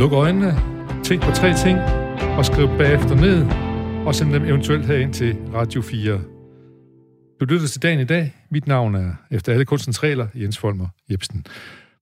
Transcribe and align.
Luk 0.00 0.12
øjnene, 0.12 0.54
tænk 1.04 1.22
på 1.22 1.30
tre 1.30 1.54
ting, 1.56 1.78
og 2.38 2.44
skriv 2.44 2.68
bagefter 2.78 3.14
ned, 3.14 3.46
og 4.06 4.14
send 4.14 4.32
dem 4.32 4.44
eventuelt 4.44 4.86
herind 4.86 5.12
til 5.12 5.36
Radio 5.54 5.82
4. 5.82 6.20
Du 7.40 7.44
lytter 7.44 7.68
til 7.68 7.82
dagen 7.82 8.00
i 8.00 8.04
dag. 8.04 8.34
Mit 8.50 8.66
navn 8.66 8.94
er, 8.94 9.12
efter 9.30 9.52
alle 9.52 9.64
kunstens 9.64 10.02
regler, 10.02 10.26
Jens 10.34 10.58
Folmer 10.58 10.86
Jebsen. 11.10 11.46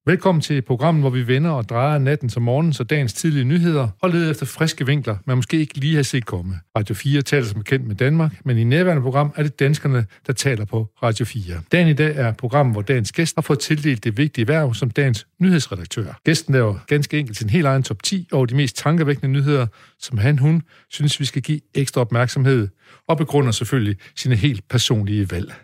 Velkommen 0.08 0.42
til 0.42 0.62
programmet, 0.62 1.02
hvor 1.02 1.10
vi 1.10 1.26
vender 1.26 1.50
og 1.50 1.68
drejer 1.68 1.98
natten 1.98 2.28
til 2.28 2.40
morgen, 2.40 2.72
så 2.72 2.84
dagens 2.84 3.12
tidlige 3.12 3.44
nyheder 3.44 3.88
og 4.00 4.10
leder 4.10 4.30
efter 4.30 4.46
friske 4.46 4.86
vinkler, 4.86 5.16
man 5.24 5.36
måske 5.36 5.58
ikke 5.58 5.78
lige 5.78 5.96
har 5.96 6.02
set 6.02 6.26
komme. 6.26 6.54
Radio 6.76 6.94
4 6.94 7.22
taler 7.22 7.46
som 7.46 7.58
bekendt 7.58 7.86
med 7.86 7.94
Danmark, 7.94 8.32
men 8.44 8.58
i 8.58 8.64
nærværende 8.64 9.02
program 9.02 9.32
er 9.36 9.42
det 9.42 9.58
danskerne, 9.58 10.06
der 10.26 10.32
taler 10.32 10.64
på 10.64 10.88
Radio 11.02 11.24
4. 11.24 11.42
Dagen 11.72 11.88
i 11.88 11.92
dag 11.92 12.16
er 12.16 12.32
programmet, 12.32 12.74
hvor 12.74 12.82
dagens 12.82 13.12
gæst 13.12 13.36
har 13.36 13.42
fået 13.42 13.58
tildelt 13.58 14.04
det 14.04 14.16
vigtige 14.16 14.48
værv 14.48 14.74
som 14.74 14.90
dagens 14.90 15.26
nyhedsredaktør. 15.40 16.20
Gæsten 16.24 16.54
laver 16.54 16.74
ganske 16.86 17.18
enkelt 17.18 17.38
sin 17.38 17.50
helt 17.50 17.66
egen 17.66 17.82
top 17.82 18.02
10 18.02 18.28
over 18.32 18.46
de 18.46 18.54
mest 18.54 18.76
tankevækkende 18.76 19.32
nyheder, 19.32 19.66
som 20.00 20.18
han, 20.18 20.38
hun, 20.38 20.62
synes, 20.90 21.20
vi 21.20 21.24
skal 21.24 21.42
give 21.42 21.60
ekstra 21.74 22.00
opmærksomhed, 22.00 22.68
og 23.08 23.16
begrunder 23.16 23.52
selvfølgelig 23.52 23.96
sine 24.16 24.36
helt 24.36 24.68
personlige 24.68 25.30
valg. 25.30 25.54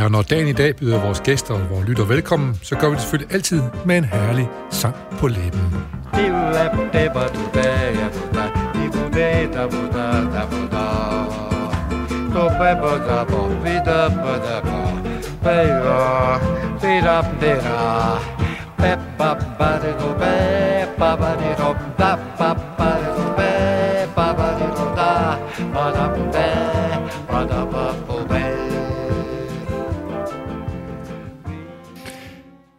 Ja, 0.00 0.04
og 0.04 0.10
når 0.10 0.22
dagen 0.22 0.48
i 0.48 0.52
dag 0.52 0.76
byder 0.76 1.00
vores 1.00 1.20
gæster 1.20 1.54
og 1.54 1.70
vores 1.70 1.88
lytter 1.88 2.04
velkommen, 2.04 2.58
så 2.62 2.76
gør 2.76 2.88
vi 2.88 2.94
det 2.94 3.00
selvfølgelig 3.00 3.34
altid 3.34 3.62
med 3.84 3.98
en 3.98 4.04
herlig 4.04 4.48
sang 4.70 4.94
på 5.18 5.26
læben. 5.26 5.60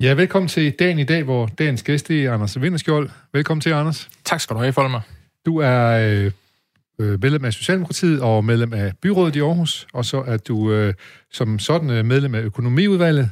Ja, 0.01 0.13
velkommen 0.13 0.49
til 0.49 0.71
dagen 0.71 0.99
i 0.99 1.03
dag, 1.03 1.23
hvor 1.23 1.45
dagens 1.45 1.83
gæst 1.83 2.11
er 2.11 2.33
Anders 2.33 2.61
Vinderskjold. 2.61 3.09
Velkommen 3.33 3.61
til, 3.61 3.69
Anders. 3.69 4.09
Tak 4.25 4.41
skal 4.41 4.55
du 4.55 4.61
have, 4.61 4.73
Folmer. 4.73 4.99
Du 5.45 5.57
er 5.57 5.87
øh, 5.87 6.31
øh, 6.99 7.19
medlem 7.21 7.45
af 7.45 7.53
Socialdemokratiet 7.53 8.21
og 8.21 8.45
medlem 8.45 8.73
af 8.73 8.91
Byrådet 9.01 9.35
i 9.35 9.39
Aarhus, 9.39 9.87
og 9.93 10.05
så 10.05 10.23
er 10.27 10.37
du 10.37 10.71
øh, 10.71 10.93
som 11.31 11.59
sådan 11.59 11.89
øh, 11.89 12.05
medlem 12.05 12.35
af 12.35 12.41
Økonomiudvalget. 12.41 13.29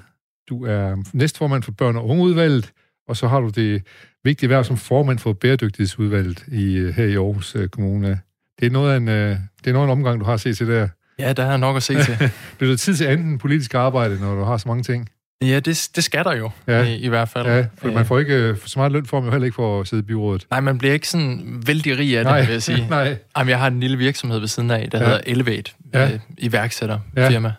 Du 0.50 0.66
er 0.66 1.04
næstformand 1.14 1.64
for 1.64 1.72
Børn- 1.72 1.96
og 1.96 2.08
Ungeudvalget, 2.08 2.72
og 3.08 3.18
så 3.18 3.28
har 3.28 3.40
du 3.40 3.50
det 3.50 3.84
vigtige 4.24 4.50
værv 4.50 4.64
som 4.64 4.78
formand 4.78 5.20
for 5.20 5.34
Bæredygtighedsudvalget 5.34 6.46
i, 6.48 6.74
øh, 6.74 6.94
her 6.94 7.06
i 7.06 7.16
Aarhus 7.16 7.56
øh, 7.56 7.70
Kommune. 7.70 8.20
Det 8.60 8.66
er 8.66 8.72
noget 8.72 8.94
af 8.94 8.98
en, 8.98 9.08
øh, 9.08 9.38
det 9.64 9.68
er 9.68 9.74
noget 9.74 9.88
af 9.88 9.92
en 9.92 10.00
omgang, 10.00 10.20
du 10.20 10.26
har 10.26 10.38
set 10.38 10.58
til 10.58 10.68
der. 10.68 10.88
Ja, 11.20 11.34
der 11.34 11.46
er 11.46 11.58
nok 11.58 11.76
at 11.76 11.84
se 11.84 12.04
til. 12.04 12.18
Bliver 12.58 12.72
det 12.72 12.80
tid 12.80 12.96
til 12.96 13.06
anden 13.06 13.38
politisk 13.38 13.74
arbejde, 13.74 14.20
når 14.20 14.36
du 14.36 14.44
har 14.44 14.58
så 14.58 14.68
mange 14.68 14.84
ting? 14.84 15.10
Ja, 15.42 15.60
det, 15.60 15.90
det 15.96 16.04
skal 16.04 16.24
der 16.24 16.36
jo, 16.36 16.52
ja. 16.68 16.84
i, 16.84 16.96
i 16.96 17.08
hvert 17.08 17.30
fald. 17.30 17.48
Ja, 17.48 17.66
for 17.78 17.92
man 17.92 18.06
får 18.06 18.20
ikke 18.20 18.34
øh, 18.36 18.58
så 18.66 18.80
meget 18.80 18.92
løn 18.92 19.06
for, 19.06 19.26
jo 19.26 19.32
heller 19.32 19.46
ikke 19.46 19.56
for 19.56 19.82
at 19.82 19.88
sidde 19.88 20.00
i 20.00 20.06
byrådet. 20.06 20.48
Nej, 20.52 20.60
man 20.60 20.78
bliver 20.78 20.94
ikke 20.94 21.08
sådan 21.08 21.64
vældig 21.66 21.98
rig 21.98 22.18
af 22.18 22.24
det, 22.24 22.32
Nej. 22.32 22.42
vil 22.42 22.52
jeg 22.52 22.64
sige. 22.64 22.88
Nej. 22.90 23.18
Jamen, 23.38 23.50
jeg 23.50 23.60
har 23.60 23.68
en 23.68 23.80
lille 23.80 23.98
virksomhed 23.98 24.40
ved 24.40 24.48
siden 24.48 24.72
af, 24.72 24.90
der 24.92 25.00
ja. 25.00 25.06
hedder 25.06 25.22
Elevate, 25.26 25.72
ja. 25.94 26.12
øh, 26.14 26.20
iværksætterfirma. 26.38 27.48
Ja. 27.48 27.54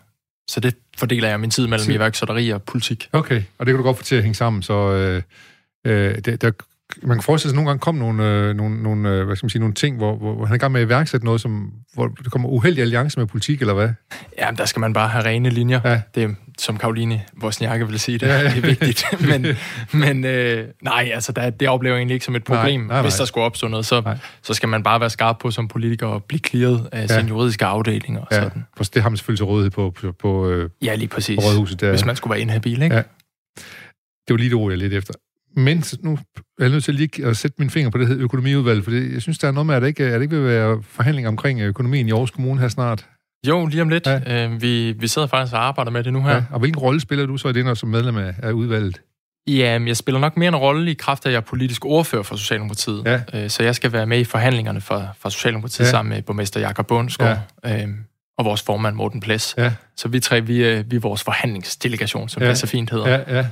Så 0.48 0.60
det 0.60 0.74
fordeler 0.98 1.28
jeg 1.28 1.40
min 1.40 1.50
tid 1.50 1.66
mellem 1.66 1.90
iværksætteri 1.90 2.50
og 2.50 2.62
politik. 2.62 3.08
Okay, 3.12 3.42
og 3.58 3.66
det 3.66 3.72
kan 3.72 3.76
du 3.76 3.82
godt 3.82 3.96
få 3.96 4.04
til 4.04 4.16
at 4.16 4.22
hænge 4.22 4.34
sammen, 4.34 4.62
så 4.62 4.92
øh, 4.92 5.22
øh, 5.86 6.18
det, 6.18 6.42
der 6.42 6.50
man 7.02 7.16
kan 7.16 7.22
forestille 7.22 7.50
sig, 7.50 7.54
at 7.54 7.56
nogle 7.56 7.70
gange 7.70 7.80
kom 7.80 7.94
nogle, 7.94 8.24
øh, 8.24 8.56
nogle, 8.56 8.82
nogle, 8.82 9.10
øh, 9.10 9.26
hvad 9.26 9.36
skal 9.36 9.44
man 9.44 9.50
sige, 9.50 9.60
nogle 9.60 9.74
ting, 9.74 9.96
hvor, 9.96 10.16
hvor, 10.16 10.34
hvor 10.34 10.44
han 10.44 10.52
er 10.52 10.56
i 10.56 10.58
gang 10.58 10.72
med 10.72 10.80
at 10.80 10.86
iværksætte 10.86 11.26
noget, 11.26 11.40
som, 11.40 11.72
hvor 11.94 12.06
det 12.06 12.32
kommer 12.32 12.48
uheldig 12.48 12.82
alliance 12.82 13.18
med 13.18 13.26
politik, 13.26 13.60
eller 13.60 13.74
hvad? 13.74 13.88
Ja, 14.38 14.50
der 14.58 14.64
skal 14.64 14.80
man 14.80 14.92
bare 14.92 15.08
have 15.08 15.24
rene 15.24 15.50
linjer. 15.50 15.80
Ja. 15.84 16.00
Det 16.14 16.36
som 16.60 16.76
Karoline 16.78 17.22
Vosniakke 17.36 17.88
vil 17.88 18.00
sige, 18.00 18.18
det, 18.18 18.26
ja, 18.26 18.40
ja. 18.40 18.48
det 18.48 18.56
er 18.56 18.60
vigtigt. 18.60 19.04
men 19.30 19.46
men 19.92 20.24
øh, 20.24 20.68
nej, 20.82 21.10
altså, 21.14 21.32
der, 21.32 21.50
det 21.50 21.68
oplever 21.68 21.94
jeg 21.94 22.00
egentlig 22.00 22.14
ikke 22.14 22.24
som 22.24 22.36
et 22.36 22.44
problem. 22.44 22.80
Nej, 22.80 22.86
nej, 22.86 22.96
nej. 22.96 23.02
Hvis 23.02 23.14
der 23.14 23.24
skulle 23.24 23.44
opstå 23.44 23.68
noget, 23.68 23.86
så, 23.86 24.16
så 24.42 24.54
skal 24.54 24.68
man 24.68 24.82
bare 24.82 25.00
være 25.00 25.10
skarp 25.10 25.38
på 25.38 25.50
som 25.50 25.68
politiker 25.68 26.06
og 26.06 26.24
blive 26.24 26.40
clearet 26.40 26.88
af 26.92 27.06
ja. 27.08 27.20
sin 27.20 27.28
juridiske 27.28 27.64
afdeling 27.64 28.18
og 28.18 28.26
ja. 28.30 28.36
sådan. 28.36 28.64
Det 28.94 29.02
har 29.02 29.08
man 29.08 29.16
selvfølgelig 29.16 29.38
til 29.38 29.44
rådighed 29.44 29.70
på, 29.70 29.90
på, 29.90 30.12
på, 30.12 30.48
øh, 30.48 30.70
ja, 30.82 30.94
lige 30.94 31.08
præcis. 31.08 31.36
på 31.36 31.42
rådhuset. 31.42 31.80
Der. 31.80 31.90
Hvis 31.90 32.04
man 32.04 32.16
skulle 32.16 32.30
være 32.30 32.40
inhabil, 32.40 32.82
ikke? 32.82 32.96
Ja. 32.96 33.02
Det 34.28 34.34
var 34.34 34.36
lige 34.36 34.50
det 34.50 34.56
ord, 34.56 34.72
jeg 34.72 34.78
lidt 34.78 34.92
efter. 34.92 35.14
Men 35.56 35.84
nu 36.02 36.12
er 36.12 36.64
jeg 36.64 36.70
nødt 36.70 36.84
til 36.84 36.94
lige 36.94 37.26
at 37.26 37.36
sætte 37.36 37.56
min 37.58 37.70
finger 37.70 37.90
på 37.90 37.98
det 37.98 38.08
her 38.08 38.16
økonomiudvalg, 38.18 38.84
for 38.84 38.90
det, 38.90 39.12
jeg 39.12 39.22
synes, 39.22 39.38
der 39.38 39.48
er 39.48 39.52
noget 39.52 39.66
med, 39.66 39.74
at 39.74 39.82
det 39.82 39.88
ikke, 39.88 40.04
at 40.04 40.12
det 40.12 40.22
ikke 40.22 40.36
vil 40.36 40.44
være 40.44 40.82
forhandling 40.82 41.28
omkring 41.28 41.60
økonomien 41.60 42.08
i 42.08 42.10
Aarhus 42.10 42.30
Kommune 42.30 42.60
her 42.60 42.68
snart. 42.68 43.06
Jo, 43.48 43.66
lige 43.66 43.82
om 43.82 43.88
lidt. 43.88 44.06
Ja. 44.06 44.46
Øh, 44.46 44.62
vi, 44.62 44.92
vi 44.92 45.08
sidder 45.08 45.28
faktisk 45.28 45.54
og 45.54 45.64
arbejder 45.64 45.90
med 45.90 46.04
det 46.04 46.12
nu 46.12 46.22
her. 46.22 46.34
Ja. 46.34 46.42
Og 46.50 46.58
hvilken 46.58 46.78
rolle 46.78 47.00
spiller 47.00 47.26
du 47.26 47.36
så 47.36 47.48
i 47.48 47.52
det, 47.52 47.64
når 47.64 47.74
som 47.74 47.88
medlem 47.88 48.16
af, 48.16 48.34
af 48.42 48.50
udvalget? 48.52 49.00
Ja, 49.46 49.78
jeg 49.86 49.96
spiller 49.96 50.20
nok 50.20 50.36
mere 50.36 50.48
en 50.48 50.56
rolle 50.56 50.90
i 50.90 50.94
kraft 50.94 51.26
af, 51.26 51.30
at 51.30 51.32
jeg 51.32 51.36
er 51.36 51.44
politisk 51.44 51.84
ordfører 51.84 52.22
for 52.22 52.36
Socialdemokratiet. 52.36 53.02
Ja. 53.04 53.20
Øh, 53.34 53.50
så 53.50 53.62
jeg 53.62 53.74
skal 53.74 53.92
være 53.92 54.06
med 54.06 54.20
i 54.20 54.24
forhandlingerne 54.24 54.80
for, 54.80 55.08
for 55.18 55.28
Socialdemokratiet 55.28 55.86
ja. 55.86 55.90
sammen 55.90 56.14
med 56.14 56.22
borgmester 56.22 56.60
Jakob 56.60 56.86
Bundsgaard 56.86 57.38
ja. 57.64 57.82
øh, 57.82 57.88
og 58.38 58.44
vores 58.44 58.62
formand 58.62 58.96
Morten 58.96 59.20
Plæs. 59.20 59.54
Ja. 59.58 59.72
Så 59.96 60.08
vi 60.08 60.20
tre, 60.20 60.40
vi, 60.40 60.82
vi 60.82 60.96
er 60.96 61.00
vores 61.00 61.22
forhandlingsdelegation, 61.22 62.28
som 62.28 62.42
ja. 62.42 62.48
det 62.48 62.58
så 62.58 62.66
fint 62.66 62.90
hedder. 62.90 63.08
Ja, 63.08 63.36
ja. 63.36 63.46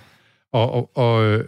Og, 0.52 0.72
og, 0.72 0.96
og 0.96 1.42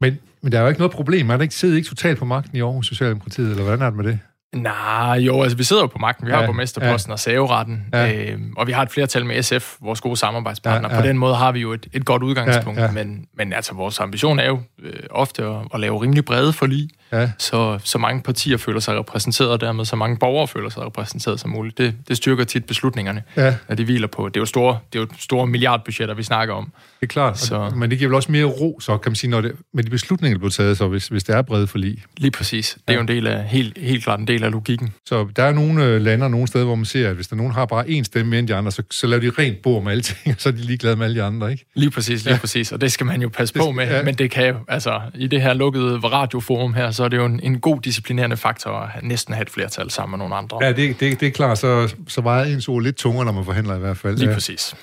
men, 0.00 0.18
men 0.42 0.52
der 0.52 0.58
er 0.58 0.62
jo 0.62 0.68
ikke 0.68 0.80
noget 0.80 0.92
problem. 0.92 1.30
Er 1.30 1.36
der 1.36 1.42
ikke 1.42 1.54
sidder 1.54 1.76
ikke 1.76 1.88
totalt 1.88 2.18
på 2.18 2.24
magten 2.24 2.56
i 2.56 2.60
Aarhus 2.60 2.86
Socialdemokratiet, 2.86 3.50
eller 3.50 3.62
hvordan 3.62 3.82
er 3.82 3.90
det 3.90 3.96
med 3.96 4.04
det? 4.04 4.18
Nej, 4.54 5.18
jo, 5.18 5.42
altså 5.42 5.56
vi 5.56 5.64
sidder 5.64 5.82
jo 5.82 5.86
på 5.86 5.98
magten. 5.98 6.26
Vi 6.26 6.32
ja, 6.32 6.38
har 6.38 6.46
borgmesterposten 6.46 7.10
ja. 7.10 7.12
og 7.12 7.18
saveretten, 7.18 7.86
ja. 7.92 8.12
øh, 8.12 8.38
og 8.56 8.66
vi 8.66 8.72
har 8.72 8.82
et 8.82 8.90
flertal 8.90 9.26
med 9.26 9.42
SF, 9.42 9.74
vores 9.80 10.00
gode 10.00 10.16
samarbejdspartner. 10.16 10.88
Ja, 10.88 10.94
ja. 10.94 11.00
På 11.00 11.06
den 11.06 11.18
måde 11.18 11.34
har 11.34 11.52
vi 11.52 11.60
jo 11.60 11.72
et, 11.72 11.86
et 11.92 12.04
godt 12.04 12.22
udgangspunkt, 12.22 12.80
ja, 12.80 12.84
ja. 12.84 12.90
Men, 12.90 13.26
men 13.34 13.52
altså 13.52 13.74
vores 13.74 14.00
ambition 14.00 14.38
er 14.38 14.46
jo 14.46 14.60
øh, 14.82 14.92
ofte 15.10 15.44
at, 15.44 15.56
at 15.74 15.80
lave 15.80 16.02
rimelig 16.02 16.24
brede 16.24 16.52
forlig, 16.52 16.88
ja. 17.12 17.30
så, 17.38 17.78
så 17.84 17.98
mange 17.98 18.22
partier 18.22 18.56
føler 18.56 18.80
sig 18.80 18.98
repræsenteret, 18.98 19.50
og 19.50 19.60
dermed 19.60 19.84
så 19.84 19.96
mange 19.96 20.16
borgere 20.16 20.48
føler 20.48 20.68
sig 20.68 20.82
repræsenteret 20.82 21.40
som 21.40 21.50
muligt. 21.50 21.78
Det, 21.78 21.94
det 22.08 22.16
styrker 22.16 22.44
tit 22.44 22.64
beslutningerne, 22.64 23.22
ja. 23.36 23.54
at 23.68 23.78
de 23.78 23.84
hviler 23.84 24.06
på. 24.06 24.28
Det 24.28 24.36
er 24.36 24.40
jo 24.40 24.46
store, 24.46 24.78
det 24.92 24.98
er 24.98 25.02
jo 25.02 25.08
store 25.18 25.46
milliardbudgetter, 25.46 26.14
vi 26.14 26.22
snakker 26.22 26.54
om. 26.54 26.64
Det 27.00 27.06
er 27.06 27.06
klart, 27.06 27.38
så. 27.38 27.72
men 27.76 27.90
det 27.90 27.98
giver 27.98 28.08
vel 28.08 28.14
også 28.14 28.32
mere 28.32 28.44
ro, 28.44 28.80
så 28.80 28.98
kan 28.98 29.10
man 29.10 29.16
sige, 29.16 29.30
når 29.30 29.40
det, 29.40 29.52
med 29.74 29.84
de 29.84 29.90
beslutninger, 29.90 30.34
der 30.34 30.38
bliver 30.38 30.50
taget, 30.50 30.78
så 30.78 30.88
hvis, 30.88 31.08
hvis 31.08 31.24
det 31.24 31.34
er 31.34 31.42
brede 31.42 31.66
forlig. 31.66 32.02
Lige 32.16 32.30
præcis. 32.30 32.72
Det 32.74 32.82
er 32.86 32.92
ja. 32.92 32.94
jo 32.94 33.00
en 33.00 33.08
del 33.08 33.26
af, 33.26 33.44
helt, 33.44 33.78
helt 33.78 34.04
klart 34.04 34.20
en 34.20 34.28
del 34.28 34.44
af 34.44 34.50
logikken. 34.50 34.94
Så 35.06 35.28
der 35.36 35.42
er 35.42 35.52
nogle 35.52 35.84
øh, 35.84 36.00
lande 36.00 36.24
og 36.24 36.30
nogle 36.30 36.46
steder, 36.46 36.64
hvor 36.64 36.74
man 36.74 36.84
ser, 36.84 37.08
at 37.08 37.14
hvis 37.14 37.28
der 37.28 37.36
nogen 37.36 37.52
har 37.52 37.66
bare 37.66 37.86
én 37.86 38.02
stemme 38.02 38.30
mere 38.30 38.38
end 38.38 38.48
de 38.48 38.54
andre, 38.54 38.72
så, 38.72 38.82
så 38.90 39.06
laver 39.06 39.20
de 39.20 39.42
rent 39.42 39.62
bord 39.62 39.84
med 39.84 39.92
alting, 39.92 40.18
og 40.34 40.34
så 40.38 40.48
er 40.48 40.52
de 40.52 40.58
ligeglade 40.58 40.96
med 40.96 41.04
alle 41.04 41.16
de 41.16 41.22
andre, 41.22 41.52
ikke? 41.52 41.64
Lige 41.74 41.90
præcis, 41.90 42.24
lige 42.24 42.34
ja. 42.34 42.40
præcis. 42.40 42.72
Og 42.72 42.80
det 42.80 42.92
skal 42.92 43.06
man 43.06 43.22
jo 43.22 43.28
passe 43.28 43.54
det, 43.54 43.62
på 43.62 43.70
med. 43.70 43.86
Ja. 43.86 44.02
Men 44.02 44.14
det 44.14 44.30
kan 44.30 44.48
jo, 44.48 44.56
altså, 44.68 45.00
i 45.14 45.26
det 45.26 45.42
her 45.42 45.54
lukkede 45.54 45.98
radioforum 45.98 46.74
her, 46.74 46.90
så 46.90 47.05
er 47.06 47.10
det 47.10 47.16
jo 47.16 47.24
en, 47.24 47.40
en 47.42 47.60
god 47.60 47.80
disciplinerende 47.80 48.36
faktor 48.36 48.70
at 48.70 49.04
næsten 49.04 49.34
have 49.34 49.42
et 49.42 49.50
flertal 49.50 49.90
sammen 49.90 50.10
med 50.10 50.18
nogle 50.18 50.34
andre. 50.34 50.58
Ja, 50.64 50.72
det, 50.72 51.00
det, 51.00 51.20
det 51.20 51.28
er 51.28 51.32
klart. 51.32 51.58
Så, 51.58 51.94
så 52.08 52.20
vejer 52.20 52.44
ens 52.44 52.68
ord 52.68 52.82
lidt 52.82 52.96
tungere, 52.96 53.24
når 53.24 53.32
man 53.32 53.44
forhandler 53.44 53.76
i 53.76 53.78
hvert 53.78 53.96
fald. 53.96 54.16
Lige 54.16 54.28
ja. 54.28 54.34
præcis. 54.34 54.74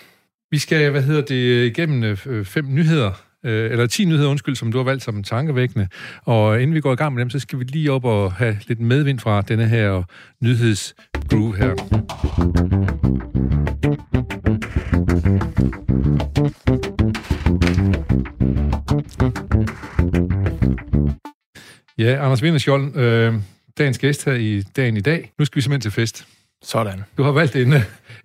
Vi 0.51 0.57
skal, 0.57 0.91
hvad 0.91 1.01
hedder 1.01 1.21
det, 1.21 1.65
igennem 1.65 2.17
øh, 2.25 2.45
fem 2.45 2.65
nyheder, 2.69 3.11
øh, 3.45 3.71
eller 3.71 3.87
10 3.87 4.05
nyheder, 4.05 4.29
undskyld, 4.29 4.55
som 4.55 4.71
du 4.71 4.77
har 4.77 4.85
valgt 4.85 5.03
som 5.03 5.23
tankevækkende. 5.23 5.87
Og 6.25 6.61
inden 6.61 6.75
vi 6.75 6.81
går 6.81 6.93
i 6.93 6.95
gang 6.95 7.13
med 7.13 7.21
dem, 7.21 7.29
så 7.29 7.39
skal 7.39 7.59
vi 7.59 7.63
lige 7.63 7.91
op 7.91 8.05
og 8.05 8.33
have 8.33 8.57
lidt 8.67 8.79
medvind 8.79 9.19
fra 9.19 9.41
denne 9.41 9.67
her 9.67 10.03
nyhedsgroove 10.41 11.57
her. 11.57 11.73
Ja, 21.97 22.25
Anders 22.25 22.41
Vinderskjold, 22.41 22.95
øh, 22.95 23.33
dagens 23.77 23.97
gæst 23.97 24.25
her 24.25 24.33
i 24.33 24.61
dagen 24.61 24.97
i 24.97 25.01
dag. 25.01 25.31
Nu 25.39 25.45
skal 25.45 25.55
vi 25.55 25.61
simpelthen 25.61 25.81
til 25.81 25.91
fest. 25.91 26.25
Sådan. 26.63 27.03
Du 27.17 27.23
har 27.23 27.31
valgt 27.31 27.55
en, 27.55 27.73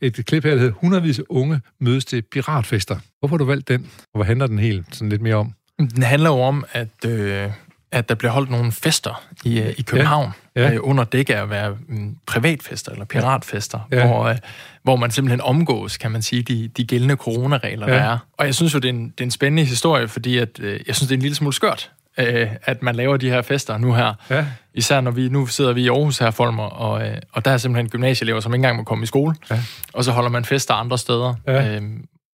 et 0.01 0.27
klip 0.27 0.45
her, 0.45 0.51
der 0.51 0.59
hedder 0.59 0.75
100 0.75 1.25
unge 1.29 1.61
mødes 1.81 2.05
til 2.05 2.23
piratfester. 2.23 2.97
Hvorfor 3.19 3.37
har 3.37 3.39
du 3.39 3.45
valgt 3.45 3.69
den, 3.69 3.91
og 4.15 4.19
hvad 4.19 4.27
handler 4.27 4.47
den 4.47 4.59
helt 4.59 4.97
sådan 4.97 5.09
lidt 5.09 5.23
mere 5.23 5.35
om? 5.35 5.53
Den 5.79 6.03
handler 6.03 6.31
jo 6.31 6.41
om, 6.41 6.65
at, 6.73 7.05
øh, 7.07 7.51
at 7.93 8.09
der 8.09 8.15
bliver 8.15 8.33
holdt 8.33 8.51
nogle 8.51 8.73
fester 8.73 9.25
i, 9.45 9.61
øh, 9.61 9.75
i 9.79 9.83
København, 9.83 10.33
ja. 10.57 10.63
Ja. 10.63 10.75
Øh, 10.75 10.81
under 10.83 11.05
dække 11.05 11.37
af 11.37 11.43
at 11.43 11.51
være 11.51 11.77
um, 11.89 12.17
privatfester 12.27 12.93
eller 12.93 13.05
piratfester, 13.05 13.89
ja. 13.93 14.07
hvor, 14.07 14.25
øh, 14.25 14.37
hvor 14.83 14.97
man 14.97 15.11
simpelthen 15.11 15.41
omgås, 15.41 15.97
kan 15.97 16.11
man 16.11 16.23
sige, 16.23 16.43
de, 16.43 16.69
de 16.69 16.85
gældende 16.85 17.15
coronaregler, 17.15 17.89
ja. 17.89 17.95
der 17.95 18.03
er. 18.03 18.19
Og 18.33 18.47
jeg 18.47 18.55
synes 18.55 18.75
jo, 18.75 18.79
det 18.79 18.89
er 18.89 18.93
en, 18.93 19.05
det 19.05 19.21
er 19.21 19.25
en 19.25 19.31
spændende 19.31 19.65
historie, 19.65 20.09
fordi 20.09 20.39
at, 20.39 20.61
øh, 20.61 20.81
jeg 20.87 20.97
synes, 20.97 21.09
det 21.09 21.15
er 21.15 21.17
en 21.19 21.23
lille 21.23 21.35
smule 21.35 21.55
skørt, 21.55 21.91
øh, 22.21 22.49
at 22.63 22.83
man 22.83 22.95
laver 22.95 23.17
de 23.17 23.31
her 23.31 23.43
fester 23.43 23.79
nu 23.79 23.93
her. 23.93 24.15
Ja. 24.31 24.47
Især 24.75 25.01
når 25.01 25.11
vi, 25.11 25.29
nu 25.29 25.47
sidder 25.47 25.73
vi 25.73 25.83
i 25.83 25.89
Aarhus 25.89 26.19
her, 26.19 26.31
Folmer, 26.31 26.65
og, 26.65 27.07
øh, 27.07 27.17
og 27.33 27.45
der 27.45 27.51
er 27.51 27.57
simpelthen 27.57 27.91
gymnasieelever, 27.91 28.41
som 28.41 28.53
ikke 28.53 28.57
engang 28.57 28.77
må 28.77 28.83
komme 28.83 29.03
i 29.03 29.07
skole. 29.07 29.35
Ja. 29.51 29.57
Og 29.93 30.05
så 30.05 30.13
holder 30.13 30.31
man 30.31 30.45
fester 30.45 30.75
andre 30.75 30.99
steder. 30.99 31.35
Ja. 31.47 31.77
Øh, 31.77 31.83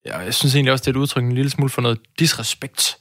jeg 0.07 0.35
synes 0.35 0.55
egentlig 0.55 0.73
også, 0.73 0.83
det 0.83 0.89
er 0.89 0.99
et 0.99 1.03
udtryk 1.03 1.25
en 1.25 1.33
lille 1.33 1.51
smule 1.51 1.71
for 1.71 1.83
noget 1.83 1.99
disrespekt 2.19 2.97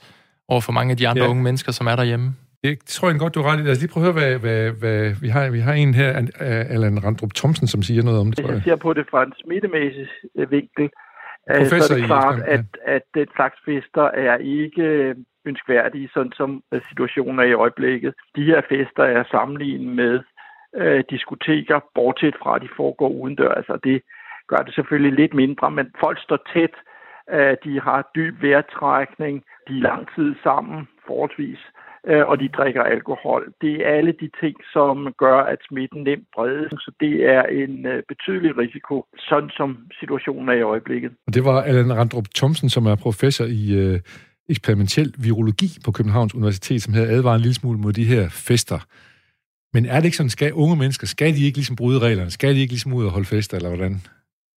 over 0.47 0.61
for 0.61 0.71
mange 0.71 0.91
af 0.91 0.97
de 0.97 1.07
andre 1.07 1.23
ja. 1.23 1.29
unge 1.29 1.43
mennesker, 1.43 1.71
som 1.71 1.87
er 1.87 1.95
derhjemme. 1.95 2.35
Det 2.63 2.79
tror 2.85 3.09
jeg 3.09 3.19
godt, 3.19 3.35
du 3.35 3.41
har 3.41 3.51
ret 3.51 3.59
i. 3.59 3.63
Lad 3.63 3.71
os 3.71 3.79
lige 3.79 3.91
prøve 3.93 4.07
at 4.07 4.13
høre, 4.13 4.37
hvad, 4.37 4.39
hvad, 4.39 4.71
hvad 4.71 5.15
vi, 5.21 5.29
har, 5.29 5.49
vi 5.49 5.59
har 5.59 5.73
en 5.73 5.93
her, 5.93 6.27
Allan 6.73 7.03
Randrup 7.03 7.33
Thomsen, 7.33 7.67
som 7.67 7.83
siger 7.83 8.03
noget 8.03 8.19
om 8.19 8.31
det. 8.31 8.45
Hvis 8.45 8.53
jeg 8.53 8.61
ser 8.63 8.75
på 8.75 8.93
det 8.93 9.05
fra 9.11 9.23
en 9.23 9.33
smittemæssig 9.43 10.07
øh, 10.37 10.51
vinkel, 10.51 10.89
Professor 11.47 11.79
så 11.79 11.93
er 11.93 11.97
det 11.97 12.05
klart, 12.05 12.39
at, 12.55 12.65
at 12.85 13.01
den 13.13 13.27
slags 13.35 13.57
fester 13.65 14.07
er 14.27 14.37
ikke 14.37 15.15
ønskværdige, 15.45 16.09
sådan 16.13 16.31
som 16.35 16.63
øh, 16.71 16.81
situationen 16.89 17.39
er 17.39 17.43
i 17.43 17.53
øjeblikket. 17.53 18.13
De 18.35 18.43
her 18.43 18.61
fester 18.69 19.03
er 19.03 19.23
sammenlignet 19.31 19.95
med 19.95 20.19
øh, 20.75 21.03
diskoteker, 21.09 21.79
bortset 21.95 22.35
fra, 22.41 22.55
at 22.55 22.61
de 22.61 22.69
foregår 22.77 23.09
udendørs. 23.09 23.57
Altså 23.57 23.77
det 23.83 24.01
gør 24.47 24.61
det 24.65 24.73
selvfølgelig 24.75 25.13
lidt 25.19 25.33
mindre, 25.33 25.71
men 25.71 25.85
folk 25.99 26.17
står 26.21 26.39
tæt, 26.53 26.75
øh, 27.35 27.55
de 27.63 27.81
har 27.81 28.09
dyb 28.15 28.41
vejrtrækning, 28.41 29.43
de 29.67 29.77
er 29.77 29.81
lang 29.81 30.07
tid 30.15 30.35
sammen, 30.43 30.87
forholdsvis, 31.07 31.59
øh, 32.07 32.27
og 32.27 32.39
de 32.39 32.47
drikker 32.47 32.83
alkohol. 32.83 33.53
Det 33.61 33.73
er 33.85 33.89
alle 33.97 34.13
de 34.21 34.29
ting, 34.41 34.55
som 34.73 35.13
gør, 35.17 35.37
at 35.37 35.59
smitten 35.67 36.03
nemt 36.03 36.27
bredes, 36.35 36.71
så 36.71 36.91
det 36.99 37.25
er 37.25 37.43
en 37.43 37.85
øh, 37.85 38.03
betydelig 38.07 38.57
risiko, 38.57 39.05
sådan 39.17 39.49
som 39.49 39.77
situationen 39.99 40.49
er 40.49 40.53
i 40.53 40.61
øjeblikket. 40.61 41.11
Det 41.33 41.45
var 41.45 41.61
Allan 41.61 41.97
Randrup 41.97 42.27
Thomsen, 42.35 42.69
som 42.69 42.85
er 42.85 42.95
professor 42.95 43.45
i 43.45 43.63
øh, 43.83 43.99
eksperimentel 44.49 45.13
virologi 45.17 45.77
på 45.83 45.91
Københavns 45.91 46.35
Universitet, 46.35 46.83
som 46.83 46.93
havde 46.93 47.09
advaret 47.09 47.35
en 47.35 47.41
lille 47.41 47.55
smule 47.55 47.79
mod 47.79 47.93
de 47.93 48.03
her 48.03 48.29
fester. 48.29 48.79
Men 49.73 49.85
er 49.85 49.95
det 49.95 50.05
ikke 50.05 50.17
sådan, 50.17 50.29
skal 50.29 50.53
unge 50.53 50.75
mennesker, 50.75 51.07
skal 51.07 51.35
de 51.35 51.45
ikke 51.45 51.57
ligesom 51.57 51.75
bryde 51.75 51.99
reglerne? 51.99 52.31
Skal 52.31 52.55
de 52.55 52.59
ikke 52.59 52.73
ligesom 52.73 52.93
ud 52.93 53.05
og 53.05 53.11
holde 53.11 53.25
fester, 53.25 53.57
eller 53.57 53.69
hvordan? 53.69 54.01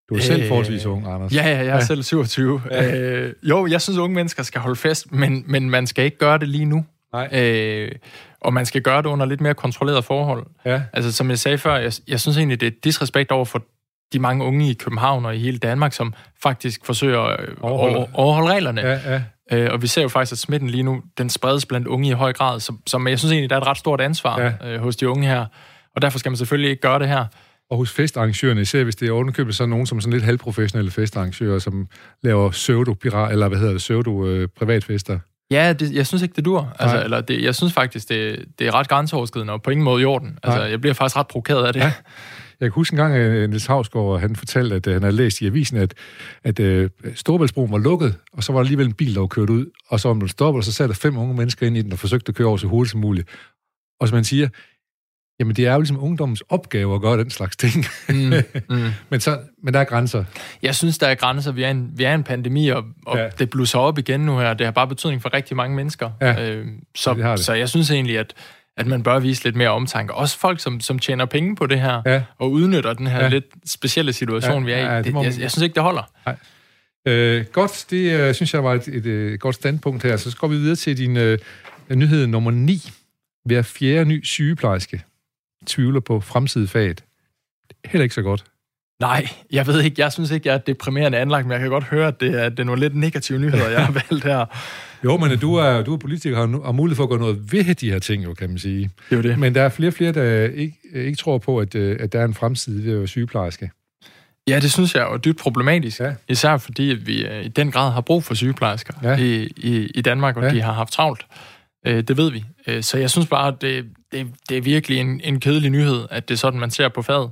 Du 0.08 0.14
er 0.14 0.20
selv 0.20 0.42
øh, 0.42 0.48
forholdsvis 0.48 0.86
ung, 0.86 1.06
Anders. 1.06 1.34
Ja, 1.34 1.48
ja, 1.48 1.56
jeg 1.56 1.66
er 1.66 1.74
ja. 1.74 1.84
selv 1.84 2.02
27. 2.02 2.62
Ja. 2.70 2.96
Øh, 2.96 3.32
jo, 3.42 3.66
jeg 3.66 3.80
synes, 3.80 3.98
unge 3.98 4.14
mennesker 4.14 4.42
skal 4.42 4.60
holde 4.60 4.76
fest, 4.76 5.12
men, 5.12 5.44
men 5.46 5.70
man 5.70 5.86
skal 5.86 6.04
ikke 6.04 6.18
gøre 6.18 6.38
det 6.38 6.48
lige 6.48 6.64
nu. 6.64 6.84
Nej. 7.12 7.28
Øh, 7.32 7.92
og 8.40 8.54
man 8.54 8.66
skal 8.66 8.82
gøre 8.82 9.02
det 9.02 9.06
under 9.06 9.26
lidt 9.26 9.40
mere 9.40 9.54
kontrolleret 9.54 10.04
forhold. 10.04 10.46
Ja. 10.64 10.82
Altså, 10.92 11.12
som 11.12 11.30
jeg 11.30 11.38
sagde 11.38 11.58
før, 11.58 11.76
jeg, 11.76 11.92
jeg 12.08 12.20
synes 12.20 12.36
egentlig, 12.36 12.60
det 12.60 12.66
er 12.66 12.76
disrespekt 12.84 13.32
over 13.32 13.44
for 13.44 13.62
de 14.12 14.18
mange 14.18 14.44
unge 14.44 14.70
i 14.70 14.74
København 14.74 15.24
og 15.24 15.36
i 15.36 15.38
hele 15.38 15.58
Danmark, 15.58 15.92
som 15.92 16.14
faktisk 16.42 16.86
forsøger 16.86 17.20
at 17.20 17.40
overholde, 17.60 18.08
overholde 18.12 18.52
reglerne. 18.52 18.80
Ja, 18.80 19.12
ja. 19.12 19.22
Øh, 19.52 19.68
og 19.72 19.82
vi 19.82 19.86
ser 19.86 20.02
jo 20.02 20.08
faktisk, 20.08 20.32
at 20.32 20.38
smitten 20.38 20.70
lige 20.70 20.82
nu, 20.82 21.02
den 21.18 21.30
spredes 21.30 21.66
blandt 21.66 21.86
unge 21.86 22.08
i 22.08 22.12
høj 22.12 22.32
grad, 22.32 22.60
som, 22.60 22.80
som 22.86 23.08
jeg 23.08 23.18
synes 23.18 23.32
egentlig, 23.32 23.50
der 23.50 23.56
er 23.56 23.60
et 23.60 23.66
ret 23.66 23.78
stort 23.78 24.00
ansvar 24.00 24.40
ja. 24.40 24.74
øh, 24.74 24.80
hos 24.80 24.96
de 24.96 25.08
unge 25.08 25.26
her. 25.26 25.46
Og 25.96 26.02
derfor 26.02 26.18
skal 26.18 26.30
man 26.30 26.36
selvfølgelig 26.36 26.70
ikke 26.70 26.80
gøre 26.80 26.98
det 26.98 27.08
her. 27.08 27.24
Og 27.70 27.76
hos 27.76 27.90
festarrangørerne, 27.92 28.60
især 28.60 28.84
hvis 28.84 28.96
det 28.96 29.08
er 29.08 29.12
underkøbet 29.12 29.54
så 29.54 29.66
nogen 29.66 29.86
som 29.86 30.00
sådan 30.00 30.12
lidt 30.12 30.24
halvprofessionelle 30.24 30.90
festarrangører, 30.90 31.58
som 31.58 31.88
laver 32.22 32.50
pseudo 32.50 32.94
eller 33.02 33.48
hvad 33.48 33.58
hedder 33.58 33.72
det, 33.72 33.78
pseudo-privatfester. 33.80 35.14
Øh, 35.14 35.20
Ja, 35.50 35.72
det, 35.72 35.92
jeg 35.92 36.06
synes 36.06 36.22
ikke, 36.22 36.36
det 36.36 36.44
dur. 36.44 36.74
Altså, 36.78 37.04
eller 37.04 37.20
det, 37.20 37.42
jeg 37.42 37.54
synes 37.54 37.72
faktisk, 37.72 38.08
det, 38.08 38.44
det 38.58 38.66
er 38.66 38.74
ret 38.74 38.88
grænseoverskridende, 38.88 39.52
og 39.52 39.62
på 39.62 39.70
ingen 39.70 39.84
måde 39.84 40.02
i 40.02 40.04
orden. 40.04 40.38
Altså, 40.42 40.62
jeg 40.62 40.80
bliver 40.80 40.94
faktisk 40.94 41.16
ret 41.16 41.26
provokeret 41.26 41.66
af 41.66 41.72
det. 41.72 41.80
Ja. 41.80 41.92
Jeg 42.60 42.66
kan 42.66 42.72
huske 42.72 42.94
en 42.94 42.96
gang, 42.96 43.14
at 43.14 43.20
øh, 43.20 43.48
Niels 43.48 43.66
Havsgaard, 43.66 44.20
han 44.20 44.36
fortalte, 44.36 44.76
at 44.76 44.86
uh, 44.86 44.92
han 44.92 45.02
havde 45.02 45.16
læst 45.16 45.40
i 45.40 45.46
avisen, 45.46 45.76
at, 45.76 45.94
at 46.44 46.60
uh, 46.60 46.90
Storbæltsbroen 47.14 47.72
var 47.72 47.78
lukket, 47.78 48.14
og 48.32 48.44
så 48.44 48.52
var 48.52 48.58
der 48.60 48.64
alligevel 48.64 48.86
en 48.86 48.92
bil, 48.92 49.14
der 49.14 49.20
var 49.20 49.26
kørt 49.26 49.50
ud, 49.50 49.66
og 49.88 50.00
så 50.00 50.14
man 50.14 50.28
stoppet, 50.28 50.60
og 50.60 50.64
så 50.64 50.72
sad 50.72 50.88
der 50.88 50.94
fem 50.94 51.16
unge 51.18 51.34
mennesker 51.34 51.66
ind 51.66 51.76
i 51.76 51.82
den, 51.82 51.92
og 51.92 51.98
forsøgte 51.98 52.30
at 52.30 52.34
køre 52.34 52.48
over 52.48 52.56
så 52.56 52.66
hurtigt 52.66 52.90
som 52.90 53.00
muligt. 53.00 53.28
Og 54.00 54.08
som 54.08 54.16
man 54.16 54.24
siger, 54.24 54.48
Jamen, 55.40 55.56
det 55.56 55.66
er 55.66 55.72
jo 55.72 55.80
ligesom 55.80 56.02
ungdommens 56.02 56.42
opgave 56.48 56.94
at 56.94 57.00
gøre 57.00 57.18
den 57.18 57.30
slags 57.30 57.56
ting. 57.56 57.84
Mm, 58.08 58.32
mm. 58.68 58.90
men, 59.10 59.20
så, 59.20 59.38
men 59.62 59.74
der 59.74 59.80
er 59.80 59.84
grænser. 59.84 60.24
Jeg 60.62 60.74
synes, 60.74 60.98
der 60.98 61.06
er 61.06 61.14
grænser. 61.14 61.52
Vi 61.52 61.62
er 61.62 61.70
en, 61.70 61.90
vi 61.96 62.04
er 62.04 62.14
en 62.14 62.24
pandemi, 62.24 62.68
og, 62.68 62.84
og 63.06 63.18
ja. 63.18 63.28
det 63.28 63.50
blusser 63.50 63.78
op 63.78 63.98
igen 63.98 64.20
nu 64.20 64.38
her. 64.38 64.54
Det 64.54 64.66
har 64.66 64.72
bare 64.72 64.88
betydning 64.88 65.22
for 65.22 65.34
rigtig 65.34 65.56
mange 65.56 65.76
mennesker. 65.76 66.10
Ja, 66.20 66.50
øh, 66.50 66.66
så, 66.94 67.14
det 67.14 67.24
det. 67.24 67.40
så 67.40 67.52
jeg 67.52 67.68
synes 67.68 67.90
egentlig, 67.90 68.18
at, 68.18 68.34
at 68.76 68.86
man 68.86 69.02
bør 69.02 69.18
vise 69.18 69.44
lidt 69.44 69.56
mere 69.56 69.68
omtanke. 69.68 70.14
Også 70.14 70.38
folk, 70.38 70.60
som, 70.60 70.80
som 70.80 70.98
tjener 70.98 71.24
penge 71.24 71.56
på 71.56 71.66
det 71.66 71.80
her, 71.80 72.02
ja. 72.06 72.22
og 72.38 72.50
udnytter 72.52 72.92
den 72.92 73.06
her 73.06 73.22
ja. 73.22 73.28
lidt 73.28 73.44
specielle 73.64 74.12
situation, 74.12 74.66
ja, 74.66 74.66
vi 74.66 74.72
er 74.72 74.76
i. 74.76 74.94
Ja, 74.94 74.98
det, 74.98 75.04
det, 75.04 75.14
jeg, 75.14 75.24
jeg 75.24 75.50
synes 75.50 75.62
ikke, 75.62 75.74
det 75.74 75.82
holder. 75.82 76.10
Nej. 76.26 76.36
Øh, 77.06 77.44
godt, 77.52 77.86
det 77.90 78.28
uh, 78.28 78.34
synes 78.34 78.54
jeg 78.54 78.64
var 78.64 78.74
et, 78.74 78.88
et, 78.88 79.06
et 79.06 79.40
godt 79.40 79.54
standpunkt 79.54 80.02
her. 80.02 80.16
Så 80.16 80.36
går 80.36 80.48
vi 80.48 80.56
videre 80.56 80.76
til 80.76 80.98
din 80.98 81.16
uh, 81.16 81.96
nyhed 81.96 82.26
nummer 82.26 82.50
9. 82.50 82.90
Hver 83.44 83.62
fjerde 83.62 84.04
ny 84.04 84.24
sygeplejerske 84.24 85.02
tvivler 85.66 86.00
på 86.00 86.20
fremtidsfaget. 86.20 87.04
Heller 87.84 88.02
ikke 88.02 88.14
så 88.14 88.22
godt. 88.22 88.44
Nej, 89.00 89.28
jeg 89.52 89.66
ved 89.66 89.82
ikke. 89.82 90.02
Jeg 90.02 90.12
synes 90.12 90.30
ikke, 90.30 90.48
jeg 90.48 90.54
er 90.54 90.58
deprimerende 90.58 91.18
anlagt, 91.18 91.46
men 91.46 91.52
jeg 91.52 91.60
kan 91.60 91.68
godt 91.68 91.84
høre, 91.84 92.08
at 92.08 92.20
det 92.20 92.42
er, 92.42 92.48
det 92.48 92.60
er 92.60 92.64
nogle 92.64 92.80
lidt 92.80 92.96
negative 92.96 93.38
nyheder, 93.38 93.68
jeg 93.68 93.86
har 93.86 93.92
valgt 94.10 94.24
her. 94.24 94.44
jo, 95.04 95.16
men 95.16 95.38
du 95.38 95.54
er, 95.54 95.82
du 95.82 95.94
er 95.94 95.98
politiker 95.98 96.38
og 96.38 96.48
har 96.64 96.72
mulighed 96.72 96.96
for 96.96 97.02
at 97.02 97.08
gøre 97.10 97.18
noget 97.18 97.52
ved 97.52 97.74
de 97.74 97.90
her 97.90 97.98
ting, 97.98 98.24
jo, 98.24 98.34
kan 98.34 98.48
man 98.48 98.58
sige. 98.58 98.90
Det 99.10 99.18
er 99.18 99.22
det. 99.22 99.38
Men 99.38 99.54
der 99.54 99.62
er 99.62 99.68
flere 99.68 99.90
og 99.90 99.94
flere, 99.94 100.12
der 100.12 100.48
ikke, 100.48 100.76
ikke 100.94 101.16
tror 101.16 101.38
på, 101.38 101.58
at, 101.58 101.74
at 101.74 102.12
der 102.12 102.20
er 102.20 102.24
en 102.24 102.34
fremtid 102.34 102.82
ved 102.82 102.92
at 102.92 102.98
være 102.98 103.08
sygeplejerske. 103.08 103.70
Ja, 104.48 104.60
det 104.60 104.72
synes 104.72 104.94
jeg 104.94 105.12
er 105.12 105.16
dybt 105.16 105.38
problematisk. 105.38 106.00
Ja. 106.00 106.14
Især 106.28 106.56
fordi, 106.56 106.90
at 106.90 107.06
vi 107.06 107.26
øh, 107.26 107.44
i 107.44 107.48
den 107.48 107.70
grad 107.70 107.92
har 107.92 108.00
brug 108.00 108.24
for 108.24 108.34
sygeplejersker 108.34 108.94
ja. 109.02 109.16
i, 109.16 109.52
i, 109.56 109.86
i 109.94 110.00
Danmark, 110.00 110.36
og 110.36 110.42
ja. 110.42 110.50
de 110.50 110.62
har 110.62 110.72
haft 110.72 110.92
travlt. 110.92 111.26
Øh, 111.86 112.02
det 112.02 112.16
ved 112.16 112.30
vi. 112.30 112.44
Øh, 112.66 112.82
så 112.82 112.98
jeg 112.98 113.10
synes 113.10 113.26
bare, 113.26 113.48
at 113.48 113.54
det, 113.60 113.84
det, 114.12 114.26
det 114.48 114.56
er 114.56 114.60
virkelig 114.60 114.98
en, 114.98 115.20
en 115.24 115.40
kedelig 115.40 115.70
nyhed, 115.70 116.06
at 116.10 116.28
det 116.28 116.34
er 116.34 116.38
sådan, 116.38 116.60
man 116.60 116.70
ser 116.70 116.88
på 116.88 117.02
fadet. 117.02 117.30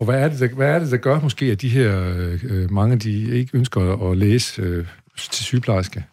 Og 0.00 0.06
hvad 0.06 0.20
er 0.20 0.28
det, 0.28 0.40
der, 0.40 0.48
hvad 0.48 0.68
er 0.68 0.78
det, 0.78 0.90
der 0.90 0.96
gør 0.96 1.20
måske, 1.20 1.46
at 1.46 1.60
de 1.60 1.68
her 1.68 2.14
øh, 2.44 2.70
mange, 2.70 2.96
de 2.96 3.38
ikke 3.38 3.50
ønsker 3.56 4.10
at 4.10 4.16
læse 4.16 4.62
øh, 4.62 4.86
til 5.16 5.44
sygeplejerske? 5.44 6.04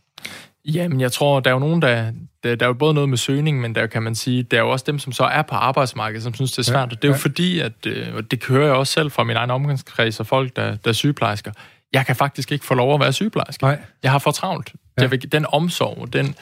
Jamen, 0.66 1.01
jeg 1.01 1.12
tror, 1.12 1.39
der 1.39 1.50
er 1.50 1.54
jo 1.54 1.60
nogen, 1.60 1.81
der, 1.81 2.12
der, 2.44 2.56
der 2.56 2.66
er 2.66 2.68
jo 2.69 2.74
både 2.74 2.94
noget 2.94 3.10
med 3.10 3.18
søgning, 3.18 3.62
men 3.62 3.75
der 3.75 3.88
kan 3.88 4.04
man 4.04 4.16
sige, 4.16 4.44
der 4.44 4.57
er 4.57 4.62
jo 4.62 4.69
også 4.69 4.86
dem, 4.88 5.00
som 5.00 5.13
så 5.13 5.24
er 5.24 5.42
på 5.42 5.56
arbejdsmarkedet, 5.56 6.24
som 6.24 6.33
synes, 6.33 6.51
det 6.51 6.60
er 6.60 6.63
svært. 6.63 6.78
Ja, 6.78 6.83
og 6.83 6.92
det 6.92 7.04
er 7.04 7.07
jo 7.07 7.13
ja. 7.13 7.18
fordi, 7.18 7.60
at, 7.60 7.86
øh, 7.88 8.07
og 8.16 8.31
det 8.31 8.39
kører 8.39 8.66
jeg 8.66 8.75
også 8.75 8.94
selv 8.94 9.12
fra 9.12 9.24
min 9.24 9.36
egen 9.36 9.51
omgangskreds 9.51 10.19
og 10.19 10.28
folk, 10.28 10.56
der, 10.56 10.75
der 10.75 10.89
er 10.89 10.94
sygeplejersker. 10.94 11.51
Jeg 11.94 12.06
kan 12.06 12.16
faktisk 12.16 12.51
ikke 12.51 12.66
få 12.66 12.74
lov 12.74 12.94
at 12.94 13.00
være 13.00 13.13
sygeplejerske. 13.13 13.63
Nej. 13.63 13.80
Jeg 14.04 14.12
har 14.12 14.19
for 14.19 14.31
travlt. 14.31 14.74
Ja. 14.98 15.01
Jeg 15.01 15.12
vil, 15.12 15.31
den 15.31 15.45
omsorg, 15.50 16.13
den, 16.13 16.36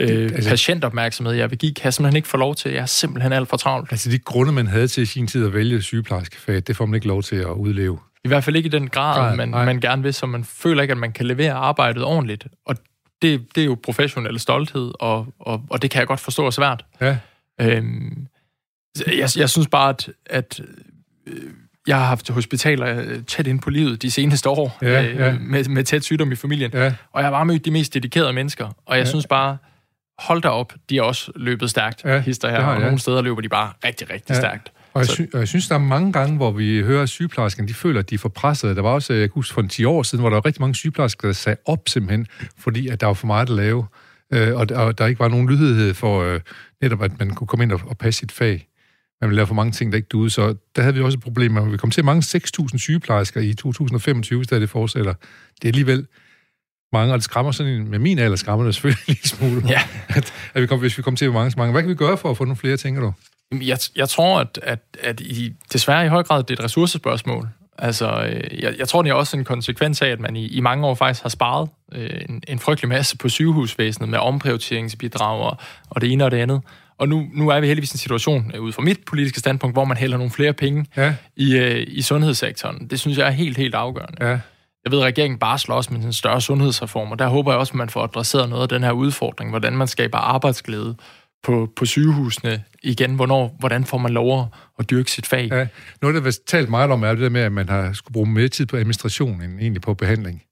øh, 0.00 0.22
altså, 0.22 0.50
patientopmærksomhed, 0.50 1.34
jeg 1.34 1.50
vil 1.50 1.58
give, 1.58 1.74
kan 1.74 1.84
jeg 1.84 1.94
simpelthen 1.94 2.16
ikke 2.16 2.28
få 2.28 2.36
lov 2.36 2.54
til. 2.54 2.72
Jeg 2.72 2.82
er 2.82 2.86
simpelthen 2.86 3.32
alt 3.32 3.48
for 3.48 3.56
travlt. 3.56 3.92
Altså 3.92 4.10
de 4.10 4.18
grunde, 4.18 4.52
man 4.52 4.66
havde 4.66 4.88
til 4.88 5.06
sin 5.06 5.26
tid 5.26 5.46
at 5.46 5.54
vælge 5.54 5.82
sygeplejerskefag, 5.82 6.60
det 6.60 6.76
får 6.76 6.86
man 6.86 6.94
ikke 6.94 7.06
lov 7.06 7.22
til 7.22 7.36
at 7.36 7.46
udleve. 7.46 7.98
I 8.24 8.28
hvert 8.28 8.44
fald 8.44 8.56
ikke 8.56 8.66
i 8.66 8.70
den 8.70 8.88
grad, 8.88 9.16
grad 9.16 9.36
man, 9.36 9.50
man 9.50 9.80
gerne 9.80 10.02
vil, 10.02 10.14
så 10.14 10.26
man 10.26 10.44
føler 10.44 10.82
ikke, 10.82 10.92
at 10.92 10.98
man 10.98 11.12
kan 11.12 11.26
levere 11.26 11.52
arbejdet 11.52 12.04
ordentligt. 12.04 12.46
Og 12.66 12.76
det, 13.22 13.46
det 13.54 13.60
er 13.60 13.64
jo 13.64 13.78
professionel 13.82 14.40
stolthed, 14.40 14.92
og, 15.00 15.26
og, 15.38 15.62
og 15.70 15.82
det 15.82 15.90
kan 15.90 15.98
jeg 15.98 16.06
godt 16.06 16.20
forstå 16.20 16.46
er 16.46 16.50
svært. 16.50 16.84
Ja. 17.00 17.16
Øhm, 17.60 18.26
jeg, 19.06 19.28
jeg 19.36 19.50
synes 19.50 19.68
bare, 19.68 19.88
at, 19.88 20.10
at 20.26 20.60
øh, 21.26 21.34
jeg 21.86 21.98
har 21.98 22.04
haft 22.04 22.28
hospitaler 22.28 23.20
tæt 23.26 23.46
ind 23.46 23.60
på 23.60 23.70
livet 23.70 24.02
de 24.02 24.10
seneste 24.10 24.48
år, 24.48 24.78
ja, 24.82 25.04
øh, 25.04 25.16
ja. 25.16 25.36
Med, 25.40 25.64
med 25.64 25.84
tæt 25.84 26.04
sygdom 26.04 26.32
i 26.32 26.34
familien, 26.36 26.70
ja. 26.74 26.86
og 27.12 27.20
jeg 27.20 27.24
har 27.24 27.30
bare 27.30 27.44
mødt 27.44 27.64
de 27.64 27.70
mest 27.70 27.94
dedikerede 27.94 28.32
mennesker, 28.32 28.64
og 28.86 28.96
jeg 28.96 29.04
ja. 29.04 29.10
synes 29.10 29.26
bare, 29.26 29.56
hold 30.20 30.42
da 30.42 30.48
op, 30.48 30.72
de 30.90 30.98
er 30.98 31.02
også 31.02 31.32
løbet 31.36 31.70
stærkt, 31.70 32.04
ja, 32.04 32.20
hister 32.20 32.50
her, 32.50 32.60
har, 32.60 32.74
og 32.74 32.78
ja. 32.78 32.84
nogle 32.84 32.98
steder 32.98 33.22
løber 33.22 33.40
de 33.40 33.48
bare 33.48 33.72
rigtig, 33.84 34.10
rigtig 34.10 34.34
ja. 34.34 34.40
stærkt. 34.40 34.72
Og 34.94 35.00
jeg, 35.00 35.08
sy- 35.08 35.34
og 35.34 35.38
jeg 35.38 35.48
synes, 35.48 35.68
der 35.68 35.74
er 35.74 35.78
mange 35.78 36.12
gange, 36.12 36.36
hvor 36.36 36.50
vi 36.50 36.82
hører, 36.82 37.02
at 37.02 37.08
sygeplejerskerne 37.08 37.68
de 37.68 37.74
føler, 37.74 38.00
at 38.00 38.10
de 38.10 38.14
er 38.14 38.18
for 38.18 38.28
presset. 38.28 38.76
Der 38.76 38.82
var 38.82 38.90
også, 38.90 39.12
jeg 39.12 39.28
huske 39.34 39.54
for 39.54 39.60
en 39.60 39.68
10 39.68 39.84
år 39.84 40.02
siden, 40.02 40.22
hvor 40.22 40.30
der 40.30 40.36
var 40.36 40.46
rigtig 40.46 40.60
mange 40.60 40.74
sygeplejersker, 40.74 41.28
der 41.28 41.32
sagde 41.32 41.58
op 41.66 41.88
simpelthen, 41.88 42.26
fordi 42.58 42.88
at 42.88 43.00
der 43.00 43.06
var 43.06 43.14
for 43.14 43.26
meget 43.26 43.50
at 43.50 43.56
lave, 43.56 43.86
øh, 44.32 44.56
og, 44.56 44.66
og 44.74 44.98
der 44.98 45.06
ikke 45.06 45.18
var 45.18 45.28
nogen 45.28 45.50
lydighed 45.50 45.94
for 45.94 46.22
øh, 46.22 46.40
netop, 46.82 47.02
at 47.02 47.18
man 47.18 47.30
kunne 47.30 47.46
komme 47.46 47.62
ind 47.62 47.72
og, 47.72 47.80
og 47.86 47.98
passe 47.98 48.18
sit 48.18 48.32
fag. 48.32 48.66
Man 49.20 49.30
ville 49.30 49.36
lave 49.36 49.46
for 49.46 49.54
mange 49.54 49.72
ting, 49.72 49.92
der 49.92 49.96
ikke 49.96 50.08
duede, 50.08 50.30
så 50.30 50.54
der 50.76 50.82
havde 50.82 50.94
vi 50.94 51.00
også 51.00 51.18
et 51.18 51.22
problem 51.22 51.72
vi 51.72 51.76
kom 51.76 51.90
til 51.90 52.04
mange 52.04 52.40
6.000 52.62 52.78
sygeplejersker 52.78 53.40
i 53.40 53.54
2025, 53.54 54.38
hvis 54.38 54.48
det 54.48 54.70
fortsætter. 54.70 55.12
Det 55.62 55.64
er 55.64 55.68
alligevel 55.68 56.06
mange, 56.92 57.12
og 57.12 57.16
det 57.16 57.24
skræmmer 57.24 57.52
sådan 57.52 57.72
en, 57.72 57.90
med 57.90 57.98
min 57.98 58.18
alder 58.18 58.36
skræmmer 58.36 58.64
det 58.64 58.74
selvfølgelig 58.74 59.08
en 59.08 59.16
smule, 59.24 59.62
ja. 59.68 59.80
at, 60.08 60.32
at 60.54 60.62
vi 60.62 60.66
kom, 60.66 60.78
hvis 60.78 60.98
vi 60.98 61.02
kommer 61.02 61.18
til 61.18 61.32
mange, 61.32 61.54
mange. 61.56 61.72
Hvad 61.72 61.82
kan 61.82 61.88
vi 61.88 61.94
gøre 61.94 62.16
for 62.16 62.30
at 62.30 62.36
få 62.36 62.44
nogle 62.44 62.56
flere, 62.56 62.76
tænker 62.76 63.00
du? 63.00 63.12
Jeg, 63.62 63.78
jeg 63.96 64.08
tror, 64.08 64.40
at, 64.40 64.58
at, 64.62 64.80
at 65.02 65.20
i, 65.20 65.52
desværre 65.72 66.06
i 66.06 66.08
høj 66.08 66.22
grad, 66.22 66.42
det 66.42 66.50
er 66.50 66.54
et 66.54 66.64
ressourcespørgsmål. 66.64 67.48
Altså, 67.78 68.30
øh, 68.32 68.62
jeg, 68.62 68.74
jeg 68.78 68.88
tror, 68.88 69.02
det 69.02 69.10
er 69.10 69.14
også 69.14 69.36
en 69.36 69.44
konsekvens 69.44 70.02
af, 70.02 70.08
at 70.08 70.20
man 70.20 70.36
i, 70.36 70.46
i 70.46 70.60
mange 70.60 70.86
år 70.86 70.94
faktisk 70.94 71.22
har 71.22 71.28
sparet 71.28 71.68
øh, 71.92 72.10
en, 72.28 72.42
en 72.48 72.58
frygtelig 72.58 72.88
masse 72.88 73.16
på 73.16 73.28
sygehusvæsenet 73.28 74.08
med 74.08 74.18
omprioriteringsbidrag 74.18 75.40
og, 75.40 75.56
og 75.90 76.00
det 76.00 76.12
ene 76.12 76.24
og 76.24 76.30
det 76.30 76.36
andet. 76.36 76.62
Og 76.98 77.08
nu, 77.08 77.26
nu 77.34 77.48
er 77.48 77.60
vi 77.60 77.66
heldigvis 77.66 77.92
i 77.92 77.94
en 77.94 77.98
situation, 77.98 78.50
øh, 78.54 78.60
ud 78.60 78.72
fra 78.72 78.82
mit 78.82 78.98
politiske 79.06 79.40
standpunkt, 79.40 79.74
hvor 79.74 79.84
man 79.84 79.96
hælder 79.96 80.16
nogle 80.16 80.30
flere 80.30 80.52
penge 80.52 80.86
ja. 80.96 81.14
i, 81.36 81.56
øh, 81.56 81.86
i 81.88 82.02
sundhedssektoren. 82.02 82.86
Det 82.90 83.00
synes 83.00 83.18
jeg 83.18 83.26
er 83.26 83.30
helt, 83.30 83.56
helt 83.56 83.74
afgørende. 83.74 84.26
Ja. 84.28 84.38
Jeg 84.84 84.92
ved, 84.92 84.98
at 84.98 85.04
regeringen 85.04 85.38
bare 85.38 85.58
slås 85.58 85.90
med 85.90 86.00
en 86.00 86.12
større 86.12 86.40
sundhedsreform, 86.40 87.12
og 87.12 87.18
der 87.18 87.28
håber 87.28 87.52
jeg 87.52 87.58
også, 87.58 87.70
at 87.70 87.76
man 87.76 87.88
får 87.88 88.02
adresseret 88.02 88.48
noget 88.48 88.62
af 88.62 88.68
den 88.68 88.82
her 88.82 88.92
udfordring, 88.92 89.50
hvordan 89.50 89.76
man 89.76 89.88
skaber 89.88 90.18
arbejdsglæde 90.18 90.96
på, 91.42 91.68
på 91.76 91.86
sygehusene 91.86 92.64
igen. 92.82 93.14
Hvornår, 93.14 93.56
hvordan 93.58 93.84
får 93.84 93.98
man 93.98 94.12
lov 94.12 94.54
at 94.78 94.90
dyrke 94.90 95.10
sit 95.10 95.26
fag? 95.26 95.48
Ja, 95.50 95.66
noget, 96.02 96.16
der 96.16 96.22
har 96.22 96.34
talt 96.46 96.68
meget 96.68 96.90
om, 96.90 97.02
er 97.02 97.08
det 97.08 97.18
der 97.18 97.28
med, 97.28 97.40
at 97.40 97.52
man 97.52 97.68
har 97.68 97.92
skulle 97.92 98.12
bruge 98.12 98.26
mere 98.26 98.48
tid 98.48 98.66
på 98.66 98.76
administration 98.76 99.42
end 99.42 99.60
egentlig 99.60 99.82
på 99.82 99.94
behandling. 99.94 100.42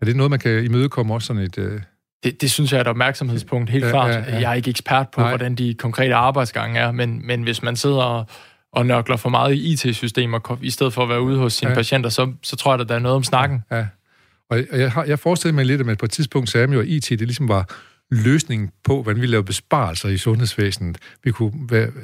Er 0.00 0.04
det 0.04 0.16
noget, 0.16 0.30
man 0.30 0.38
kan 0.38 0.64
imødekomme 0.64 1.14
også 1.14 1.26
sådan 1.26 1.42
et... 1.42 1.58
Øh... 1.58 1.80
Det, 2.24 2.40
det 2.40 2.50
synes 2.50 2.72
jeg 2.72 2.76
er 2.76 2.80
et 2.80 2.88
opmærksomhedspunkt, 2.88 3.70
helt 3.70 3.84
ja, 3.84 3.90
klart. 3.90 4.10
Ja, 4.10 4.18
ja. 4.18 4.40
Jeg 4.40 4.50
er 4.50 4.54
ikke 4.54 4.70
ekspert 4.70 5.08
på, 5.08 5.20
Nej. 5.20 5.30
hvordan 5.30 5.54
de 5.54 5.74
konkrete 5.74 6.14
arbejdsgange 6.14 6.80
er, 6.80 6.92
men, 6.92 7.26
men 7.26 7.42
hvis 7.42 7.62
man 7.62 7.76
sidder 7.76 8.02
og, 8.02 8.26
og 8.72 8.86
nørkler 8.86 9.16
for 9.16 9.28
meget 9.28 9.54
i 9.54 9.72
IT-systemer, 9.72 10.58
i 10.62 10.70
stedet 10.70 10.92
for 10.92 11.02
at 11.02 11.08
være 11.08 11.20
ude 11.20 11.38
hos 11.38 11.52
sine 11.52 11.70
ja. 11.70 11.74
patienter, 11.76 12.10
så, 12.10 12.32
så 12.42 12.56
tror 12.56 12.72
jeg, 12.72 12.80
at 12.80 12.88
der 12.88 12.94
er 12.94 12.98
noget 12.98 13.16
om 13.16 13.24
snakken. 13.24 13.64
Ja. 13.70 13.86
Og 14.50 14.58
jeg, 14.72 14.92
har, 14.92 15.04
jeg 15.04 15.18
forestiller 15.18 15.54
mig 15.54 15.66
lidt, 15.66 15.88
at 15.88 15.98
på 15.98 16.04
et 16.04 16.10
tidspunkt 16.10 16.50
sagde 16.50 16.66
man 16.66 16.74
jo, 16.74 16.80
at 16.80 16.88
IT 16.88 17.08
det 17.08 17.20
ligesom 17.20 17.48
var 17.48 17.68
løsningen 18.10 18.70
på, 18.84 19.02
hvordan 19.02 19.22
vi 19.22 19.26
laver 19.26 19.42
besparelser 19.42 20.08
i 20.08 20.18
sundhedsvæsenet. 20.18 20.98
Vi 21.24 21.30
kunne 21.30 21.52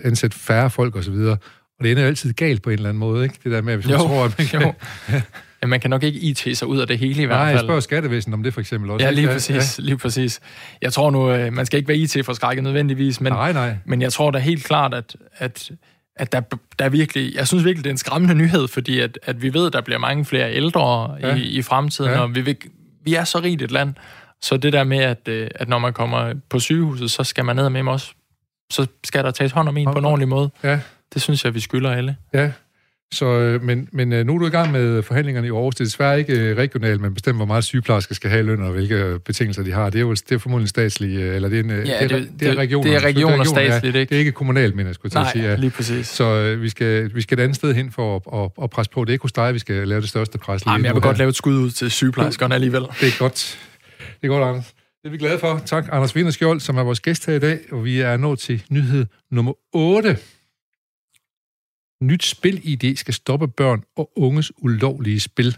ansætte 0.05 0.39
færre 0.39 0.71
folk 0.71 0.97
osv., 0.97 1.13
og, 1.13 1.39
og 1.79 1.85
det 1.85 1.91
ender 1.91 2.03
jo 2.03 2.09
altid 2.09 2.33
galt 2.33 2.63
på 2.63 2.71
en 2.71 2.75
eller 2.75 2.89
anden 2.89 2.99
måde, 2.99 3.25
ikke? 3.25 3.35
Det 3.45 3.53
der 3.53 3.63
med, 3.63 3.75
hvis 3.75 3.87
man 3.87 3.97
jo, 3.97 4.07
tror, 4.07 4.25
at 4.25 4.39
man 4.39 4.47
kan... 4.47 4.63
Jo. 5.13 5.21
Ja, 5.63 5.67
man 5.67 5.81
kan 5.81 5.91
nok 5.91 6.03
ikke 6.03 6.19
IT 6.19 6.59
sig 6.59 6.69
ud 6.69 6.79
af 6.79 6.87
det 6.87 6.99
hele 6.99 7.23
i 7.23 7.27
hvert 7.27 7.37
fald. 7.37 7.47
Nej, 7.47 7.53
jeg 7.53 7.61
spørger 7.61 7.81
skattevæsenet 7.81 8.35
om 8.35 8.43
det 8.43 8.55
for 8.55 8.61
eksempel 8.61 8.91
også. 8.91 9.07
Ja, 9.07 9.11
lige 9.11 9.29
præcis. 9.29 9.79
Ja. 9.79 9.85
Lige 9.85 9.97
præcis. 9.99 10.41
Jeg 10.83 10.93
tror 10.93 11.11
nu, 11.11 11.31
øh, 11.33 11.53
man 11.53 11.67
skal 11.67 11.77
ikke 11.77 11.89
være 11.89 11.97
IT-forskrækket 11.97 12.65
nødvendigvis, 12.65 13.21
men, 13.21 13.33
nej, 13.33 13.53
nej. 13.53 13.77
men 13.85 14.03
jeg 14.03 14.13
tror 14.13 14.31
da 14.31 14.39
helt 14.39 14.65
klart, 14.65 14.95
at, 14.95 15.17
at, 15.39 15.71
at 16.19 16.33
der, 16.33 16.41
der 16.79 16.85
er 16.85 16.89
virkelig, 16.89 17.35
jeg 17.35 17.49
synes 17.49 17.65
virkelig, 17.65 17.85
det 17.85 17.91
er 17.91 17.95
en 17.95 17.99
skræmmende 17.99 18.35
nyhed, 18.35 18.69
fordi 18.69 19.01
at, 19.01 19.19
at 19.23 19.43
vi 19.43 19.55
ved, 19.55 19.67
at 19.67 19.73
der 19.73 19.81
bliver 19.81 19.99
mange 19.99 20.25
flere 20.25 20.55
ældre 20.55 21.17
ja. 21.21 21.35
i, 21.35 21.41
i 21.41 21.63
fremtiden, 21.63 22.11
ja. 22.11 22.21
og 22.21 22.35
vi, 22.35 22.57
vi 23.05 23.15
er 23.15 23.25
så 23.25 23.39
rigt 23.39 23.63
et 23.63 23.71
land, 23.71 23.95
så 24.43 24.57
det 24.57 24.73
der 24.73 24.85
med, 24.85 24.99
at, 24.99 25.29
øh, 25.29 25.49
at 25.55 25.69
når 25.69 25.79
man 25.79 25.93
kommer 25.93 26.35
på 26.51 26.59
sygehuset, 26.59 27.11
så 27.11 27.25
skal 27.25 27.45
man 27.45 27.57
ned 27.57 27.71
med 27.71 27.89
os, 27.89 28.15
så 28.71 28.87
skal 29.05 29.25
der 29.25 29.31
tages 29.31 29.53
hånd 29.53 29.69
om 29.69 29.77
en 29.77 29.87
okay. 29.87 29.95
på 29.95 29.99
en 29.99 30.05
ordentlig 30.05 30.29
måde. 30.29 30.51
Ja. 30.63 30.81
Det 31.15 31.23
synes 31.23 31.45
jeg, 31.45 31.55
vi 31.55 31.61
skylder 31.61 31.91
alle. 31.91 32.17
Ja, 32.35 32.53
så, 33.13 33.27
øh, 33.27 33.63
men, 33.63 33.89
men 33.93 34.13
øh, 34.13 34.27
nu 34.27 34.35
er 34.35 34.39
du 34.39 34.47
i 34.47 34.51
gang 34.51 34.73
med 34.73 35.03
forhandlingerne 35.03 35.47
i 35.47 35.51
Aarhus. 35.51 35.75
Det 35.75 35.81
er 35.81 35.85
desværre 35.85 36.19
ikke 36.19 36.55
regionalt, 36.55 37.01
men 37.01 37.15
bestemt, 37.15 37.39
hvor 37.39 37.45
meget 37.45 37.65
sygeplejersker 37.65 38.15
skal 38.15 38.31
have 38.31 38.43
løn, 38.43 38.63
og 38.63 38.73
hvilke 38.73 39.19
betingelser 39.25 39.63
de 39.63 39.73
har. 39.73 39.91
Det 39.91 39.99
er 39.99 40.03
jo 40.03 40.11
det 40.13 40.33
er 40.33 40.39
formodentlig 40.39 40.69
statslige, 40.69 41.21
eller 41.21 41.49
det 41.49 41.59
er, 41.59 41.65
en, 41.65 41.71
ja, 41.71 42.03
det, 42.03 42.11
det, 42.11 42.11
det, 42.11 42.41
det 42.41 42.49
er 42.49 42.55
regioner. 42.55 42.91
Det 42.91 42.97
er 42.97 43.05
regioner 43.05 43.45
statsligt, 43.45 43.97
ikke? 43.97 44.09
Det 44.09 44.15
er 44.15 44.19
ikke 44.19 44.33
kommunalt, 44.33 44.77
men 44.77 44.87
jeg 44.87 44.95
skulle 44.95 45.11
til 45.11 45.19
Nej, 45.19 45.27
at 45.27 45.33
sige. 45.33 45.45
Ja. 45.45 45.57
lige 45.57 45.71
præcis. 45.71 46.07
Så 46.07 46.53
uh, 46.55 46.63
vi, 46.63 46.69
skal, 46.69 47.15
vi 47.15 47.21
skal 47.21 47.39
et 47.39 47.43
andet 47.43 47.57
sted 47.57 47.75
hen 47.75 47.91
for 47.91 48.17
at, 48.17 48.45
at, 48.45 48.65
at 48.65 48.71
presse 48.71 48.91
på. 48.91 49.05
Det 49.05 49.11
er 49.11 49.13
ikke 49.13 49.23
hos 49.23 49.33
dig, 49.33 49.55
vi 49.55 49.59
skal 49.59 49.89
lave 49.89 50.01
det 50.01 50.09
største 50.09 50.39
pres. 50.39 50.67
Nej, 50.67 50.77
men 50.77 50.85
jeg 50.85 50.95
vil 50.95 51.03
godt 51.03 51.19
lave 51.19 51.29
et 51.29 51.37
skud 51.37 51.57
ud 51.57 51.71
til 51.71 51.91
sygeplejerskerne 51.91 52.55
alligevel. 52.55 52.83
Det 53.01 53.09
er 53.09 53.19
godt. 53.19 53.59
Det 53.99 54.27
er 54.27 54.29
godt, 54.29 54.45
Anders. 54.45 54.75
Det 55.03 55.07
er 55.07 55.11
vi 55.11 55.19
glade 55.19 55.39
for. 55.39 55.63
Tak, 55.67 55.89
Anders 55.93 56.15
Vinderskjold, 56.15 56.61
som 56.61 56.77
er 56.77 56.83
vores 56.83 57.01
gæst 57.01 57.27
her 57.27 57.35
i 57.35 57.39
dag, 57.39 57.59
og 57.73 57.85
vi 57.85 58.01
er 58.01 58.17
nået 58.17 58.39
til 58.39 58.63
nyhed 58.71 59.07
nummer 59.31 59.53
8. 59.73 60.17
Nyt 62.03 62.25
spil-ID 62.25 62.97
skal 62.97 63.15
stoppe 63.15 63.49
børn 63.49 63.85
og 63.97 64.11
unges 64.17 64.53
ulovlige 64.59 65.21
spil. 65.21 65.57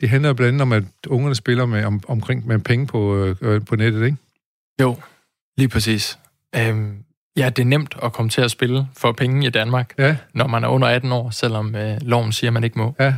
Det 0.00 0.08
handler 0.08 0.32
blandt 0.32 0.48
andet 0.48 0.62
om, 0.62 0.72
at 0.72 0.84
ungerne 1.06 1.34
spiller 1.34 1.66
med, 1.66 1.84
om, 1.84 2.00
omkring 2.08 2.46
med 2.46 2.58
penge 2.58 2.86
på, 2.86 3.16
øh, 3.16 3.64
på 3.64 3.76
nettet, 3.76 4.04
ikke? 4.04 4.16
Jo, 4.80 4.96
lige 5.56 5.68
præcis. 5.68 6.18
Øhm, 6.56 7.04
ja, 7.36 7.50
det 7.50 7.62
er 7.62 7.66
nemt 7.66 7.96
at 8.02 8.12
komme 8.12 8.28
til 8.28 8.40
at 8.40 8.50
spille 8.50 8.88
for 8.96 9.12
penge 9.12 9.46
i 9.46 9.50
Danmark, 9.50 9.94
ja. 9.98 10.16
når 10.34 10.46
man 10.46 10.64
er 10.64 10.68
under 10.68 10.88
18 10.88 11.12
år, 11.12 11.30
selvom 11.30 11.74
øh, 11.74 11.98
loven 12.02 12.32
siger, 12.32 12.50
man 12.50 12.64
ikke 12.64 12.78
må. 12.78 12.94
Ja, 13.00 13.14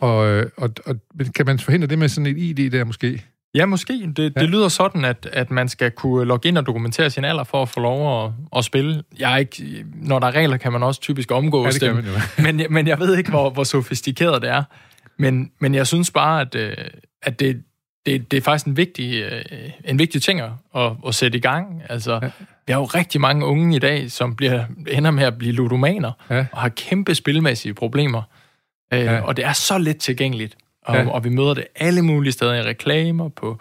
og, 0.00 0.26
øh, 0.28 0.50
og, 0.56 0.70
og 0.86 0.96
kan 1.34 1.46
man 1.46 1.58
forhindre 1.58 1.86
det 1.86 1.98
med 1.98 2.08
sådan 2.08 2.26
et 2.26 2.38
ID 2.38 2.70
der 2.70 2.84
måske? 2.84 3.24
Ja, 3.54 3.66
måske. 3.66 4.12
Det, 4.16 4.32
ja. 4.36 4.40
det 4.40 4.48
lyder 4.48 4.68
sådan, 4.68 5.04
at, 5.04 5.28
at 5.32 5.50
man 5.50 5.68
skal 5.68 5.90
kunne 5.90 6.24
logge 6.24 6.48
ind 6.48 6.58
og 6.58 6.66
dokumentere 6.66 7.10
sin 7.10 7.24
alder 7.24 7.44
for 7.44 7.62
at 7.62 7.68
få 7.68 7.80
lov 7.80 8.24
at, 8.24 8.32
at 8.56 8.64
spille. 8.64 9.02
Jeg 9.18 9.32
er 9.32 9.36
ikke, 9.36 9.84
når 9.94 10.18
der 10.18 10.26
er 10.26 10.32
regler, 10.32 10.56
kan 10.56 10.72
man 10.72 10.82
også 10.82 11.00
typisk 11.00 11.30
omgås 11.30 11.82
ja, 11.82 11.86
dem. 11.86 12.04
men, 12.44 12.62
men 12.70 12.86
jeg 12.86 12.98
ved 12.98 13.16
ikke, 13.16 13.30
hvor, 13.30 13.50
hvor 13.50 13.64
sofistikeret 13.64 14.42
det 14.42 14.50
er. 14.50 14.62
Men, 15.16 15.50
men 15.58 15.74
jeg 15.74 15.86
synes 15.86 16.10
bare, 16.10 16.40
at, 16.40 16.54
øh, 16.54 16.76
at 17.22 17.40
det, 17.40 17.62
det, 18.06 18.30
det 18.30 18.36
er 18.36 18.40
faktisk 18.40 18.66
en 18.66 18.76
vigtig, 18.76 19.22
øh, 19.22 19.42
en 19.84 19.98
vigtig 19.98 20.22
ting 20.22 20.40
at, 20.40 20.92
at 21.06 21.14
sætte 21.14 21.38
i 21.38 21.40
gang. 21.40 21.82
Altså, 21.88 22.18
ja. 22.22 22.30
Vi 22.66 22.72
har 22.72 22.80
jo 22.80 22.84
rigtig 22.84 23.20
mange 23.20 23.46
unge 23.46 23.76
i 23.76 23.78
dag, 23.78 24.10
som 24.10 24.36
bliver, 24.36 24.64
ender 24.88 25.10
med 25.10 25.24
at 25.24 25.38
blive 25.38 25.52
ludomaner 25.52 26.12
ja. 26.30 26.46
og 26.52 26.60
har 26.60 26.68
kæmpe 26.68 27.14
spilmæssige 27.14 27.74
problemer. 27.74 28.22
Øh, 28.92 29.00
ja. 29.00 29.20
Og 29.20 29.36
det 29.36 29.44
er 29.44 29.52
så 29.52 29.78
let 29.78 29.98
tilgængeligt. 29.98 30.56
Og, 30.88 30.96
ja. 30.96 31.08
og 31.08 31.24
vi 31.24 31.28
møder 31.28 31.54
det 31.54 31.64
alle 31.76 32.02
mulige 32.02 32.32
steder 32.32 32.54
i 32.54 32.62
reklamer, 32.62 33.28
på 33.28 33.58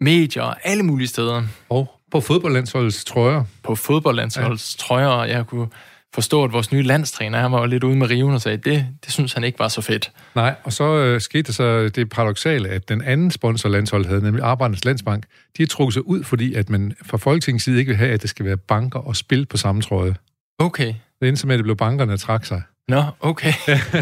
medier, 0.00 0.54
alle 0.64 0.82
mulige 0.82 1.08
steder. 1.08 1.42
Og 1.68 2.00
på 2.10 2.20
fodboldlandsholdets 2.20 3.04
trøjer. 3.04 3.44
På 3.62 3.74
fodboldlandsholdets 3.74 4.76
ja. 4.78 4.84
trøjer. 4.84 5.24
Jeg 5.24 5.46
kunne 5.46 5.68
forstå, 6.14 6.44
at 6.44 6.52
vores 6.52 6.72
nye 6.72 6.82
landstræner, 6.82 7.40
han 7.40 7.52
var 7.52 7.66
lidt 7.66 7.84
ude 7.84 7.96
med 7.96 8.10
riven 8.10 8.34
og 8.34 8.40
sagde, 8.40 8.56
det, 8.56 8.86
det 9.04 9.12
synes 9.12 9.32
han 9.32 9.44
ikke 9.44 9.58
var 9.58 9.68
så 9.68 9.80
fedt. 9.80 10.12
Nej, 10.34 10.54
og 10.64 10.72
så 10.72 10.84
øh, 10.84 11.20
skete 11.20 11.42
det 11.42 11.54
så 11.54 11.88
det 11.88 12.10
paradoxale, 12.10 12.68
at 12.68 12.88
den 12.88 13.02
anden 13.02 13.30
sponsor, 13.30 13.68
landsholdet 13.68 14.08
havde, 14.08 14.22
nemlig 14.22 14.44
Arbejdernes 14.44 14.84
Landsbank, 14.84 15.24
de 15.56 15.62
har 15.62 15.66
trukket 15.66 15.94
sig 15.94 16.06
ud, 16.06 16.24
fordi 16.24 16.54
at 16.54 16.70
man 16.70 16.94
fra 17.02 17.16
Folketingets 17.16 17.64
side 17.64 17.78
ikke 17.78 17.88
vil 17.88 17.96
have, 17.96 18.10
at 18.10 18.22
det 18.22 18.30
skal 18.30 18.46
være 18.46 18.56
banker 18.56 18.98
og 18.98 19.16
spil 19.16 19.46
på 19.46 19.56
samme 19.56 19.82
trøje. 19.82 20.14
Okay. 20.58 20.94
Det 21.20 21.28
endte 21.28 21.46
med, 21.46 21.54
at 21.54 21.58
det 21.58 21.64
blev 21.64 21.76
bankerne, 21.76 22.10
der 22.10 22.18
trak 22.18 22.44
sig. 22.44 22.62
Nå, 22.88 23.02
okay. 23.20 23.52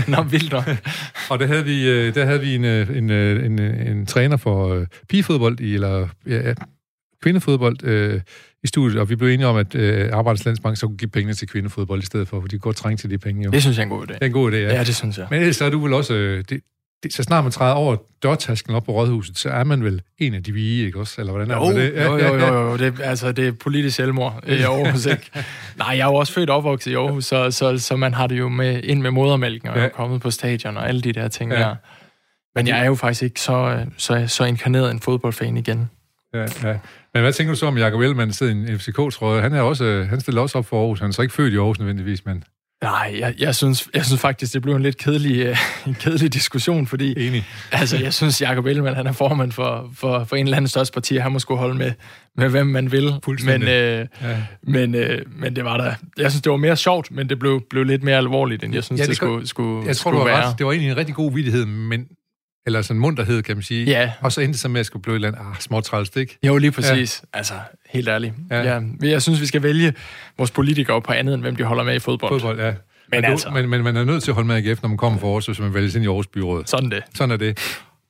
Nå, 0.08 0.22
vildt 0.22 0.52
nok. 0.52 0.64
og 1.30 1.38
der 1.38 1.46
havde 1.46 1.64
vi, 1.64 1.88
øh, 1.88 2.14
der 2.14 2.24
havde 2.24 2.40
vi 2.40 2.54
en, 2.54 2.64
øh, 2.64 2.96
en, 2.96 3.10
øh, 3.10 3.46
en, 3.46 3.58
en 3.58 4.06
træner 4.06 4.36
for 4.36 4.86
pigefodbold, 5.08 5.60
eller 5.60 6.08
ja, 6.26 6.54
kvindefodbold 7.22 7.84
øh, 7.84 8.20
i 8.64 8.66
studiet, 8.66 9.00
og 9.00 9.10
vi 9.10 9.16
blev 9.16 9.28
enige 9.28 9.46
om, 9.46 9.56
at 9.56 9.74
øh, 9.74 10.10
Arbejdernes 10.12 10.44
Landsbank 10.44 10.76
så 10.76 10.86
kunne 10.86 10.96
give 10.96 11.10
pengene 11.10 11.34
til 11.34 11.48
kvindefodbold 11.48 12.02
i 12.02 12.06
stedet 12.06 12.28
for, 12.28 12.40
for 12.40 12.48
de 12.48 12.58
går 12.58 12.72
trængt 12.72 13.00
til 13.00 13.10
de 13.10 13.18
penge. 13.18 13.44
Jo. 13.44 13.50
Det 13.50 13.62
synes 13.62 13.76
jeg 13.76 13.82
er 13.82 13.86
en 13.86 13.90
god 13.90 14.02
idé. 14.02 14.12
Det 14.12 14.22
er 14.22 14.26
en 14.26 14.32
god 14.32 14.52
idé, 14.52 14.56
ja. 14.56 14.74
Ja, 14.74 14.84
det 14.84 14.96
synes 14.96 15.18
jeg. 15.18 15.26
Men 15.30 15.40
ellers 15.40 15.56
så 15.56 15.64
er 15.64 15.70
du 15.70 15.78
vel 15.78 15.92
også... 15.92 16.14
Øh, 16.14 16.44
det, 16.48 16.60
det, 17.02 17.12
så 17.14 17.22
snart 17.22 17.44
man 17.44 17.52
træder 17.52 17.74
over 17.74 17.96
dørtasken 18.22 18.74
op 18.74 18.84
på 18.84 18.92
rådhuset, 18.92 19.38
så 19.38 19.50
er 19.50 19.64
man 19.64 19.84
vel 19.84 20.02
en 20.18 20.34
af 20.34 20.42
de 20.42 20.52
vige, 20.52 20.86
ikke 20.86 20.98
også? 20.98 21.20
Eller 21.20 21.32
hvordan 21.32 21.50
er 21.50 21.56
jo, 21.56 21.78
det? 21.78 22.04
Jo, 22.04 22.18
jo, 22.18 22.34
jo, 22.34 22.70
jo. 22.70 22.76
Det, 22.76 23.00
altså, 23.00 23.32
det 23.32 23.48
er 23.48 23.52
politisk 23.52 23.96
selvmord 23.96 24.44
i 24.46 24.62
Aarhus, 24.62 25.06
ikke? 25.06 25.30
Nej, 25.76 25.88
jeg 25.88 25.98
er 25.98 26.06
jo 26.06 26.14
også 26.14 26.32
født 26.32 26.50
og 26.50 26.56
opvokset 26.56 26.90
i 26.90 26.94
Aarhus, 26.94 27.24
så, 27.24 27.50
så, 27.50 27.78
så 27.78 27.96
man 27.96 28.14
har 28.14 28.26
det 28.26 28.38
jo 28.38 28.48
med, 28.48 28.82
ind 28.82 29.02
med 29.02 29.10
modermælken, 29.10 29.68
og 29.68 29.76
ja. 29.76 29.84
er 29.84 29.88
kommet 29.88 30.20
på 30.20 30.30
stadion 30.30 30.76
og 30.76 30.88
alle 30.88 31.00
de 31.00 31.12
der 31.12 31.28
ting 31.28 31.52
ja. 31.52 31.58
der. 31.58 31.76
Men 32.54 32.68
jeg 32.68 32.80
er 32.80 32.84
jo 32.84 32.94
faktisk 32.94 33.22
ikke 33.22 33.40
så, 33.40 33.86
så, 33.96 34.24
så 34.26 34.44
inkarneret 34.44 34.90
en 34.90 35.00
fodboldfan 35.00 35.56
igen. 35.56 35.90
Ja, 36.34 36.40
ja. 36.40 36.78
Men 37.14 37.22
hvad 37.22 37.32
tænker 37.32 37.52
du 37.52 37.58
så 37.58 37.66
om 37.66 37.78
Jacob 37.78 38.00
Ellemann, 38.00 38.28
der 38.28 38.34
sidder 38.34 38.52
i 38.52 38.56
en 38.56 38.78
FCK-trøje? 38.78 39.40
Han, 39.40 39.52
er 39.52 39.60
også, 39.60 40.06
han 40.10 40.20
stiller 40.20 40.40
også 40.40 40.58
op 40.58 40.66
for 40.66 40.80
Aarhus. 40.80 41.00
Han 41.00 41.08
er 41.08 41.12
så 41.12 41.22
ikke 41.22 41.34
født 41.34 41.52
i 41.52 41.56
Aarhus 41.56 41.78
nødvendigvis, 41.78 42.26
men... 42.26 42.44
Nej, 42.82 43.16
jeg, 43.18 43.34
jeg, 43.38 43.54
synes, 43.54 43.88
jeg 43.94 44.04
synes 44.06 44.20
faktisk, 44.20 44.52
det 44.52 44.62
blev 44.62 44.74
en 44.74 44.82
lidt 44.82 44.96
kedelig, 44.96 45.50
uh, 45.50 45.56
en 45.86 45.94
kedelig 45.94 46.32
diskussion, 46.32 46.86
fordi 46.86 47.26
Enig. 47.28 47.44
altså, 47.72 47.96
jeg 47.98 48.14
synes, 48.14 48.42
Jacob 48.42 48.66
Ellemann, 48.66 48.96
han 48.96 49.06
er 49.06 49.12
formand 49.12 49.52
for, 49.52 49.90
for, 49.94 50.24
for 50.24 50.36
en 50.36 50.46
eller 50.46 50.56
anden 50.56 50.68
største 50.68 50.92
parti, 50.92 51.16
han 51.16 51.32
må 51.32 51.38
skulle 51.38 51.58
holde 51.58 51.74
med, 51.74 51.92
med 52.36 52.48
hvem 52.48 52.66
man 52.66 52.92
vil. 52.92 53.12
Men, 53.44 53.62
uh, 53.62 53.68
ja. 53.68 54.06
men, 54.62 54.94
uh, 54.94 55.02
men 55.40 55.56
det 55.56 55.64
var 55.64 55.76
der. 55.76 55.94
Jeg 56.18 56.30
synes, 56.30 56.42
det 56.42 56.50
var 56.50 56.56
mere 56.56 56.76
sjovt, 56.76 57.10
men 57.10 57.28
det 57.28 57.38
blev, 57.38 57.60
blev 57.70 57.84
lidt 57.84 58.02
mere 58.02 58.16
alvorligt, 58.16 58.64
end 58.64 58.74
jeg 58.74 58.84
synes, 58.84 58.98
ja, 58.98 59.02
det, 59.02 59.08
det 59.08 59.16
skulle, 59.16 59.46
skulle, 59.46 59.86
jeg 59.86 59.96
tror, 59.96 60.10
skulle 60.10 60.20
du 60.20 60.24
være. 60.24 60.46
Ret. 60.46 60.58
Det 60.58 60.66
var 60.66 60.72
egentlig 60.72 60.90
en 60.90 60.96
rigtig 60.96 61.14
god 61.14 61.32
vidighed, 61.32 61.66
men 61.66 62.06
eller 62.66 62.82
sådan 62.82 63.00
munterhed, 63.00 63.42
kan 63.42 63.56
man 63.56 63.62
sige. 63.62 63.84
Ja. 63.84 64.12
Og 64.20 64.32
så 64.32 64.40
endte 64.40 64.52
det 64.52 64.60
så 64.60 64.68
med, 64.68 64.76
at 64.76 64.78
jeg 64.78 64.86
skulle 64.86 65.02
blive 65.02 65.14
et 65.14 65.16
eller 65.16 65.28
andet, 65.28 65.40
ah, 65.40 65.60
småtræls, 65.60 66.16
ikke? 66.16 66.38
Jo, 66.42 66.56
lige 66.56 66.70
præcis. 66.70 67.22
Ja. 67.34 67.38
Altså, 67.38 67.54
helt 67.90 68.08
ærligt. 68.08 68.34
Ja. 68.50 68.74
ja. 68.74 68.80
Jeg 69.02 69.22
synes, 69.22 69.40
vi 69.40 69.46
skal 69.46 69.62
vælge 69.62 69.94
vores 70.38 70.50
politikere 70.50 71.02
på 71.02 71.12
andet, 71.12 71.34
end 71.34 71.42
hvem 71.42 71.56
de 71.56 71.64
holder 71.64 71.84
med 71.84 71.94
i 71.94 71.98
fodbold. 71.98 72.40
Fodbold, 72.40 72.60
ja. 72.60 72.66
Men, 72.66 72.76
men, 73.10 73.24
altså... 73.24 73.50
men, 73.50 73.68
men 73.68 73.82
man 73.82 73.96
er 73.96 74.04
nødt 74.04 74.22
til 74.22 74.30
at 74.30 74.34
holde 74.34 74.46
med 74.46 74.56
AGF, 74.56 74.82
når 74.82 74.88
man 74.88 74.98
kommer 74.98 75.18
for 75.18 75.26
Aarhus, 75.26 75.46
hvis 75.46 75.58
man 75.58 75.74
vælges 75.74 75.94
ind 75.94 76.04
i 76.04 76.06
Aarhus 76.06 76.26
Byråd. 76.26 76.62
Sådan 76.66 76.90
det. 76.90 77.02
Sådan 77.14 77.30
er 77.30 77.36
det. 77.36 77.58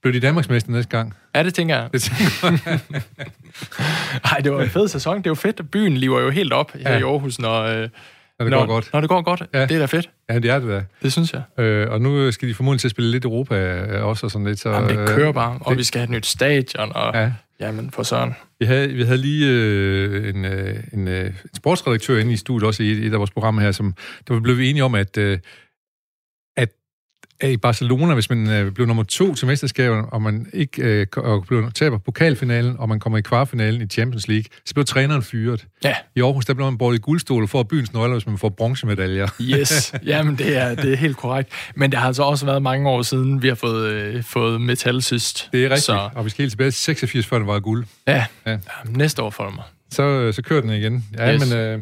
Blev 0.02 0.14
de 0.14 0.20
Danmarksmester 0.20 0.72
næste 0.72 0.90
gang? 0.96 1.14
Ja, 1.34 1.42
det 1.42 1.54
tænker 1.54 1.76
jeg. 1.76 1.88
Det 1.92 2.02
tænker 2.02 2.58
jeg. 2.66 2.80
Ej, 4.32 4.38
det 4.38 4.52
var 4.52 4.62
en 4.62 4.70
fed 4.70 4.88
sæson. 4.88 5.18
Det 5.18 5.26
er 5.26 5.30
jo 5.30 5.34
fedt, 5.34 5.60
at 5.60 5.70
byen 5.70 5.96
lever 5.96 6.20
jo 6.20 6.30
helt 6.30 6.52
op 6.52 6.72
her 6.72 6.92
ja. 6.92 6.98
i 6.98 7.02
Aarhus, 7.02 7.38
når, 7.38 7.62
øh, 7.62 7.88
når 8.44 8.44
det 8.44 8.50
når, 8.50 8.66
går 8.66 8.74
godt. 8.74 8.90
Når 8.92 9.00
det 9.00 9.08
går 9.08 9.22
godt. 9.22 9.42
Ja. 9.54 9.62
Det 9.62 9.70
er 9.70 9.78
da 9.78 9.84
fedt. 9.84 10.10
Ja, 10.30 10.38
det 10.38 10.50
er 10.50 10.58
det 10.58 10.68
da. 10.68 10.84
Det 11.02 11.12
synes 11.12 11.32
jeg. 11.32 11.64
Øh, 11.64 11.90
og 11.90 12.00
nu 12.00 12.32
skal 12.32 12.48
de 12.48 12.54
formodentlig 12.54 12.80
til 12.80 12.88
at 12.88 12.90
spille 12.90 13.10
lidt 13.10 13.24
Europa 13.24 13.54
øh, 13.56 14.04
også 14.04 14.26
og 14.26 14.30
sådan 14.30 14.46
lidt. 14.46 14.58
Så, 14.58 14.70
Jamen, 14.70 14.98
det 14.98 15.08
kører 15.08 15.32
bare, 15.32 15.58
og 15.60 15.70
det... 15.70 15.78
vi 15.78 15.84
skal 15.84 15.98
have 15.98 16.04
et 16.04 16.10
nyt 16.10 16.26
stadion, 16.26 16.92
og 16.94 17.14
ja. 17.14 17.32
jamen 17.60 17.90
for 17.90 18.02
søren. 18.02 18.34
Vi 18.60 18.66
havde, 18.66 18.88
vi 18.88 19.02
havde 19.02 19.18
lige 19.18 19.48
øh, 19.48 20.28
en, 20.28 20.44
øh, 20.44 20.76
en, 20.92 21.08
øh, 21.08 21.26
en 21.26 21.32
sportsredaktør 21.56 22.18
inde 22.18 22.32
i 22.32 22.36
studiet, 22.36 22.66
også 22.66 22.82
i 22.82 23.06
et 23.06 23.12
af 23.12 23.18
vores 23.18 23.30
programmer 23.30 23.62
her, 23.62 23.72
som 23.72 23.94
der 24.28 24.40
blev 24.40 24.58
vi 24.58 24.70
enige 24.70 24.84
om, 24.84 24.94
at 24.94 25.18
øh, 25.18 25.38
i 27.44 27.56
Barcelona, 27.56 28.14
hvis 28.14 28.30
man 28.30 28.50
øh, 28.50 28.72
blev 28.72 28.86
nummer 28.86 29.02
to 29.02 29.34
til 29.34 29.46
mesterskabet, 29.46 30.04
og 30.08 30.22
man 30.22 30.46
ikke 30.52 30.82
øh, 30.82 31.06
og 31.16 31.44
blev 31.46 31.72
taber 31.72 31.98
pokalfinalen, 31.98 32.76
og 32.78 32.88
man 32.88 33.00
kommer 33.00 33.18
i 33.18 33.20
kvartfinalen 33.20 33.82
i 33.82 33.86
Champions 33.86 34.28
League, 34.28 34.44
så 34.64 34.74
blev 34.74 34.84
træneren 34.84 35.22
fyret. 35.22 35.66
Ja. 35.84 35.94
I 36.16 36.20
Aarhus, 36.20 36.44
der 36.46 36.54
blev 36.54 36.66
man 36.66 36.78
båret 36.78 36.96
i 36.96 36.98
guldstol 36.98 37.48
for 37.48 37.62
byens 37.62 37.92
nøgler, 37.92 38.14
hvis 38.14 38.26
man 38.26 38.38
får 38.38 38.48
bronzemedaljer. 38.48 39.28
Yes, 39.40 39.94
jamen 40.06 40.38
det 40.38 40.56
er, 40.56 40.74
det 40.74 40.92
er 40.92 40.96
helt 40.96 41.16
korrekt. 41.16 41.52
Men 41.74 41.90
det 41.90 41.98
har 41.98 42.06
altså 42.06 42.22
også 42.22 42.46
været 42.46 42.62
mange 42.62 42.88
år 42.88 43.02
siden, 43.02 43.42
vi 43.42 43.48
har 43.48 43.54
fået, 43.54 43.90
øh, 43.90 44.22
fået 44.24 44.60
metal 44.60 45.02
sidst. 45.02 45.48
Det 45.52 45.60
er 45.60 45.64
rigtigt, 45.64 45.82
så... 45.82 46.08
og 46.14 46.24
vi 46.24 46.30
skal 46.30 46.42
helt 46.42 46.52
tilbage 46.52 46.70
til 46.70 46.80
86, 46.80 47.26
før 47.26 47.38
det 47.38 47.46
var 47.46 47.60
guld. 47.60 47.84
Ja, 48.06 48.26
ja. 48.46 48.50
ja 48.50 48.58
næste 48.86 49.22
år 49.22 49.30
for 49.30 49.50
mig. 49.50 49.64
Så, 49.90 50.02
øh, 50.02 50.34
så 50.34 50.42
kører 50.42 50.60
den 50.60 50.70
igen. 50.70 51.04
Ja, 51.18 51.34
yes. 51.34 51.50
men... 51.50 51.58
Øh, 51.58 51.80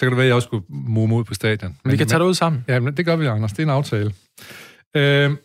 så 0.00 0.06
kan 0.06 0.10
det 0.10 0.16
være, 0.16 0.24
at 0.24 0.28
jeg 0.28 0.34
også 0.34 0.46
skulle 0.46 0.64
move 0.68 1.14
ud 1.14 1.24
på 1.24 1.34
stadion. 1.34 1.76
Men, 1.84 1.92
vi 1.92 1.96
kan 1.96 2.06
tage 2.08 2.18
det 2.18 2.24
ud 2.24 2.34
sammen. 2.34 2.64
Ja, 2.68 2.80
men 2.80 2.96
det 2.96 3.04
gør 3.04 3.16
vi, 3.16 3.26
Anders. 3.26 3.52
Det 3.52 3.58
er 3.58 3.62
en 3.62 3.70
aftale. 3.70 4.12
Øh, 4.96 5.36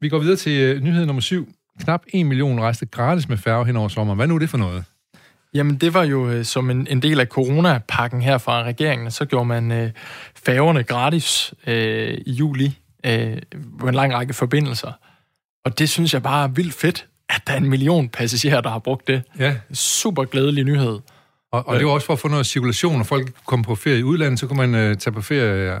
vi 0.00 0.08
går 0.08 0.18
videre 0.18 0.36
til 0.36 0.76
uh, 0.76 0.82
nyhed 0.82 1.06
nummer 1.06 1.20
syv. 1.20 1.48
knap 1.84 2.02
1 2.14 2.26
million 2.26 2.60
rejste 2.60 2.86
gratis 2.86 3.28
med 3.28 3.36
færge 3.36 3.66
hen 3.66 3.76
over 3.76 3.88
sommeren. 3.88 4.16
Hvad 4.16 4.26
nu 4.26 4.34
er 4.34 4.38
det 4.38 4.50
for 4.50 4.58
noget? 4.58 4.84
Jamen, 5.54 5.76
det 5.76 5.94
var 5.94 6.02
jo 6.04 6.30
øh, 6.30 6.44
som 6.44 6.70
en, 6.70 6.86
en 6.90 7.02
del 7.02 7.20
af 7.20 7.26
coronapakken 7.26 8.22
her 8.22 8.38
fra 8.38 8.62
regeringen, 8.62 9.10
så 9.10 9.24
gjorde 9.24 9.44
man 9.44 9.72
øh, 9.72 9.90
færgerne 10.46 10.82
gratis 10.82 11.54
øh, 11.66 12.18
i 12.26 12.32
juli 12.32 12.78
øh, 13.06 13.36
på 13.80 13.88
en 13.88 13.94
lang 13.94 14.14
række 14.14 14.34
forbindelser. 14.34 14.92
Og 15.64 15.78
det 15.78 15.90
synes 15.90 16.14
jeg 16.14 16.22
bare 16.22 16.44
er 16.44 16.48
vildt 16.48 16.74
fedt, 16.74 17.06
at 17.28 17.42
der 17.46 17.52
er 17.52 17.56
en 17.56 17.68
million 17.68 18.08
passagerer, 18.08 18.60
der 18.60 18.70
har 18.70 18.78
brugt 18.78 19.08
det. 19.08 19.22
Ja. 19.38 19.56
Super 19.72 20.24
glædelig 20.24 20.64
nyhed. 20.64 20.98
Og, 21.52 21.68
og 21.68 21.78
det 21.78 21.86
var 21.86 21.92
også 21.92 22.06
for 22.06 22.12
at 22.12 22.18
få 22.18 22.28
noget 22.28 22.46
cirkulation, 22.46 22.96
når 22.96 23.04
folk 23.04 23.32
kom 23.46 23.62
på 23.62 23.74
ferie 23.74 23.98
i 23.98 24.02
udlandet, 24.02 24.40
så 24.40 24.46
kunne 24.46 24.66
man 24.66 24.74
øh, 24.74 24.96
tage 24.96 25.14
på 25.14 25.22
ferie 25.22 25.74
øh, 25.74 25.80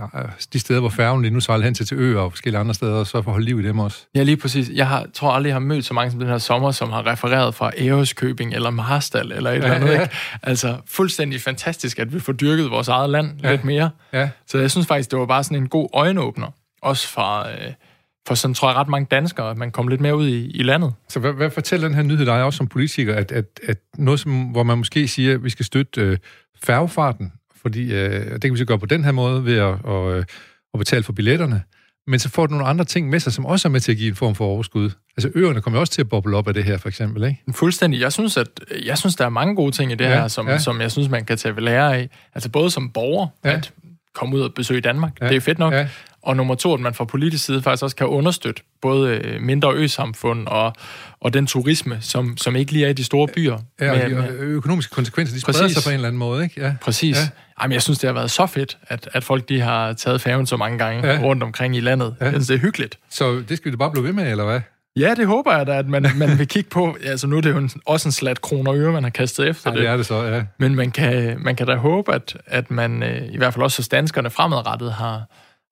de 0.52 0.60
steder, 0.60 0.80
hvor 0.80 0.88
færgen 0.88 1.22
lige 1.22 1.34
nu 1.34 1.40
sejler 1.40 1.64
hen 1.64 1.74
til, 1.74 1.86
til 1.86 1.96
øer 1.96 2.20
og 2.20 2.32
forskellige 2.32 2.60
andre 2.60 2.74
steder, 2.74 2.94
og 2.94 3.06
så 3.06 3.22
få 3.22 3.30
holde 3.30 3.44
liv 3.44 3.60
i 3.60 3.62
dem 3.62 3.78
også. 3.78 3.98
Ja, 4.14 4.22
lige 4.22 4.36
præcis. 4.36 4.70
Jeg 4.74 4.88
har, 4.88 5.06
tror 5.14 5.30
aldrig, 5.32 5.48
jeg 5.48 5.54
har 5.54 5.60
mødt 5.60 5.84
så 5.84 5.94
mange 5.94 6.10
som 6.10 6.20
den 6.20 6.28
her 6.28 6.38
sommer, 6.38 6.70
som 6.70 6.90
har 6.90 7.06
refereret 7.06 7.54
fra 7.54 7.70
Ærøskøbing 7.78 8.54
eller 8.54 8.70
Marstal 8.70 9.32
eller 9.32 9.50
et 9.50 9.54
ja, 9.54 9.58
eller 9.58 9.74
andet. 9.74 9.88
Ja. 9.88 10.02
Ikke? 10.02 10.14
Altså, 10.42 10.76
fuldstændig 10.86 11.40
fantastisk, 11.40 11.98
at 11.98 12.14
vi 12.14 12.20
får 12.20 12.32
dyrket 12.32 12.70
vores 12.70 12.88
eget 12.88 13.10
land 13.10 13.30
ja. 13.42 13.50
lidt 13.50 13.64
mere. 13.64 13.90
Ja. 14.12 14.28
Så 14.46 14.58
jeg 14.58 14.70
synes 14.70 14.86
faktisk, 14.86 15.10
det 15.10 15.18
var 15.18 15.26
bare 15.26 15.44
sådan 15.44 15.58
en 15.58 15.68
god 15.68 15.88
øjenåbner, 15.92 16.46
også 16.82 17.08
fra... 17.08 17.50
Øh, 17.50 17.72
for 18.26 18.34
sådan 18.34 18.54
tror 18.54 18.68
jeg 18.68 18.76
ret 18.76 18.88
mange 18.88 19.06
danskere, 19.10 19.50
at 19.50 19.56
man 19.56 19.70
kommer 19.70 19.90
lidt 19.90 20.00
mere 20.00 20.16
ud 20.16 20.28
i, 20.28 20.50
i 20.50 20.62
landet. 20.62 20.94
Så 21.08 21.20
hvad, 21.20 21.32
hvad 21.32 21.50
fortæller 21.50 21.88
den 21.88 21.94
her 21.94 22.02
nyhed 22.02 22.26
dig 22.26 22.42
også 22.42 22.56
som 22.56 22.66
politiker, 22.66 23.14
at, 23.14 23.32
at, 23.32 23.44
at 23.68 23.78
noget, 23.98 24.20
som, 24.20 24.42
hvor 24.42 24.62
man 24.62 24.78
måske 24.78 25.08
siger, 25.08 25.34
at 25.34 25.44
vi 25.44 25.50
skal 25.50 25.64
støtte 25.64 26.00
øh, 26.00 26.18
færgefarten, 26.62 27.32
fordi 27.62 27.92
øh, 27.92 28.32
det 28.32 28.42
kan 28.42 28.52
vi 28.52 28.58
så 28.58 28.64
gøre 28.64 28.78
på 28.78 28.86
den 28.86 29.04
her 29.04 29.12
måde 29.12 29.44
ved 29.44 29.56
at, 29.56 29.76
og, 29.84 30.12
øh, 30.12 30.24
at 30.74 30.78
betale 30.78 31.02
for 31.02 31.12
billetterne, 31.12 31.62
men 32.06 32.18
så 32.18 32.28
får 32.28 32.46
du 32.46 32.52
nogle 32.52 32.66
andre 32.66 32.84
ting 32.84 33.10
med 33.10 33.20
sig, 33.20 33.32
som 33.32 33.46
også 33.46 33.68
er 33.68 33.70
med 33.70 33.80
til 33.80 33.92
at 33.92 33.98
give 33.98 34.08
en 34.08 34.14
form 34.14 34.34
for 34.34 34.44
overskud. 34.44 34.90
Altså 35.16 35.30
øerne 35.34 35.60
kommer 35.60 35.80
også 35.80 35.92
til 35.92 36.00
at 36.00 36.08
boble 36.08 36.36
op 36.36 36.48
af 36.48 36.54
det 36.54 36.64
her, 36.64 36.76
for 36.76 36.88
eksempel, 36.88 37.24
ikke? 37.24 37.42
Fuldstændig. 37.52 38.00
Jeg 38.00 38.12
synes, 38.12 38.36
at 38.36 38.48
jeg 38.84 38.98
synes, 38.98 39.16
der 39.16 39.24
er 39.24 39.28
mange 39.28 39.56
gode 39.56 39.72
ting 39.72 39.92
i 39.92 39.94
det 39.94 40.04
ja, 40.04 40.14
her, 40.14 40.28
som, 40.28 40.48
ja. 40.48 40.58
som 40.58 40.80
jeg 40.80 40.90
synes, 40.90 41.08
man 41.08 41.24
kan 41.24 41.38
tage 41.38 41.56
ved 41.56 41.62
lære 41.62 41.96
af. 41.96 42.08
Altså 42.34 42.48
både 42.48 42.70
som 42.70 42.90
borger, 42.90 43.26
ja. 43.44 43.52
at 43.52 43.72
komme 44.14 44.36
ud 44.36 44.40
og 44.40 44.54
besøge 44.54 44.80
Danmark. 44.80 45.12
Ja. 45.20 45.28
Det 45.28 45.36
er 45.36 45.40
fedt 45.40 45.58
nok. 45.58 45.72
Ja. 45.72 45.88
Og 46.22 46.36
nummer 46.36 46.54
to, 46.54 46.74
at 46.74 46.80
man 46.80 46.94
fra 46.94 47.04
politisk 47.04 47.44
side 47.44 47.62
faktisk 47.62 47.82
også 47.82 47.96
kan 47.96 48.06
understøtte 48.06 48.62
både 48.82 49.10
øh, 49.10 49.40
mindre 49.40 49.74
øsamfund 49.74 50.46
og, 50.46 50.72
og 51.20 51.34
den 51.34 51.46
turisme, 51.46 51.98
som, 52.00 52.36
som 52.36 52.56
ikke 52.56 52.72
lige 52.72 52.84
er 52.84 52.90
i 52.90 52.92
de 52.92 53.04
store 53.04 53.28
byer. 53.34 53.58
Ja, 53.80 53.92
og 53.92 54.10
med, 54.10 54.22
de 54.22 54.28
økonomiske 54.38 54.94
konsekvenser, 54.94 55.34
de 55.34 55.40
spreder 55.40 55.60
præcis. 55.60 55.76
sig 55.76 55.84
på 55.84 55.90
en 55.90 55.94
eller 55.94 56.08
anden 56.08 56.18
måde, 56.18 56.44
ikke? 56.44 56.60
Ja. 56.60 56.74
Præcis. 56.82 57.16
Ja. 57.16 57.28
Jamen, 57.62 57.72
jeg 57.72 57.82
synes, 57.82 57.98
det 57.98 58.08
har 58.08 58.14
været 58.14 58.30
så 58.30 58.46
fedt, 58.46 58.78
at, 58.82 59.08
at 59.12 59.24
folk 59.24 59.48
de 59.48 59.60
har 59.60 59.92
taget 59.92 60.20
færgen 60.20 60.46
så 60.46 60.56
mange 60.56 60.78
gange 60.78 61.08
ja. 61.08 61.18
rundt 61.22 61.42
omkring 61.42 61.76
i 61.76 61.80
landet. 61.80 62.14
Ja. 62.20 62.24
Jeg 62.24 62.32
synes, 62.32 62.46
det 62.46 62.54
er 62.54 62.58
hyggeligt. 62.58 62.98
Så 63.10 63.42
det 63.48 63.56
skal 63.56 63.70
vi 63.70 63.70
da 63.70 63.78
bare 63.78 63.90
blive 63.90 64.04
ved 64.04 64.12
med, 64.12 64.30
eller 64.30 64.44
hvad? 64.44 64.60
Ja, 64.96 65.14
det 65.14 65.26
håber 65.26 65.56
jeg 65.56 65.66
da, 65.66 65.78
at 65.78 65.88
man, 65.88 66.06
man 66.16 66.38
vil 66.38 66.48
kigge 66.48 66.70
på. 66.70 66.96
Altså 67.04 67.26
nu 67.26 67.36
er 67.36 67.40
det 67.40 67.50
jo 67.50 67.58
en, 67.58 67.70
også 67.86 68.08
en 68.08 68.12
slat 68.12 68.40
kroner 68.40 68.70
og 68.70 68.78
øre, 68.78 68.92
man 68.92 69.02
har 69.02 69.10
kastet 69.10 69.48
efter 69.48 69.70
ja, 69.70 69.76
det. 69.76 69.82
det 69.82 69.90
er 69.90 69.96
det 69.96 70.06
så, 70.06 70.22
ja. 70.22 70.42
Men 70.58 70.74
man 70.74 70.90
kan, 70.90 71.36
man 71.38 71.56
kan 71.56 71.66
da 71.66 71.74
håbe, 71.74 72.14
at, 72.14 72.36
at 72.46 72.70
man 72.70 73.02
øh, 73.02 73.22
i 73.32 73.36
hvert 73.36 73.54
fald 73.54 73.62
også 73.62 73.78
hos 73.78 73.88
danskerne 73.88 74.30
fremadrettet 74.30 74.92
har, 74.92 75.24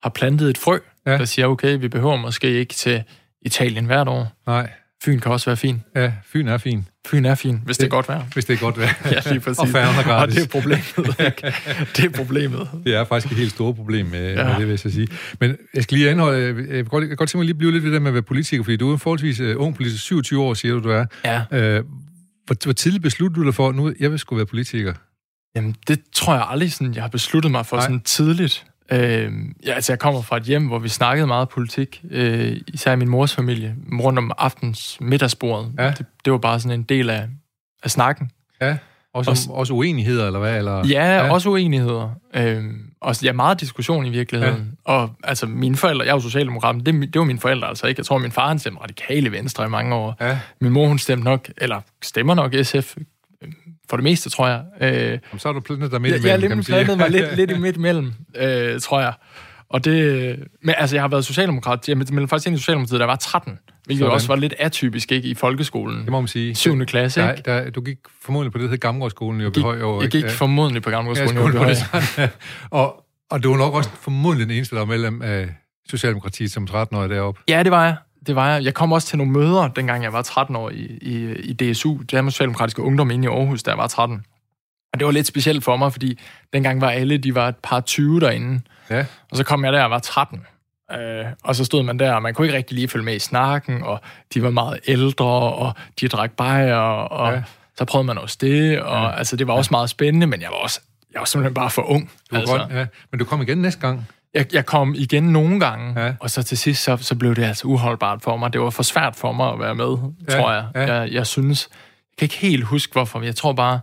har 0.03 0.09
plantet 0.09 0.49
et 0.49 0.57
frø, 0.57 0.79
ja. 1.05 1.17
der 1.17 1.25
siger, 1.25 1.47
okay, 1.47 1.79
vi 1.79 1.87
behøver 1.87 2.15
måske 2.15 2.47
ikke 2.47 2.73
til 2.73 3.03
Italien 3.41 3.85
hvert 3.85 4.07
år. 4.07 4.33
Nej. 4.47 4.69
Fyn 5.03 5.19
kan 5.19 5.31
også 5.31 5.45
være 5.45 5.57
fin. 5.57 5.81
Ja, 5.95 6.11
Fyn 6.25 6.47
er 6.47 6.57
fin. 6.57 6.87
Fyn 7.07 7.25
er 7.25 7.35
fin, 7.35 7.61
hvis 7.65 7.77
det, 7.77 7.83
det 7.83 7.87
er 7.87 7.95
godt 7.95 8.07
vejr. 8.09 8.23
Hvis 8.33 8.45
det 8.45 8.53
er 8.53 8.57
godt 8.57 8.79
vejr. 8.79 8.93
ja, 9.25 9.31
lige 9.31 9.39
præcis. 9.39 9.59
og 9.59 9.67
færgen 9.67 9.99
er 9.99 10.03
gratis. 10.03 10.35
Og 10.35 10.41
det 10.41 10.47
er 10.47 10.51
problemet. 10.51 11.19
Ikke? 11.25 11.53
Det 11.97 12.05
er 12.05 12.09
problemet. 12.09 12.69
Det 12.85 12.95
er 12.95 13.03
faktisk 13.03 13.31
et 13.31 13.37
helt 13.37 13.51
stort 13.51 13.75
problem 13.75 14.05
med, 14.05 14.33
ja. 14.33 14.43
med 14.43 14.55
det, 14.55 14.67
vil 14.67 14.79
jeg 14.83 14.93
sige. 14.93 15.07
Men 15.39 15.57
jeg 15.73 15.83
skal 15.83 15.97
lige 15.97 16.09
anholde, 16.09 16.45
jeg 16.45 16.55
vil 16.55 16.85
godt, 16.85 17.01
jeg 17.01 17.07
kan 17.09 17.17
godt 17.17 17.29
tænke 17.29 17.37
mig 17.37 17.45
lige 17.45 17.55
blive 17.55 17.71
lidt 17.71 17.83
ved 17.83 17.91
det 17.91 18.01
med 18.01 18.09
at 18.09 18.13
være 18.13 18.23
politiker, 18.23 18.63
fordi 18.63 18.77
du 18.77 18.89
er 18.89 18.93
en 18.93 18.99
forholdsvis 18.99 19.39
uh, 19.39 19.55
ung 19.57 19.75
politiker, 19.75 19.99
27 19.99 20.41
år, 20.41 20.53
siger 20.53 20.73
du, 20.73 20.79
du 20.79 20.89
er. 20.89 21.05
Ja. 21.25 21.39
Uh, 21.79 21.85
hvor, 22.45 22.55
hvor 22.63 22.73
tidligt 22.73 23.03
besluttede 23.03 23.41
du 23.41 23.45
dig 23.45 23.55
for, 23.55 23.69
at 23.69 23.75
nu 23.75 23.93
jeg 23.99 24.11
vil 24.11 24.19
skulle 24.19 24.37
være 24.37 24.45
politiker? 24.45 24.93
Jamen, 25.55 25.75
det 25.87 25.99
tror 26.13 26.33
jeg 26.33 26.45
aldrig, 26.49 26.71
sådan, 26.71 26.93
jeg 26.93 27.03
har 27.03 27.09
besluttet 27.09 27.51
mig 27.51 27.65
for 27.65 27.75
Nej. 27.75 27.85
sådan 27.85 28.01
tidligt. 28.01 28.65
Øh, 28.91 29.31
ja, 29.65 29.73
altså 29.73 29.91
jeg 29.91 29.99
kommer 29.99 30.21
fra 30.21 30.37
et 30.37 30.43
hjem, 30.43 30.67
hvor 30.67 30.79
vi 30.79 30.89
snakkede 30.89 31.27
meget 31.27 31.49
politik, 31.49 32.03
øh, 32.11 32.57
især 32.67 32.93
i 32.93 32.95
min 32.95 33.09
mors 33.09 33.35
familie, 33.35 33.75
rundt 34.03 34.19
om 34.19 34.31
aftens 34.37 34.97
middagsbordet. 35.01 35.71
Ja. 35.79 35.87
Det, 35.87 36.05
det 36.25 36.31
var 36.31 36.39
bare 36.39 36.59
sådan 36.59 36.79
en 36.79 36.83
del 36.83 37.09
af, 37.09 37.27
af 37.83 37.91
snakken. 37.91 38.31
Ja, 38.61 38.77
også, 39.13 39.31
også, 39.31 39.49
også 39.51 39.73
uenigheder, 39.73 40.27
eller 40.27 40.39
hvad? 40.39 40.57
Eller? 40.57 40.87
Ja, 40.87 41.15
ja, 41.15 41.31
også 41.31 41.49
uenigheder. 41.49 42.09
Øh, 42.33 42.63
og 43.01 43.23
ja, 43.23 43.31
meget 43.31 43.59
diskussion 43.59 44.05
i 44.05 44.09
virkeligheden. 44.09 44.77
Ja. 44.87 44.91
Og 44.93 45.09
altså, 45.23 45.45
mine 45.45 45.75
forældre, 45.75 46.05
jeg 46.05 46.11
er 46.11 46.15
jo 46.15 46.21
socialdemokrat, 46.21 46.75
det, 46.75 46.85
det 46.85 47.19
var 47.19 47.23
mine 47.23 47.39
forældre 47.39 47.67
altså 47.67 47.87
ikke. 47.87 47.99
Jeg 47.99 48.05
tror, 48.05 48.17
min 48.17 48.31
far 48.31 48.47
han 48.47 48.59
stemte 48.59 48.81
radikale 48.81 49.31
venstre 49.31 49.65
i 49.65 49.69
mange 49.69 49.95
år. 49.95 50.15
Ja. 50.21 50.39
Min 50.61 50.71
mor, 50.71 50.87
hun 50.87 50.99
stemte 50.99 51.23
nok, 51.23 51.49
eller 51.57 51.81
stemmer 52.01 52.33
nok 52.33 52.55
SF 52.63 52.95
for 53.91 53.97
det 53.97 54.03
meste, 54.03 54.29
tror 54.29 54.47
jeg. 54.47 54.61
Øh, 54.81 55.19
så 55.37 55.47
har 55.47 55.53
du 55.53 55.59
plantet 55.59 55.91
dig 55.91 56.01
midt 56.01 56.15
imellem, 56.15 56.41
Jeg, 56.41 56.49
jeg 56.49 56.55
har 56.55 56.63
plantet 56.63 56.97
mig 56.97 57.09
lidt, 57.09 57.35
lidt 57.39 57.51
i 57.51 57.57
midt 57.57 57.75
imellem, 57.75 58.13
øh, 58.35 58.81
tror 58.81 59.01
jeg. 59.01 59.13
Og 59.69 59.85
det... 59.85 60.39
Men 60.63 60.75
altså, 60.77 60.95
jeg 60.95 61.03
har 61.03 61.07
været 61.07 61.25
socialdemokrat. 61.25 61.89
Jeg 61.89 61.97
meldte 61.97 62.27
faktisk 62.27 62.47
ind 62.47 62.55
i 62.55 62.59
Socialdemokratiet, 62.59 62.99
jeg 62.99 63.07
var 63.07 63.15
13. 63.15 63.59
Hvilket 63.85 63.99
Sådan. 63.99 64.13
også 64.13 64.27
var 64.27 64.35
lidt 64.35 64.53
atypisk, 64.59 65.11
ikke? 65.11 65.27
I 65.27 65.33
folkeskolen. 65.33 66.01
Det 66.01 66.09
må 66.11 66.21
man 66.21 66.27
sige. 66.27 66.55
7. 66.55 66.85
klasse, 66.85 67.21
ikke? 67.21 67.41
Der, 67.45 67.63
der, 67.63 67.69
du 67.69 67.81
gik 67.81 67.97
formodentlig 68.21 68.51
på 68.51 68.57
det, 68.57 68.63
der 68.63 68.69
hedder 68.69 68.87
Gammelgårdsskolen 68.87 69.41
i 69.41 69.45
Åbyhøj. 69.45 70.01
Jeg 70.01 70.09
gik 70.09 70.29
formodentlig 70.29 70.83
på 70.83 70.89
Gammelgårdsskolen 70.89 71.37
ja, 71.37 71.43
i 71.43 71.49
Åbyhøj. 71.49 72.27
og, 72.79 73.03
og 73.31 73.43
du 73.43 73.49
var 73.49 73.57
nok 73.57 73.73
også 73.73 73.89
formodentlig 74.01 74.47
den 74.47 74.55
eneste, 74.55 74.75
der 74.75 74.81
var 74.81 74.87
medlem 74.87 75.21
af 75.21 75.49
Socialdemokratiet 75.89 76.51
som 76.51 76.67
13-årig 76.71 77.09
deroppe. 77.09 77.41
Ja, 77.49 77.63
det 77.63 77.71
var 77.71 77.85
jeg 77.85 77.95
det 78.27 78.35
var 78.35 78.53
jeg. 78.53 78.65
Jeg 78.65 78.73
kom 78.73 78.91
også 78.91 79.07
til 79.07 79.17
nogle 79.17 79.33
møder, 79.33 79.67
dengang 79.67 80.03
jeg 80.03 80.13
var 80.13 80.21
13 80.21 80.55
år 80.55 80.69
i, 80.69 80.97
i, 81.01 81.33
i 81.33 81.53
DSU, 81.53 81.97
Danmarks 82.11 82.33
Socialdemokratiske 82.33 82.81
Ungdom 82.81 83.11
inde 83.11 83.25
i 83.25 83.27
Aarhus, 83.27 83.63
da 83.63 83.71
jeg 83.71 83.77
var 83.77 83.87
13. 83.87 84.25
Og 84.93 84.99
det 84.99 85.05
var 85.05 85.11
lidt 85.11 85.27
specielt 85.27 85.63
for 85.63 85.77
mig, 85.77 85.91
fordi 85.91 86.19
dengang 86.53 86.81
var 86.81 86.89
alle, 86.89 87.17
de 87.17 87.35
var 87.35 87.47
et 87.47 87.55
par 87.55 87.81
20 87.81 88.19
derinde. 88.19 88.61
Ja. 88.89 89.05
Og 89.31 89.37
så 89.37 89.43
kom 89.43 89.65
jeg 89.65 89.73
der 89.73 89.83
og 89.83 89.91
var 89.91 89.99
13. 89.99 90.45
Øh, 90.91 91.25
og 91.43 91.55
så 91.55 91.65
stod 91.65 91.83
man 91.83 91.99
der, 91.99 92.13
og 92.13 92.21
man 92.21 92.33
kunne 92.33 92.47
ikke 92.47 92.57
rigtig 92.57 92.75
lige 92.75 92.87
følge 92.87 93.05
med 93.05 93.15
i 93.15 93.19
snakken, 93.19 93.83
og 93.83 94.01
de 94.33 94.43
var 94.43 94.49
meget 94.49 94.79
ældre, 94.87 95.25
og 95.53 95.73
de 95.99 96.07
drak 96.07 96.31
bajer, 96.31 96.75
og 96.75 97.33
ja. 97.33 97.43
så 97.77 97.85
prøvede 97.85 98.07
man 98.07 98.17
også 98.17 98.37
det, 98.41 98.81
og 98.81 99.03
ja. 99.03 99.17
altså, 99.17 99.35
det 99.35 99.47
var 99.47 99.53
også 99.53 99.69
meget 99.71 99.89
spændende, 99.89 100.27
men 100.27 100.41
jeg 100.41 100.49
var 100.49 100.57
også 100.57 100.81
jeg 101.13 101.19
var 101.19 101.25
simpelthen 101.25 101.53
bare 101.53 101.69
for 101.69 101.81
ung. 101.81 102.11
Du 102.31 102.35
altså. 102.35 102.57
godt, 102.57 102.71
ja. 102.71 102.85
Men 103.11 103.19
du 103.19 103.25
kom 103.25 103.41
igen 103.41 103.57
næste 103.57 103.81
gang? 103.81 104.07
Jeg, 104.33 104.53
jeg 104.53 104.65
kom 104.65 104.95
igen 104.97 105.23
nogle 105.23 105.59
gange, 105.59 106.01
ja. 106.01 106.13
og 106.19 106.29
så 106.29 106.43
til 106.43 106.57
sidst, 106.57 106.83
så, 106.83 106.97
så 106.97 107.15
blev 107.15 107.35
det 107.35 107.43
altså 107.43 107.67
uholdbart 107.67 108.21
for 108.21 108.37
mig. 108.37 108.53
Det 108.53 108.61
var 108.61 108.69
for 108.69 108.83
svært 108.83 109.15
for 109.15 109.31
mig 109.31 109.53
at 109.53 109.59
være 109.59 109.75
med, 109.75 109.97
ja. 110.29 110.39
tror 110.39 110.51
jeg. 110.51 110.65
Ja. 110.75 110.93
jeg. 110.93 111.11
Jeg 111.11 111.27
synes, 111.27 111.69
jeg 111.71 112.17
kan 112.17 112.25
ikke 112.25 112.37
helt 112.37 112.63
huske, 112.63 112.93
hvorfor, 112.93 113.19
men 113.19 113.25
jeg 113.25 113.35
tror 113.35 113.53
bare... 113.53 113.79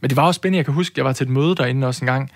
Men 0.00 0.08
det 0.10 0.16
var 0.16 0.22
også 0.22 0.38
spændende, 0.38 0.56
jeg 0.56 0.64
kan 0.64 0.74
huske, 0.74 0.94
jeg 0.96 1.04
var 1.04 1.12
til 1.12 1.24
et 1.24 1.30
møde 1.30 1.54
derinde 1.54 1.86
også 1.86 2.04
en 2.04 2.06
gang, 2.06 2.30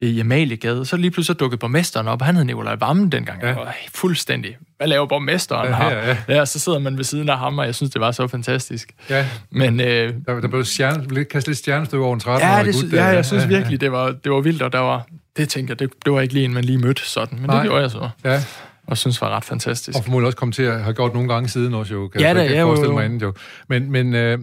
i 0.00 0.20
Amaliegade, 0.20 0.86
så 0.86 0.96
lige 0.96 1.10
pludselig 1.10 1.40
dukkede 1.40 1.58
borgmesteren 1.58 2.08
op, 2.08 2.22
han 2.22 2.36
hed 2.36 2.44
Nikolaj 2.44 2.74
Vammen 2.74 3.12
dengang, 3.12 3.42
ja. 3.42 3.54
var 3.54 3.76
fuldstændig, 3.94 4.56
hvad 4.76 4.86
laver 4.86 5.06
borgmesteren 5.06 5.68
ja, 5.68 5.76
her? 5.76 5.90
Ja, 5.90 6.08
ja. 6.08 6.16
ja, 6.28 6.44
så 6.44 6.58
sidder 6.58 6.78
man 6.78 6.96
ved 6.96 7.04
siden 7.04 7.28
af 7.28 7.38
ham, 7.38 7.58
og 7.58 7.66
jeg 7.66 7.74
synes, 7.74 7.92
det 7.92 8.00
var 8.00 8.10
så 8.10 8.26
fantastisk. 8.26 8.92
Ja, 9.10 9.26
Men, 9.50 9.80
øh, 9.80 10.14
der, 10.26 10.40
der 10.40 10.48
blev, 10.48 10.64
stjerne, 10.64 11.24
kastet 11.24 11.48
lidt 11.48 11.58
stjernestykke 11.58 12.04
over 12.04 12.14
en 12.14 12.20
13 12.20 12.48
ja, 12.48 12.64
det, 12.64 12.92
ja, 12.92 13.04
jeg 13.04 13.26
synes 13.26 13.42
ja, 13.42 13.48
virkelig, 13.48 13.80
det 13.80 13.92
var, 13.92 14.06
det 14.24 14.32
var 14.32 14.40
vildt, 14.40 14.62
og 14.62 14.72
der 14.72 14.78
var, 14.78 15.06
det 15.38 15.48
tænker 15.48 15.74
jeg, 15.74 15.78
det, 15.78 15.90
det 16.04 16.12
var 16.12 16.20
ikke 16.20 16.34
lige 16.34 16.44
en, 16.44 16.54
man 16.54 16.64
lige 16.64 16.78
mødte 16.78 17.02
sådan, 17.02 17.38
men 17.38 17.46
Nej. 17.46 17.56
det 17.56 17.68
gjorde 17.68 17.82
jeg 17.82 17.90
så. 17.90 18.08
Ja. 18.24 18.42
Og 18.86 18.98
synes 18.98 19.20
var 19.20 19.30
ret 19.30 19.44
fantastisk. 19.44 19.98
Og 19.98 20.04
formodentlig 20.04 20.26
også 20.26 20.36
kommet 20.36 20.54
til 20.54 20.62
at 20.62 20.82
have 20.82 20.94
gjort 20.94 21.14
nogle 21.14 21.28
gange 21.28 21.48
siden 21.48 21.74
også, 21.74 21.94
jo. 21.94 22.08
Kan 22.08 22.20
ja, 22.20 22.34
det 22.34 22.56
er 22.56 22.60
jo, 22.60 22.84
jo. 22.84 22.92
Mig 22.92 23.04
inden, 23.04 23.20
jo. 23.20 23.32
Men, 23.68 23.90
men, 23.90 24.14
øh, 24.14 24.38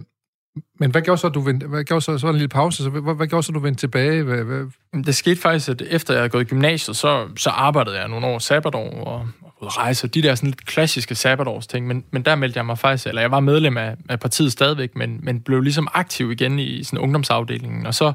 men 0.80 0.90
hvad 0.90 1.02
gjorde 1.02 1.20
så, 1.20 1.28
du 1.28 1.40
vendte, 1.40 1.66
hvad 1.66 1.84
gjorde 1.84 2.00
så, 2.00 2.18
så 2.18 2.26
en 2.26 2.34
lille 2.34 2.48
pause, 2.48 2.82
så 2.82 2.90
hvad, 2.90 3.14
hvad 3.14 3.26
gjorde 3.26 3.42
så, 3.42 3.52
du 3.52 3.58
vendte 3.58 3.80
tilbage? 3.80 4.22
Hvad, 4.22 4.44
hvad? 4.44 4.64
Det 5.04 5.14
skete 5.14 5.40
faktisk, 5.40 5.68
at 5.68 5.82
efter 5.82 6.14
jeg 6.14 6.20
havde 6.20 6.30
gået 6.30 6.42
i 6.42 6.44
gymnasiet, 6.44 6.96
så, 6.96 7.28
så 7.36 7.50
arbejdede 7.50 7.98
jeg 7.98 8.08
nogle 8.08 8.26
år 8.26 8.38
sabbatår 8.38 8.90
og, 8.90 9.28
og 9.60 9.76
rejse, 9.76 10.08
de 10.08 10.22
der 10.22 10.34
sådan 10.34 10.48
lidt 10.48 10.66
klassiske 10.66 11.14
sabbatårs 11.14 11.66
ting, 11.66 11.86
men, 11.86 12.04
men 12.10 12.22
der 12.22 12.34
meldte 12.34 12.56
jeg 12.56 12.66
mig 12.66 12.78
faktisk, 12.78 13.06
eller 13.06 13.20
jeg 13.20 13.30
var 13.30 13.40
medlem 13.40 13.76
af, 13.76 13.96
af 14.08 14.20
partiet 14.20 14.52
stadigvæk, 14.52 14.96
men, 14.96 15.20
men 15.22 15.40
blev 15.40 15.60
ligesom 15.60 15.88
aktiv 15.94 16.30
igen 16.30 16.58
i 16.58 16.84
sådan 16.84 16.98
ungdomsafdelingen, 16.98 17.86
og 17.86 17.94
så 17.94 18.12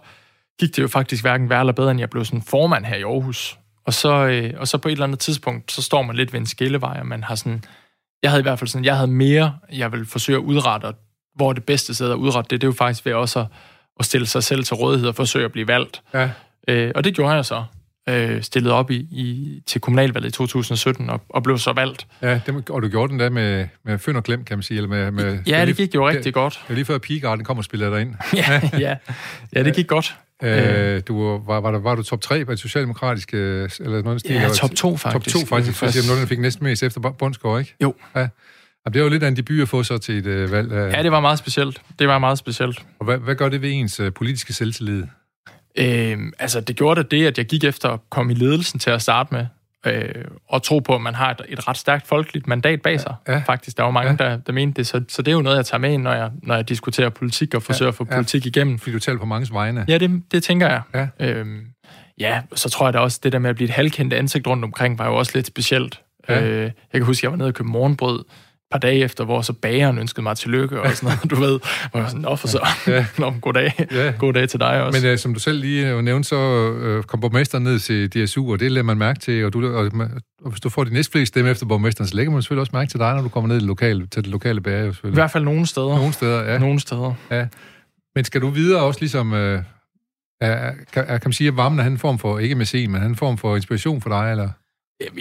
gik 0.61 0.75
det 0.75 0.81
jo 0.81 0.87
faktisk 0.87 1.23
hverken 1.23 1.49
værre 1.49 1.59
eller 1.59 1.73
bedre, 1.73 1.91
end 1.91 1.99
jeg 1.99 2.09
blev 2.09 2.25
sådan 2.25 2.41
formand 2.41 2.85
her 2.85 2.95
i 2.95 3.01
Aarhus. 3.01 3.57
Og 3.85 3.93
så, 3.93 4.13
øh, 4.27 4.53
og 4.57 4.67
så 4.67 4.77
på 4.77 4.87
et 4.87 4.91
eller 4.91 5.05
andet 5.05 5.19
tidspunkt, 5.19 5.71
så 5.71 5.81
står 5.81 6.01
man 6.01 6.15
lidt 6.15 6.33
ved 6.33 6.39
en 6.39 6.45
skillevej, 6.45 6.99
og 6.99 7.07
man 7.07 7.23
har 7.23 7.35
sådan, 7.35 7.63
jeg 8.23 8.31
havde 8.31 8.41
i 8.41 8.43
hvert 8.43 8.59
fald 8.59 8.67
sådan, 8.67 8.85
jeg 8.85 8.95
havde 8.95 9.11
mere, 9.11 9.57
jeg 9.73 9.91
vil 9.91 10.05
forsøge 10.05 10.37
at 10.37 10.41
udrette, 10.43 10.85
og 10.85 10.93
hvor 11.35 11.53
det 11.53 11.63
bedste 11.63 11.93
sted 11.93 12.11
at 12.11 12.15
udrette 12.15 12.49
det, 12.49 12.61
det 12.61 12.67
er 12.67 12.69
jo 12.69 12.75
faktisk 12.77 13.05
ved 13.05 13.13
også 13.13 13.39
at, 13.39 13.45
at 13.99 14.05
stille 14.05 14.27
sig 14.27 14.43
selv 14.43 14.63
til 14.63 14.75
rådighed 14.75 15.07
og 15.07 15.15
forsøge 15.15 15.45
at 15.45 15.51
blive 15.51 15.67
valgt. 15.67 16.01
Ja. 16.13 16.29
Øh, 16.67 16.91
og 16.95 17.03
det 17.03 17.15
gjorde 17.15 17.33
jeg 17.33 17.45
så. 17.45 17.63
Øh, 18.09 18.41
stillet 18.43 18.71
op 18.71 18.91
i, 18.91 18.95
i, 18.95 19.59
til 19.67 19.81
kommunalvalget 19.81 20.29
i 20.29 20.31
2017 20.31 21.09
og, 21.09 21.21
og 21.29 21.43
blev 21.43 21.57
så 21.57 21.73
valgt. 21.73 22.07
Ja, 22.21 22.41
det, 22.45 22.69
og 22.69 22.81
du 22.81 22.87
gjorde 22.87 23.11
den 23.11 23.19
der 23.19 23.29
med, 23.29 23.67
med 23.85 23.99
fynd 23.99 24.17
og 24.17 24.23
klem, 24.23 24.43
kan 24.43 24.57
man 24.57 24.63
sige? 24.63 24.77
Eller 24.77 24.89
med, 24.89 25.11
med, 25.11 25.39
ja, 25.47 25.65
det 25.65 25.77
gik 25.77 25.95
jo 25.95 26.09
rigtig 26.09 26.25
det, 26.25 26.33
godt. 26.33 26.61
Det 26.67 26.75
lige 26.75 26.85
før 26.85 26.97
Pigegarden 26.97 27.45
kom 27.45 27.57
og 27.57 27.63
spillede 27.63 27.91
dig 27.91 28.01
ind. 28.01 28.15
ja, 28.33 28.61
ja. 28.79 28.95
ja, 29.55 29.63
det 29.63 29.75
gik 29.75 29.87
godt. 29.87 30.15
Øh, 30.43 31.01
du, 31.07 31.37
var, 31.37 31.59
var, 31.61 31.71
der, 31.71 31.79
var 31.79 31.95
du 31.95 32.03
top 32.03 32.21
3 32.21 32.45
på 32.45 32.51
det 32.51 32.59
socialdemokratiske, 32.59 33.37
eller 33.79 34.01
noget 34.03 34.19
stil? 34.19 34.35
Ja, 34.35 34.49
top 34.49 34.71
2 34.75 34.97
faktisk. 34.97 35.35
Top 35.35 35.41
2 35.41 35.47
faktisk, 35.47 35.77
for 35.77 35.85
at 35.85 35.93
sige, 35.93 36.07
noget, 36.07 36.21
der 36.21 36.27
fik 36.27 36.39
næsten 36.39 36.63
mest 36.63 36.83
efter 36.83 36.99
Bundsgaard, 36.99 37.59
ikke? 37.59 37.75
Jo. 37.81 37.93
Ja. 38.15 38.21
det 38.21 38.95
var 38.95 38.99
jo 39.01 39.09
lidt 39.09 39.23
af 39.23 39.27
en 39.27 39.35
debut 39.35 39.61
at 39.61 39.69
få 39.69 39.83
så 39.83 39.97
til 39.97 40.17
et 40.17 40.25
øh, 40.25 40.51
valg. 40.51 40.71
Af... 40.71 40.91
Ja, 40.97 41.03
det 41.03 41.11
var 41.11 41.19
meget 41.19 41.39
specielt. 41.39 41.81
Det 41.99 42.07
var 42.07 42.19
meget 42.19 42.37
specielt. 42.37 42.85
Og 42.99 43.05
hvad, 43.05 43.17
hvad 43.17 43.35
gør 43.35 43.49
det 43.49 43.61
ved 43.61 43.69
ens 43.71 43.99
øh, 43.99 44.13
politiske 44.13 44.53
selvtillid? 44.53 45.03
Øh, 45.77 46.17
altså, 46.39 46.61
det 46.61 46.75
gjorde 46.75 47.03
det, 47.03 47.27
at 47.27 47.37
jeg 47.37 47.45
gik 47.45 47.63
efter 47.63 47.89
at 47.89 47.99
komme 48.09 48.33
i 48.33 48.35
ledelsen 48.35 48.79
til 48.79 48.89
at 48.89 49.01
starte 49.01 49.33
med, 49.33 49.45
øh, 49.85 50.25
og 50.47 50.63
tro 50.63 50.79
på, 50.79 50.95
at 50.95 51.01
man 51.01 51.15
har 51.15 51.31
et, 51.31 51.41
et 51.47 51.67
ret 51.67 51.77
stærkt 51.77 52.07
folkeligt 52.07 52.47
mandat 52.47 52.81
bag 52.81 52.99
sig. 52.99 53.15
Ja, 53.27 53.33
ja. 53.33 53.43
Faktisk, 53.45 53.77
der 53.77 53.83
var 53.83 53.91
mange, 53.91 54.23
ja. 54.23 54.29
der, 54.29 54.37
der 54.37 54.53
mente 54.53 54.77
det. 54.77 54.87
Så, 54.87 55.03
så 55.07 55.21
det 55.21 55.31
er 55.31 55.35
jo 55.35 55.41
noget, 55.41 55.57
jeg 55.57 55.65
tager 55.65 55.79
med 55.79 55.93
ind, 55.93 56.03
når 56.03 56.13
jeg, 56.13 56.31
når 56.43 56.55
jeg 56.55 56.69
diskuterer 56.69 57.09
politik 57.09 57.53
og 57.53 57.63
forsøger 57.63 57.87
ja, 57.87 57.91
at 57.91 57.95
få 57.95 58.07
ja. 58.09 58.15
politik 58.15 58.45
igennem. 58.45 58.79
Fordi 58.79 58.91
du 58.91 58.99
taler 58.99 59.19
på 59.19 59.25
mange 59.25 59.53
vegne. 59.53 59.85
Ja, 59.87 59.97
det, 59.97 60.23
det 60.31 60.43
tænker 60.43 60.67
jeg. 60.67 60.81
Ja. 60.93 61.07
Øhm, 61.19 61.67
ja, 62.19 62.41
så 62.55 62.69
tror 62.69 62.87
jeg 62.87 62.93
da 62.93 62.99
også, 62.99 63.19
det 63.23 63.31
der 63.31 63.39
med 63.39 63.49
at 63.49 63.55
blive 63.55 63.67
et 63.67 63.73
halvkendt 63.73 64.13
ansigt 64.13 64.47
rundt 64.47 64.63
omkring, 64.63 64.99
var 64.99 65.05
jo 65.05 65.15
også 65.15 65.31
lidt 65.35 65.47
specielt. 65.47 66.01
Ja. 66.29 66.41
Øh, 66.41 66.61
jeg 66.63 66.71
kan 66.93 67.03
huske, 67.03 67.19
at 67.19 67.23
jeg 67.23 67.31
var 67.31 67.37
nede 67.37 67.47
og 67.47 67.53
købte 67.53 67.71
morgenbrød, 67.71 68.23
par 68.71 68.79
dage 68.79 68.99
efter, 68.99 69.25
hvor 69.25 69.41
så 69.41 69.53
bageren 69.53 69.97
ønskede 69.97 70.23
mig 70.23 70.37
tillykke 70.37 70.81
og 70.81 70.91
sådan 70.91 71.07
noget, 71.07 71.31
du 71.31 71.35
ved. 71.35 71.59
Hvor 71.91 71.99
jeg 71.99 72.03
var 72.03 72.09
sådan, 72.09 72.37
for 72.37 72.47
så, 72.47 72.67
ja. 72.87 73.05
Nå, 73.23 73.33
god 73.41 73.53
dag. 73.53 73.87
Ja. 73.91 74.13
God 74.19 74.33
dag 74.33 74.49
til 74.49 74.59
dig 74.59 74.83
også. 74.83 75.01
Men 75.01 75.11
uh, 75.11 75.17
som 75.17 75.33
du 75.33 75.39
selv 75.39 75.61
lige 75.61 75.95
uh, 75.95 76.01
nævnte, 76.01 76.29
så 76.29 76.71
uh, 76.71 77.03
kom 77.03 77.19
borgmesteren 77.19 77.63
ned 77.63 77.79
til 77.79 78.09
DSU, 78.09 78.51
og 78.51 78.59
det 78.59 78.71
lader 78.71 78.83
man 78.83 78.97
mærke 78.97 79.19
til, 79.19 79.45
og, 79.45 79.53
du, 79.53 79.75
og, 79.75 79.91
og 80.43 80.49
hvis 80.49 80.59
du 80.59 80.69
får 80.69 80.83
de 80.83 80.93
næste 80.93 81.25
stemme 81.25 81.51
efter 81.51 81.65
borgmesteren, 81.65 82.07
så 82.07 82.15
lægger 82.15 82.31
man 82.31 82.41
selvfølgelig 82.41 82.61
også 82.61 82.71
mærke 82.73 82.89
til 82.89 82.99
dig, 82.99 83.15
når 83.15 83.21
du 83.21 83.29
kommer 83.29 83.47
ned 83.47 83.61
i 83.61 83.65
lokale, 83.65 84.07
til 84.07 84.23
det 84.23 84.31
lokale 84.31 84.61
bager. 84.61 84.91
I 85.03 85.09
hvert 85.09 85.31
fald 85.31 85.43
nogle 85.43 85.65
steder. 85.65 85.95
Nogle 85.95 86.13
steder, 86.13 86.51
ja. 86.51 86.57
Nogle 86.57 86.79
steder. 86.79 87.13
Ja. 87.31 87.47
Men 88.15 88.23
skal 88.25 88.41
du 88.41 88.49
videre 88.49 88.81
også 88.81 88.99
ligesom... 88.99 89.31
Uh, 89.31 89.59
er, 90.41 90.71
kan, 90.93 91.05
kan 91.05 91.21
man 91.25 91.33
sige, 91.33 91.47
at 91.47 91.57
varmen 91.57 91.79
er 91.79 91.83
en 91.83 91.97
form 91.97 92.19
for, 92.19 92.39
ikke 92.39 92.55
med 92.55 92.87
men 92.87 93.03
en 93.03 93.15
form 93.15 93.37
for 93.37 93.55
inspiration 93.55 94.01
for 94.01 94.09
dig, 94.09 94.31
eller? 94.31 94.49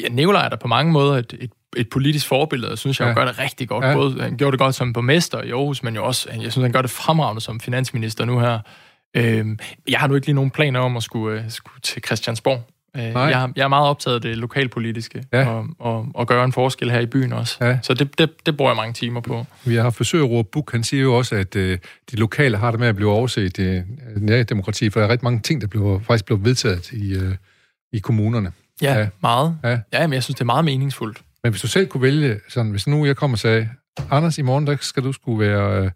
Ja, 0.03 0.09
Nikolaj 0.09 0.45
er 0.45 0.49
der 0.49 0.57
på 0.57 0.69
mange 0.69 0.93
måder 0.93 1.15
et, 1.15 1.35
et 1.41 1.51
et 1.77 1.91
politisk 1.91 2.27
forbillede, 2.27 2.73
og 2.73 2.79
synes 2.79 3.01
jeg, 3.01 3.09
ja. 3.09 3.15
gør 3.15 3.25
det 3.25 3.39
rigtig 3.39 3.69
godt. 3.69 3.85
Ja. 3.85 3.95
Både, 3.95 4.23
han 4.23 4.37
gjorde 4.37 4.53
det 4.53 4.61
godt 4.61 4.75
som 4.75 4.93
borgmester 4.93 5.43
i 5.43 5.51
Aarhus, 5.51 5.83
men 5.83 5.95
jo 5.95 6.05
også, 6.05 6.29
jeg 6.31 6.53
synes, 6.53 6.65
han 6.65 6.73
gør 6.73 6.83
det 6.83 6.91
fremragende 6.91 7.41
som 7.41 7.61
finansminister 7.61 8.25
nu 8.25 8.41
her. 8.41 8.59
Øhm, 9.17 9.59
jeg 9.89 10.01
har 10.01 10.07
nu 10.07 10.15
ikke 10.15 10.27
lige 10.27 10.35
nogen 10.35 10.51
planer 10.51 10.81
om 10.81 10.97
at 10.97 11.03
skulle, 11.03 11.39
uh, 11.39 11.45
skulle 11.49 11.81
til 11.83 12.03
Christiansborg. 12.07 12.63
Øh, 12.97 13.03
jeg, 13.03 13.53
jeg 13.57 13.65
er 13.65 13.69
meget 13.69 13.89
optaget 13.89 14.15
af 14.15 14.21
det 14.21 14.39
lokalpolitiske, 14.39 15.25
ja. 15.33 15.49
og, 15.49 15.67
og, 15.79 16.09
og 16.15 16.27
gøre 16.27 16.45
en 16.45 16.53
forskel 16.53 16.91
her 16.91 17.01
i 17.01 17.07
byen 17.07 17.33
også. 17.33 17.57
Ja. 17.61 17.79
Så 17.83 17.95
det, 17.95 18.19
det, 18.19 18.47
det 18.47 18.57
bruger 18.57 18.71
jeg 18.71 18.77
mange 18.77 18.93
timer 18.93 19.21
på. 19.21 19.47
Vi 19.65 19.75
har 19.75 19.83
haft 19.83 19.99
besøg 19.99 20.21
af 20.21 20.29
Roar 20.29 20.43
Buk, 20.43 20.73
han 20.73 20.85
siger 20.85 21.03
jo 21.03 21.15
også, 21.15 21.35
at 21.35 21.57
uh, 21.57 21.63
de 21.63 22.17
lokale 22.17 22.57
har 22.57 22.71
det 22.71 22.81
med 22.81 22.89
at 22.89 22.97
blive 22.97 23.11
overset 23.11 23.59
i 23.59 23.83
nærdemokrati, 24.17 24.91
for 24.91 25.01
der 25.01 25.07
er 25.07 25.11
rigtig 25.11 25.25
mange 25.25 25.41
ting, 25.41 25.61
der 25.61 25.67
bliver, 25.67 25.99
faktisk 25.99 26.25
bliver 26.25 26.39
vedtaget 26.39 26.93
i, 26.93 27.17
uh, 27.17 27.35
i 27.93 27.99
kommunerne. 27.99 28.53
Ja, 28.83 28.99
ja. 28.99 29.09
meget. 29.23 29.59
Ja. 29.65 29.79
ja, 29.93 30.07
men 30.07 30.15
jeg 30.15 30.23
synes, 30.23 30.35
det 30.35 30.41
er 30.41 30.45
meget 30.45 30.65
meningsfuldt. 30.65 31.21
Men 31.43 31.53
hvis 31.53 31.63
du 31.63 31.69
selv 31.69 31.87
kunne 31.87 32.03
vælge, 32.03 32.41
sådan, 32.49 32.71
hvis 32.71 32.87
nu 32.87 33.07
jeg 33.07 33.17
kommer 33.17 33.35
og 33.35 33.39
sagde, 33.39 33.69
Anders, 34.11 34.39
i 34.39 34.43
morgen 34.43 34.67
der 34.67 34.77
skal 34.81 35.03
du 35.03 35.13
skulle 35.13 35.49
være, 35.49 35.85
øh, 35.85 35.91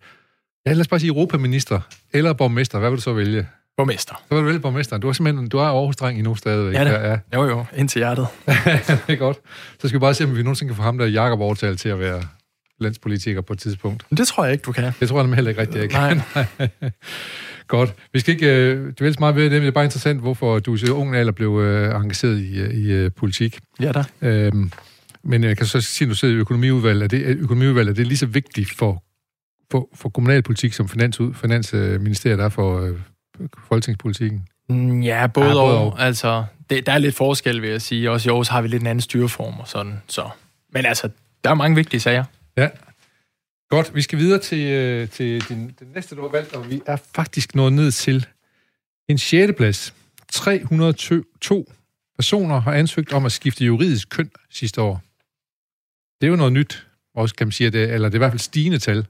ja, 0.66 0.73
lad 0.73 0.81
os 0.81 0.88
bare 0.88 1.01
sige 1.01 1.09
europaminister 1.09 1.81
eller 2.12 2.33
borgmester, 2.33 2.79
hvad 2.79 2.90
vil 2.90 2.97
du 2.97 3.03
så 3.03 3.12
vælge? 3.12 3.47
Borgmester. 3.77 4.14
Så 4.29 4.35
vil 4.35 4.38
du 4.38 4.47
vælge 4.47 4.61
borgmester. 4.61 4.99
Du 4.99 5.09
er 5.09 5.12
simpelthen, 5.12 5.49
du 5.49 5.59
er 5.59 5.64
Aarhus-dreng 5.64 6.18
endnu 6.18 6.35
stadigvæk. 6.35 6.75
Ja, 6.75 6.85
det. 6.85 6.90
Ja, 6.90 7.11
ja. 7.11 7.18
Jo, 7.35 7.44
jo, 7.44 7.64
ind 7.77 7.88
til 7.88 7.99
hjertet. 7.99 8.27
det 9.07 9.12
er 9.12 9.16
godt. 9.16 9.37
Så 9.81 9.88
skal 9.88 9.99
vi 9.99 10.01
bare 10.01 10.14
se, 10.14 10.25
om 10.25 10.37
vi 10.37 10.42
nogensinde 10.42 10.70
kan 10.70 10.77
få 10.77 10.83
ham 10.83 10.99
der 10.99 11.07
Jakob 11.07 11.40
overtalt 11.40 11.81
til 11.81 11.88
at 11.88 11.99
være 11.99 12.23
landspolitiker 12.81 13.40
på 13.40 13.53
et 13.53 13.59
tidspunkt. 13.59 14.05
Det 14.11 14.29
tror 14.29 14.44
jeg 14.44 14.53
ikke, 14.53 14.62
du 14.62 14.73
kan. 14.73 14.92
Det 15.01 15.09
tror 15.09 15.23
jeg 15.23 15.35
heller 15.35 15.49
ikke 15.49 15.61
rigtigt, 15.61 15.83
jeg 15.83 15.90
kan. 15.90 16.23
Nej. 16.35 16.68
Godt. 17.68 17.94
Vi 18.12 18.20
skal 18.20 18.35
ikke 18.35 18.79
uh, 18.79 18.90
dvæle 18.98 19.14
så 19.14 19.20
meget 19.20 19.37
ved 19.37 19.44
det, 19.44 19.53
men 19.53 19.61
det 19.61 19.68
er 19.68 19.72
bare 19.72 19.85
interessant, 19.85 20.20
hvorfor 20.20 20.59
du 20.59 20.77
så 20.77 20.92
ung 20.92 21.16
alder 21.16 21.33
blev 21.33 21.50
uh, 21.50 22.03
engageret 22.03 22.38
i, 22.38 22.62
i 22.62 23.05
uh, 23.05 23.12
politik. 23.12 23.59
Ja 23.81 23.92
da. 23.92 24.05
Øhm, 24.22 24.72
men 25.22 25.44
jeg 25.44 25.57
kan 25.57 25.66
så 25.66 25.81
sige, 25.81 26.07
at 26.07 26.11
du 26.11 26.14
sidder 26.14 26.35
i 26.35 26.38
økonomiudvalget, 26.38 27.03
er 27.03 27.09
det, 27.09 27.27
økonomiudvalget 27.27 27.90
er 27.90 27.94
det 27.94 28.07
lige 28.07 28.18
så 28.18 28.27
vigtigt 28.27 28.70
for, 28.70 29.03
for, 29.70 29.88
for 29.94 30.09
kommunalpolitik 30.09 30.72
som 30.72 30.88
finans, 30.88 31.20
Finansministeriet 31.35 32.40
er 32.40 32.48
for 32.48 32.81
øh, 32.81 32.92
folketingspolitikken? 33.68 34.46
Mm, 34.68 35.00
ja, 35.00 35.27
både, 35.27 35.46
ja, 35.46 35.53
både 35.53 35.61
og. 35.61 35.92
og. 35.92 36.03
Altså, 36.03 36.44
det, 36.70 36.87
der 36.87 36.92
er 36.92 36.98
lidt 36.98 37.14
forskel, 37.14 37.62
vil 37.62 37.70
jeg 37.70 37.83
sige. 37.83 38.11
Også 38.11 38.29
i 38.29 38.31
Aarhus 38.31 38.48
har 38.48 38.62
vi 38.62 38.68
lidt 38.68 38.83
en 38.83 38.87
anden 38.87 39.00
styreform 39.00 39.61
og 39.61 39.68
sådan. 39.68 40.03
Så. 40.09 40.29
Men 40.72 40.87
altså, 40.87 41.09
der 41.44 41.50
er 41.50 41.55
mange 41.55 41.77
vigtige 41.77 42.00
sager. 42.00 42.24
Ja. 42.57 42.68
Godt, 43.68 43.94
vi 43.94 44.03
skal 44.03 44.18
videre 44.18 44.38
til, 44.38 44.66
øh, 44.66 45.09
til 45.09 45.48
din, 45.48 45.74
den 45.79 45.88
næste, 45.94 46.16
du 46.16 46.20
har 46.20 46.29
valgt, 46.29 46.55
og 46.55 46.70
vi 46.70 46.83
er 46.87 46.96
faktisk 47.14 47.55
nået 47.55 47.72
ned 47.72 47.90
til 47.90 48.27
en 49.09 49.18
6. 49.18 49.53
plads. 49.57 49.94
302 50.33 51.72
personer 52.16 52.61
har 52.61 52.72
ansøgt 52.72 53.12
om 53.12 53.24
at 53.24 53.33
skifte 53.33 53.64
juridisk 53.64 54.09
køn 54.09 54.31
sidste 54.50 54.83
år. 54.83 55.03
Det 56.20 56.27
er 56.27 56.31
jo 56.31 56.37
noget 56.37 56.53
nyt, 56.53 56.87
også 57.14 57.35
kan 57.35 57.46
man 57.46 57.53
sige, 57.53 57.70
det, 57.70 57.92
eller 57.92 58.09
det 58.09 58.14
er 58.14 58.18
i 58.18 58.24
hvert 58.24 58.33
fald 58.33 58.40
stigende 58.40 58.79
tal, 58.79 59.07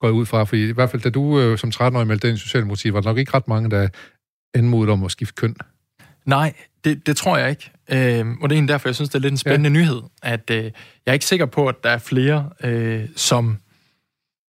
går 0.00 0.08
jeg 0.08 0.12
ud 0.12 0.26
fra, 0.26 0.44
fordi 0.44 0.68
i 0.68 0.72
hvert 0.72 0.90
fald, 0.90 1.02
da 1.02 1.10
du 1.10 1.40
øh, 1.40 1.58
som 1.58 1.70
13-årig 1.74 2.06
meldte 2.06 2.28
ind 2.28 2.36
i 2.36 2.40
Socialdemokratiet, 2.40 2.94
var 2.94 3.00
der 3.00 3.10
nok 3.10 3.18
ikke 3.18 3.34
ret 3.34 3.48
mange, 3.48 3.70
der 3.70 3.88
anmodede 4.54 4.92
om 4.92 5.04
at 5.04 5.10
skifte 5.10 5.34
køn. 5.34 5.56
Nej, 6.24 6.54
det, 6.84 7.06
det 7.06 7.16
tror 7.16 7.36
jeg 7.38 7.50
ikke. 7.50 7.70
Øh, 7.90 8.26
og 8.42 8.50
det 8.50 8.58
er 8.58 8.66
derfor, 8.66 8.88
jeg 8.88 8.94
synes, 8.94 9.08
det 9.08 9.14
er 9.14 9.20
lidt 9.20 9.32
en 9.32 9.38
spændende 9.38 9.78
ja. 9.78 9.84
nyhed, 9.84 10.02
at 10.22 10.50
øh, 10.50 10.64
jeg 10.64 10.72
er 11.06 11.12
ikke 11.12 11.24
sikker 11.24 11.46
på, 11.46 11.68
at 11.68 11.84
der 11.84 11.90
er 11.90 11.98
flere, 11.98 12.50
øh, 12.64 13.08
som 13.16 13.58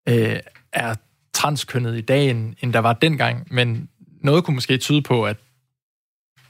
øh, 0.09 0.39
er 0.73 0.95
transkønnet 1.33 1.97
i 1.97 2.01
dag, 2.01 2.29
end, 2.29 2.55
end 2.61 2.73
der 2.73 2.79
var 2.79 2.93
dengang, 2.93 3.47
men 3.51 3.89
noget 4.21 4.43
kunne 4.43 4.55
måske 4.55 4.77
tyde 4.77 5.01
på, 5.01 5.25
at, 5.25 5.37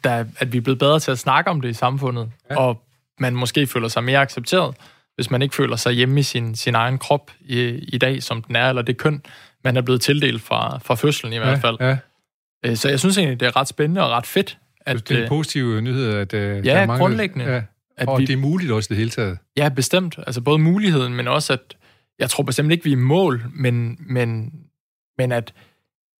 der, 0.03 0.25
at 0.37 0.53
vi 0.53 0.57
er 0.57 0.61
blevet 0.61 0.79
bedre 0.79 0.99
til 0.99 1.11
at 1.11 1.19
snakke 1.19 1.49
om 1.49 1.61
det 1.61 1.69
i 1.69 1.73
samfundet, 1.73 2.31
ja. 2.49 2.55
og 2.55 2.83
man 3.19 3.35
måske 3.35 3.67
føler 3.67 3.87
sig 3.87 4.03
mere 4.03 4.19
accepteret, 4.19 4.75
hvis 5.15 5.31
man 5.31 5.41
ikke 5.41 5.55
føler 5.55 5.75
sig 5.75 5.93
hjemme 5.93 6.19
i 6.19 6.23
sin, 6.23 6.55
sin 6.55 6.75
egen 6.75 6.97
krop 6.97 7.31
i, 7.39 7.61
i 7.69 7.97
dag, 7.97 8.23
som 8.23 8.41
den 8.41 8.55
er, 8.55 8.69
eller 8.69 8.81
det 8.81 8.97
køn, 8.97 9.21
man 9.63 9.77
er 9.77 9.81
blevet 9.81 10.01
tildelt 10.01 10.41
fra, 10.41 10.77
fra 10.77 10.95
fødslen 10.95 11.33
i 11.33 11.37
hvert 11.37 11.61
fald. 11.61 11.77
Ja, 11.79 11.87
ja. 11.87 11.97
Øh, 12.65 12.75
så 12.75 12.89
jeg 12.89 12.99
synes 12.99 13.17
egentlig, 13.17 13.39
det 13.39 13.45
er 13.45 13.55
ret 13.55 13.67
spændende 13.67 14.03
og 14.03 14.09
ret 14.09 14.25
fedt. 14.25 14.57
At, 14.85 15.09
det 15.09 15.15
er 15.15 15.17
en 15.17 15.23
øh, 15.23 15.29
positiv 15.29 15.81
nyhed, 15.81 16.13
at 16.13 16.33
uh, 16.33 16.39
ja, 16.39 16.45
der 16.61 16.73
er 16.73 16.85
mange, 16.85 16.99
grundlæggende. 16.99 17.45
Ja, 17.45 17.61
at 17.97 18.07
og 18.07 18.19
vi, 18.19 18.25
det 18.25 18.33
er 18.33 18.37
muligt 18.37 18.71
også 18.71 18.87
det 18.87 18.97
hele 18.97 19.09
taget. 19.09 19.37
Ja, 19.57 19.69
bestemt. 19.69 20.19
Altså 20.27 20.41
både 20.41 20.59
muligheden, 20.59 21.13
men 21.13 21.27
også 21.27 21.53
at, 21.53 21.59
jeg 22.19 22.29
tror 22.29 22.43
bestemt 22.43 22.71
ikke, 22.71 22.83
vi 22.83 22.89
er 22.89 22.97
i 22.97 22.99
mål, 22.99 23.43
men, 23.53 23.97
men, 23.99 24.53
men 25.17 25.31
at, 25.31 25.53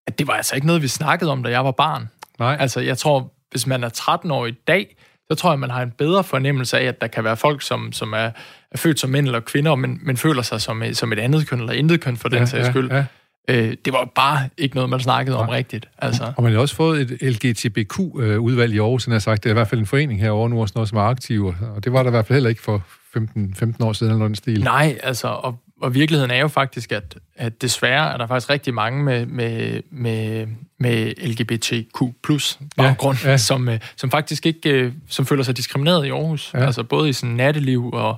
at 0.08 0.20
det 0.20 0.28
var 0.28 0.34
altså 0.34 0.56
ikke 0.56 0.68
noget, 0.68 0.82
vi 0.82 0.88
snakkede 0.88 1.32
om, 1.32 1.44
da 1.44 1.50
jeg 1.50 1.66
var 1.66 1.72
barn. 1.72 2.10
Nej. 2.40 2.58
Altså, 2.60 2.80
jeg 2.80 2.98
tror, 2.98 3.34
hvis 3.52 3.68
man 3.68 3.84
er 3.84 3.90
13 3.90 4.32
år 4.32 4.46
i 4.46 4.52
dag, 4.52 4.96
så 5.32 5.36
tror 5.36 5.52
jeg, 5.52 5.60
man 5.60 5.70
har 5.70 5.82
en 5.82 5.92
bedre 5.92 6.24
fornemmelse 6.24 6.80
af, 6.80 6.84
at 6.84 7.02
der 7.02 7.08
kan 7.08 7.24
være 7.24 7.38
folk, 7.38 7.62
som, 7.62 7.92
som 7.92 8.14
er, 8.14 8.32
er 8.72 8.78
født 8.78 9.00
som 9.00 9.10
mænd 9.10 9.26
eller 9.26 9.40
kvinder, 9.40 9.76
men, 9.76 10.00
men 10.02 10.18
føler 10.18 10.42
sig 10.42 10.62
som, 10.62 10.84
som 10.94 11.14
et 11.14 11.20
andet 11.20 11.48
køn 11.48 11.60
eller 11.60 11.74
intet 11.74 12.02
køn 12.02 12.18
for 12.18 12.30
den 12.30 12.40
ja, 12.40 12.46
sags 12.46 12.68
skyld. 12.68 12.92
Ja, 12.92 12.96
ja. 12.98 13.06
Øh, 13.50 13.76
det 13.86 13.94
var 13.94 14.12
bare 14.16 14.50
ikke 14.58 14.76
noget, 14.76 14.90
man 14.90 15.00
snakkede 15.00 15.38
om 15.38 15.50
rigtigt. 15.50 15.90
Altså. 15.98 16.34
Og 16.38 16.44
man 16.44 16.52
har 16.52 16.60
også 16.60 16.76
fået 16.76 17.02
et 17.02 17.22
LGTBQ-udvalg 17.22 18.74
i 18.74 18.80
Aarhus, 18.80 19.06
har 19.06 19.20
sagt. 19.20 19.44
Det 19.44 19.50
er 19.50 19.54
i 19.54 19.54
hvert 19.54 19.68
fald 19.68 19.80
en 19.80 19.86
forening 19.86 20.22
herovre 20.22 20.50
nu, 20.50 20.62
også 20.62 20.72
noget, 20.76 20.90
som 20.90 20.98
er 20.98 21.02
aktiv, 21.02 21.54
og 21.76 21.84
det 21.84 21.94
var 21.94 22.04
der 22.04 22.10
i 22.10 22.12
hvert 22.12 22.26
fald 22.26 22.36
heller 22.36 22.50
ikke 22.50 22.62
for 22.62 22.84
15, 23.14 23.56
15 23.56 23.84
år 23.84 23.94
siden 23.94 24.12
eller 24.12 24.20
noget 24.20 24.38
stil. 24.38 24.64
Nej, 24.64 25.00
altså, 25.04 25.28
og, 25.28 25.60
og 25.84 25.94
virkeligheden 25.94 26.32
er 26.32 26.40
jo 26.40 26.48
faktisk, 26.48 26.92
at, 26.92 27.18
at 27.36 27.62
desværre 27.62 28.14
er 28.14 28.18
der 28.18 28.28
faktisk 28.28 28.50
rigtig 28.50 28.74
mange 28.74 29.04
med, 29.04 29.26
med, 29.26 29.82
med, 29.92 30.48
med 30.80 31.14
LGBTQ 31.28 32.02
plus 32.24 32.60
baggrund, 32.78 33.18
ja, 33.24 33.30
ja. 33.30 33.38
Som, 33.38 33.70
øh, 33.70 33.80
som 33.96 34.12
faktisk 34.12 34.46
ikke 34.46 34.70
øh, 34.70 34.94
som 35.08 35.26
føler 35.26 35.44
sig 35.44 35.58
diskrimineret 35.58 36.06
i 36.06 36.10
Aarhus. 36.10 36.52
Ja. 36.54 36.66
Altså 36.66 36.84
både 36.84 37.10
i 37.10 37.14
sådan 37.14 37.36
natteliv 37.36 37.90
og, 37.94 38.18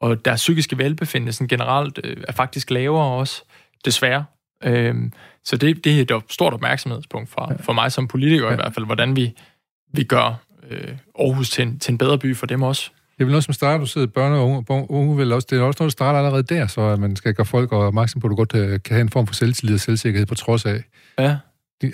og 0.00 0.24
deres 0.24 0.40
psykiske 0.40 0.78
velbefindende 0.78 1.32
sådan 1.32 1.48
generelt 1.48 2.00
øh, 2.04 2.16
er 2.28 2.32
faktisk 2.32 2.70
lavere 2.70 3.18
også, 3.18 3.42
desværre. 3.84 4.24
Øhm, 4.64 5.12
så 5.44 5.56
det, 5.56 5.84
det 5.84 6.10
er 6.10 6.16
et 6.16 6.22
stort 6.30 6.52
opmærksomhedspunkt 6.52 7.30
for, 7.30 7.48
ja. 7.50 7.56
for 7.60 7.72
mig 7.72 7.92
som 7.92 8.08
politiker 8.08 8.46
ja. 8.46 8.52
i 8.52 8.56
hvert 8.56 8.74
fald, 8.74 8.86
hvordan 8.86 9.16
vi, 9.16 9.34
vi 9.92 10.04
gør 10.04 10.40
øh, 10.70 10.92
Aarhus 11.18 11.50
til 11.50 11.62
en, 11.62 11.78
til 11.78 11.92
en 11.92 11.98
bedre 11.98 12.18
by 12.18 12.36
for 12.36 12.46
dem 12.46 12.62
også. 12.62 12.90
Det 13.16 13.22
er 13.22 13.24
vel 13.24 13.32
noget, 13.32 13.44
som 13.44 13.54
starter, 13.54 13.78
du 13.78 13.86
sidder 13.86 14.06
børne- 14.06 14.20
og 14.20 14.64
unge, 14.68 14.90
unge 14.90 15.16
vel 15.16 15.32
også, 15.32 15.46
det 15.50 15.58
er 15.58 15.62
også 15.62 15.76
noget, 15.80 15.90
der 15.90 15.92
starter 15.92 16.18
allerede 16.18 16.42
der, 16.42 16.66
så 16.66 16.80
at 16.80 16.98
man 16.98 17.16
skal 17.16 17.34
gøre 17.34 17.46
folk 17.46 17.72
opmærksom 17.72 18.20
på, 18.20 18.26
at 18.26 18.30
du 18.30 18.34
godt 18.36 18.54
øh, 18.54 18.80
kan 18.84 18.94
have 18.94 19.00
en 19.00 19.08
form 19.08 19.26
for 19.26 19.34
selvtillid 19.34 19.74
og 19.74 19.80
selvsikkerhed 19.80 20.26
på 20.26 20.34
trods 20.34 20.66
af, 20.66 20.82
ja. 21.18 21.36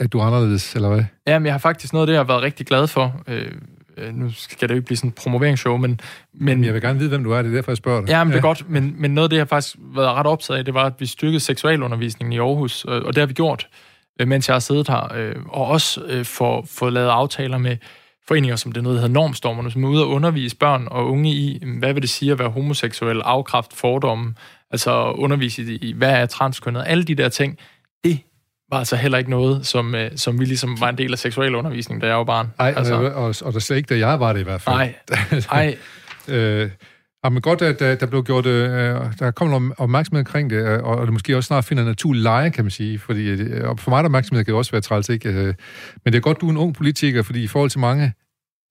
at 0.00 0.12
du 0.12 0.18
er 0.18 0.24
anderledes, 0.24 0.74
eller 0.74 0.88
hvad? 0.88 1.04
Jamen, 1.26 1.46
jeg 1.46 1.54
har 1.54 1.58
faktisk 1.58 1.92
noget 1.92 2.02
af 2.02 2.06
det, 2.06 2.12
jeg 2.12 2.20
har 2.20 2.26
været 2.26 2.42
rigtig 2.42 2.66
glad 2.66 2.86
for. 2.86 3.22
Øh, 3.28 3.52
øh 3.96 4.14
nu 4.14 4.30
skal 4.32 4.68
det 4.68 4.74
jo 4.74 4.76
ikke 4.76 4.86
blive 4.86 4.96
sådan 4.96 5.08
en 5.08 5.12
promoveringsshow, 5.12 5.76
men... 5.76 6.00
men 6.34 6.64
jeg 6.64 6.74
vil 6.74 6.82
gerne 6.82 6.98
vide, 6.98 7.08
hvem 7.08 7.24
du 7.24 7.30
er, 7.30 7.42
det 7.42 7.50
er 7.50 7.54
derfor, 7.54 7.70
jeg 7.70 7.76
spørger 7.76 8.00
dig. 8.00 8.08
Ja, 8.08 8.24
men 8.24 8.32
det 8.32 8.38
er 8.38 8.42
godt, 8.42 8.70
men, 8.70 8.94
men 8.98 9.10
noget 9.14 9.26
af 9.26 9.30
det, 9.30 9.36
jeg 9.36 9.42
har 9.42 9.48
faktisk 9.48 9.76
været 9.80 10.08
ret 10.08 10.26
optaget 10.26 10.58
af, 10.58 10.64
det 10.64 10.74
var, 10.74 10.84
at 10.84 10.94
vi 10.98 11.06
styrkede 11.06 11.40
seksualundervisningen 11.40 12.32
i 12.32 12.38
Aarhus, 12.38 12.84
og, 12.84 13.06
det 13.06 13.18
har 13.18 13.26
vi 13.26 13.34
gjort, 13.34 13.68
øh, 14.20 14.28
mens 14.28 14.48
jeg 14.48 14.54
har 14.54 14.60
siddet 14.60 14.88
her, 14.88 15.32
og 15.48 15.66
også 15.66 16.04
øh, 16.04 16.24
for 16.24 16.90
lavet 16.90 17.08
aftaler 17.08 17.58
med 17.58 17.76
foreninger, 18.28 18.56
som 18.56 18.72
det 18.72 18.82
noget, 18.82 18.96
der 18.96 19.00
hedder 19.00 19.20
Normstormerne, 19.20 19.70
som 19.70 19.84
er 19.84 19.88
ude 19.88 20.04
og 20.04 20.10
undervise 20.10 20.56
børn 20.56 20.88
og 20.90 21.10
unge 21.10 21.30
i, 21.30 21.62
hvad 21.78 21.92
vil 21.92 22.02
det 22.02 22.10
sige 22.10 22.32
at 22.32 22.38
være 22.38 22.48
homoseksuel, 22.48 23.20
afkraft, 23.20 23.72
fordomme, 23.72 24.34
altså 24.70 25.10
undervise 25.10 25.74
i, 25.74 25.92
hvad 25.92 26.10
er 26.10 26.26
transkønnet, 26.26 26.84
alle 26.86 27.04
de 27.04 27.14
der 27.14 27.28
ting, 27.28 27.58
det 28.04 28.20
var 28.70 28.78
altså 28.78 28.96
heller 28.96 29.18
ikke 29.18 29.30
noget, 29.30 29.66
som, 29.66 29.94
øh, 29.94 30.10
som 30.16 30.40
vi 30.40 30.44
ligesom 30.44 30.80
var 30.80 30.88
en 30.88 30.98
del 30.98 31.12
af 31.12 31.18
seksualundervisningen, 31.18 32.00
da 32.00 32.06
jeg 32.06 32.16
var 32.16 32.24
barn. 32.24 32.52
Nej, 32.58 32.74
altså, 32.76 32.94
og, 32.94 33.12
og, 33.12 33.34
og 33.42 33.52
der 33.52 33.58
slet 33.58 33.76
ikke, 33.76 33.94
da 33.94 34.08
jeg 34.08 34.20
var 34.20 34.32
det 34.32 34.40
i 34.40 34.42
hvert 34.42 34.60
fald. 34.60 34.76
Nej, 34.76 34.94
nej. 35.52 35.76
øh, 36.28 36.70
Ja, 37.24 37.28
men 37.28 37.42
godt, 37.42 37.62
at 37.62 37.78
der, 37.78 37.94
der 37.94 38.06
blev 38.06 38.24
gjort, 38.24 38.46
øh, 38.46 38.72
der 39.18 39.30
kom 39.30 39.48
noget 39.48 39.72
opmærksomhed 39.78 40.20
omkring 40.20 40.50
det, 40.50 40.56
øh, 40.56 40.82
og 40.82 41.06
det 41.06 41.12
måske 41.12 41.36
også 41.36 41.46
snart 41.46 41.64
finder 41.64 41.84
naturlig 41.84 42.22
leje, 42.22 42.50
kan 42.50 42.64
man 42.64 42.70
sige. 42.70 42.98
Fordi, 42.98 43.28
øh, 43.28 43.78
for 43.78 43.90
mig 43.90 43.98
der 43.98 44.04
opmærksomhed 44.04 44.44
kan 44.44 44.52
det 44.52 44.58
også 44.58 44.70
være 44.70 44.80
træls, 44.80 45.08
ikke? 45.08 45.28
Men 46.04 46.12
det 46.12 46.14
er 46.14 46.20
godt, 46.20 46.40
du 46.40 46.46
er 46.46 46.50
en 46.50 46.56
ung 46.56 46.74
politiker, 46.74 47.22
fordi 47.22 47.42
i 47.42 47.46
forhold 47.46 47.70
til 47.70 47.80
mange 47.80 48.12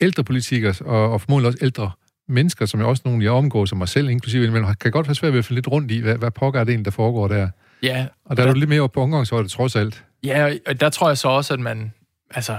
ældre 0.01 0.23
politikere, 0.23 0.73
og, 0.85 1.11
og 1.11 1.21
formodentlig 1.21 1.47
også 1.47 1.65
ældre 1.65 1.91
mennesker, 2.27 2.65
som 2.65 2.79
jeg 2.79 2.87
også 2.87 3.01
nogle, 3.05 3.23
jeg 3.23 3.31
omgår, 3.31 3.65
som 3.65 3.77
mig 3.77 3.87
selv 3.87 4.09
inklusive, 4.09 4.51
men 4.51 4.65
kan 4.79 4.91
godt 4.91 5.07
have 5.07 5.15
svært 5.15 5.33
ved 5.33 5.39
at 5.39 5.45
finde 5.45 5.57
lidt 5.57 5.67
rundt 5.67 5.91
i, 5.91 5.99
hvad, 5.99 6.17
hvad 6.17 6.31
pokker 6.31 6.59
er 6.59 6.63
det 6.63 6.71
egentlig, 6.71 6.85
der 6.85 6.91
foregår 6.91 7.27
der. 7.27 7.49
Ja. 7.83 8.05
Og 8.25 8.37
der, 8.37 8.43
der 8.43 8.49
er 8.49 8.53
du 8.53 8.59
lidt 8.59 8.69
mere 8.69 8.89
på 8.89 9.01
omgangshøjde, 9.01 9.47
trods 9.47 9.75
alt. 9.75 10.03
Ja, 10.23 10.53
og 10.67 10.79
der 10.79 10.89
tror 10.89 11.07
jeg 11.07 11.17
så 11.17 11.27
også, 11.27 11.53
at 11.53 11.59
man, 11.59 11.93
altså, 12.31 12.57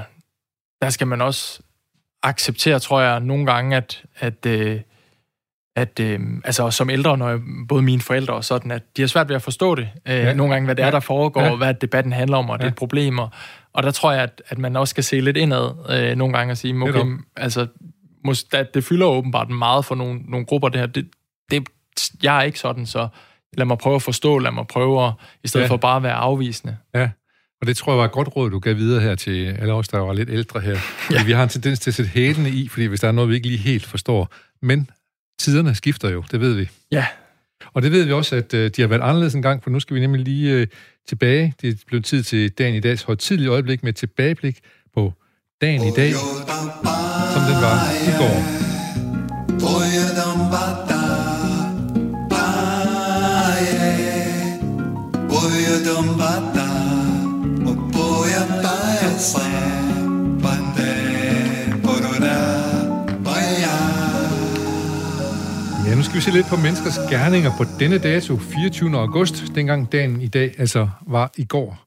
der 0.82 0.90
skal 0.90 1.06
man 1.06 1.20
også 1.20 1.60
acceptere, 2.22 2.78
tror 2.78 3.00
jeg, 3.00 3.20
nogle 3.20 3.46
gange, 3.46 3.76
at, 3.76 4.02
at, 4.16 4.46
øh, 4.46 4.80
at 5.76 6.00
øh, 6.00 6.20
altså 6.44 6.70
som 6.70 6.90
ældre, 6.90 7.18
når 7.18 7.28
jeg, 7.28 7.40
både 7.68 7.82
mine 7.82 8.00
forældre 8.00 8.34
og 8.34 8.44
sådan, 8.44 8.70
at 8.70 8.82
de 8.96 9.02
har 9.02 9.06
svært 9.06 9.28
ved 9.28 9.36
at 9.36 9.42
forstå 9.42 9.74
det. 9.74 9.88
Øh, 10.08 10.14
ja. 10.14 10.34
Nogle 10.34 10.52
gange, 10.52 10.64
hvad 10.64 10.76
det 10.76 10.84
er, 10.84 10.90
der 10.90 11.00
foregår, 11.00 11.42
ja. 11.42 11.56
hvad 11.56 11.74
debatten 11.74 12.12
handler 12.12 12.36
om, 12.36 12.50
og 12.50 12.58
ja. 12.60 12.64
det 12.64 12.70
er 12.70 12.74
problemer. 12.74 13.28
Og 13.72 13.82
der 13.82 13.90
tror 13.90 14.12
jeg, 14.12 14.22
at, 14.22 14.42
at 14.48 14.58
man 14.58 14.76
også 14.76 14.90
skal 14.90 15.04
se 15.04 15.20
lidt 15.20 15.36
indad 15.36 15.70
øh, 15.90 16.16
nogle 16.16 16.34
gange 16.36 16.52
og 16.52 16.56
sige, 16.56 16.82
okay, 16.82 17.16
altså, 17.36 17.66
mås- 18.28 18.48
det, 18.52 18.74
det 18.74 18.84
fylder 18.84 19.06
åbenbart 19.06 19.50
meget 19.50 19.84
for 19.84 19.94
nogle, 19.94 20.20
nogle 20.28 20.46
grupper, 20.46 20.68
det 20.68 20.80
her. 20.80 20.86
Det, 20.86 21.08
det, 21.50 21.68
jeg 22.22 22.38
er 22.38 22.42
ikke 22.42 22.58
sådan, 22.58 22.86
så 22.86 23.08
lad 23.56 23.66
mig 23.66 23.78
prøve 23.78 23.96
at 23.96 24.02
forstå, 24.02 24.38
lad 24.38 24.52
mig 24.52 24.66
prøve 24.66 25.06
at, 25.06 25.12
i 25.44 25.48
stedet 25.48 25.64
ja. 25.64 25.70
for 25.70 25.76
bare 25.76 25.96
at 25.96 26.02
være 26.02 26.14
afvisende. 26.14 26.76
Ja, 26.94 27.10
og 27.60 27.66
det 27.66 27.76
tror 27.76 27.92
jeg 27.92 27.98
var 27.98 28.04
et 28.04 28.12
godt 28.12 28.36
råd, 28.36 28.50
du 28.50 28.58
gav 28.58 28.76
videre 28.76 29.00
her 29.00 29.14
til 29.14 29.46
alle 29.46 29.72
os, 29.72 29.88
der 29.88 29.98
var 29.98 30.12
lidt 30.12 30.30
ældre 30.30 30.60
her. 30.60 30.76
ja. 31.10 31.24
Vi 31.24 31.32
har 31.32 31.42
en 31.42 31.48
tendens 31.48 31.80
til 31.80 31.90
at 31.90 31.94
sætte 31.94 32.10
hælene 32.10 32.50
i, 32.50 32.68
fordi 32.68 32.86
hvis 32.86 33.00
der 33.00 33.08
er 33.08 33.12
noget, 33.12 33.30
vi 33.30 33.34
ikke 33.34 33.46
lige 33.46 33.58
helt 33.58 33.86
forstår. 33.86 34.28
Men 34.62 34.90
tiderne 35.38 35.74
skifter 35.74 36.10
jo, 36.10 36.24
det 36.30 36.40
ved 36.40 36.54
vi. 36.54 36.68
Ja. 36.92 37.06
Og 37.74 37.82
det 37.82 37.92
ved 37.92 38.04
vi 38.04 38.12
også, 38.12 38.36
at 38.36 38.54
uh, 38.54 38.60
de 38.60 38.80
har 38.82 38.86
været 38.86 39.00
anderledes 39.00 39.34
en 39.34 39.42
gang, 39.42 39.62
for 39.62 39.70
nu 39.70 39.80
skal 39.80 39.94
vi 39.94 40.00
nemlig 40.00 40.24
lige 40.24 40.62
uh, 40.62 40.66
tilbage. 41.08 41.54
Det 41.60 41.70
er 41.70 41.74
blevet 41.86 42.04
tid 42.04 42.22
til 42.22 42.50
dagen 42.50 42.74
i 42.74 42.80
dags 42.80 43.02
højtidlige 43.02 43.48
øjeblik 43.48 43.82
med 43.82 43.92
tilbageblik 43.92 44.58
på 44.94 45.12
dagen 45.60 45.82
i 45.82 45.90
dag, 45.96 46.12
som 47.32 47.42
den 47.48 47.58
var 47.62 47.78
i 48.08 48.12
går. 48.18 48.62
Ja, 59.32 59.71
skal 66.12 66.20
vi 66.20 66.24
se 66.24 66.30
lidt 66.30 66.46
på 66.46 66.56
menneskers 66.56 66.98
gerninger 67.10 67.50
på 67.58 67.64
denne 67.80 67.98
dato, 67.98 68.36
24. 68.36 68.98
august, 68.98 69.44
dengang 69.54 69.92
dagen 69.92 70.20
i 70.20 70.26
dag 70.26 70.54
altså 70.58 70.88
var 71.06 71.32
i 71.36 71.44
går. 71.44 71.84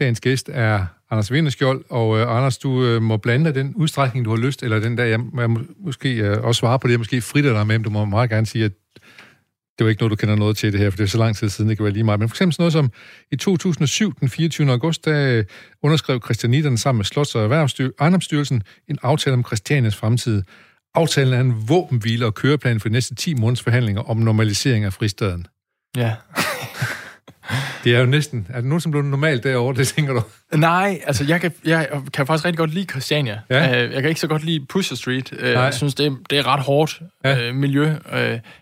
Dagens 0.00 0.20
gæst 0.20 0.50
er 0.52 0.86
Anders 1.10 1.32
Vinderskjold, 1.32 1.84
og 1.90 2.18
øh, 2.18 2.36
Anders, 2.36 2.58
du 2.58 2.84
øh, 2.84 3.02
må 3.02 3.16
blande 3.16 3.54
den 3.54 3.74
udstrækning, 3.74 4.24
du 4.24 4.30
har 4.30 4.36
lyst, 4.36 4.62
eller 4.62 4.78
den 4.78 4.98
der, 4.98 5.04
jeg, 5.04 5.20
jeg 5.36 5.50
måske 5.78 6.14
øh, 6.14 6.44
også 6.44 6.58
svare 6.58 6.78
på 6.78 6.86
det, 6.86 6.92
jeg 6.92 7.00
måske 7.00 7.20
fritter 7.20 7.52
dig 7.52 7.66
med, 7.66 7.78
men 7.78 7.84
du 7.84 7.90
må 7.90 8.04
meget 8.04 8.30
gerne 8.30 8.46
sige, 8.46 8.64
at 8.64 8.72
det 9.78 9.84
var 9.84 9.88
ikke 9.88 10.02
noget, 10.02 10.10
du 10.10 10.16
kender 10.16 10.36
noget 10.36 10.56
til 10.56 10.72
det 10.72 10.80
her, 10.80 10.90
for 10.90 10.96
det 10.96 11.04
er 11.04 11.08
så 11.08 11.18
lang 11.18 11.36
tid 11.36 11.48
siden, 11.48 11.68
det 11.68 11.78
kan 11.78 11.84
være 11.84 11.92
lige 11.92 12.04
meget. 12.04 12.20
Men 12.20 12.28
for 12.28 12.34
eksempel 12.34 12.52
sådan 12.52 12.62
noget 12.62 12.72
som 12.72 12.90
i 13.32 13.36
2007, 13.36 14.12
den 14.20 14.28
24. 14.28 14.70
august, 14.70 15.04
der 15.04 15.38
øh, 15.38 15.44
underskrev 15.82 16.20
Christianitterne 16.24 16.78
sammen 16.78 16.98
med 16.98 17.04
Slots- 17.04 17.34
og 17.34 17.44
Erhvervsstyrelsen 17.44 18.62
en 18.88 18.98
aftale 19.02 19.34
om 19.34 19.44
Christianias 19.44 19.96
fremtid. 19.96 20.42
Aftalen 20.96 21.34
er 21.34 21.40
en 21.40 21.68
våbenhvile 21.68 22.26
og 22.26 22.34
køreplan 22.34 22.80
for 22.80 22.88
de 22.88 22.92
næste 22.92 23.14
10 23.14 23.34
måneders 23.34 23.62
forhandlinger 23.62 24.02
om 24.02 24.16
normalisering 24.16 24.84
af 24.84 24.92
fristaden. 24.92 25.46
Ja. 25.96 26.12
Det 27.84 27.94
er 27.94 28.00
jo 28.00 28.06
næsten... 28.06 28.46
Er 28.50 28.56
det 28.56 28.64
nogen, 28.64 28.80
som 28.80 28.92
bliver 28.92 29.04
normalt 29.04 29.44
derovre, 29.44 29.74
det 29.74 29.88
tænker 29.88 30.12
du? 30.12 30.22
Nej, 30.54 31.00
altså 31.06 31.24
jeg 31.24 31.40
kan, 31.40 31.52
jeg 31.64 31.88
kan 32.12 32.26
faktisk 32.26 32.44
rigtig 32.44 32.58
godt 32.58 32.74
lide 32.74 32.86
Christiania. 32.86 33.40
Ja. 33.50 33.84
Øh, 33.84 33.92
jeg 33.92 34.02
kan 34.02 34.08
ikke 34.08 34.20
så 34.20 34.26
godt 34.26 34.44
lide 34.44 34.66
Pusher 34.66 34.96
Street. 34.96 35.32
Øh, 35.38 35.54
Nej. 35.54 35.62
Jeg 35.62 35.74
synes, 35.74 35.94
det 35.94 36.06
er, 36.06 36.16
det 36.30 36.38
er 36.38 36.46
ret 36.46 36.60
hårdt 36.60 37.00
ja. 37.24 37.48
øh, 37.48 37.54
miljø. 37.54 37.94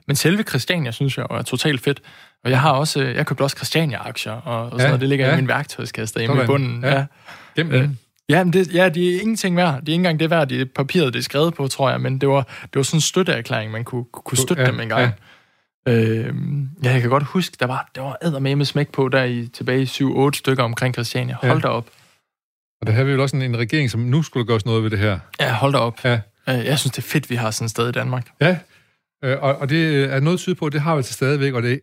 Men 0.06 0.16
selve 0.16 0.42
Christiania, 0.42 0.90
synes 0.90 1.18
jeg, 1.18 1.26
er 1.30 1.42
totalt 1.42 1.80
fedt. 1.80 2.00
Og 2.44 2.50
jeg 2.50 2.60
har 2.60 2.70
også, 2.70 3.02
jeg 3.02 3.26
købte 3.26 3.42
også 3.42 3.56
Christiania-aktier, 3.56 4.32
og, 4.32 4.64
og 4.64 4.70
sådan 4.70 4.80
ja. 4.80 4.86
noget. 4.86 5.00
Det 5.00 5.08
ligger 5.08 5.26
ja. 5.26 5.32
i 5.32 5.36
min 5.36 5.48
værktøjskasse 5.48 6.14
derhjemme 6.14 6.42
i 6.42 6.46
bunden. 6.46 6.84
Ja. 6.84 7.04
Ja. 7.56 7.62
Øh, 7.62 7.88
ja, 8.28 8.44
men 8.44 8.52
det, 8.52 8.74
ja, 8.74 8.88
de 8.88 9.16
er 9.16 9.20
ingenting 9.20 9.56
værd. 9.56 9.72
De 9.72 9.74
er 9.74 9.78
ikke 9.80 9.94
engang 9.94 10.20
det 10.20 10.30
værd, 10.30 10.48
de 10.48 10.66
papiret, 10.66 11.12
det 11.12 11.18
er 11.18 11.22
skrevet 11.22 11.54
på, 11.54 11.68
tror 11.68 11.90
jeg. 11.90 12.00
Men 12.00 12.18
det 12.18 12.28
var, 12.28 12.42
det 12.62 12.74
var 12.74 12.82
sådan 12.82 12.96
en 12.96 13.00
støtteerklæring, 13.00 13.72
man 13.72 13.84
kunne, 13.84 14.04
kunne 14.12 14.38
støtte 14.38 14.62
ja. 14.62 14.70
dem 14.70 14.80
en 14.80 14.88
gang. 14.88 15.00
Ja. 15.02 15.12
Øh, 15.88 16.34
ja, 16.84 16.92
jeg 16.92 17.00
kan 17.00 17.10
godt 17.10 17.24
huske, 17.24 17.56
der 17.60 17.66
var, 17.66 17.90
der 17.94 18.30
var 18.30 18.38
med 18.38 18.56
med 18.56 18.64
smæk 18.64 18.92
på 18.92 19.08
der 19.08 19.24
i, 19.24 19.46
tilbage 19.46 19.82
i 19.82 19.84
7-8 19.84 20.30
stykker 20.32 20.62
omkring 20.62 20.94
Christiania. 20.94 21.36
Hold 21.42 21.62
ja. 21.62 21.68
da 21.68 21.68
op. 21.68 21.90
Og 22.80 22.86
der 22.86 22.92
har 22.92 23.04
vi 23.04 23.12
jo 23.12 23.22
også 23.22 23.36
en, 23.36 23.42
en 23.42 23.58
regering, 23.58 23.90
som 23.90 24.00
nu 24.00 24.22
skulle 24.22 24.46
gøre 24.46 24.60
noget 24.64 24.82
ved 24.82 24.90
det 24.90 24.98
her. 24.98 25.18
Ja, 25.40 25.52
hold 25.52 25.72
da 25.72 25.78
op. 25.78 26.04
Ja. 26.04 26.20
Øh, 26.48 26.64
jeg 26.64 26.78
synes, 26.78 26.92
det 26.92 26.98
er 26.98 27.08
fedt, 27.08 27.30
vi 27.30 27.34
har 27.34 27.50
sådan 27.50 27.64
et 27.64 27.70
sted 27.70 27.88
i 27.88 27.92
Danmark. 27.92 28.30
Ja, 28.40 28.58
øh, 29.24 29.42
og, 29.42 29.56
og 29.56 29.68
det 29.68 30.04
er 30.04 30.20
noget 30.20 30.38
tyde 30.38 30.54
på, 30.54 30.68
det 30.68 30.80
har 30.80 30.96
vi 30.96 31.02
til 31.02 31.14
stadigvæk, 31.14 31.54
og 31.54 31.62
det, 31.62 31.80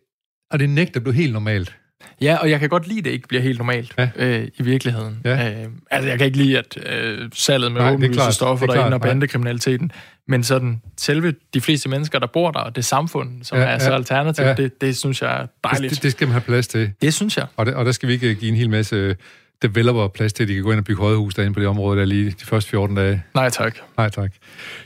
og 0.50 0.58
det 0.58 0.70
nægter 0.70 1.00
blive 1.00 1.14
helt 1.14 1.32
normalt. 1.32 1.76
Ja, 2.20 2.36
og 2.36 2.50
jeg 2.50 2.60
kan 2.60 2.68
godt 2.68 2.88
lide, 2.88 2.98
at 2.98 3.04
det 3.04 3.10
ikke 3.10 3.28
bliver 3.28 3.42
helt 3.42 3.58
normalt 3.58 3.94
ja. 3.98 4.08
øh, 4.16 4.48
i 4.58 4.62
virkeligheden. 4.62 5.20
Ja. 5.24 5.50
Øh, 5.50 5.66
altså, 5.90 6.08
jeg 6.08 6.18
kan 6.18 6.26
ikke 6.26 6.38
lide, 6.38 6.58
at 6.58 6.78
øh, 6.86 7.30
salget 7.34 7.72
med 7.72 7.92
åbenlyse 7.92 8.32
stoffer 8.32 8.66
derinde 8.66 8.94
og 8.94 9.00
bandekriminaliteten, 9.00 9.92
men 10.28 10.44
sådan 10.44 10.82
selve 10.98 11.34
de 11.54 11.60
fleste 11.60 11.88
mennesker, 11.88 12.18
der 12.18 12.26
bor 12.26 12.50
der, 12.50 12.60
og 12.60 12.76
det 12.76 12.84
samfund, 12.84 13.44
som 13.44 13.58
ja, 13.58 13.64
er 13.64 13.78
så 13.78 13.92
alternativt, 13.92 14.46
ja. 14.46 14.54
det, 14.54 14.80
det 14.80 14.96
synes 14.96 15.22
jeg 15.22 15.42
er 15.42 15.46
dejligt. 15.64 15.94
Det, 15.94 16.02
det 16.02 16.12
skal 16.12 16.26
man 16.26 16.32
have 16.32 16.40
plads 16.40 16.68
til. 16.68 16.92
Det 17.02 17.14
synes 17.14 17.36
jeg. 17.36 17.46
Og, 17.56 17.66
det, 17.66 17.74
og 17.74 17.84
der 17.84 17.92
skal 17.92 18.08
vi 18.08 18.12
ikke 18.12 18.34
give 18.34 18.48
en 18.48 18.56
hel 18.56 18.70
masse 18.70 19.16
developer 19.62 20.08
plads 20.08 20.32
til, 20.32 20.42
at 20.42 20.48
de 20.48 20.54
kan 20.54 20.62
gå 20.62 20.70
ind 20.70 20.78
og 20.78 20.84
bygge 20.84 21.02
højhus 21.02 21.34
derinde 21.34 21.54
på 21.54 21.60
det 21.60 21.68
område, 21.68 21.98
der 21.98 22.04
lige 22.04 22.30
de 22.30 22.44
første 22.44 22.70
14 22.70 22.96
dage. 22.96 23.22
Nej 23.34 23.50
tak. 23.50 23.78
Nej 23.96 24.08
tak. 24.08 24.32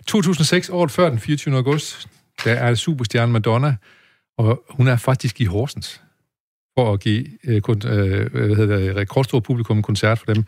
2006, 0.07 0.68
året 0.68 0.90
før 0.90 1.09
den 1.09 1.18
24. 1.18 1.57
august, 1.57 2.09
der 2.44 2.55
er 2.55 2.68
det 2.68 2.79
superstjerne 2.79 3.33
Madonna, 3.33 3.76
og 4.38 4.62
hun 4.70 4.88
er 4.88 4.96
faktisk 4.96 5.40
i 5.40 5.44
Horsens 5.44 6.00
for 6.78 6.92
at 6.92 7.00
give 7.00 7.26
øh, 7.44 7.60
kun, 7.60 7.82
øh, 7.86 8.32
hvad 8.32 8.56
hedder 8.56 8.78
det, 8.78 8.96
rekordstor 8.96 9.40
publikum 9.40 9.76
en 9.76 9.82
koncert 9.82 10.18
for 10.18 10.34
dem. 10.34 10.44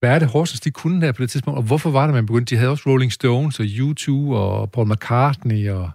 Hvad 0.00 0.10
er 0.14 0.18
det 0.18 0.28
Horsens, 0.28 0.60
de 0.60 0.70
kunne 0.70 1.06
der 1.06 1.12
på 1.12 1.22
det 1.22 1.30
tidspunkt, 1.30 1.58
og 1.58 1.62
hvorfor 1.62 1.90
var 1.90 2.06
det, 2.06 2.14
man 2.14 2.26
begyndte? 2.26 2.54
De 2.54 2.58
havde 2.58 2.70
også 2.70 2.84
Rolling 2.86 3.12
Stones 3.12 3.60
og 3.60 3.66
U2 3.66 4.12
og 4.12 4.70
Paul 4.70 4.92
McCartney 4.92 5.70
og... 5.70 5.90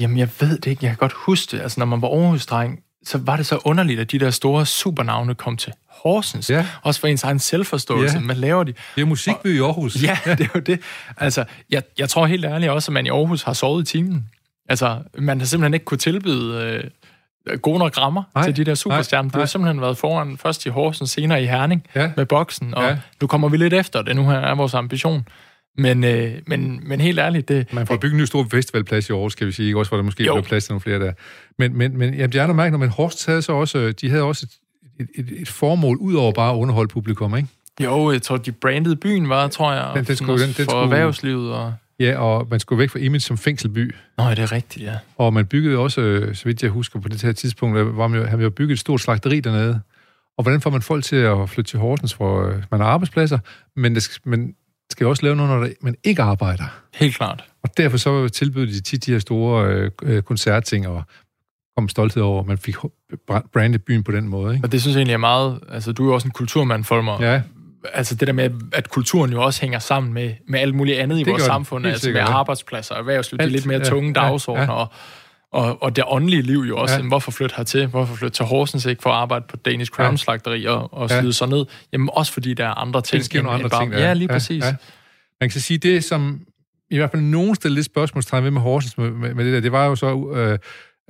Jamen, 0.00 0.18
jeg 0.18 0.28
ved 0.40 0.58
det 0.58 0.66
ikke. 0.66 0.84
Jeg 0.84 0.90
kan 0.90 0.96
godt 0.96 1.12
huske 1.12 1.56
det. 1.56 1.62
Altså, 1.62 1.80
når 1.80 1.86
man 1.86 2.02
var 2.02 2.08
Aarhus-dreng, 2.08 2.84
så 3.04 3.18
var 3.18 3.36
det 3.36 3.46
så 3.46 3.60
underligt, 3.64 4.00
at 4.00 4.12
de 4.12 4.18
der 4.18 4.30
store 4.30 4.66
supernavne 4.66 5.34
kom 5.34 5.56
til 5.56 5.72
Horsens. 5.88 6.50
Ja. 6.50 6.66
Også 6.82 7.00
for 7.00 7.08
ens 7.08 7.24
egen 7.24 7.38
selvforståelse. 7.38 8.18
Ja. 8.18 8.24
Hvad 8.24 8.36
laver 8.36 8.64
de? 8.64 8.74
Det 8.94 9.02
er 9.02 9.06
musikby 9.06 9.56
i 9.56 9.60
Aarhus. 9.60 10.02
Ja, 10.02 10.18
det 10.24 10.40
er 10.40 10.48
jo 10.54 10.60
det. 10.60 10.80
Altså, 11.16 11.44
jeg, 11.70 11.82
jeg 11.98 12.08
tror 12.08 12.26
helt 12.26 12.44
ærligt 12.44 12.72
også, 12.72 12.90
at 12.90 12.92
man 12.92 13.06
i 13.06 13.08
Aarhus 13.08 13.42
har 13.42 13.52
sovet 13.52 13.82
i 13.82 13.92
timen. 13.92 14.26
Altså, 14.68 14.98
man 15.18 15.38
har 15.38 15.46
simpelthen 15.46 15.74
ikke 15.74 15.84
kunne 15.84 15.98
tilbyde 15.98 16.62
øh, 16.62 16.90
gode 17.62 17.78
nok 17.78 17.98
rammer 17.98 18.22
nej, 18.34 18.44
til 18.44 18.56
de 18.56 18.64
der 18.64 18.74
superstjerner. 18.74 19.30
Du 19.30 19.38
har 19.38 19.46
simpelthen 19.46 19.80
været 19.80 19.98
foran 19.98 20.36
først 20.36 20.66
i 20.66 20.68
Horsens, 20.68 21.10
senere 21.10 21.42
i 21.42 21.46
Herning 21.46 21.82
ja. 21.94 22.10
med 22.16 22.26
boksen, 22.26 22.74
og 22.74 22.82
ja. 22.82 22.96
nu 23.20 23.26
kommer 23.26 23.48
vi 23.48 23.56
lidt 23.56 23.74
efter 23.74 24.02
det. 24.02 24.16
Nu 24.16 24.30
her 24.30 24.38
er 24.38 24.54
vores 24.54 24.74
ambition. 24.74 25.28
Men, 25.78 26.04
øh, 26.04 26.32
men, 26.46 26.80
men 26.88 27.00
helt 27.00 27.18
ærligt, 27.18 27.48
det... 27.48 27.72
Man 27.72 27.86
får 27.86 27.96
bygget 27.96 28.12
en 28.12 28.18
ny 28.18 28.24
stor 28.24 28.46
festivalplads 28.50 29.08
i 29.08 29.12
Aarhus, 29.12 29.32
skal 29.32 29.46
vi 29.46 29.52
sige, 29.52 29.76
også 29.76 29.90
hvor 29.90 29.96
der 29.96 30.04
måske 30.04 30.24
jo. 30.24 30.34
bliver 30.34 30.44
plads 30.44 30.64
til 30.64 30.72
nogle 30.72 30.80
flere 30.80 30.98
der. 30.98 31.12
Men, 31.58 31.78
men, 31.78 31.98
men 31.98 32.14
jamen, 32.14 32.32
det 32.32 32.40
er 32.40 32.42
noget 32.42 32.56
mærkeligt, 32.56 32.80
men 32.80 32.88
Horst 32.88 33.26
havde 33.26 33.42
så 33.42 33.52
også, 33.52 33.92
de 34.00 34.10
havde 34.10 34.22
også 34.22 34.46
et, 35.00 35.08
et, 35.14 35.28
et 35.40 35.48
formål, 35.48 35.96
ud 35.96 36.14
over 36.14 36.32
bare 36.32 36.52
at 36.52 36.56
underholde 36.56 36.88
publikum, 36.88 37.36
ikke? 37.36 37.48
Jo, 37.80 38.12
jeg 38.12 38.22
tror, 38.22 38.36
de 38.36 38.52
brandede 38.52 38.96
byen 38.96 39.28
var, 39.28 39.48
tror 39.48 39.72
jeg, 39.72 39.90
den, 39.94 40.04
den 40.04 40.16
skulle, 40.16 40.42
den, 40.42 40.46
den 40.46 40.54
for 40.54 40.62
skulle, 40.62 40.82
erhvervslivet 40.82 41.52
og... 41.52 41.74
Ja, 42.00 42.18
og 42.18 42.46
man 42.50 42.60
skulle 42.60 42.78
væk 42.78 42.90
fra 42.90 42.98
image 42.98 43.20
som 43.20 43.38
fængselby. 43.38 43.94
Nå, 44.18 44.30
det 44.30 44.38
er 44.38 44.52
rigtigt, 44.52 44.84
ja. 44.84 44.98
Og 45.16 45.32
man 45.32 45.46
byggede 45.46 45.78
også, 45.78 46.00
øh, 46.00 46.34
så 46.34 46.44
vidt 46.44 46.62
jeg 46.62 46.70
husker 46.70 47.00
på 47.00 47.08
det 47.08 47.22
her 47.22 47.32
tidspunkt, 47.32 47.96
var 47.96 48.08
man 48.08 48.20
jo, 48.20 48.26
havde 48.26 48.42
jo 48.42 48.50
bygget 48.50 48.74
et 48.74 48.80
stort 48.80 49.00
slagteri 49.00 49.40
dernede. 49.40 49.80
Og 50.38 50.42
hvordan 50.42 50.60
får 50.60 50.70
man 50.70 50.82
folk 50.82 51.04
til 51.04 51.16
at 51.16 51.50
flytte 51.50 51.70
til 51.70 51.78
Horsens, 51.78 52.12
hvor 52.12 52.46
øh, 52.46 52.62
man 52.70 52.80
har 52.80 52.86
arbejdspladser, 52.86 53.38
men 53.76 53.94
det 53.94 54.02
skal, 54.02 54.28
man 54.28 54.54
skal 54.90 55.06
også 55.06 55.22
lave 55.22 55.36
noget, 55.36 55.52
når 55.52 55.68
man 55.80 55.94
ikke 56.04 56.22
arbejder. 56.22 56.64
Helt 56.94 57.16
klart. 57.16 57.44
Og 57.62 57.70
derfor 57.76 57.96
så 57.96 58.28
tilbød 58.28 58.66
de 58.66 58.80
tit 58.80 59.06
de 59.06 59.12
her 59.12 59.18
store 59.18 59.66
øh, 59.66 59.90
øh 60.02 60.22
koncertting, 60.22 60.88
og 60.88 61.02
kom 61.76 61.88
stolthed 61.88 62.22
over, 62.22 62.40
at 62.40 62.46
man 62.46 62.58
fik 62.58 62.76
brandet 63.52 63.84
byen 63.84 64.02
på 64.02 64.12
den 64.12 64.28
måde. 64.28 64.54
Ikke? 64.54 64.66
Og 64.66 64.72
det 64.72 64.80
synes 64.80 64.94
jeg 64.94 65.00
egentlig 65.00 65.14
er 65.14 65.18
meget... 65.18 65.60
Altså, 65.68 65.92
du 65.92 66.02
er 66.02 66.06
jo 66.06 66.14
også 66.14 66.28
en 66.28 66.32
kulturmand, 66.32 66.84
Folmer. 66.84 67.22
Ja 67.22 67.42
altså 67.92 68.14
det 68.14 68.26
der 68.26 68.32
med, 68.32 68.50
at 68.72 68.90
kulturen 68.90 69.32
jo 69.32 69.42
også 69.42 69.60
hænger 69.60 69.78
sammen 69.78 70.12
med, 70.12 70.34
med 70.48 70.60
alt 70.60 70.74
muligt 70.74 70.98
andet 70.98 71.16
i 71.16 71.18
det 71.18 71.30
vores 71.30 71.42
samfund, 71.42 71.86
altså 71.86 72.00
sikkert, 72.00 72.28
med 72.28 72.34
arbejdspladser 72.34 72.94
og 72.94 73.00
erhvervsliv, 73.00 73.38
det 73.38 73.52
lidt 73.52 73.66
mere 73.66 73.84
tunge 73.84 74.12
ja, 74.16 74.26
dagsordner, 74.26 74.62
ja, 74.62 74.78
ja. 74.78 74.78
Og, 74.78 74.88
og, 75.52 75.82
og 75.82 75.96
det 75.96 76.04
åndelige 76.06 76.42
liv 76.42 76.58
jo 76.58 76.76
også. 76.76 76.96
Ja. 76.96 77.02
Hvorfor 77.02 77.30
flytte 77.30 77.54
hertil? 77.56 77.86
Hvorfor 77.86 78.14
flytte 78.14 78.36
til 78.36 78.44
Horsens 78.44 78.86
ikke 78.86 79.02
for 79.02 79.10
at 79.10 79.16
arbejde 79.16 79.44
på 79.48 79.56
Danish 79.56 79.90
Crown 79.90 80.18
Slagteri 80.18 80.64
og, 80.64 80.94
og 80.94 81.08
slide 81.08 81.24
ja. 81.24 81.30
sig 81.30 81.48
ned? 81.48 81.64
Jamen 81.92 82.10
også 82.12 82.32
fordi 82.32 82.54
der 82.54 82.64
er 82.64 82.74
andre 82.74 83.02
ting. 83.02 83.18
Det 83.18 83.24
sker 83.24 83.42
nogle 83.42 83.58
andre 83.58 83.68
bare, 83.68 83.82
ting. 83.82 83.92
Ja, 83.92 84.12
lige 84.12 84.28
præcis. 84.28 84.64
Ja, 84.64 84.68
ja. 84.68 84.74
Man 85.40 85.50
kan 85.50 85.60
sige, 85.60 85.78
det 85.78 86.04
som 86.04 86.40
i 86.90 86.96
hvert 86.96 87.10
fald 87.10 87.22
nogen 87.22 87.54
stille 87.54 87.74
lidt 87.74 87.86
spørgsmålstegn 87.86 88.44
ved 88.44 88.50
med 88.50 88.60
Horsens 88.60 88.98
med, 88.98 89.10
med, 89.10 89.34
med 89.34 89.44
det 89.44 89.52
der. 89.52 89.60
Det 89.60 89.72
var 89.72 89.86
jo 89.86 89.96
så, 89.96 90.32
øh, 90.36 90.52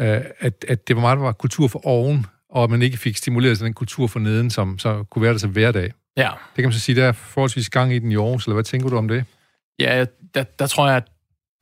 øh, 0.01 0.21
at, 0.39 0.65
at 0.69 0.89
det 0.89 0.97
var 0.97 1.03
meget, 1.03 1.17
der 1.17 1.23
var 1.23 1.33
kultur 1.33 1.69
for 1.69 1.87
oven, 1.87 2.27
og 2.51 2.65
at 2.65 2.71
man 2.71 2.83
ikke 2.83 2.97
fik 2.97 3.17
stimuleret 3.17 3.61
den 3.61 3.75
kultur 3.75 4.07
for 4.07 4.19
neden, 4.19 4.51
som 4.51 4.79
så 4.79 5.05
kunne 5.11 5.23
være 5.23 5.33
der 5.33 5.39
så 5.39 5.49
hverdag. 5.49 5.93
Ja. 6.19 6.29
Det 6.29 6.57
kan 6.57 6.65
man 6.65 6.73
så 6.73 6.81
sige, 6.81 6.97
der 6.97 7.05
er 7.07 7.13
forholdsvis 7.13 7.71
gang 7.71 7.95
i 7.95 7.99
den 7.99 8.13
i 8.13 8.17
Aarhus, 8.17 8.45
eller 8.45 8.55
hvad 8.55 8.65
tænker 8.65 8.89
du 8.89 8.97
om 8.97 9.09
det? 9.09 9.25
Ja, 9.79 10.05
der, 10.35 10.43
der 10.59 10.67
tror 10.67 10.89
jeg, 10.89 10.97
at 10.97 11.05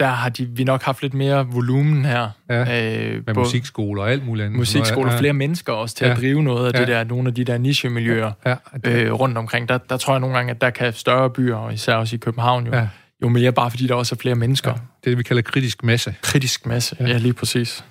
der 0.01 0.07
har 0.07 0.29
de, 0.29 0.47
vi 0.47 0.65
nok 0.65 0.83
haft 0.83 1.03
lidt 1.03 1.15
mere 1.15 1.47
volumen 1.47 2.05
her. 2.05 2.31
Ja, 2.51 2.61
øh, 2.61 3.23
med 3.27 3.35
musikskoler 3.35 4.03
og 4.03 4.11
alt 4.11 4.27
muligt 4.27 4.45
andet. 4.45 4.59
Musikskoler, 4.59 5.13
ja. 5.13 5.19
flere 5.19 5.33
mennesker 5.33 5.73
også 5.73 5.95
til 5.95 6.05
ja. 6.05 6.11
at 6.13 6.19
drive 6.19 6.43
noget 6.43 6.67
af 6.67 6.73
ja. 6.73 6.81
det 6.81 6.89
der, 6.89 7.05
nogle 7.05 7.29
af 7.29 7.35
de 7.35 7.45
der 7.45 7.59
nichemiljøer 7.59 8.33
ja. 8.47 8.55
Ja. 8.85 9.03
Øh, 9.03 9.13
rundt 9.13 9.39
omkring. 9.39 9.69
Der, 9.69 9.79
der 9.79 9.97
tror 9.97 10.13
jeg 10.15 10.21
nogle 10.21 10.37
gange, 10.37 10.51
at 10.51 10.61
der 10.61 10.71
kan 10.71 10.93
større 10.93 11.31
byer, 11.31 11.57
og 11.57 11.75
især 11.75 11.95
også 11.95 12.17
i 12.17 12.19
København, 12.19 12.67
jo, 12.67 12.75
ja. 12.75 12.89
jo 13.23 13.29
mere 13.29 13.53
bare 13.53 13.71
fordi 13.71 13.87
der 13.87 13.95
også 13.95 14.15
er 14.15 14.19
flere 14.19 14.35
mennesker. 14.35 14.71
Ja. 14.71 15.11
Det, 15.11 15.19
vi 15.19 15.23
kalder 15.23 15.43
kritisk 15.43 15.85
masse. 15.85 16.15
Kritisk 16.23 16.67
masse, 16.67 16.97
ja, 17.01 17.07
ja 17.07 17.19
lige 17.19 17.35
præcis. 17.35 17.85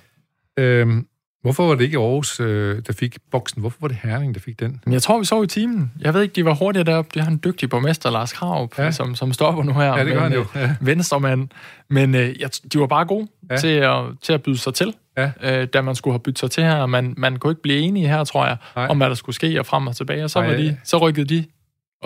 Øhm, 0.58 1.06
Hvorfor 1.42 1.66
var 1.66 1.74
det 1.74 1.84
ikke 1.84 1.98
Aarhus, 1.98 2.40
øh, 2.40 2.82
der 2.86 2.92
fik 2.92 3.16
boksen? 3.30 3.60
Hvorfor 3.60 3.76
var 3.80 3.88
det 3.88 3.96
Herning, 4.02 4.34
der 4.34 4.40
fik 4.40 4.60
den? 4.60 4.80
Jeg 4.90 5.02
tror, 5.02 5.18
vi 5.18 5.24
så 5.24 5.42
i 5.42 5.46
timen. 5.46 5.92
Jeg 6.00 6.14
ved 6.14 6.22
ikke, 6.22 6.32
de 6.32 6.44
var 6.44 6.54
hurtigere 6.54 6.84
deroppe. 6.84 7.10
Det 7.14 7.22
har 7.22 7.30
en 7.30 7.40
dygtig 7.44 7.70
borgmester, 7.70 8.10
Lars 8.10 8.32
Krav, 8.32 8.72
ja. 8.78 8.90
som, 8.90 9.14
som 9.14 9.32
stopper 9.32 9.62
nu 9.62 9.72
her. 9.72 9.96
Ja, 9.98 10.04
det 10.04 10.12
gør 10.12 10.20
han 10.20 10.32
jo. 10.32 10.40
Øh, 10.40 10.46
ja. 10.54 10.76
Venstremand. 10.80 11.48
Men 11.90 12.14
øh, 12.14 12.40
jeg, 12.40 12.50
de 12.72 12.80
var 12.80 12.86
bare 12.86 13.04
gode 13.04 13.28
ja. 13.50 13.56
til, 13.56 13.68
at, 13.68 14.00
til 14.22 14.32
at 14.32 14.42
byde 14.42 14.58
sig 14.58 14.74
til, 14.74 14.94
ja. 15.16 15.30
øh, 15.42 15.68
da 15.72 15.80
man 15.80 15.94
skulle 15.94 16.14
have 16.14 16.20
byttet 16.20 16.38
sig 16.38 16.50
til 16.50 16.62
her. 16.62 16.86
Man, 16.86 17.14
man 17.16 17.36
kunne 17.36 17.50
ikke 17.50 17.62
blive 17.62 17.78
enige 17.78 18.08
her, 18.08 18.24
tror 18.24 18.46
jeg, 18.46 18.56
Nej. 18.76 18.86
om 18.86 18.96
hvad 18.96 19.08
der 19.08 19.14
skulle 19.14 19.36
ske, 19.36 19.60
og 19.60 19.66
frem 19.66 19.86
og 19.86 19.96
tilbage. 19.96 20.24
Og 20.24 20.30
så, 20.30 20.40
var 20.40 20.56
de, 20.56 20.76
så 20.84 20.98
rykkede 20.98 21.26
de 21.34 21.44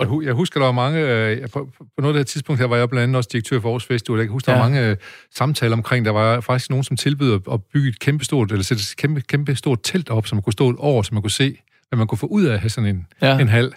og 0.07 0.23
jeg 0.23 0.33
husker, 0.33 0.59
der 0.59 0.65
var 0.65 0.73
mange, 0.73 0.99
øh, 0.99 1.49
på, 1.49 1.69
på 1.79 1.85
noget 1.97 2.09
af 2.09 2.13
det 2.13 2.19
her 2.19 2.23
tidspunkt 2.23 2.61
her 2.61 2.67
var 2.67 2.77
jeg 2.77 2.89
blandt 2.89 3.03
andet 3.03 3.15
også 3.15 3.29
direktør 3.31 3.59
for 3.59 3.69
Aarhus 3.69 3.85
Festival, 3.85 4.17
jeg 4.17 4.27
kan 4.27 4.31
huske, 4.31 4.45
der 4.45 4.51
ja. 4.51 4.57
var 4.57 4.69
mange 4.69 4.87
øh, 4.87 4.97
samtaler 5.35 5.75
omkring, 5.75 6.05
der 6.05 6.11
var 6.11 6.41
faktisk 6.41 6.69
nogen, 6.69 6.83
som 6.83 6.97
tilbyder 6.97 7.39
at 7.51 7.63
bygge 7.73 7.89
et 7.89 7.99
kæmpe 7.99 8.25
stort, 8.25 8.51
eller 8.51 8.63
sætte 8.63 8.81
et 8.81 8.93
kæmpe, 8.97 9.21
kæmpe 9.21 9.55
stort 9.55 9.79
telt 9.83 10.09
op, 10.09 10.27
som 10.27 10.35
man 10.35 10.43
kunne 10.43 10.53
stå 10.53 10.69
et 10.69 10.75
år, 10.79 11.01
så 11.01 11.13
man 11.13 11.21
kunne 11.21 11.31
se, 11.31 11.57
hvad 11.89 11.97
man 11.97 12.07
kunne 12.07 12.17
få 12.17 12.27
ud 12.27 12.43
af 12.43 12.53
at 12.53 12.59
have 12.59 12.69
sådan 12.69 12.95
en, 12.95 13.07
ja. 13.21 13.39
en 13.39 13.49
hal. 13.49 13.73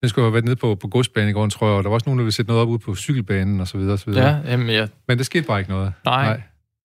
Den 0.00 0.08
skulle 0.08 0.24
have 0.24 0.32
været 0.32 0.44
nede 0.44 0.56
på, 0.56 0.74
på 0.74 0.88
godsbanegården, 0.88 1.50
tror 1.50 1.66
jeg, 1.66 1.76
og 1.76 1.82
der 1.82 1.88
var 1.88 1.94
også 1.94 2.08
nogen, 2.08 2.18
der 2.18 2.24
ville 2.24 2.34
sætte 2.34 2.48
noget 2.48 2.62
op 2.62 2.68
ude 2.68 2.78
på 2.78 2.94
cykelbanen, 2.94 3.60
og 3.60 3.68
så 3.68 3.78
videre, 3.78 3.92
og 3.92 3.98
så 3.98 4.10
videre. 4.10 4.28
Ja, 4.28 4.50
jamen, 4.50 4.68
ja. 4.68 4.86
Men 5.08 5.18
det 5.18 5.26
skete 5.26 5.46
bare 5.46 5.58
ikke 5.58 5.70
noget. 5.70 5.92
Nej. 6.04 6.24
Nej. 6.24 6.40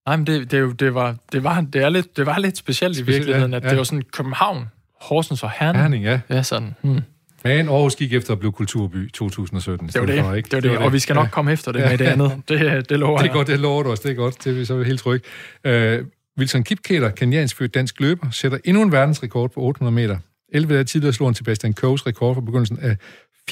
Nej, 0.05 0.15
men 0.15 0.27
det, 0.27 0.51
det, 0.51 0.79
det, 0.79 0.93
var, 0.93 1.15
det, 1.31 1.43
var, 1.43 1.61
det, 1.61 1.83
er 1.83 1.89
lidt, 1.89 2.17
det 2.17 2.25
var 2.25 2.39
lidt 2.39 2.57
specielt 2.57 2.99
i 2.99 3.01
virkeligheden, 3.01 3.51
ja, 3.51 3.57
at 3.57 3.63
ja. 3.63 3.69
det 3.69 3.77
var 3.77 3.83
sådan 3.83 4.01
København, 4.01 4.65
Horsens 5.01 5.43
og 5.43 5.51
Herning. 5.59 5.81
Herning, 5.81 6.03
ja. 6.03 6.19
Ja, 6.29 6.43
sådan. 6.43 6.75
Hmm. 6.81 7.01
Men 7.43 7.69
Aarhus 7.69 7.95
gik 7.95 8.13
efter 8.13 8.33
at 8.33 8.39
blive 8.39 8.51
kulturby 8.51 9.11
2017. 9.11 9.87
Det 9.87 10.01
var 10.01 10.05
det. 10.05 10.23
For, 10.23 10.33
ikke? 10.33 10.45
det, 10.45 10.53
var 10.53 10.59
det. 10.59 10.71
det. 10.71 10.77
Og 10.77 10.93
vi 10.93 10.99
skal 10.99 11.15
nok 11.15 11.25
ja. 11.25 11.29
komme 11.29 11.51
efter 11.51 11.71
det 11.71 11.81
med 11.89 11.97
det 11.97 12.05
andet. 12.05 12.31
Det, 12.49 12.89
det 12.89 12.99
lover 12.99 13.17
Det 13.17 13.29
er 13.29 13.33
godt, 13.33 13.47
det 13.47 13.59
lover 13.59 13.83
du 13.83 13.91
os. 13.91 13.99
Det 13.99 14.11
er 14.11 14.15
godt. 14.15 14.43
Det 14.43 14.49
er 14.49 14.55
vi 14.55 14.65
så 14.65 14.83
helt 14.83 14.99
trygge. 14.99 15.27
Uh, 15.67 16.05
Wilson 16.39 16.63
Kipketer, 16.63 17.09
kenyansk 17.09 17.57
født 17.57 17.73
dansk 17.73 17.99
løber, 17.99 18.31
sætter 18.31 18.57
endnu 18.65 18.83
en 18.83 18.91
verdensrekord 18.91 19.51
på 19.51 19.61
800 19.61 19.95
meter. 19.95 20.17
11 20.51 20.73
dage 20.73 20.83
tidligere 20.83 21.13
slog 21.13 21.27
han 21.27 21.35
Sebastian 21.35 21.73
Coes 21.73 22.07
rekord 22.07 22.35
fra 22.35 22.41
begyndelsen 22.41 22.79
af 22.81 22.95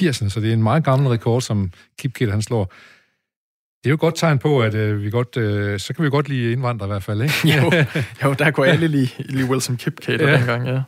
80'erne, 0.00 0.28
så 0.28 0.40
det 0.40 0.48
er 0.48 0.52
en 0.52 0.62
meget 0.62 0.84
gammel 0.84 1.08
rekord, 1.08 1.40
som 1.40 1.72
Kipketer 1.98 2.32
han 2.32 2.42
slår. 2.42 2.64
Det 3.84 3.86
er 3.86 3.90
jo 3.90 3.94
et 3.94 4.00
godt 4.00 4.16
tegn 4.16 4.38
på, 4.38 4.62
at 4.62 4.74
uh, 4.74 5.02
vi 5.02 5.10
godt, 5.10 5.36
uh, 5.36 5.78
så 5.78 5.94
kan 5.94 6.04
vi 6.04 6.10
godt 6.10 6.28
lide 6.28 6.52
indvandrere 6.52 6.88
i 6.88 6.92
hvert 6.92 7.02
fald, 7.02 7.22
ikke? 7.22 7.34
jo, 7.56 7.72
jo, 8.28 8.34
der 8.34 8.50
kunne 8.50 8.66
alle 8.66 8.88
lide, 8.88 9.08
lide 9.18 9.50
Wilson 9.50 9.76
Kipketer 9.76 10.28
ja. 10.28 10.36
dengang, 10.36 10.66
ja 10.66 10.82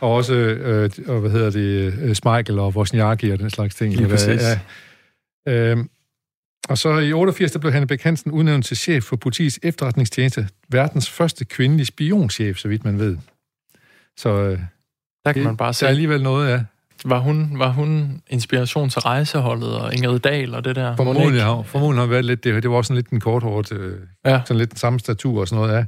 og 0.00 0.12
også, 0.12 0.34
øh, 0.34 0.90
og 1.06 1.20
hvad 1.20 1.30
hedder 1.30 1.50
det, 1.50 1.94
øh, 2.02 2.14
Smeichel 2.14 2.58
og 2.58 2.76
Wozniacki 2.76 3.30
og 3.30 3.38
den 3.38 3.50
slags 3.50 3.74
ting. 3.74 3.96
Lige 3.96 4.08
præcis. 4.08 4.42
Ja. 5.46 5.70
Øhm, 5.70 5.88
og 6.68 6.78
så 6.78 6.98
i 6.98 7.12
88, 7.12 7.52
der 7.52 7.58
blev 7.58 7.72
Hanne 7.72 7.86
Bæk 7.86 8.02
Hansen 8.02 8.30
udnævnt 8.30 8.66
til 8.66 8.76
chef 8.76 9.04
for 9.04 9.16
politiets 9.16 9.60
efterretningstjeneste. 9.62 10.48
Verdens 10.68 11.10
første 11.10 11.44
kvindelige 11.44 11.86
spionchef, 11.86 12.58
så 12.58 12.68
vidt 12.68 12.84
man 12.84 12.98
ved. 12.98 13.16
Så 14.16 14.28
øh, 14.28 14.58
der 15.24 15.32
kan 15.32 15.42
man 15.42 15.56
bare 15.56 15.72
se. 15.74 15.80
Der 15.80 15.86
er 15.86 15.90
alligevel 15.90 16.22
noget, 16.22 16.50
ja. 16.50 16.60
Var 17.04 17.18
hun, 17.18 17.58
var 17.58 17.68
hun 17.68 18.22
inspiration 18.28 18.90
til 18.90 19.00
rejseholdet 19.00 19.76
og 19.76 19.94
Ingrid 19.94 20.18
Dahl 20.18 20.54
og 20.54 20.64
det 20.64 20.76
der? 20.76 20.96
Formodentlig 20.96 21.42
har, 21.42 21.62
formodentlig 21.62 22.02
har 22.02 22.06
været 22.06 22.24
lidt 22.24 22.44
det. 22.44 22.62
Det 22.62 22.70
var 22.70 22.76
også 22.76 22.88
sådan 22.88 22.96
lidt 22.96 23.08
en 23.08 23.20
korthårdt, 23.20 23.72
øh, 23.72 23.98
ja. 24.24 24.40
sådan 24.46 24.58
lidt 24.58 24.70
den 24.70 24.78
samme 24.78 25.00
statur 25.00 25.40
og 25.40 25.48
sådan 25.48 25.66
noget, 25.66 25.86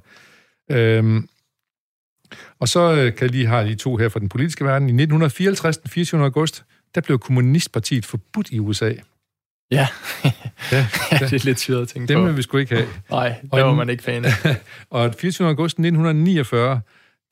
ja. 0.70 0.77
Øhm, 0.77 1.29
og 2.64 2.68
så 2.68 2.81
øh, 2.92 3.14
kan 3.14 3.22
jeg 3.22 3.31
lige 3.31 3.46
have 3.46 3.68
de 3.68 3.74
to 3.74 3.96
her 3.96 4.09
fra 4.09 4.20
den 4.20 4.29
politiske 4.29 4.64
verden. 4.64 4.88
I 4.88 4.92
1954, 4.92 5.77
den 5.77 5.90
24. 5.90 6.22
august, 6.22 6.64
der 6.94 7.00
blev 7.00 7.18
Kommunistpartiet 7.18 8.07
forbudt 8.07 8.50
i 8.50 8.59
USA. 8.59 8.92
Ja, 9.70 9.88
ja, 10.72 10.87
ja 11.12 11.18
det 11.18 11.33
er 11.33 11.44
lidt 11.44 11.61
syret 11.61 11.83
at 11.83 11.88
tænke 11.88 12.09
Dem 12.09 12.16
på. 12.16 12.18
Dem 12.20 12.29
vil 12.29 12.37
vi 12.37 12.42
sgu 12.42 12.57
ikke 12.59 12.74
have. 12.74 12.88
Nej, 13.11 13.29
det 13.42 13.64
var 13.64 13.74
man 13.74 13.88
ikke 13.90 14.03
fan 14.03 14.24
af. 14.24 14.31
og 14.90 15.14
24. 15.18 15.48
august 15.48 15.72
1949, 15.72 16.81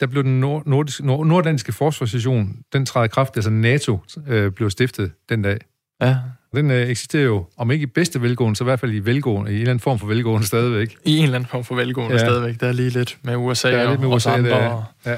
der 0.01 0.07
blev 0.07 0.25
den 0.25 0.41
nord- 0.41 0.67
nordiske, 0.67 1.07
nord- 1.07 1.27
norddanske 1.27 1.73
forsvarsstation, 1.73 2.59
den 2.73 2.87
træder 2.87 3.07
kraft, 3.07 3.37
altså 3.37 3.51
NATO 3.51 3.99
øh, 4.29 4.53
blev 4.53 4.71
stiftet 4.71 5.13
den 5.29 5.43
dag. 5.43 5.59
Ja. 6.03 6.17
Den 6.55 6.71
øh, 6.71 6.89
eksisterer 6.89 7.25
jo, 7.25 7.45
om 7.57 7.71
ikke 7.71 7.83
i 7.83 7.87
bedste 7.87 8.23
velgående, 8.23 8.57
så 8.57 8.65
i 8.65 8.67
hvert 8.67 8.81
fald 8.81 8.95
i 8.95 8.99
velgående, 8.99 9.51
i 9.51 9.55
en 9.55 9.61
eller 9.61 9.71
anden 9.71 9.83
form 9.83 9.99
for 9.99 10.07
velgående 10.07 10.47
stadigvæk. 10.47 10.97
I 11.05 11.17
en 11.17 11.25
eller 11.25 11.35
anden 11.35 11.49
form 11.49 11.65
for 11.65 11.75
velgående 11.75 12.17
ja. 12.17 12.19
stadigvæk. 12.19 12.61
Der 12.61 12.69
er 12.69 12.73
lige 12.73 12.91
lidt 12.91 13.19
med 13.23 13.37
USA 13.37 13.71
der 13.71 13.79
er 13.79 13.91
lidt 13.91 14.01
med 14.01 14.09
og 14.09 14.15
USA, 14.15 14.31
andre. 14.31 14.51
Der, 14.51 14.95
ja. 15.07 15.17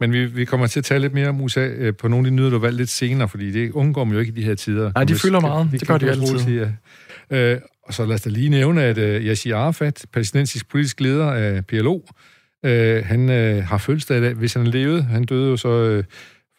Men 0.00 0.12
vi, 0.12 0.24
vi 0.24 0.44
kommer 0.44 0.66
til 0.66 0.80
at 0.80 0.84
tale 0.84 1.00
lidt 1.00 1.14
mere 1.14 1.28
om 1.28 1.40
USA 1.40 1.66
øh, 1.66 1.94
på 1.94 2.08
nogle 2.08 2.26
af 2.26 2.30
de 2.30 2.36
nyheder, 2.36 2.50
du 2.50 2.58
valgt 2.58 2.76
lidt 2.76 2.90
senere, 2.90 3.28
fordi 3.28 3.50
det 3.50 3.72
undgår 3.72 4.04
man 4.04 4.14
jo 4.14 4.20
ikke 4.20 4.32
i 4.32 4.34
de 4.34 4.44
her 4.44 4.54
tider. 4.54 4.92
Nej, 4.94 5.04
de 5.04 5.14
fylder 5.14 5.40
meget. 5.40 5.72
Vi 5.72 5.78
det 5.78 5.88
gør 5.88 5.98
de 5.98 6.10
altid. 6.10 6.38
Sige, 6.38 6.74
ja. 7.30 7.36
øh, 7.36 7.60
og 7.82 7.94
så 7.94 8.06
lad 8.06 8.14
os 8.14 8.20
da 8.20 8.30
lige 8.30 8.48
nævne, 8.48 8.82
at 8.82 8.98
øh, 8.98 9.22
Yasser 9.22 9.56
Arafat, 9.56 10.06
palæstinensisk 10.12 10.68
politisk 10.68 11.00
leder 11.00 11.30
af 11.30 11.66
PLO, 11.66 12.00
øh, 12.64 13.04
han 13.04 13.30
øh, 13.30 13.64
har 13.64 13.78
fødselsdag 13.78 14.18
i 14.18 14.20
dag, 14.20 14.34
hvis 14.34 14.54
han 14.54 14.66
levede. 14.66 15.02
Han 15.02 15.24
døde 15.24 15.50
jo 15.50 15.56
så... 15.56 15.68
Øh, 15.68 16.04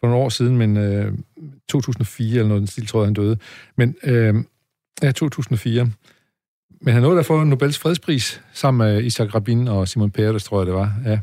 for 0.00 0.06
nogle 0.06 0.24
år 0.24 0.28
siden, 0.28 0.58
men 0.58 0.76
øh, 0.76 1.12
2004 1.68 2.30
eller 2.30 2.48
noget 2.48 2.60
den 2.60 2.66
stil, 2.66 2.86
tror 2.86 3.00
jeg, 3.00 3.06
han 3.06 3.14
døde. 3.14 3.38
Men 3.76 3.96
øh, 4.02 4.34
ja, 5.02 5.12
2004. 5.12 5.90
Men 6.80 6.94
han 6.94 7.02
nåede 7.02 7.16
da 7.16 7.22
få 7.22 7.44
Nobels 7.44 7.78
fredspris 7.78 8.42
sammen 8.52 8.86
med 8.88 9.04
Isaac 9.04 9.34
Rabin 9.34 9.68
og 9.68 9.88
Simon 9.88 10.10
Peres, 10.10 10.44
tror 10.44 10.60
jeg 10.60 10.66
det 10.66 10.74
var. 10.74 10.94
Ja. 11.06 11.18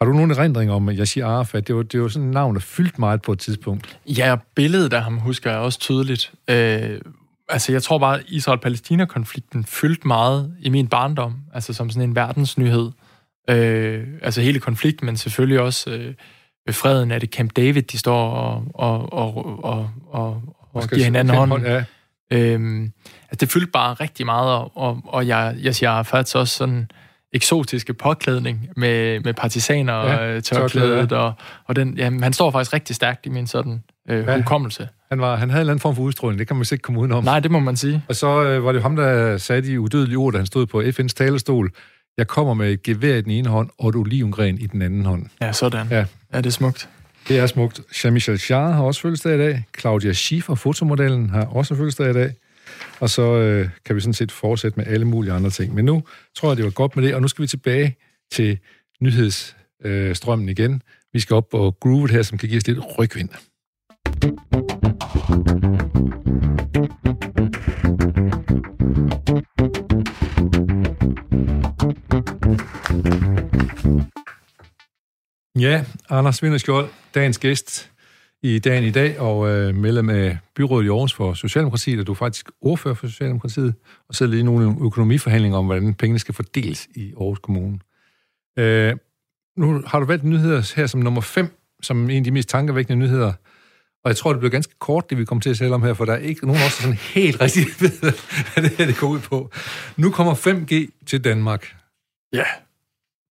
Har 0.00 0.06
du 0.06 0.12
nogen 0.12 0.30
erindring 0.30 0.70
om 0.70 0.88
Yasser 0.88 1.26
Arafat? 1.26 1.68
Det 1.68 1.74
var, 1.76 1.82
det 1.82 2.02
var 2.02 2.08
sådan 2.08 2.28
et 2.28 2.34
navn, 2.34 2.54
der 2.54 2.60
fyldte 2.60 3.00
meget 3.00 3.22
på 3.22 3.32
et 3.32 3.38
tidspunkt. 3.38 3.98
Ja, 4.06 4.36
billedet 4.54 4.92
af 4.92 5.02
ham 5.02 5.18
husker 5.18 5.50
jeg 5.50 5.60
også 5.60 5.78
tydeligt. 5.78 6.32
Øh, 6.50 7.00
altså, 7.48 7.72
jeg 7.72 7.82
tror 7.82 7.98
bare, 7.98 8.18
at 8.18 8.24
Israel-Palæstina-konflikten 8.28 9.64
fyldte 9.64 10.06
meget 10.06 10.54
i 10.60 10.68
min 10.68 10.88
barndom, 10.88 11.36
altså 11.54 11.72
som 11.72 11.90
sådan 11.90 12.08
en 12.08 12.16
verdensnyhed. 12.16 12.90
Øh, 13.50 14.06
altså 14.22 14.40
hele 14.40 14.60
konflikten, 14.60 15.06
men 15.06 15.16
selvfølgelig 15.16 15.60
også 15.60 15.90
øh, 15.90 16.14
ved 16.68 16.74
freden 16.74 17.10
er 17.10 17.18
det 17.18 17.30
Camp 17.30 17.56
David, 17.56 17.82
de 17.82 17.98
står 17.98 18.30
og, 18.30 18.64
og, 18.74 19.12
og, 19.12 19.64
og, 19.64 19.90
og, 20.10 20.42
og 20.72 20.88
giver 20.88 21.04
hinanden 21.04 21.34
hånd. 21.34 21.66
Ja. 21.66 21.84
Øhm, 22.32 22.92
altså 23.22 23.36
det 23.40 23.48
fyldte 23.48 23.70
bare 23.70 23.94
rigtig 23.94 24.26
meget, 24.26 24.68
og, 24.74 25.00
og 25.04 25.26
jeg, 25.26 25.56
jeg 25.62 25.74
siger 25.74 26.02
faktisk 26.02 26.36
også 26.36 26.56
sådan 26.56 26.90
eksotiske 27.32 27.94
påklædning 27.94 28.68
med, 28.76 29.20
med 29.20 29.34
partisaner 29.34 29.92
ja, 29.92 30.36
og 30.36 30.44
tørklædet, 30.44 31.12
og, 31.12 31.32
og 31.64 31.76
den, 31.76 31.98
jamen, 31.98 32.22
han 32.22 32.32
står 32.32 32.50
faktisk 32.50 32.72
rigtig 32.72 32.96
stærkt 32.96 33.26
i 33.26 33.28
min 33.28 33.46
sådan 33.46 33.82
øh, 34.08 34.24
ja, 34.26 34.36
hukommelse. 34.36 34.88
Han, 35.10 35.20
var, 35.20 35.36
han 35.36 35.50
havde 35.50 35.60
en 35.60 35.60
eller 35.60 35.72
anden 35.72 35.80
form 35.80 35.96
for 35.96 36.02
udstråling, 36.02 36.38
det 36.38 36.46
kan 36.46 36.56
man 36.56 36.66
ikke 36.72 36.82
komme 36.82 37.00
udenom. 37.00 37.24
Nej, 37.24 37.40
det 37.40 37.50
må 37.50 37.58
man 37.58 37.76
sige. 37.76 38.02
Og 38.08 38.16
så 38.16 38.42
øh, 38.44 38.64
var 38.64 38.72
det 38.72 38.82
ham, 38.82 38.96
der 38.96 39.38
sagde 39.38 39.62
de 39.62 39.80
udødelige 39.80 40.18
ord, 40.18 40.32
da 40.32 40.38
han 40.38 40.46
stod 40.46 40.66
på 40.66 40.80
FN's 40.80 41.14
talerstol. 41.16 41.70
Jeg 42.18 42.26
kommer 42.26 42.54
med 42.54 42.72
et 42.72 42.82
gevær 42.82 43.14
i 43.14 43.20
den 43.20 43.30
ene 43.30 43.48
hånd, 43.48 43.70
og 43.78 43.88
et 43.88 43.96
olivengren 43.96 44.58
i 44.58 44.66
den 44.66 44.82
anden 44.82 45.06
hånd. 45.06 45.26
Ja, 45.40 45.52
sådan. 45.52 45.86
Ja, 45.90 46.04
ja 46.32 46.36
det 46.38 46.46
er 46.46 46.50
smukt. 46.50 46.88
Det 47.28 47.38
er 47.38 47.46
smukt. 47.46 47.80
Jean-Michel 47.80 48.46
Jarre 48.50 48.72
har 48.72 48.82
også 48.82 49.00
fødselsdag 49.00 49.34
i 49.34 49.38
dag. 49.38 49.64
Claudia 49.78 50.12
Schiffer, 50.12 50.54
fotomodellen, 50.54 51.30
har 51.30 51.44
også 51.44 51.74
fødselsdag 51.74 52.10
i 52.10 52.12
dag. 52.12 52.34
Og 53.00 53.10
så 53.10 53.22
øh, 53.22 53.68
kan 53.84 53.96
vi 53.96 54.00
sådan 54.00 54.14
set 54.14 54.32
fortsætte 54.32 54.76
med 54.76 54.86
alle 54.86 55.04
mulige 55.04 55.32
andre 55.32 55.50
ting. 55.50 55.74
Men 55.74 55.84
nu 55.84 56.02
tror 56.36 56.50
jeg, 56.50 56.56
det 56.56 56.64
var 56.64 56.70
godt 56.70 56.96
med 56.96 57.04
det, 57.04 57.14
og 57.14 57.22
nu 57.22 57.28
skal 57.28 57.42
vi 57.42 57.46
tilbage 57.46 57.96
til 58.32 58.58
nyhedsstrømmen 59.00 60.48
øh, 60.48 60.52
igen. 60.52 60.82
Vi 61.12 61.20
skal 61.20 61.36
op 61.36 61.48
på 61.48 61.74
groovet 61.80 62.10
her, 62.10 62.22
som 62.22 62.38
kan 62.38 62.48
give 62.48 62.58
os 62.58 62.66
lidt 62.66 62.78
rygvind. 62.98 63.28
Ja, 75.58 75.84
Anders 76.10 76.42
Vinderskjold, 76.42 76.88
dagens 77.14 77.38
gæst 77.38 77.90
i 78.42 78.58
dagen 78.58 78.84
i 78.84 78.90
dag, 78.90 79.20
og 79.20 79.48
øh, 79.48 79.74
medlem 79.74 80.10
af 80.10 80.38
byrådet 80.56 80.86
i 80.86 80.88
Aarhus 80.88 81.12
for 81.12 81.34
Socialdemokratiet, 81.34 82.00
og 82.00 82.06
du 82.06 82.12
er 82.12 82.16
faktisk 82.16 82.50
ordfører 82.60 82.94
for 82.94 83.06
Socialdemokratiet, 83.06 83.74
og 84.08 84.14
sidder 84.14 84.32
lige 84.32 84.42
nogle 84.42 84.76
økonomiforhandlinger 84.80 85.58
om, 85.58 85.66
hvordan 85.66 85.94
pengene 85.94 86.18
skal 86.18 86.34
fordeles 86.34 86.88
i 86.94 87.12
Aarhus 87.20 87.38
Kommune. 87.38 87.78
Øh, 88.58 88.96
nu 89.56 89.82
har 89.86 90.00
du 90.00 90.06
valgt 90.06 90.24
nyheder 90.24 90.72
her 90.76 90.86
som 90.86 91.00
nummer 91.00 91.20
5, 91.20 91.48
som 91.82 92.10
en 92.10 92.16
af 92.16 92.24
de 92.24 92.30
mest 92.30 92.48
tankevækkende 92.48 93.06
nyheder, 93.06 93.32
Og 94.04 94.08
jeg 94.08 94.16
tror, 94.16 94.32
det 94.32 94.40
bliver 94.40 94.50
ganske 94.50 94.74
kort, 94.78 95.10
det 95.10 95.18
vi 95.18 95.24
kommer 95.24 95.42
til 95.42 95.50
at 95.50 95.56
tale 95.56 95.74
om 95.74 95.82
her, 95.82 95.94
for 95.94 96.04
der 96.04 96.12
er 96.12 96.18
ikke 96.18 96.46
nogen 96.46 96.62
også 96.62 96.82
sådan 96.82 96.98
helt 97.14 97.40
rigtig 97.42 97.66
ved, 97.80 98.00
hvad 98.00 98.62
det 98.62 98.70
her 98.78 98.86
det 98.86 98.96
går 98.96 99.08
ud 99.08 99.20
på. 99.20 99.50
Nu 99.96 100.10
kommer 100.10 100.34
5G 100.34 101.04
til 101.06 101.24
Danmark. 101.24 101.76
Ja. 102.32 102.44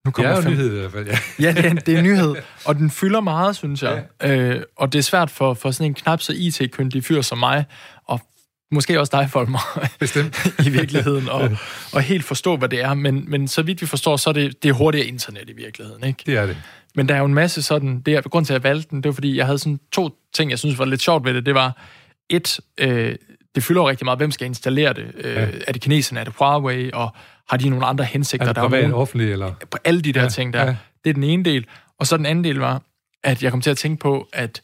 Nu 0.07 0.11
kommer 0.11 0.35
det 0.35 0.45
er 0.45 0.49
jo 0.49 0.55
nyhed 0.55 0.75
i 0.75 0.79
hvert 0.79 0.91
fald, 0.91 1.07
ja. 1.07 1.17
ja, 1.45 1.53
det 1.53 1.65
er, 1.65 1.73
det 1.73 1.93
er 1.93 1.97
en 1.97 2.03
nyhed, 2.03 2.35
og 2.65 2.75
den 2.75 2.91
fylder 2.91 3.19
meget, 3.19 3.55
synes 3.55 3.83
jeg. 3.83 4.03
Ja. 4.21 4.35
Øh, 4.35 4.63
og 4.75 4.93
det 4.93 4.99
er 4.99 5.03
svært 5.03 5.29
for, 5.29 5.53
for 5.53 5.71
sådan 5.71 5.91
en 5.91 5.93
knap 5.93 6.21
så 6.21 6.33
IT-kyndig 6.35 7.03
fyr 7.03 7.21
som 7.21 7.37
mig 7.37 7.65
at 8.11 8.19
måske 8.71 8.99
også 8.99 9.17
dig, 9.17 9.29
Folmer, 9.29 9.79
Bestemt. 9.99 10.45
i 10.65 10.69
virkeligheden, 10.69 11.29
og, 11.29 11.49
og 11.93 12.01
helt 12.01 12.23
forstå, 12.23 12.57
hvad 12.57 12.69
det 12.69 12.81
er. 12.83 12.93
Men, 12.93 13.25
men 13.27 13.47
så 13.47 13.61
vidt 13.61 13.81
vi 13.81 13.85
forstår, 13.85 14.17
så 14.17 14.29
er 14.29 14.33
det, 14.33 14.63
det 14.63 14.69
er 14.69 14.73
hurtigere 14.73 15.07
internet 15.07 15.49
i 15.49 15.53
virkeligheden, 15.53 16.03
ikke? 16.03 16.23
Det 16.25 16.37
er 16.37 16.45
det. 16.45 16.57
Men 16.95 17.09
der 17.09 17.15
er 17.15 17.19
jo 17.19 17.25
en 17.25 17.33
masse 17.33 17.61
sådan, 17.61 18.01
det 18.01 18.13
er 18.13 18.21
grund 18.21 18.45
til, 18.45 18.53
at 18.53 18.63
jeg 18.63 18.69
valgte 18.69 18.89
den, 18.89 19.03
det 19.03 19.09
var 19.09 19.13
fordi, 19.13 19.37
jeg 19.37 19.45
havde 19.45 19.59
sådan 19.59 19.79
to 19.91 20.09
ting, 20.33 20.51
jeg 20.51 20.59
synes 20.59 20.79
var 20.79 20.85
lidt 20.85 21.01
sjovt 21.01 21.25
ved 21.25 21.33
det. 21.33 21.45
Det 21.45 21.53
var, 21.53 21.77
et, 22.29 22.59
øh, 22.77 23.15
det 23.57 23.63
fylder 23.63 23.89
rigtig 23.89 24.05
meget, 24.05 24.19
hvem 24.19 24.31
skal 24.31 24.47
installere 24.47 24.93
det? 24.93 25.11
Øh, 25.17 25.35
ja. 25.35 25.47
Er 25.67 25.71
det 25.71 25.81
kineserne, 25.81 26.19
er 26.19 26.23
det 26.23 26.33
Huawei, 26.37 26.91
og 26.93 27.09
har 27.49 27.57
de 27.57 27.69
nogle 27.69 27.85
andre 27.85 28.05
hensigter? 28.05 28.47
Er 28.47 28.53
det 28.53 28.61
privat, 28.61 28.83
der 28.83 28.93
offentlig, 28.93 29.31
eller? 29.31 29.53
På 29.71 29.77
alle 29.83 30.01
de 30.01 30.13
der 30.13 30.21
ja, 30.21 30.29
ting 30.29 30.53
der. 30.53 30.65
Ja. 30.65 30.75
Det 31.03 31.09
er 31.09 31.13
den 31.13 31.23
ene 31.23 31.43
del. 31.43 31.65
Og 31.99 32.07
så 32.07 32.17
den 32.17 32.25
anden 32.25 32.43
del 32.43 32.55
var, 32.55 32.81
at 33.23 33.43
jeg 33.43 33.51
kom 33.51 33.61
til 33.61 33.69
at 33.69 33.77
tænke 33.77 33.99
på, 33.99 34.27
at 34.33 34.61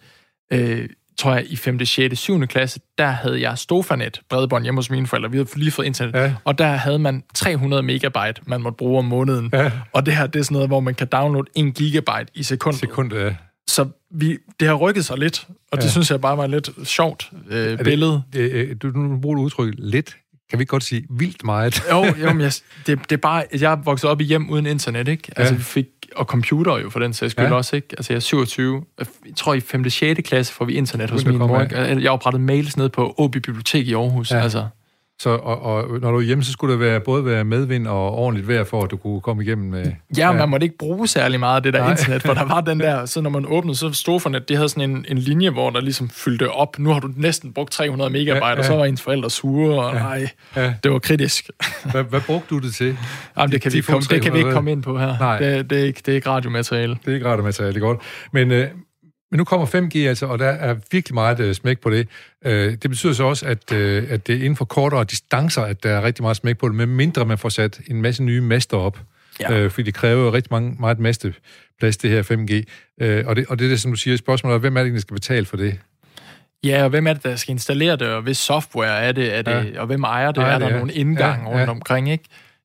øh, 0.53 0.89
tror 1.17 1.33
jeg, 1.33 1.45
i 1.47 1.55
5., 1.55 1.85
6., 1.85 2.19
7. 2.19 2.47
klasse, 2.47 2.79
der 2.97 3.07
havde 3.07 3.41
jeg 3.41 3.57
Stofanet, 3.57 4.21
bredbånd 4.29 4.63
hjemme 4.63 4.77
hos 4.77 4.89
mine 4.89 5.07
forældre. 5.07 5.31
Vi 5.31 5.37
havde 5.37 5.49
lige 5.55 5.71
fået 5.71 5.85
internet. 5.85 6.15
Ja. 6.15 6.33
Og 6.43 6.57
der 6.57 6.67
havde 6.67 6.99
man 6.99 7.23
300 7.35 7.83
megabyte, 7.83 8.41
man 8.45 8.61
måtte 8.61 8.77
bruge 8.77 8.99
om 8.99 9.05
måneden. 9.05 9.49
Ja. 9.53 9.71
Og 9.91 10.05
det 10.05 10.15
her, 10.15 10.27
det 10.27 10.39
er 10.39 10.43
sådan 10.43 10.55
noget, 10.55 10.69
hvor 10.69 10.79
man 10.79 10.95
kan 10.95 11.07
downloade 11.07 11.47
1 11.55 11.75
gigabyte 11.75 12.25
i 12.33 12.43
sekundet. 12.43 12.79
Sekundet, 12.79 13.19
ja. 13.19 13.35
Så 13.67 13.87
vi, 14.11 14.37
det 14.59 14.67
har 14.67 14.75
rykket 14.75 15.05
sig 15.05 15.17
lidt, 15.17 15.47
og 15.71 15.77
det 15.77 15.83
ja. 15.83 15.89
synes 15.89 16.11
jeg 16.11 16.21
bare 16.21 16.37
var 16.37 16.43
et 16.43 16.49
lidt 16.49 16.69
sjovt 16.83 17.31
øh, 17.49 17.57
det, 17.57 17.79
billede. 17.83 18.23
Det, 18.33 18.51
øh, 18.51 18.75
du, 18.81 18.87
nu 18.87 19.19
bruger 19.19 19.35
du 19.35 19.41
udtryk 19.41 19.73
lidt. 19.77 20.17
Kan 20.49 20.59
vi 20.59 20.61
ikke 20.61 20.69
godt 20.69 20.83
sige 20.83 21.05
vildt 21.09 21.43
meget? 21.43 21.83
jo, 21.91 22.05
jo 22.05 22.31
men 22.33 22.41
jeg, 22.41 22.51
det, 22.87 22.99
det 22.99 23.11
er 23.11 23.17
bare, 23.17 23.43
jeg 23.59 23.79
vokset 23.83 24.09
op 24.09 24.21
i 24.21 24.23
hjem 24.23 24.49
uden 24.49 24.65
internet, 24.65 25.07
ikke? 25.07 25.31
Altså, 25.35 25.53
ja. 25.53 25.57
vi 25.57 25.63
fik 25.63 25.85
og 26.15 26.25
computer 26.25 26.77
jo 26.77 26.89
for 26.89 26.99
den 26.99 27.13
sags 27.13 27.31
skyld 27.31 27.45
ja. 27.45 27.53
også, 27.53 27.75
ikke? 27.75 27.87
Altså 27.97 28.13
jeg 28.13 28.15
er 28.15 28.21
27, 28.21 28.83
jeg 28.99 29.07
tror 29.35 29.53
i 29.53 29.59
5. 29.59 29.89
6. 29.89 30.21
klasse 30.23 30.53
får 30.53 30.65
vi 30.65 30.73
internet 30.73 31.09
hos 31.09 31.25
min 31.25 31.37
mor, 31.37 31.61
ikke? 31.61 31.75
Jeg 31.75 32.01
har 32.01 32.09
oprettet 32.09 32.41
mails 32.41 32.77
ned 32.77 32.89
på 32.89 33.15
Åby 33.17 33.37
Bibliotek 33.37 33.87
i 33.87 33.93
Aarhus, 33.93 34.31
ja. 34.31 34.39
altså. 34.39 34.67
Så, 35.19 35.29
og, 35.29 35.61
og 35.61 35.99
når 36.01 36.11
du 36.11 36.17
er 36.17 36.21
hjemme, 36.21 36.43
så 36.43 36.51
skulle 36.51 36.73
der 36.73 36.79
være, 36.79 36.99
både 36.99 37.25
være 37.25 37.43
medvind 37.43 37.87
og 37.87 38.11
ordentligt 38.11 38.47
vejr, 38.47 38.63
for 38.63 38.83
at 38.83 38.91
du 38.91 38.97
kunne 38.97 39.21
komme 39.21 39.43
igennem 39.43 39.69
med... 39.69 39.85
Ja, 40.17 40.31
ja. 40.31 40.31
man 40.31 40.49
måtte 40.49 40.63
ikke 40.63 40.77
bruge 40.77 41.07
særlig 41.07 41.39
meget 41.39 41.55
af 41.55 41.63
det 41.63 41.73
der 41.73 41.79
Nej. 41.79 41.91
internet, 41.91 42.21
for 42.21 42.33
der 42.33 42.45
var 42.45 42.61
den 42.61 42.79
der, 42.89 43.05
så 43.05 43.21
når 43.21 43.29
man 43.29 43.45
åbnede, 43.47 43.77
så 43.77 43.93
Stofernet, 43.93 44.49
det 44.49 44.57
havde 44.57 44.69
sådan 44.69 44.89
en, 44.89 45.05
en 45.09 45.17
linje, 45.17 45.49
hvor 45.49 45.69
der 45.69 45.81
ligesom 45.81 46.09
fyldte 46.09 46.51
op. 46.51 46.79
Nu 46.79 46.89
har 46.89 46.99
du 46.99 47.09
næsten 47.15 47.53
brugt 47.53 47.71
300 47.71 48.09
megabyte, 48.11 48.45
ja, 48.45 48.51
ja. 48.51 48.57
og 48.57 48.65
så 48.65 48.75
var 48.75 48.85
ens 48.85 49.01
forældre 49.01 49.29
sure, 49.29 49.85
og 49.85 49.93
ja, 49.93 49.99
nej, 49.99 50.29
ja. 50.55 50.73
det 50.83 50.91
var 50.91 50.99
kritisk. 50.99 51.49
Hvad, 51.91 52.03
hvad 52.03 52.21
brugte 52.21 52.55
du 52.55 52.59
det 52.59 52.73
til? 52.73 52.87
Jamen, 53.37 53.51
det 53.51 53.61
kan, 53.61 53.73
vi, 53.73 53.81
komme, 53.81 54.01
det 54.09 54.21
kan 54.21 54.33
vi 54.33 54.37
ikke 54.37 54.51
komme 54.51 54.71
ind 54.71 54.83
på 54.83 54.99
her. 54.99 55.17
Nej. 55.19 55.39
Det, 55.39 55.69
det, 55.69 55.79
er 55.79 55.83
ikke, 55.83 56.01
det 56.05 56.11
er 56.11 56.15
ikke 56.15 56.29
radiomateriale. 56.29 56.97
Det 57.05 57.11
er 57.11 57.15
ikke 57.15 57.27
radiomateriale, 57.27 57.73
det 57.73 57.81
er 57.81 57.85
godt. 57.85 57.99
Men, 58.31 58.51
øh, 58.51 58.67
men 59.33 59.37
nu 59.37 59.43
kommer 59.43 59.65
5G 59.65 59.97
altså, 59.97 60.25
og 60.25 60.39
der 60.39 60.45
er 60.45 60.75
virkelig 60.91 61.13
meget 61.13 61.39
uh, 61.39 61.53
smæk 61.53 61.79
på 61.79 61.89
det. 61.89 62.07
Uh, 62.45 62.51
det 62.51 62.89
betyder 62.89 63.13
så 63.13 63.23
også, 63.23 63.45
at, 63.45 63.71
uh, 63.71 63.77
at 64.13 64.27
det 64.27 64.35
er 64.35 64.39
inden 64.39 64.55
for 64.55 64.65
kortere 64.65 65.03
distancer, 65.03 65.61
at 65.61 65.83
der 65.83 65.89
er 65.89 66.03
rigtig 66.03 66.23
meget 66.23 66.37
smæk 66.37 66.57
på 66.57 66.67
det, 66.67 66.75
med 66.75 66.85
mindre 66.85 67.25
man 67.25 67.37
får 67.37 67.49
sat 67.49 67.81
en 67.87 68.01
masse 68.01 68.23
nye 68.23 68.41
master 68.41 68.77
op. 68.77 68.99
Ja. 69.39 69.65
Uh, 69.65 69.71
fordi 69.71 69.85
det 69.85 69.93
kræver 69.93 70.33
rigtig 70.33 70.51
mange, 70.51 70.75
meget 70.79 70.99
masteplads, 70.99 71.97
det 71.97 72.09
her 72.09 72.23
5G. 72.23 72.63
Uh, 73.05 73.27
og, 73.27 73.35
det, 73.35 73.45
og 73.47 73.59
det 73.59 73.65
er 73.65 73.69
det, 73.69 73.81
som 73.81 73.91
du 73.91 73.97
siger, 73.97 74.17
spørgsmålet 74.17 74.55
er, 74.55 74.59
hvem 74.59 74.77
er 74.77 74.83
det, 74.83 74.93
der 74.93 74.99
skal 74.99 75.13
betale 75.13 75.45
for 75.45 75.57
det? 75.57 75.79
Ja, 76.63 76.83
og 76.83 76.89
hvem 76.89 77.07
er 77.07 77.13
det, 77.13 77.23
der 77.23 77.35
skal 77.35 77.51
installere 77.51 77.95
det, 77.95 78.07
og 78.07 78.21
hvis 78.21 78.37
software 78.37 78.99
er 78.99 79.11
det, 79.11 79.37
er 79.37 79.41
det 79.41 79.73
ja. 79.73 79.81
og 79.81 79.87
hvem 79.87 80.03
ejer 80.03 80.31
det? 80.31 80.41
Ejer 80.41 80.53
er 80.53 80.59
der 80.59 80.67
det, 80.67 80.75
nogle 80.75 80.93
indgang 80.93 81.43
ja, 81.43 81.49
rundt 81.49 81.61
ja. 81.61 81.69
omkring, 81.69 82.11
ikke? 82.11 82.23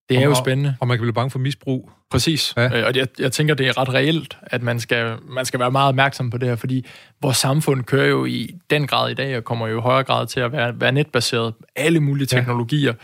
Det 0.09 0.17
er 0.17 0.21
og, 0.21 0.25
jo 0.25 0.35
spændende. 0.35 0.77
Og 0.81 0.89
man 0.89 0.99
kan 0.99 1.03
blive 1.03 1.13
bange 1.13 1.31
for 1.31 1.39
misbrug. 1.39 1.91
Præcis. 2.11 2.55
Ja. 2.57 2.79
Øh, 2.79 2.87
og 2.87 2.97
jeg, 2.97 3.07
jeg 3.19 3.33
tænker, 3.33 3.55
det 3.55 3.69
er 3.69 3.79
ret 3.79 3.95
reelt, 3.95 4.39
at 4.43 4.63
man 4.63 4.81
skal, 4.81 5.17
man 5.29 5.45
skal 5.45 5.61
være 5.61 5.71
meget 5.71 5.89
opmærksom 5.89 6.31
på 6.31 6.39
det 6.39 6.49
her, 6.49 6.57
fordi 6.57 6.87
vores 7.23 7.37
samfund 7.37 7.85
kører 7.85 8.07
jo 8.07 8.25
i 8.25 8.55
den 8.71 8.87
grad 8.87 9.11
i 9.11 9.15
dag, 9.15 9.37
og 9.37 9.45
kommer 9.45 9.69
jo 9.69 9.79
i 9.79 9.81
højere 9.81 10.05
grad 10.05 10.27
til 10.27 10.41
at 10.41 10.53
være, 10.53 10.81
være 10.81 10.93
netbaseret. 10.93 11.55
Alle 11.77 12.01
mulige 12.01 12.27
teknologier 12.27 12.95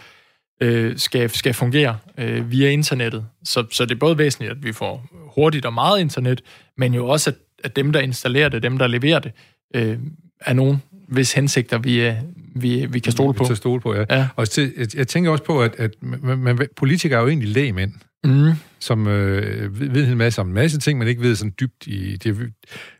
ja. 0.60 0.66
øh, 0.66 0.98
skal, 0.98 1.30
skal 1.30 1.54
fungere 1.54 1.98
øh, 2.18 2.50
via 2.50 2.70
internettet. 2.70 3.26
Så, 3.44 3.64
så 3.70 3.84
det 3.84 3.94
er 3.94 3.98
både 3.98 4.18
væsentligt, 4.18 4.52
at 4.52 4.64
vi 4.64 4.72
får 4.72 5.06
hurtigt 5.34 5.66
og 5.66 5.74
meget 5.74 6.00
internet, 6.00 6.40
men 6.76 6.94
jo 6.94 7.08
også, 7.08 7.30
at, 7.30 7.36
at 7.64 7.76
dem, 7.76 7.92
der 7.92 8.00
installerer 8.00 8.48
det, 8.48 8.62
dem, 8.62 8.78
der 8.78 8.86
leverer 8.86 9.18
det, 9.18 9.32
øh, 9.74 9.98
er 10.40 10.52
nogen, 10.52 10.82
hvis 11.08 11.32
hensigter 11.32 11.78
vi, 11.78 12.12
vi, 12.54 12.86
vi 12.90 12.98
kan 12.98 13.12
stole 13.12 13.34
på. 13.34 13.44
Vi 13.44 13.48
kan 13.48 13.56
stole 13.56 13.80
på, 13.80 13.94
ja. 13.94 14.04
ja. 14.10 14.28
Og 14.36 14.50
til, 14.50 14.72
jeg, 14.76 14.96
jeg 14.96 15.08
tænker 15.08 15.30
også 15.30 15.44
på, 15.44 15.62
at, 15.62 15.74
at 15.78 15.90
man, 16.00 16.38
man, 16.38 16.68
politikere 16.76 17.18
er 17.18 17.22
jo 17.22 17.28
egentlig 17.28 17.48
lægemænd, 17.48 17.92
mm. 18.24 18.52
som 18.80 19.06
øh, 19.06 19.80
ved 19.94 20.08
en 20.08 20.18
masse 20.18 20.40
om 20.40 20.48
en 20.48 20.54
masse 20.54 20.78
ting, 20.78 20.98
men 20.98 21.08
ikke 21.08 21.22
ved 21.22 21.34
sådan 21.34 21.52
dybt 21.60 21.86
i 21.86 22.16
det. 22.16 22.38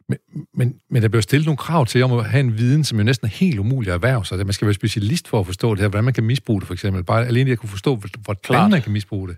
Men, 0.09 0.19
men, 0.55 0.75
men 0.91 1.03
der 1.03 1.09
bliver 1.09 1.23
stillet 1.23 1.47
nogle 1.47 1.57
krav 1.57 1.87
til 1.87 2.03
om 2.03 2.13
at 2.13 2.25
have 2.25 2.41
en 2.41 2.59
viden, 2.59 2.85
som 2.85 2.99
jo 2.99 3.05
næsten 3.05 3.27
er 3.27 3.31
helt 3.31 3.59
umulig 3.59 3.89
at 3.91 3.95
erhverve 3.95 4.25
sig. 4.25 4.39
Man 4.39 4.53
skal 4.53 4.67
være 4.67 4.75
specialist 4.75 5.29
for 5.29 5.41
at 5.41 5.47
forstå 5.47 5.75
det 5.75 5.81
her, 5.81 5.89
hvordan 5.89 6.05
man 6.05 6.15
kan 6.15 6.25
misbruge 6.25 6.61
det, 6.61 6.67
for 6.67 6.75
eksempel. 6.75 7.05
Bare 7.05 7.27
alene 7.27 7.53
at 7.53 7.59
kunne 7.59 7.69
forstå, 7.69 7.97
hvordan 8.25 8.41
Klart. 8.45 8.71
man 8.71 8.83
kan 8.83 8.93
misbruge 8.93 9.29
det. 9.29 9.37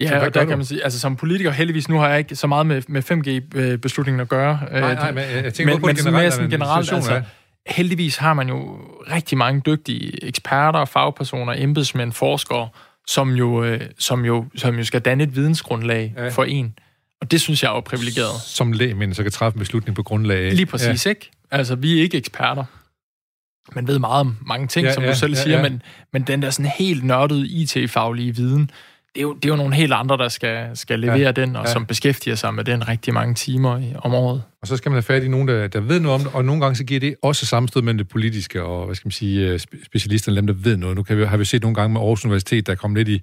Ja, 0.00 0.26
og 0.26 0.34
der 0.34 0.44
kan 0.44 0.58
man 0.58 0.66
sige, 0.66 0.84
altså 0.84 0.98
som 0.98 1.16
politiker, 1.16 1.50
heldigvis, 1.50 1.88
nu 1.88 1.98
har 1.98 2.08
jeg 2.08 2.18
ikke 2.18 2.36
så 2.36 2.46
meget 2.46 2.66
med, 2.66 2.82
med 2.88 3.02
5G-beslutningen 3.02 4.20
at 4.20 4.28
gøre. 4.28 4.60
Nej, 4.70 4.94
nej, 4.94 5.12
men 5.12 5.24
jeg 5.44 5.54
tænker 5.54 5.74
men, 5.74 5.80
på 5.80 5.86
men 5.86 5.96
det 5.96 6.04
generelt. 6.04 6.40
Men 6.40 6.50
generelt, 6.50 6.92
altså, 6.92 7.22
heldigvis 7.70 8.16
har 8.16 8.34
man 8.34 8.48
jo 8.48 8.78
rigtig 9.10 9.38
mange 9.38 9.62
dygtige 9.66 10.24
eksperter, 10.24 10.84
fagpersoner, 10.84 11.54
embedsmænd, 11.56 12.12
forskere, 12.12 12.68
som 13.06 13.30
jo, 13.30 13.64
øh, 13.64 13.80
som 13.98 14.24
jo, 14.24 14.44
som 14.56 14.74
jo 14.74 14.84
skal 14.84 15.00
danne 15.00 15.24
et 15.24 15.36
vidensgrundlag 15.36 16.14
ja. 16.16 16.28
for 16.28 16.44
en. 16.44 16.78
Og 17.20 17.30
det 17.30 17.40
synes 17.40 17.62
jeg 17.62 17.70
er 17.70 17.74
jo 17.74 17.80
privilegeret. 17.80 18.40
Som 18.40 18.72
lægmænd, 18.72 19.14
så 19.14 19.22
kan 19.22 19.32
træffe 19.32 19.56
en 19.56 19.58
beslutning 19.58 19.96
på 19.96 20.02
grundlag 20.02 20.46
af. 20.46 20.56
Lige 20.56 20.66
præcis, 20.66 21.06
ja. 21.06 21.10
ikke? 21.10 21.30
Altså, 21.50 21.74
vi 21.74 21.98
er 21.98 22.02
ikke 22.02 22.16
eksperter. 22.16 22.64
Man 23.74 23.86
ved 23.86 23.98
meget 23.98 24.20
om 24.20 24.36
mange 24.46 24.66
ting, 24.66 24.86
ja, 24.86 24.92
som 24.92 25.02
ja, 25.02 25.10
du 25.10 25.16
selv 25.16 25.34
ja, 25.34 25.42
siger, 25.42 25.56
ja. 25.56 25.62
Men, 25.62 25.82
men 26.12 26.22
den 26.22 26.42
der 26.42 26.50
sådan 26.50 26.72
helt 26.78 27.04
nørdede 27.04 27.48
IT-faglige 27.48 28.36
viden, 28.36 28.70
det 29.14 29.20
er, 29.20 29.22
jo, 29.22 29.34
det 29.34 29.44
er 29.44 29.48
jo 29.48 29.56
nogle 29.56 29.74
helt 29.74 29.92
andre, 29.92 30.16
der 30.16 30.28
skal, 30.28 30.76
skal 30.76 31.00
levere 31.00 31.18
ja, 31.18 31.32
den, 31.32 31.56
og 31.56 31.66
ja. 31.66 31.72
som 31.72 31.86
beskæftiger 31.86 32.34
sig 32.34 32.54
med 32.54 32.64
den 32.64 32.88
rigtig 32.88 33.14
mange 33.14 33.34
timer 33.34 33.78
i, 33.78 33.92
om 33.98 34.14
året. 34.14 34.42
Og 34.62 34.68
så 34.68 34.76
skal 34.76 34.90
man 34.90 34.94
have 34.94 35.02
fat 35.02 35.22
i 35.22 35.28
nogen, 35.28 35.48
der, 35.48 35.68
der 35.68 35.80
ved 35.80 36.00
noget 36.00 36.14
om 36.14 36.20
det, 36.20 36.34
og 36.34 36.44
nogle 36.44 36.62
gange 36.62 36.76
så 36.76 36.84
giver 36.84 37.00
det 37.00 37.14
også 37.22 37.46
sammenstød 37.46 37.82
mellem 37.82 37.98
det 37.98 38.08
politiske 38.08 38.62
og, 38.62 38.86
hvad 38.86 38.94
skal 38.94 39.06
man 39.06 39.12
sige, 39.12 39.48
øh, 39.48 39.60
specialisterne, 39.84 40.36
dem 40.36 40.46
der 40.46 40.54
ved 40.54 40.76
noget. 40.76 40.96
Nu 40.96 41.02
kan 41.02 41.18
vi, 41.18 41.24
har 41.24 41.36
vi 41.36 41.44
set 41.44 41.62
nogle 41.62 41.74
gange 41.74 41.92
med 41.92 42.00
Aarhus 42.00 42.24
Universitet, 42.24 42.66
der 42.66 42.74
kom 42.74 42.94
lidt 42.94 43.08
i, 43.08 43.22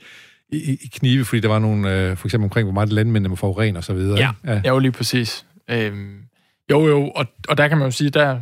i, 0.50 0.78
i 0.82 0.90
knive, 0.94 1.26
fordi 1.26 1.40
der 1.40 1.48
var 1.48 1.60
nogle, 1.60 1.94
øh, 1.94 2.18
for 2.18 2.28
eksempel 2.28 2.46
omkring, 2.46 2.66
hvor 2.66 2.74
meget 2.74 2.94
landmændene 2.94 3.30
må 3.30 3.36
forurene 3.36 3.80
og 3.80 3.84
så 3.84 3.94
videre. 3.94 4.20
Ja, 4.20 4.32
ja. 4.54 4.62
jo 4.68 4.80
lige 4.80 4.92
præcis. 4.92 5.46
Øhm, 5.70 6.18
jo, 6.72 6.88
jo, 6.88 7.12
og, 7.16 7.26
og 7.50 7.58
der 7.58 7.68
kan 7.68 7.78
man 7.78 7.88
jo 7.88 7.92
sige, 7.92 8.10
der, 8.10 8.40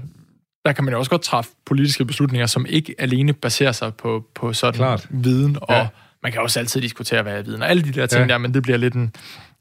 der 0.66 0.72
kan 0.72 0.84
man 0.84 0.94
jo 0.94 1.00
også 1.00 1.12
godt 1.12 1.22
træffe 1.22 1.52
politiske 1.66 2.06
beslutninger, 2.06 2.46
som 2.46 2.66
ikke 2.70 2.96
alene 2.98 3.34
baserer 3.34 3.72
sig 3.72 3.94
på, 3.94 4.26
på 4.36 4.54
sådan 4.54 4.78
Klart. 4.78 5.08
viden 5.10 5.58
og 5.62 5.76
ja 5.76 5.88
man 6.26 6.32
kan 6.32 6.42
også 6.42 6.60
altid 6.60 6.82
diskutere, 6.82 7.24
hvad 7.24 7.34
jeg 7.34 7.46
viden 7.46 7.62
og 7.62 7.70
alle 7.70 7.84
de 7.84 7.92
der 7.92 8.06
ting 8.06 8.22
ja. 8.22 8.28
der, 8.28 8.38
men 8.38 8.54
det 8.54 8.64
bliver 8.64 8.78
lidt 8.78 8.94
en, 8.94 9.16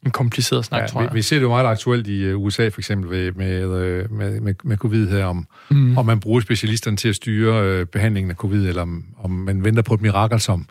en 0.06 0.10
kompliceret 0.10 0.64
snak, 0.64 0.80
ja, 0.80 0.86
tror 0.86 1.00
jeg. 1.00 1.10
Vi, 1.12 1.14
vi 1.14 1.22
ser 1.22 1.36
det 1.36 1.42
jo 1.42 1.48
meget 1.48 1.66
aktuelt 1.66 2.06
i 2.06 2.32
uh, 2.32 2.42
USA, 2.42 2.68
for 2.68 2.80
eksempel, 2.80 3.10
med, 3.10 3.32
med, 3.32 4.08
med, 4.08 4.40
med, 4.40 4.54
med 4.64 4.76
covid 4.76 5.08
her, 5.08 5.24
om, 5.24 5.46
mm. 5.70 5.98
om 5.98 6.06
man 6.06 6.20
bruger 6.20 6.40
specialisterne 6.40 6.96
til 6.96 7.08
at 7.08 7.14
styre 7.14 7.80
uh, 7.80 7.86
behandlingen 7.86 8.30
af 8.30 8.36
covid, 8.36 8.68
eller 8.68 8.82
om, 8.82 9.04
om 9.18 9.30
man 9.30 9.64
venter 9.64 9.82
på 9.82 9.94
et 9.94 10.00
mirakel, 10.00 10.40
som 10.40 10.66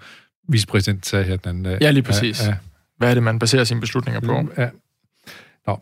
vicepræsident 0.49 1.05
sagde 1.05 1.25
her. 1.25 1.37
Den, 1.37 1.65
uh, 1.65 1.71
ja, 1.81 1.91
lige 1.91 2.03
præcis. 2.03 2.43
Ja, 2.43 2.49
ja. 2.49 2.55
Hvad 2.97 3.09
er 3.09 3.13
det, 3.13 3.23
man 3.23 3.39
baserer 3.39 3.63
sine 3.63 3.79
beslutninger 3.79 4.21
på? 4.21 4.47
Ja. 4.57 4.69
Nå. 5.67 5.79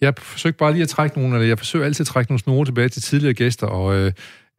Jeg 0.00 0.14
forsøger 0.18 0.56
bare 0.58 0.72
lige 0.72 0.82
at 0.82 0.88
trække 0.88 1.18
nogle, 1.18 1.34
eller 1.34 1.48
jeg 1.48 1.58
forsøger 1.58 1.86
altid 1.86 2.02
at 2.02 2.06
trække 2.06 2.30
nogle 2.30 2.40
snore 2.40 2.64
tilbage 2.64 2.88
til 2.88 3.02
tidligere 3.02 3.34
gæster, 3.34 3.66
og 3.66 4.04
uh, 4.04 4.12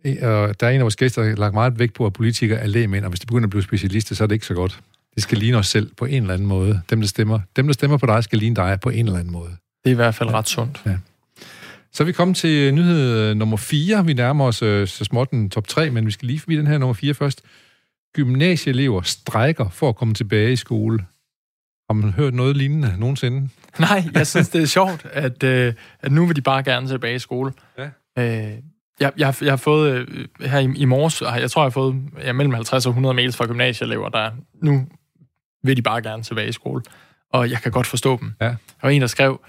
og 0.06 0.60
der 0.60 0.68
er 0.68 0.70
en 0.70 0.76
af 0.78 0.82
vores 0.82 0.96
gæster, 0.96 1.22
der 1.22 1.30
har 1.30 1.36
lagt 1.36 1.54
meget 1.54 1.80
vægt 1.80 1.94
på, 1.94 2.06
at 2.06 2.14
politikere 2.14 2.60
er 2.60 2.68
lægemænd, 2.68 3.06
og 3.06 3.10
hvis 3.10 3.20
de 3.20 3.26
begynder 3.26 3.46
at 3.46 3.50
blive 3.50 3.64
specialister, 3.64 4.16
så 4.16 4.24
er 4.24 4.28
det 4.28 4.36
ikke 4.36 4.46
så 4.46 4.54
godt. 4.54 4.80
Det 5.16 5.24
skal 5.24 5.38
ligne 5.38 5.58
os 5.58 5.68
selv 5.68 5.92
på 5.98 6.06
en 6.06 6.22
eller 6.22 6.34
anden 6.34 6.48
måde. 6.48 6.82
Dem, 6.90 7.02
der 7.02 7.08
stemmer, 7.08 7.40
dem, 7.56 7.66
der 7.68 7.74
stemmer 7.74 7.98
på 7.98 8.06
dig, 8.06 8.24
skal 8.24 8.40
ligne 8.40 8.56
dig 8.56 8.80
på 8.82 8.90
en 8.90 9.06
eller 9.06 9.20
anden 9.20 9.34
måde. 9.34 9.50
Det 9.84 9.90
er 9.90 9.92
i 9.92 9.96
hvert 9.96 10.16
fald 10.16 10.30
ja. 10.30 10.38
ret 10.38 10.50
sundt. 10.50 10.82
Ja. 10.86 10.98
Så 11.94 12.04
er 12.04 12.06
vi 12.06 12.12
kommet 12.12 12.38
til 12.38 12.74
nyhed 12.74 13.36
nummer 13.36 13.58
4. 13.58 14.06
Vi 14.06 14.14
nærmer 14.14 14.46
os 14.46 14.62
øh, 14.62 14.88
så 14.88 15.04
småt 15.04 15.32
den 15.32 15.50
top 15.50 15.68
3, 15.68 15.90
men 15.90 16.06
vi 16.06 16.12
skal 16.12 16.28
lige 16.28 16.40
forbi 16.40 16.58
den 16.58 16.68
her 16.68 16.78
nummer 16.78 16.94
4 16.94 17.14
først. 17.14 17.42
Gymnasieelever 18.16 19.02
strækker 19.02 19.70
for 19.70 19.90
at 19.90 19.96
komme 19.96 20.14
tilbage 20.14 20.52
i 20.52 20.56
skole. 20.56 21.06
Har 21.90 21.94
man 21.94 22.12
hørt 22.12 22.34
noget 22.34 22.58
lignende 22.58 22.96
nogensinde? 22.98 23.50
Nej, 23.80 24.04
jeg 24.14 24.28
synes, 24.28 24.50
det 24.50 24.62
er 24.62 24.66
sjovt, 24.66 25.06
at, 25.06 25.44
øh, 25.44 25.74
at 26.00 26.12
nu 26.12 26.26
vil 26.26 26.36
de 26.36 26.42
bare 26.42 26.64
gerne 26.64 26.88
tilbage 26.88 27.16
i 27.16 27.20
skole. 27.20 27.54
Ja. 27.78 27.90
Øh, 28.52 28.58
jeg, 29.02 29.12
jeg, 29.18 29.36
jeg 29.42 29.52
har 29.52 29.58
fået 29.58 29.92
øh, 29.92 30.28
her 30.40 30.60
i, 30.60 30.74
i 30.76 30.86
morges, 30.86 31.22
jeg 31.22 31.52
tror, 31.52 31.62
jeg 31.62 31.66
har 31.66 31.70
fået 31.70 31.96
ja, 32.24 32.34
mellem 32.34 32.54
50 32.54 32.86
og 32.86 32.90
100 32.90 33.14
mails 33.14 33.38
fra 33.38 33.46
gymnasieelever, 33.46 34.10
der 34.10 34.32
nu 34.62 34.88
vil 35.64 35.78
de 35.78 35.82
bare 35.82 36.02
gerne 36.02 36.24
tilbage 36.24 36.48
i 36.48 36.52
skole. 36.52 36.82
Og 37.34 37.50
jeg 37.50 37.62
kan 37.62 37.72
godt 37.72 37.88
forstå 37.88 38.18
dem. 38.18 38.34
Ja. 38.42 38.46
Der 38.46 38.56
var 38.82 38.90
en, 38.90 39.02
der 39.02 39.08
skrev, 39.08 39.42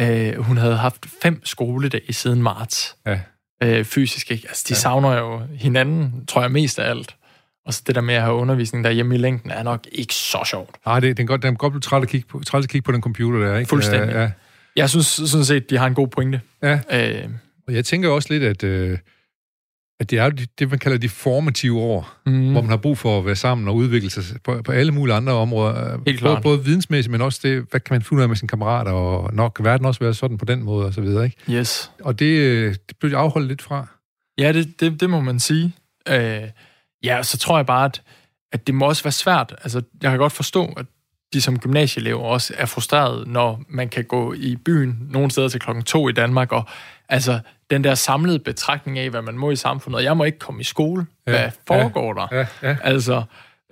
øh, 0.00 0.36
hun 0.36 0.56
havde 0.56 0.76
haft 0.76 1.06
fem 1.22 1.40
skoledage 1.44 2.12
siden 2.12 2.42
marts. 2.42 2.96
Ja. 3.06 3.20
øh, 3.62 3.84
fysisk. 3.84 4.30
Ikke? 4.30 4.48
Altså, 4.48 4.64
de 4.68 4.72
ja. 4.72 4.78
savner 4.78 5.18
jo 5.18 5.40
hinanden, 5.54 6.26
tror 6.26 6.40
jeg, 6.42 6.50
mest 6.50 6.78
af 6.78 6.90
alt. 6.90 7.16
Og 7.66 7.74
så 7.74 7.82
det 7.86 7.94
der 7.94 8.00
med 8.00 8.14
at 8.14 8.22
have 8.22 8.34
undervisning 8.34 8.84
derhjemme 8.84 9.14
i 9.14 9.18
længden, 9.18 9.50
er 9.50 9.62
nok 9.62 9.86
ikke 9.92 10.14
så 10.14 10.38
sjovt. 10.46 10.76
Nej, 10.86 11.00
det, 11.00 11.16
det 11.16 11.22
er 11.22 11.26
godt, 11.26 11.44
er 11.44 11.52
godt 11.52 11.72
blive 11.72 11.80
træt 11.80 12.02
at 12.02 12.08
kigge 12.08 12.28
på, 12.28 12.40
træt 12.46 12.64
at 12.64 12.70
kigge 12.70 12.84
på 12.84 12.92
den 12.92 13.02
computer 13.02 13.38
der, 13.38 13.58
ikke? 13.58 13.68
Fuldstændig. 13.68 14.14
Ja, 14.14 14.22
ja. 14.22 14.30
Jeg 14.76 14.90
synes 14.90 15.06
sådan 15.06 15.44
set, 15.44 15.70
de 15.70 15.78
har 15.78 15.86
en 15.86 15.94
god 15.94 16.08
pointe. 16.08 16.40
Ja. 16.62 16.80
Øh, 16.90 17.28
og 17.68 17.74
jeg 17.74 17.84
tænker 17.84 18.08
også 18.08 18.32
lidt, 18.32 18.42
at, 18.42 18.64
øh, 18.64 18.98
at 20.00 20.10
det 20.10 20.18
er 20.18 20.30
det, 20.58 20.70
man 20.70 20.78
kalder 20.78 20.98
de 20.98 21.08
formative 21.08 21.80
år, 21.80 22.14
mm. 22.26 22.52
hvor 22.52 22.60
man 22.60 22.70
har 22.70 22.76
brug 22.76 22.98
for 22.98 23.18
at 23.18 23.26
være 23.26 23.36
sammen 23.36 23.68
og 23.68 23.74
udvikle 23.74 24.10
sig 24.10 24.24
på, 24.44 24.62
på 24.62 24.72
alle 24.72 24.92
mulige 24.92 25.14
andre 25.14 25.32
områder. 25.32 25.98
Helt 26.06 26.22
både, 26.22 26.40
både 26.42 26.64
vidensmæssigt, 26.64 27.10
men 27.10 27.20
også 27.20 27.40
det, 27.42 27.66
hvad 27.70 27.80
kan 27.80 27.94
man 27.94 28.02
finde 28.02 28.18
ud 28.18 28.22
af 28.22 28.28
med 28.28 28.36
sine 28.36 28.48
kammerater, 28.48 28.92
og 28.92 29.34
nok 29.34 29.52
kan 29.56 29.64
verden 29.64 29.86
også 29.86 30.00
være 30.00 30.14
sådan 30.14 30.38
på 30.38 30.44
den 30.44 30.62
måde, 30.62 30.86
og 30.86 30.94
så 30.94 31.00
videre, 31.00 31.24
ikke? 31.24 31.36
Yes. 31.50 31.90
Og 32.00 32.18
det, 32.18 32.38
øh, 32.38 32.74
det 32.88 32.96
blev 33.00 33.12
afholdt 33.12 33.48
lidt 33.48 33.62
fra. 33.62 33.86
Ja, 34.38 34.52
det, 34.52 34.80
det, 34.80 35.00
det 35.00 35.10
må 35.10 35.20
man 35.20 35.40
sige. 35.40 35.72
Øh, 36.08 36.42
ja, 37.04 37.22
så 37.22 37.38
tror 37.38 37.58
jeg 37.58 37.66
bare, 37.66 37.84
at, 37.84 38.02
at 38.52 38.66
det 38.66 38.74
må 38.74 38.86
også 38.86 39.02
være 39.02 39.12
svært. 39.12 39.54
Altså, 39.62 39.82
jeg 40.02 40.10
kan 40.10 40.18
godt 40.18 40.32
forstå, 40.32 40.64
at 40.64 40.86
de 41.32 41.40
som 41.40 41.58
gymnasieelever 41.58 42.22
også 42.22 42.54
er 42.56 42.66
frustreret, 42.66 43.28
når 43.28 43.62
man 43.68 43.88
kan 43.88 44.04
gå 44.04 44.32
i 44.32 44.56
byen 44.56 44.98
nogle 45.10 45.30
steder 45.30 45.48
til 45.48 45.60
klokken 45.60 45.84
to 45.84 46.08
i 46.08 46.12
Danmark, 46.12 46.52
og 46.52 46.64
altså 47.08 47.40
den 47.70 47.84
der 47.84 47.94
samlede 47.94 48.38
betragtning 48.38 48.98
af, 48.98 49.10
hvad 49.10 49.22
man 49.22 49.38
må 49.38 49.50
i 49.50 49.56
samfundet. 49.56 50.04
Jeg 50.04 50.16
må 50.16 50.24
ikke 50.24 50.38
komme 50.38 50.60
i 50.60 50.64
skole. 50.64 51.06
Hvad 51.24 51.34
ja, 51.34 51.50
foregår 51.66 52.20
ja, 52.32 52.36
der? 52.36 52.46
Ja, 52.62 52.68
ja. 52.68 52.76
Altså, 52.82 53.22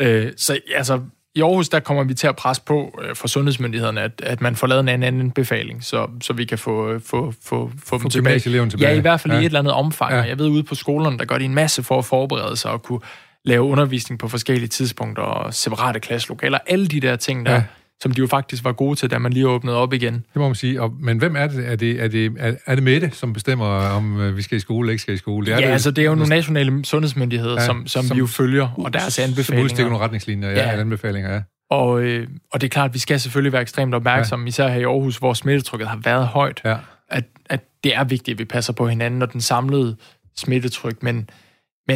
øh, 0.01 0.33
så 0.37 0.59
altså, 0.75 1.01
i 1.35 1.41
Aarhus, 1.41 1.69
der 1.69 1.81
kommer 1.81 2.05
vi 2.05 2.15
til 2.15 2.27
at 2.27 2.37
presse 2.37 2.63
på 2.63 3.01
øh, 3.03 3.17
for 3.17 3.29
sundhedsmyndighederne, 3.29 4.01
at, 4.01 4.23
at 4.23 4.41
man 4.41 4.57
får 4.57 4.67
lavet 4.67 4.81
en 4.91 5.03
anden 5.03 5.31
befaling, 5.31 5.85
så, 5.85 6.09
så 6.21 6.33
vi 6.33 6.45
kan 6.45 6.59
få, 6.59 6.99
få, 6.99 7.35
få, 7.45 7.71
få 7.85 7.99
dem 7.99 8.11
tilbage. 8.11 8.39
tilbage. 8.39 8.79
Ja, 8.81 8.91
i 8.91 9.01
hvert 9.01 9.21
fald 9.21 9.33
ja. 9.33 9.39
i 9.39 9.43
et 9.43 9.47
eller 9.47 9.59
andet 9.59 9.75
omfang. 9.75 10.13
Ja. 10.13 10.21
Jeg 10.21 10.39
ved, 10.39 10.49
ude 10.49 10.63
på 10.63 10.75
skolerne, 10.75 11.19
der 11.19 11.25
gør 11.25 11.39
de 11.39 11.45
en 11.45 11.55
masse 11.55 11.83
for 11.83 11.99
at 11.99 12.05
forberede 12.05 12.57
sig 12.57 12.71
og 12.71 12.83
kunne 12.83 13.01
lave 13.45 13.62
undervisning 13.62 14.18
på 14.18 14.28
forskellige 14.28 14.68
tidspunkter 14.68 15.22
og 15.22 15.55
separate 15.55 16.01
klasselokaler. 16.01 16.59
Alle 16.66 16.86
de 16.86 17.01
der 17.01 17.16
ting, 17.16 17.47
der, 17.47 17.53
ja 17.53 17.62
som 18.03 18.12
de 18.12 18.18
jo 18.18 18.26
faktisk 18.26 18.64
var 18.64 18.72
gode 18.72 18.97
til, 18.97 19.11
da 19.11 19.18
man 19.18 19.32
lige 19.32 19.49
åbnede 19.49 19.76
op 19.76 19.93
igen. 19.93 20.14
Det 20.14 20.36
må 20.36 20.47
man 20.47 20.55
sige. 20.55 20.82
Og, 20.82 20.93
men 21.01 21.18
hvem 21.18 21.36
er 21.36 21.47
det? 21.47 21.68
Er 21.68 21.76
det, 21.76 22.03
er 22.03 22.09
det, 22.09 22.32
er, 22.66 22.74
det 22.74 22.84
Mette, 22.84 23.11
som 23.12 23.32
bestemmer, 23.32 23.66
om 23.66 24.20
øh, 24.20 24.36
vi 24.36 24.43
skal 24.43 24.57
i 24.57 24.61
skole 24.61 24.86
eller 24.86 24.93
ikke 24.93 25.03
skal 25.03 25.14
i 25.14 25.16
skole? 25.16 25.47
Det 25.47 25.53
er 25.53 25.59
ja, 25.59 25.66
det, 25.66 25.72
altså 25.72 25.91
det 25.91 26.03
er 26.03 26.07
jo 26.07 26.14
nogle 26.14 26.28
nationale 26.28 26.84
sundhedsmyndigheder, 26.84 27.55
ja, 27.55 27.66
som, 27.66 27.86
som, 27.86 28.05
som 28.05 28.14
vi 28.14 28.18
jo 28.18 28.26
følger, 28.26 28.68
og 28.78 28.93
deres 28.93 29.18
anbefalinger. 29.18 29.45
Som 29.45 29.64
udstikker 29.64 29.91
nogle 29.91 30.05
retningslinjer, 30.05 30.51
ja, 30.51 30.70
ja. 30.70 30.80
anbefalinger, 30.80 31.32
ja. 31.32 31.41
Og, 31.70 32.03
øh, 32.03 32.28
og 32.53 32.61
det 32.61 32.66
er 32.66 32.70
klart, 32.70 32.91
at 32.91 32.95
vi 32.95 32.99
skal 32.99 33.20
selvfølgelig 33.20 33.53
være 33.53 33.62
ekstremt 33.62 33.95
opmærksomme, 33.95 34.45
ja. 34.45 34.49
især 34.49 34.68
her 34.68 34.80
i 34.80 34.84
Aarhus, 34.84 35.16
hvor 35.16 35.34
smittetrykket 35.34 35.88
har 35.88 36.01
været 36.05 36.26
højt, 36.26 36.61
ja. 36.64 36.76
at, 37.09 37.24
at 37.47 37.61
det 37.84 37.95
er 37.95 38.05
vigtigt, 38.05 38.34
at 38.34 38.38
vi 38.38 38.45
passer 38.45 38.72
på 38.72 38.88
hinanden 38.88 39.22
og 39.22 39.32
den 39.32 39.41
samlede 39.41 39.97
smittetryk, 40.36 41.03
men 41.03 41.28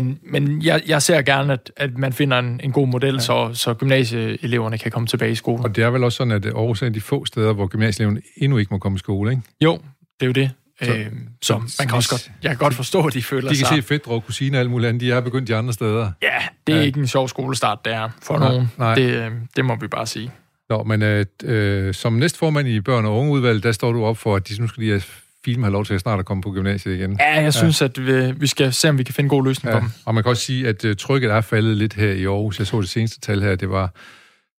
men, 0.03 0.18
men 0.22 0.62
jeg, 0.62 0.82
jeg 0.86 1.03
ser 1.03 1.22
gerne, 1.22 1.53
at, 1.53 1.72
at 1.76 1.99
man 1.99 2.12
finder 2.12 2.38
en, 2.38 2.61
en 2.64 2.72
god 2.72 2.88
model, 2.88 3.14
ja. 3.14 3.20
så, 3.20 3.51
så 3.53 3.74
gymnasieeleverne 3.74 4.78
kan 4.78 4.90
komme 4.90 5.07
tilbage 5.07 5.32
i 5.32 5.34
skole. 5.34 5.62
Og 5.62 5.76
det 5.76 5.84
er 5.84 5.90
vel 5.90 6.05
også 6.05 6.16
sådan, 6.16 6.32
at 6.32 6.47
Aarhus 6.47 6.82
er 6.82 6.86
en 6.86 6.90
af 6.90 6.95
de 6.95 7.01
få 7.01 7.24
steder, 7.24 7.53
hvor 7.53 7.66
gymnasieeleverne 7.66 8.20
endnu 8.36 8.59
ikke 8.59 8.74
må 8.74 8.78
komme 8.78 8.97
i 8.97 8.99
skole, 8.99 9.30
ikke? 9.30 9.42
Jo, 9.61 9.72
det 10.20 10.22
er 10.22 10.26
jo 10.26 10.32
det. 10.32 10.51
Så, 10.82 10.95
øh, 10.95 11.07
så, 11.42 11.59
man 11.78 11.88
kan 11.88 11.97
også 11.97 12.11
godt, 12.11 12.30
jeg 12.42 12.51
kan 12.51 12.59
godt 12.59 12.74
forstå, 12.74 13.07
at 13.07 13.14
de 13.14 13.22
føler 13.22 13.49
sig... 13.49 13.57
De 13.57 13.59
kan 13.59 13.66
sig, 13.66 13.82
se 13.84 13.88
fædre 13.88 14.12
og 14.12 14.24
kusiner 14.24 14.59
og 14.59 14.61
alt 14.61 14.70
muligt 14.70 14.88
andet, 14.88 15.01
de 15.01 15.12
er 15.12 15.20
begyndt 15.20 15.49
de 15.49 15.57
andre 15.57 15.72
steder. 15.72 16.12
Ja, 16.22 16.28
det 16.66 16.72
er 16.72 16.78
ja. 16.78 16.84
ikke 16.84 17.01
en 17.01 17.07
sjov 17.07 17.28
skolestart, 17.28 17.84
der 17.84 18.09
for 18.22 18.38
nej, 18.38 18.49
nogen. 18.49 18.70
Nej. 18.78 18.95
Det, 18.95 19.11
øh, 19.11 19.30
det 19.57 19.64
må 19.64 19.76
vi 19.80 19.86
bare 19.86 20.07
sige. 20.07 20.30
Nå, 20.70 20.82
men 20.82 21.03
øh, 21.03 21.26
øh, 21.45 21.95
som 21.95 22.12
næstformand 22.12 22.68
i 22.68 22.80
børn- 22.80 23.05
og 23.05 23.18
ungeudvalget, 23.18 23.62
der 23.62 23.72
står 23.72 23.92
du 23.92 24.05
op 24.05 24.18
for, 24.18 24.36
at 24.36 24.49
de, 24.49 24.61
nu 24.61 24.68
skal 24.68 24.82
de 24.82 24.88
have 24.88 25.03
film 25.45 25.62
har 25.62 25.70
lov 25.70 25.84
til 25.84 25.95
at 25.95 26.01
snart 26.01 26.18
at 26.18 26.26
komme 26.26 26.42
på 26.42 26.51
gymnasiet 26.51 26.95
igen. 26.95 27.16
Ja, 27.20 27.42
jeg 27.42 27.55
synes, 27.55 27.80
ja. 27.80 27.86
at 27.86 28.07
vi, 28.07 28.32
vi 28.32 28.47
skal 28.47 28.72
se, 28.72 28.88
om 28.88 28.99
vi 28.99 29.03
kan 29.03 29.14
finde 29.14 29.26
en 29.26 29.30
god 29.30 29.45
løsning 29.45 29.74
ja. 29.74 29.78
på 29.78 29.84
dem. 29.84 29.90
Og 30.05 30.14
man 30.14 30.24
kan 30.24 30.30
også 30.30 30.42
sige, 30.42 30.68
at 30.68 30.84
uh, 30.84 30.92
trykket 30.99 31.30
er 31.30 31.40
faldet 31.40 31.76
lidt 31.76 31.95
her 31.95 32.12
i 32.12 32.24
Aarhus. 32.24 32.59
Jeg 32.59 32.66
så 32.66 32.80
det 32.80 32.88
seneste 32.88 33.20
tal 33.20 33.42
her, 33.42 33.57
det 33.57 33.70
var, 33.70 33.95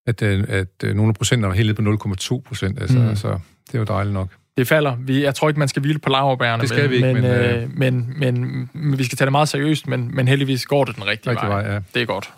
at, 0.08 0.22
uh, 0.22 0.44
at 0.48 0.68
uh, 0.84 0.90
nogle 0.90 1.10
af 1.10 1.16
procenterne 1.16 1.50
var 1.50 1.56
helt 1.56 1.80
nede 1.80 1.98
på 1.98 2.10
0,2 2.14 2.42
procent. 2.48 2.82
Altså, 2.82 2.98
mm. 2.98 3.08
altså, 3.08 3.40
det 3.72 3.80
var 3.80 3.86
dejligt 3.86 4.14
nok. 4.14 4.30
Det 4.58 4.68
falder. 4.68 4.96
Vi, 4.96 5.24
jeg 5.24 5.36
tror 5.36 5.48
ikke, 5.48 5.60
man 5.60 5.68
skal 5.68 5.82
hvile 5.82 6.00
på 6.00 6.10
laverbærene. 6.10 6.62
Det 6.62 6.70
skal 6.70 6.82
men, 6.82 6.90
vi 6.90 6.96
ikke, 6.96 7.14
men, 7.14 7.22
men, 7.22 7.32
øh, 7.32 7.70
men, 7.78 8.14
men, 8.18 8.70
men 8.74 9.00
vi 9.00 9.04
skal 9.04 9.18
tage 9.18 9.26
det 9.26 9.32
meget 9.32 9.50
seriøst, 9.50 9.88
men, 9.88 10.16
men 10.16 10.28
heldigvis 10.28 10.66
går 10.66 10.86
det 10.86 10.96
den 10.96 11.08
rigtige 11.08 11.32
rigtig 11.32 11.50
vej. 11.50 11.62
vej 11.62 11.74
ja. 11.74 11.80
Det 11.94 12.02
er 12.02 12.06
godt. 12.06 12.34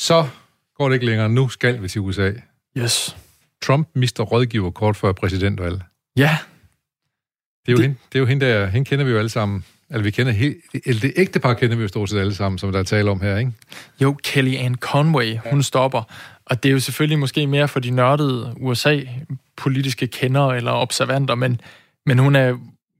Så 0.00 0.28
går 0.76 0.88
det 0.88 0.94
ikke 0.94 1.06
længere. 1.06 1.28
Nu 1.28 1.48
skal 1.48 1.82
vi 1.82 1.88
til 1.88 2.00
USA. 2.00 2.32
Yes. 2.78 3.16
Trump 3.62 3.88
mister 3.94 4.22
rådgiver 4.24 4.70
kort 4.70 4.96
før 4.96 5.12
præsidentvalg. 5.12 5.82
Ja, 6.16 6.38
det 7.68 7.74
er 7.74 7.76
jo, 7.76 7.76
det... 7.76 7.84
Hende, 7.84 7.96
det 8.12 8.18
er 8.18 8.20
jo 8.20 8.26
hende, 8.26 8.46
der, 8.46 8.66
hende 8.66 8.88
kender 8.88 9.04
vi 9.04 9.10
jo 9.10 9.18
alle 9.18 9.28
sammen. 9.28 9.64
Altså, 9.90 10.02
vi 10.02 10.10
kender 10.10 10.32
helt, 10.32 10.56
eller 10.86 11.00
det 11.00 11.12
ægte 11.16 11.40
par 11.40 11.54
kender 11.54 11.76
vi 11.76 11.82
jo 11.82 11.88
stort 11.88 12.10
set 12.10 12.18
alle 12.18 12.34
sammen, 12.34 12.58
som 12.58 12.72
der 12.72 12.78
er 12.78 12.82
tale 12.82 13.10
om 13.10 13.20
her, 13.20 13.36
ikke? 13.36 13.52
Jo, 14.02 14.16
Kellyanne 14.24 14.76
Conway, 14.76 15.34
ja. 15.34 15.40
hun 15.50 15.62
stopper. 15.62 16.02
Og 16.46 16.62
det 16.62 16.68
er 16.68 16.72
jo 16.72 16.80
selvfølgelig 16.80 17.18
måske 17.18 17.46
mere 17.46 17.68
for 17.68 17.80
de 17.80 17.90
nørdede 17.90 18.54
USA-politiske 18.60 20.06
kendere 20.06 20.56
eller 20.56 20.72
observanter, 20.72 21.34
men, 21.34 21.60
men 22.06 22.18
hun, 22.18 22.36
er, 22.36 22.56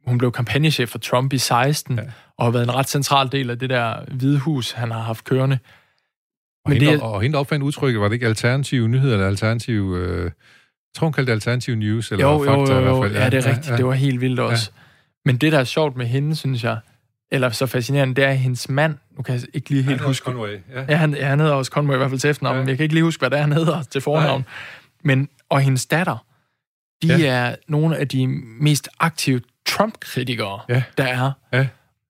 hun 0.06 0.18
blev 0.18 0.32
kampagnechef 0.32 0.88
for 0.88 0.98
Trump 0.98 1.32
i 1.32 1.38
16, 1.38 1.96
ja. 1.96 2.02
og 2.36 2.46
har 2.46 2.50
været 2.50 2.64
en 2.64 2.74
ret 2.74 2.88
central 2.88 3.32
del 3.32 3.50
af 3.50 3.58
det 3.58 3.70
der 3.70 3.94
hvide 4.10 4.38
hus, 4.38 4.70
han 4.70 4.90
har 4.90 5.02
haft 5.02 5.24
kørende. 5.24 5.58
Og, 6.64 6.70
men 6.70 6.80
hende, 6.80 6.92
det, 6.92 7.02
og 7.02 7.22
hende 7.22 7.38
opfandt 7.38 7.64
udtrykket, 7.64 8.00
var 8.00 8.08
det 8.08 8.14
ikke 8.14 8.26
alternative 8.26 8.88
nyheder 8.88 9.14
eller 9.14 9.26
alternative... 9.26 9.98
Øh 9.98 10.30
tror, 10.99 11.07
hun 11.07 11.12
kaldte 11.12 11.30
det 11.30 11.36
Alternative 11.36 11.76
News, 11.76 12.12
eller 12.12 12.24
jo, 12.24 12.44
fakta 12.44 12.53
jo, 12.53 12.64
jo, 12.64 12.74
jo. 12.74 12.80
i 12.80 12.82
hvert 12.82 13.03
fald. 13.03 13.22
Ja, 13.22 13.30
det 13.30 13.46
er 13.46 13.49
rigtigt. 13.49 13.66
Ja, 13.66 13.72
ja. 13.72 13.76
Det 13.76 13.86
var 13.86 13.92
helt 13.92 14.20
vildt 14.20 14.40
også. 14.40 14.70
Ja. 14.76 14.82
Men 15.24 15.36
det, 15.36 15.53
der 15.53 15.59
er 15.59 15.64
sjovt 15.64 15.96
med 15.96 16.07
hende, 16.07 16.36
synes 16.36 16.64
jeg, 16.64 16.78
eller 17.32 17.51
så 17.51 17.66
fascinerende, 17.66 18.14
det 18.14 18.24
er 18.24 18.32
hendes 18.32 18.68
mand. 18.68 18.94
Nu 19.16 19.22
kan 19.22 19.34
jeg 19.34 19.42
ikke 19.55 19.70
lige 19.70 19.82
helt 19.82 20.01
huske. 20.01 20.24
Conway, 20.24 20.59
ja. 20.74 20.84
ja, 20.88 20.96
han, 20.96 21.14
ja, 21.14 21.26
han 21.26 21.40
hedder 21.40 21.55
også 21.55 21.70
Conway, 21.70 21.94
i 21.94 21.99
hvert 21.99 22.11
fald 22.11 22.20
til 22.20 22.30
efternavn, 22.30 22.57
ja. 22.57 22.62
men 22.62 22.68
jeg 22.68 22.76
kan 22.76 22.84
ikke 22.84 22.94
lige 22.94 23.05
huske, 23.05 23.20
hvad 23.20 23.30
det 23.30 23.36
er, 23.36 23.42
han 23.42 23.53
hedder 23.53 23.82
til 23.82 24.01
fornavn. 24.01 24.40
Nej. 24.40 25.14
Men, 25.16 25.28
og 25.49 25.61
hendes 25.61 25.86
datter, 25.86 26.24
de 27.03 27.16
ja. 27.16 27.26
er 27.26 27.55
nogle 27.68 27.96
af 27.96 28.09
de 28.09 28.26
mest 28.61 28.88
aktive 29.01 29.40
Trump-kritikere, 29.66 30.61
ja. 30.68 30.82
der 30.99 31.05
er. 31.05 31.32
Ja. 31.53 31.66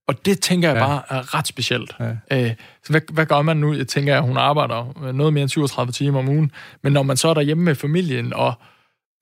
Og 0.09 0.27
det 0.27 0.41
tænker 0.41 0.69
jeg 0.69 0.77
ja. 0.77 0.87
bare 0.87 1.03
er 1.09 1.35
ret 1.35 1.47
specielt. 1.47 1.97
Ja. 2.01 2.45
Øh, 2.47 2.55
så 2.85 2.91
hvad, 2.91 3.01
hvad 3.13 3.27
gør 3.27 3.43
man 3.43 3.57
nu? 3.57 3.75
Jeg 3.75 3.89
tænker, 3.89 4.17
at 4.17 4.23
hun 4.23 4.37
arbejder 4.37 5.13
noget 5.13 5.33
mere 5.33 5.43
end 5.43 5.49
37 5.49 5.93
timer 5.93 6.19
om 6.19 6.29
ugen. 6.29 6.53
Men 6.83 6.93
når 6.93 7.03
man 7.03 7.17
så 7.17 7.29
er 7.29 7.35
derhjemme 7.35 7.65
med 7.65 7.75
familien, 7.75 8.33
og 8.33 8.55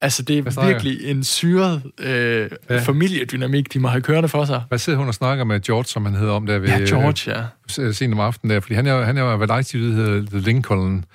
altså 0.01 0.23
det 0.23 0.37
er 0.37 0.67
virkelig 0.67 1.05
en 1.05 1.23
syret 1.23 1.81
øh, 1.99 2.49
ja. 2.69 2.79
familiedynamik, 2.79 3.73
de 3.73 3.79
må 3.79 3.87
have 3.87 4.01
kørende 4.01 4.29
for 4.29 4.45
sig. 4.45 4.63
Hvad 4.67 4.77
sidder 4.77 4.99
hun 4.99 5.07
og 5.07 5.13
snakker 5.13 5.43
med 5.43 5.61
George, 5.61 5.85
som 5.85 6.05
han 6.05 6.15
hedder 6.15 6.33
om 6.33 6.45
der 6.45 6.59
ved... 6.59 6.69
Ja, 6.69 6.77
George, 6.77 7.31
ja. 7.77 7.91
Sent 7.91 8.13
om 8.13 8.19
aftenen 8.19 8.53
der, 8.53 8.59
fordi 8.59 8.73
han 8.73 8.87
er, 8.87 9.03
han 9.03 9.17
er 9.17 9.21
jo 9.21 9.37
været 9.37 9.51
aktiv, 9.51 9.93
hedder 9.93 10.25
The 10.29 10.39
Lincoln 10.39 11.05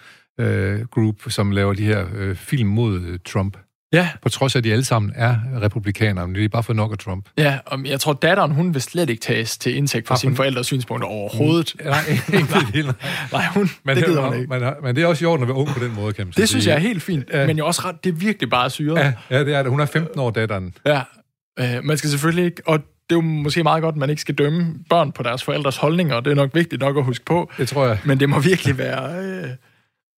øh, 0.41 0.81
Group, 0.87 1.17
som 1.29 1.51
laver 1.51 1.73
de 1.73 1.85
her 1.85 2.07
øh, 2.15 2.37
film 2.37 2.69
mod 2.69 3.01
øh, 3.01 3.19
Trump. 3.27 3.57
Ja. 3.93 4.09
På 4.23 4.29
trods 4.29 4.55
af, 4.55 4.61
at 4.61 4.65
de 4.65 4.73
alle 4.73 4.85
sammen 4.85 5.13
er 5.15 5.37
republikanere, 5.63 6.27
men 6.27 6.37
de 6.37 6.45
er 6.45 6.49
bare 6.49 6.63
for 6.63 6.73
nok 6.73 6.93
af 6.93 6.99
Trump. 6.99 7.27
Ja, 7.39 7.59
og 7.67 7.85
jeg 7.85 8.01
tror, 8.01 8.13
datteren, 8.13 8.51
hun 8.51 8.75
vil 8.75 8.83
slet 8.83 9.11
ikke 9.11 9.21
tages 9.21 9.59
til 9.59 9.77
indtægt 9.77 10.07
for 10.07 10.15
ja, 10.15 10.19
sine 10.19 10.37
forældres 10.37 10.67
synspunkter 10.67 11.09
overhovedet. 11.09 11.75
Mm, 11.81 11.87
nej, 11.87 11.99
ikke 12.09 12.83
nej, 12.83 12.93
nej, 13.33 13.47
hun, 13.55 13.71
men 13.85 13.97
det 13.97 14.05
gider 14.05 14.23
hun 14.23 14.37
ikke. 14.37 14.59
Men, 14.59 14.63
men 14.83 14.97
det 14.97 15.03
er 15.03 15.07
også 15.07 15.25
i 15.25 15.27
orden 15.27 15.43
at 15.43 15.49
være 15.49 15.57
ung 15.57 15.69
på 15.69 15.85
den 15.85 15.95
måde, 15.95 16.13
kan 16.13 16.27
man 16.27 16.33
sige. 16.33 16.41
Det 16.41 16.49
synes 16.49 16.67
jeg 16.67 16.75
er 16.75 16.79
helt 16.79 17.03
fint, 17.03 17.29
ja. 17.33 17.47
men 17.47 17.57
jeg 17.57 17.65
også 17.65 17.83
ret, 17.85 18.05
det 18.05 18.11
er 18.11 18.15
virkelig 18.15 18.51
bare 18.51 18.71
syret. 18.71 18.99
Ja, 18.99 19.13
ja, 19.31 19.45
det 19.45 19.55
er 19.55 19.63
det. 19.63 19.71
Hun 19.71 19.81
er 19.81 19.87
15 19.87 20.21
år, 20.21 20.31
datteren. 20.31 20.75
Ja, 20.87 21.03
øh, 21.59 21.85
man 21.85 21.97
skal 21.97 22.11
selvfølgelig 22.11 22.45
ikke, 22.45 22.63
og 22.67 22.79
det 22.79 23.17
er 23.17 23.17
jo 23.17 23.21
måske 23.21 23.63
meget 23.63 23.83
godt, 23.83 23.93
at 23.93 23.99
man 23.99 24.11
ikke 24.11 24.23
skal 24.23 24.35
dømme 24.35 24.75
børn 24.91 25.13
på 25.13 25.23
deres 25.23 25.43
forældres 25.43 25.77
holdninger, 25.77 26.15
og 26.15 26.25
det 26.25 26.31
er 26.31 26.35
nok 26.35 26.51
vigtigt 26.55 26.81
nok 26.81 26.97
at 26.97 27.05
huske 27.05 27.25
på. 27.25 27.51
Det 27.59 27.69
tror 27.69 27.87
jeg. 27.87 27.99
Men 28.05 28.21
det 28.21 28.29
må 28.29 28.41
virkelig 28.41 28.79
være... 28.79 29.25
Øh, 29.25 29.49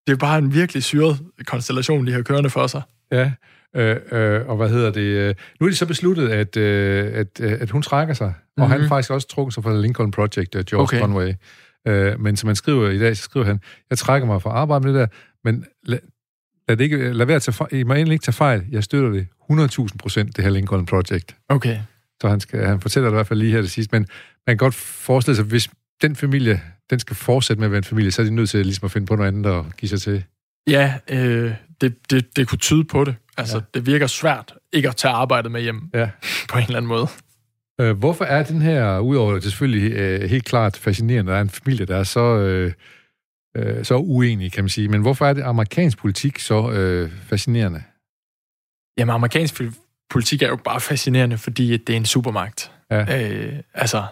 det 0.06 0.12
er 0.12 0.16
bare 0.16 0.38
en 0.38 0.54
virkelig 0.54 0.82
syret 0.82 1.18
konstellation, 1.46 2.06
de 2.06 2.12
har 2.12 2.22
kørende 2.22 2.50
for 2.50 2.66
sig. 2.66 2.82
Ja, 3.12 3.30
Øh, 3.76 3.96
øh, 4.12 4.48
og 4.48 4.56
hvad 4.56 4.68
hedder 4.68 4.90
det? 4.90 5.00
Øh, 5.00 5.34
nu 5.60 5.66
er 5.66 5.70
de 5.70 5.76
så 5.76 5.86
besluttet, 5.86 6.28
at, 6.28 6.56
øh, 6.56 7.10
at, 7.14 7.40
øh, 7.40 7.52
at 7.60 7.70
hun 7.70 7.82
trækker 7.82 8.14
sig, 8.14 8.26
mm-hmm. 8.26 8.62
og 8.62 8.68
han 8.68 8.80
mhm. 8.80 8.88
faktisk 8.88 9.10
også 9.10 9.28
trukket 9.28 9.54
sig 9.54 9.62
fra 9.62 9.80
Lincoln 9.80 10.10
Project, 10.10 10.50
George 10.50 10.76
okay. 10.76 11.00
Conway. 11.00 11.32
Øh, 11.86 12.20
men 12.20 12.36
som 12.36 12.46
han 12.46 12.56
skriver 12.56 12.90
i 12.90 12.98
dag, 12.98 13.16
så 13.16 13.22
skriver 13.22 13.46
han, 13.46 13.60
jeg 13.90 13.98
trækker 13.98 14.26
mig 14.26 14.42
fra 14.42 14.50
arbejde 14.50 14.84
med 14.84 14.94
det 14.94 15.00
der, 15.00 15.06
men 15.44 15.64
lad, 15.82 15.98
lad, 16.68 16.76
det 16.76 16.84
ikke, 16.84 17.12
lad 17.12 17.26
være 17.26 17.36
at 17.36 17.42
tage 17.42 17.52
fejl, 17.52 17.74
I 17.74 17.82
må 17.82 17.94
egentlig 17.94 18.12
ikke 18.12 18.24
tage 18.24 18.32
fejl, 18.32 18.64
jeg 18.70 18.84
støtter 18.84 19.10
det 19.10 19.26
100.000 19.50 19.96
procent, 19.98 20.36
det 20.36 20.44
her 20.44 20.50
Lincoln 20.50 20.86
Project. 20.86 21.36
Okay. 21.48 21.78
Så 22.20 22.28
han, 22.28 22.40
skal, 22.40 22.66
han 22.66 22.80
fortæller 22.80 23.08
det 23.08 23.14
i 23.14 23.16
hvert 23.16 23.26
fald 23.26 23.38
lige 23.38 23.52
her 23.52 23.60
det 23.60 23.70
sidste, 23.70 23.92
men 23.92 24.06
man 24.46 24.56
kan 24.56 24.56
godt 24.56 24.74
forestille 24.74 25.36
sig, 25.36 25.44
hvis 25.44 25.70
den 26.02 26.16
familie, 26.16 26.60
den 26.90 26.98
skal 26.98 27.16
fortsætte 27.16 27.60
med 27.60 27.66
at 27.66 27.70
være 27.70 27.78
en 27.78 27.84
familie, 27.84 28.10
så 28.10 28.22
er 28.22 28.26
de 28.26 28.34
nødt 28.34 28.50
til 28.50 28.66
ligesom 28.66 28.84
at 28.84 28.90
finde 28.90 29.06
på 29.06 29.16
noget 29.16 29.28
andet 29.28 29.46
og 29.46 29.66
give 29.76 29.88
sig 29.88 30.00
til. 30.00 30.24
Ja, 30.66 30.94
øh, 31.10 31.54
det, 31.80 31.94
det, 32.10 32.36
det 32.36 32.48
kunne 32.48 32.58
tyde 32.58 32.84
på 32.84 33.04
det. 33.04 33.14
Altså, 33.36 33.56
ja. 33.56 33.62
det 33.74 33.86
virker 33.86 34.06
svært 34.06 34.54
ikke 34.72 34.88
at 34.88 34.96
tage 34.96 35.14
arbejdet 35.14 35.52
med 35.52 35.62
hjem 35.62 35.82
ja. 35.94 36.10
på 36.50 36.58
en 36.58 36.64
eller 36.64 36.76
anden 36.76 36.88
måde. 36.88 37.06
Øh, 37.80 37.98
hvorfor 37.98 38.24
er 38.24 38.42
den 38.42 38.62
her, 38.62 38.98
udover 38.98 39.34
det 39.34 39.42
selvfølgelig 39.42 39.92
øh, 39.92 40.30
helt 40.30 40.44
klart 40.44 40.76
fascinerende, 40.76 41.32
der 41.32 41.38
er 41.38 41.42
en 41.42 41.50
familie, 41.50 41.86
der 41.86 41.96
er 41.96 42.02
så, 42.02 42.20
øh, 42.20 42.72
øh, 43.56 43.84
så 43.84 43.96
uenig, 43.96 44.52
kan 44.52 44.64
man 44.64 44.68
sige, 44.68 44.88
men 44.88 45.00
hvorfor 45.00 45.26
er 45.26 45.32
det 45.32 45.42
amerikansk 45.42 45.98
politik 45.98 46.38
så 46.38 46.70
øh, 46.70 47.10
fascinerende? 47.22 47.82
Jamen, 48.98 49.14
amerikansk 49.14 49.62
politik 50.10 50.42
er 50.42 50.48
jo 50.48 50.56
bare 50.56 50.80
fascinerende, 50.80 51.38
fordi 51.38 51.76
det 51.76 51.92
er 51.92 51.96
en 51.96 52.04
supermagt. 52.04 52.72
Ja. 52.90 53.30
Øh, 53.30 53.60
altså, 53.74 54.04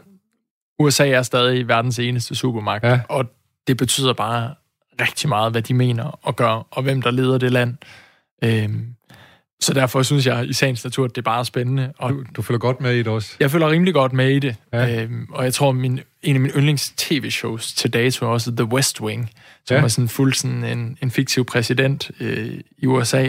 USA 0.79 1.09
er 1.09 1.23
stadig 1.23 1.69
verdens 1.69 1.99
eneste 1.99 2.35
supermagt, 2.35 2.85
ja. 2.85 3.01
og 3.09 3.25
det 3.67 3.77
betyder 3.77 4.13
bare 4.13 4.55
rigtig 5.01 5.29
meget, 5.29 5.53
hvad 5.53 5.63
de 5.63 5.75
mener 5.75 6.05
og 6.05 6.37
gør, 6.37 6.67
og 6.71 6.83
hvem 6.83 7.03
der 7.03 7.11
leder 7.11 7.39
det 7.39 7.53
land. 7.53 7.77
Øhm, 8.45 8.95
så 9.63 9.75
derfor 9.75 10.03
synes 10.03 10.27
jeg 10.27 10.49
i 10.49 10.53
sagens 10.53 10.85
natur, 10.85 11.05
at 11.05 11.11
det 11.11 11.19
er 11.19 11.23
bare 11.23 11.45
spændende. 11.45 11.93
Og 11.99 12.11
du, 12.11 12.25
du 12.37 12.43
følger 12.43 12.59
godt 12.59 12.81
med 12.81 12.95
i 12.95 12.99
det 12.99 13.07
også? 13.07 13.37
Jeg 13.41 13.51
følger 13.51 13.71
rimelig 13.71 13.95
godt 13.95 14.13
med 14.13 14.29
i 14.29 14.39
det. 14.39 14.57
Ja. 14.73 15.03
Øhm, 15.03 15.27
og 15.33 15.45
jeg 15.45 15.55
tror, 15.55 15.73
min, 15.73 16.01
en 16.23 16.35
af 16.35 16.41
mine 16.41 16.55
yndlings-tv-shows 16.55 17.73
til 17.73 17.93
dato 17.93 18.27
er 18.27 18.31
også 18.31 18.51
The 18.57 18.65
West 18.65 19.01
Wing, 19.01 19.31
som 19.67 19.77
ja. 19.77 19.83
er 19.83 19.89
sådan 19.89 20.09
fuld 20.09 20.35
sådan 20.35 20.65
en, 20.65 20.99
en 21.03 21.11
fiktiv 21.11 21.45
præsident 21.45 22.11
øh, 22.21 22.61
i 22.79 22.87
USA. 22.87 23.29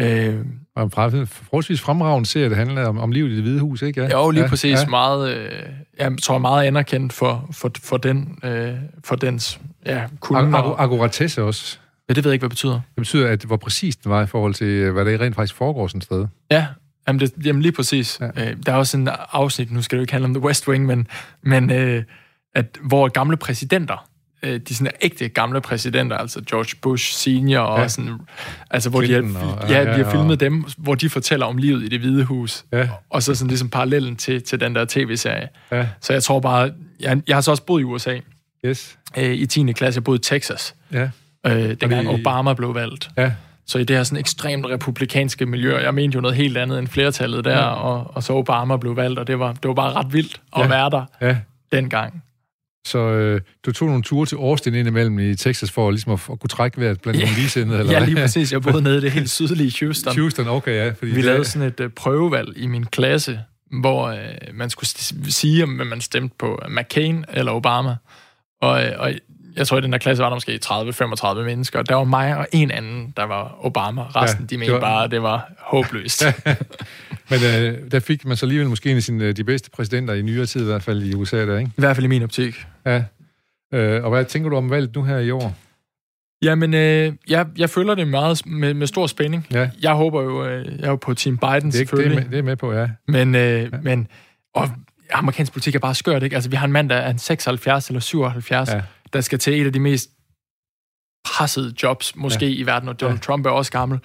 Øh, 0.00 0.36
og 0.76 0.82
en 0.82 0.90
forholdsvis 0.90 1.80
fremragende 1.80 2.28
serie, 2.28 2.48
det 2.48 2.56
handler 2.56 2.86
om, 2.86 2.98
om 2.98 3.12
livet 3.12 3.30
i 3.30 3.34
det 3.34 3.42
hvide 3.42 3.60
hus, 3.60 3.82
ikke? 3.82 4.02
Ja, 4.02 4.08
jo, 4.08 4.30
lige 4.30 4.42
ja, 4.42 4.48
præcis. 4.48 4.78
Ja. 4.80 4.86
Meget, 4.86 5.36
øh, 5.36 5.62
jeg 5.98 6.12
tror, 6.22 6.38
meget 6.38 6.66
anerkendt 6.66 7.12
for, 7.12 7.48
for, 7.52 7.70
for, 7.82 7.96
den, 7.96 8.38
øh, 8.44 8.74
for 9.04 9.16
dens 9.16 9.60
ja, 9.86 10.04
kunde. 10.20 10.58
Ag- 10.58 10.74
akkuratesse 10.78 11.42
også. 11.42 11.78
Ja, 12.08 12.14
det 12.14 12.24
ved 12.24 12.30
jeg 12.30 12.34
ikke, 12.34 12.42
hvad 12.42 12.50
det 12.50 12.56
betyder. 12.56 12.72
Det 12.72 12.96
betyder, 12.96 13.28
at 13.28 13.44
hvor 13.44 13.56
præcis 13.56 13.96
den 13.96 14.10
var 14.10 14.22
i 14.22 14.26
forhold 14.26 14.54
til, 14.54 14.66
øh, 14.66 14.92
hvad 14.92 15.04
der 15.04 15.20
rent 15.20 15.34
faktisk 15.34 15.54
foregår 15.54 15.86
sådan 15.86 15.98
et 15.98 16.04
sted. 16.04 16.26
Ja, 16.50 16.66
jamen, 17.08 17.20
det, 17.20 17.32
jamen 17.44 17.62
lige 17.62 17.72
præcis. 17.72 18.20
Ja. 18.20 18.50
Øh, 18.50 18.56
der 18.66 18.72
er 18.72 18.76
også 18.76 18.96
en 18.96 19.08
afsnit, 19.32 19.72
nu 19.72 19.82
skal 19.82 19.96
det 19.96 20.00
jo 20.00 20.02
ikke 20.02 20.12
handle 20.12 20.24
om 20.24 20.34
The 20.34 20.42
West 20.42 20.68
Wing, 20.68 20.86
men, 20.86 21.06
men 21.42 21.70
øh, 21.70 22.02
at, 22.54 22.78
hvor 22.82 23.08
gamle 23.08 23.36
præsidenter 23.36 24.08
øh, 24.44 24.60
de 24.68 24.74
sådan 24.74 24.92
ægte 25.00 25.28
gamle 25.28 25.60
præsidenter, 25.60 26.16
altså 26.16 26.40
George 26.50 26.76
Bush 26.82 27.12
senior, 27.12 27.60
og 27.60 27.80
ja. 27.80 27.88
sådan, 27.88 28.12
altså 28.70 28.90
hvor 28.90 29.02
Clinton 29.02 29.34
de 29.34 29.34
har, 29.34 29.46
og, 29.46 29.70
ja, 29.70 29.82
ja, 29.82 29.98
de 29.98 30.04
har 30.04 30.10
filmet 30.10 30.42
ja. 30.42 30.44
dem, 30.44 30.64
hvor 30.78 30.94
de 30.94 31.10
fortæller 31.10 31.46
om 31.46 31.56
livet 31.56 31.82
i 31.82 31.88
det 31.88 32.00
hvide 32.00 32.24
hus, 32.24 32.64
ja. 32.72 32.88
og 33.10 33.22
så 33.22 33.34
sådan 33.34 33.48
ligesom 33.48 33.68
parallellen 33.68 34.16
til, 34.16 34.42
til 34.42 34.60
den 34.60 34.74
der 34.74 34.84
tv-serie. 34.88 35.48
Ja. 35.72 35.88
Så 36.00 36.12
jeg 36.12 36.22
tror 36.22 36.40
bare, 36.40 36.72
jeg, 37.00 37.22
jeg 37.28 37.36
har 37.36 37.40
så 37.40 37.50
også 37.50 37.62
boet 37.62 37.80
i 37.80 37.84
USA. 37.84 38.18
Yes. 38.66 38.98
Øh, 39.18 39.34
I 39.34 39.46
10. 39.46 39.72
klasse, 39.72 39.98
jeg 39.98 40.04
boede 40.04 40.18
i 40.18 40.22
Texas. 40.22 40.74
Ja. 40.92 41.10
Øh, 41.46 41.52
dengang 41.52 42.06
Fordi... 42.06 42.20
Obama 42.20 42.54
blev 42.54 42.74
valgt. 42.74 43.10
Ja. 43.16 43.32
Så 43.66 43.78
i 43.78 43.84
det 43.84 43.96
her 43.96 44.02
sådan 44.04 44.18
ekstremt 44.18 44.66
republikanske 44.66 45.46
miljø, 45.46 45.78
jeg 45.78 45.94
mente 45.94 46.14
jo 46.14 46.20
noget 46.20 46.36
helt 46.36 46.56
andet 46.56 46.78
end 46.78 46.88
flertallet 46.88 47.44
der, 47.44 47.58
ja. 47.58 47.64
og, 47.64 48.10
og 48.14 48.22
så 48.22 48.32
Obama 48.32 48.76
blev 48.76 48.96
valgt, 48.96 49.18
og 49.18 49.26
det 49.26 49.38
var, 49.38 49.52
det 49.52 49.68
var 49.68 49.74
bare 49.74 49.92
ret 49.92 50.12
vildt 50.12 50.40
at 50.56 50.62
ja. 50.62 50.68
være 50.68 50.90
der 50.90 51.04
ja. 51.20 51.36
dengang. 51.72 52.22
Så 52.86 52.98
øh, 52.98 53.40
du 53.66 53.72
tog 53.72 53.88
nogle 53.88 54.02
ture 54.02 54.26
til 54.26 54.36
Austin 54.36 54.74
indimellem 54.74 55.18
i 55.18 55.34
Texas 55.34 55.70
for 55.70 55.90
ligesom 55.90 56.12
at, 56.12 56.20
at 56.32 56.40
kunne 56.40 56.48
trække 56.48 56.80
vejret 56.80 57.00
blandt 57.00 57.20
ja. 57.20 57.24
nogle 57.24 57.38
ligesindede? 57.38 57.78
Eller 57.78 57.92
ja, 57.92 58.04
lige 58.04 58.16
præcis. 58.16 58.52
Jeg 58.52 58.62
boede 58.62 58.82
nede 58.88 58.98
i 58.98 59.00
det 59.00 59.12
helt 59.12 59.30
sydlige 59.30 59.84
Houston. 59.84 60.16
Houston, 60.16 60.48
okay, 60.48 60.84
ja. 60.84 60.90
Fordi 60.90 61.10
Vi 61.10 61.16
det... 61.16 61.24
lavede 61.24 61.44
sådan 61.44 61.68
et 61.68 61.80
uh, 61.80 61.90
prøvevalg 61.90 62.56
i 62.56 62.66
min 62.66 62.86
klasse, 62.86 63.40
hvor 63.80 64.10
uh, 64.12 64.18
man 64.54 64.70
skulle 64.70 64.88
sige, 65.32 65.62
om 65.62 65.68
man 65.68 66.00
stemte 66.00 66.34
på 66.38 66.60
McCain 66.68 67.24
eller 67.32 67.52
Obama. 67.52 67.96
Og, 68.60 68.82
uh, 68.82 69.00
og 69.00 69.12
jeg 69.56 69.66
tror, 69.66 69.78
i 69.78 69.80
den 69.80 69.92
der 69.92 69.98
klasse 69.98 70.22
var 70.22 70.28
der 70.28 70.36
måske 70.36 70.58
30-35 71.40 71.44
mennesker. 71.44 71.82
Der 71.82 71.94
var 71.94 72.04
mig 72.04 72.36
og 72.36 72.46
en 72.52 72.70
anden, 72.70 73.12
der 73.16 73.24
var 73.24 73.58
Obama. 73.60 74.02
Resten, 74.02 74.40
ja, 74.40 74.46
de 74.46 74.58
mente 74.58 74.72
var... 74.72 74.80
bare, 74.80 75.04
at 75.04 75.10
det 75.10 75.22
var 75.22 75.52
håbløst. 75.58 76.24
Men 77.30 77.38
øh, 77.42 77.90
der 77.90 78.00
fik 78.00 78.24
man 78.24 78.36
så 78.36 78.46
alligevel 78.46 78.68
måske 78.68 78.90
en 78.90 78.96
af 78.96 79.02
sine, 79.02 79.32
de 79.32 79.44
bedste 79.44 79.70
præsidenter 79.70 80.14
i 80.14 80.22
nyere 80.22 80.46
tid, 80.46 80.60
i 80.60 80.64
hvert 80.64 80.82
fald 80.82 81.02
i 81.02 81.14
USA 81.14 81.46
der, 81.46 81.58
ikke? 81.58 81.70
I 81.76 81.80
hvert 81.80 81.96
fald 81.96 82.04
i 82.04 82.08
min 82.08 82.22
optik. 82.22 82.66
Ja. 82.86 83.04
Øh, 83.74 84.04
og 84.04 84.10
hvad 84.10 84.24
tænker 84.24 84.50
du 84.50 84.56
om 84.56 84.70
valget 84.70 84.94
nu 84.94 85.02
her 85.02 85.18
i 85.18 85.30
år? 85.30 85.54
Jamen, 86.42 86.74
øh, 86.74 87.12
jeg, 87.28 87.46
jeg 87.56 87.70
følger 87.70 87.94
det 87.94 88.08
meget 88.08 88.46
med, 88.46 88.74
med 88.74 88.86
stor 88.86 89.06
spænding. 89.06 89.46
Ja. 89.52 89.70
Jeg 89.82 89.92
håber 89.92 90.22
jo, 90.22 90.46
øh, 90.46 90.66
jeg 90.78 90.84
er 90.84 90.90
jo 90.90 90.96
på 90.96 91.14
Team 91.14 91.38
Biden 91.38 91.54
det 91.54 91.64
er, 91.64 91.70
selvfølgelig. 91.70 92.16
Det 92.16 92.24
er, 92.24 92.24
med, 92.24 92.30
det 92.30 92.38
er 92.38 92.42
med 92.42 92.56
på, 92.56 92.72
ja. 92.72 92.88
Men, 93.08 93.34
øh, 93.34 93.62
ja. 93.62 93.68
men 93.82 94.08
og 94.54 94.68
amerikansk 95.12 95.52
politik 95.52 95.74
er 95.74 95.78
bare 95.78 95.94
skørt, 95.94 96.22
ikke? 96.22 96.34
Altså, 96.34 96.50
vi 96.50 96.56
har 96.56 96.66
en 96.66 96.72
mand, 96.72 96.88
der 96.88 96.96
er 96.96 97.16
76 97.16 97.88
eller 97.88 98.00
77, 98.00 98.68
ja. 98.68 98.80
Der 99.14 99.20
skal 99.20 99.38
til 99.38 99.60
et 99.60 99.66
af 99.66 99.72
de 99.72 99.80
mest 99.80 100.10
pressede 101.24 101.74
jobs, 101.82 102.16
måske 102.16 102.46
ja. 102.46 102.60
i 102.62 102.66
verden, 102.66 102.88
og 102.88 103.00
Donald 103.00 103.18
ja. 103.18 103.22
Trump 103.22 103.46
er 103.46 103.50
også 103.50 103.72
gammel. 103.72 103.98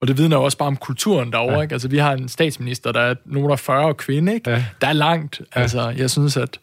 Og 0.00 0.08
det 0.08 0.18
vidner 0.18 0.36
jo 0.36 0.42
også 0.42 0.58
bare 0.58 0.66
om 0.66 0.76
kulturen 0.76 1.32
derovre, 1.32 1.54
ja. 1.54 1.62
ikke? 1.62 1.72
Altså, 1.72 1.88
vi 1.88 1.98
har 1.98 2.12
en 2.12 2.28
statsminister, 2.28 2.92
der 2.92 3.00
er 3.00 3.14
nogen 3.24 3.50
af 3.50 3.58
40 3.58 3.94
kvinde, 3.94 4.34
ikke? 4.34 4.50
Ja. 4.50 4.64
Der 4.80 4.86
er 4.86 4.92
langt. 4.92 5.40
Ja. 5.56 5.60
Altså, 5.60 5.88
jeg 5.88 6.10
synes, 6.10 6.36
at 6.36 6.60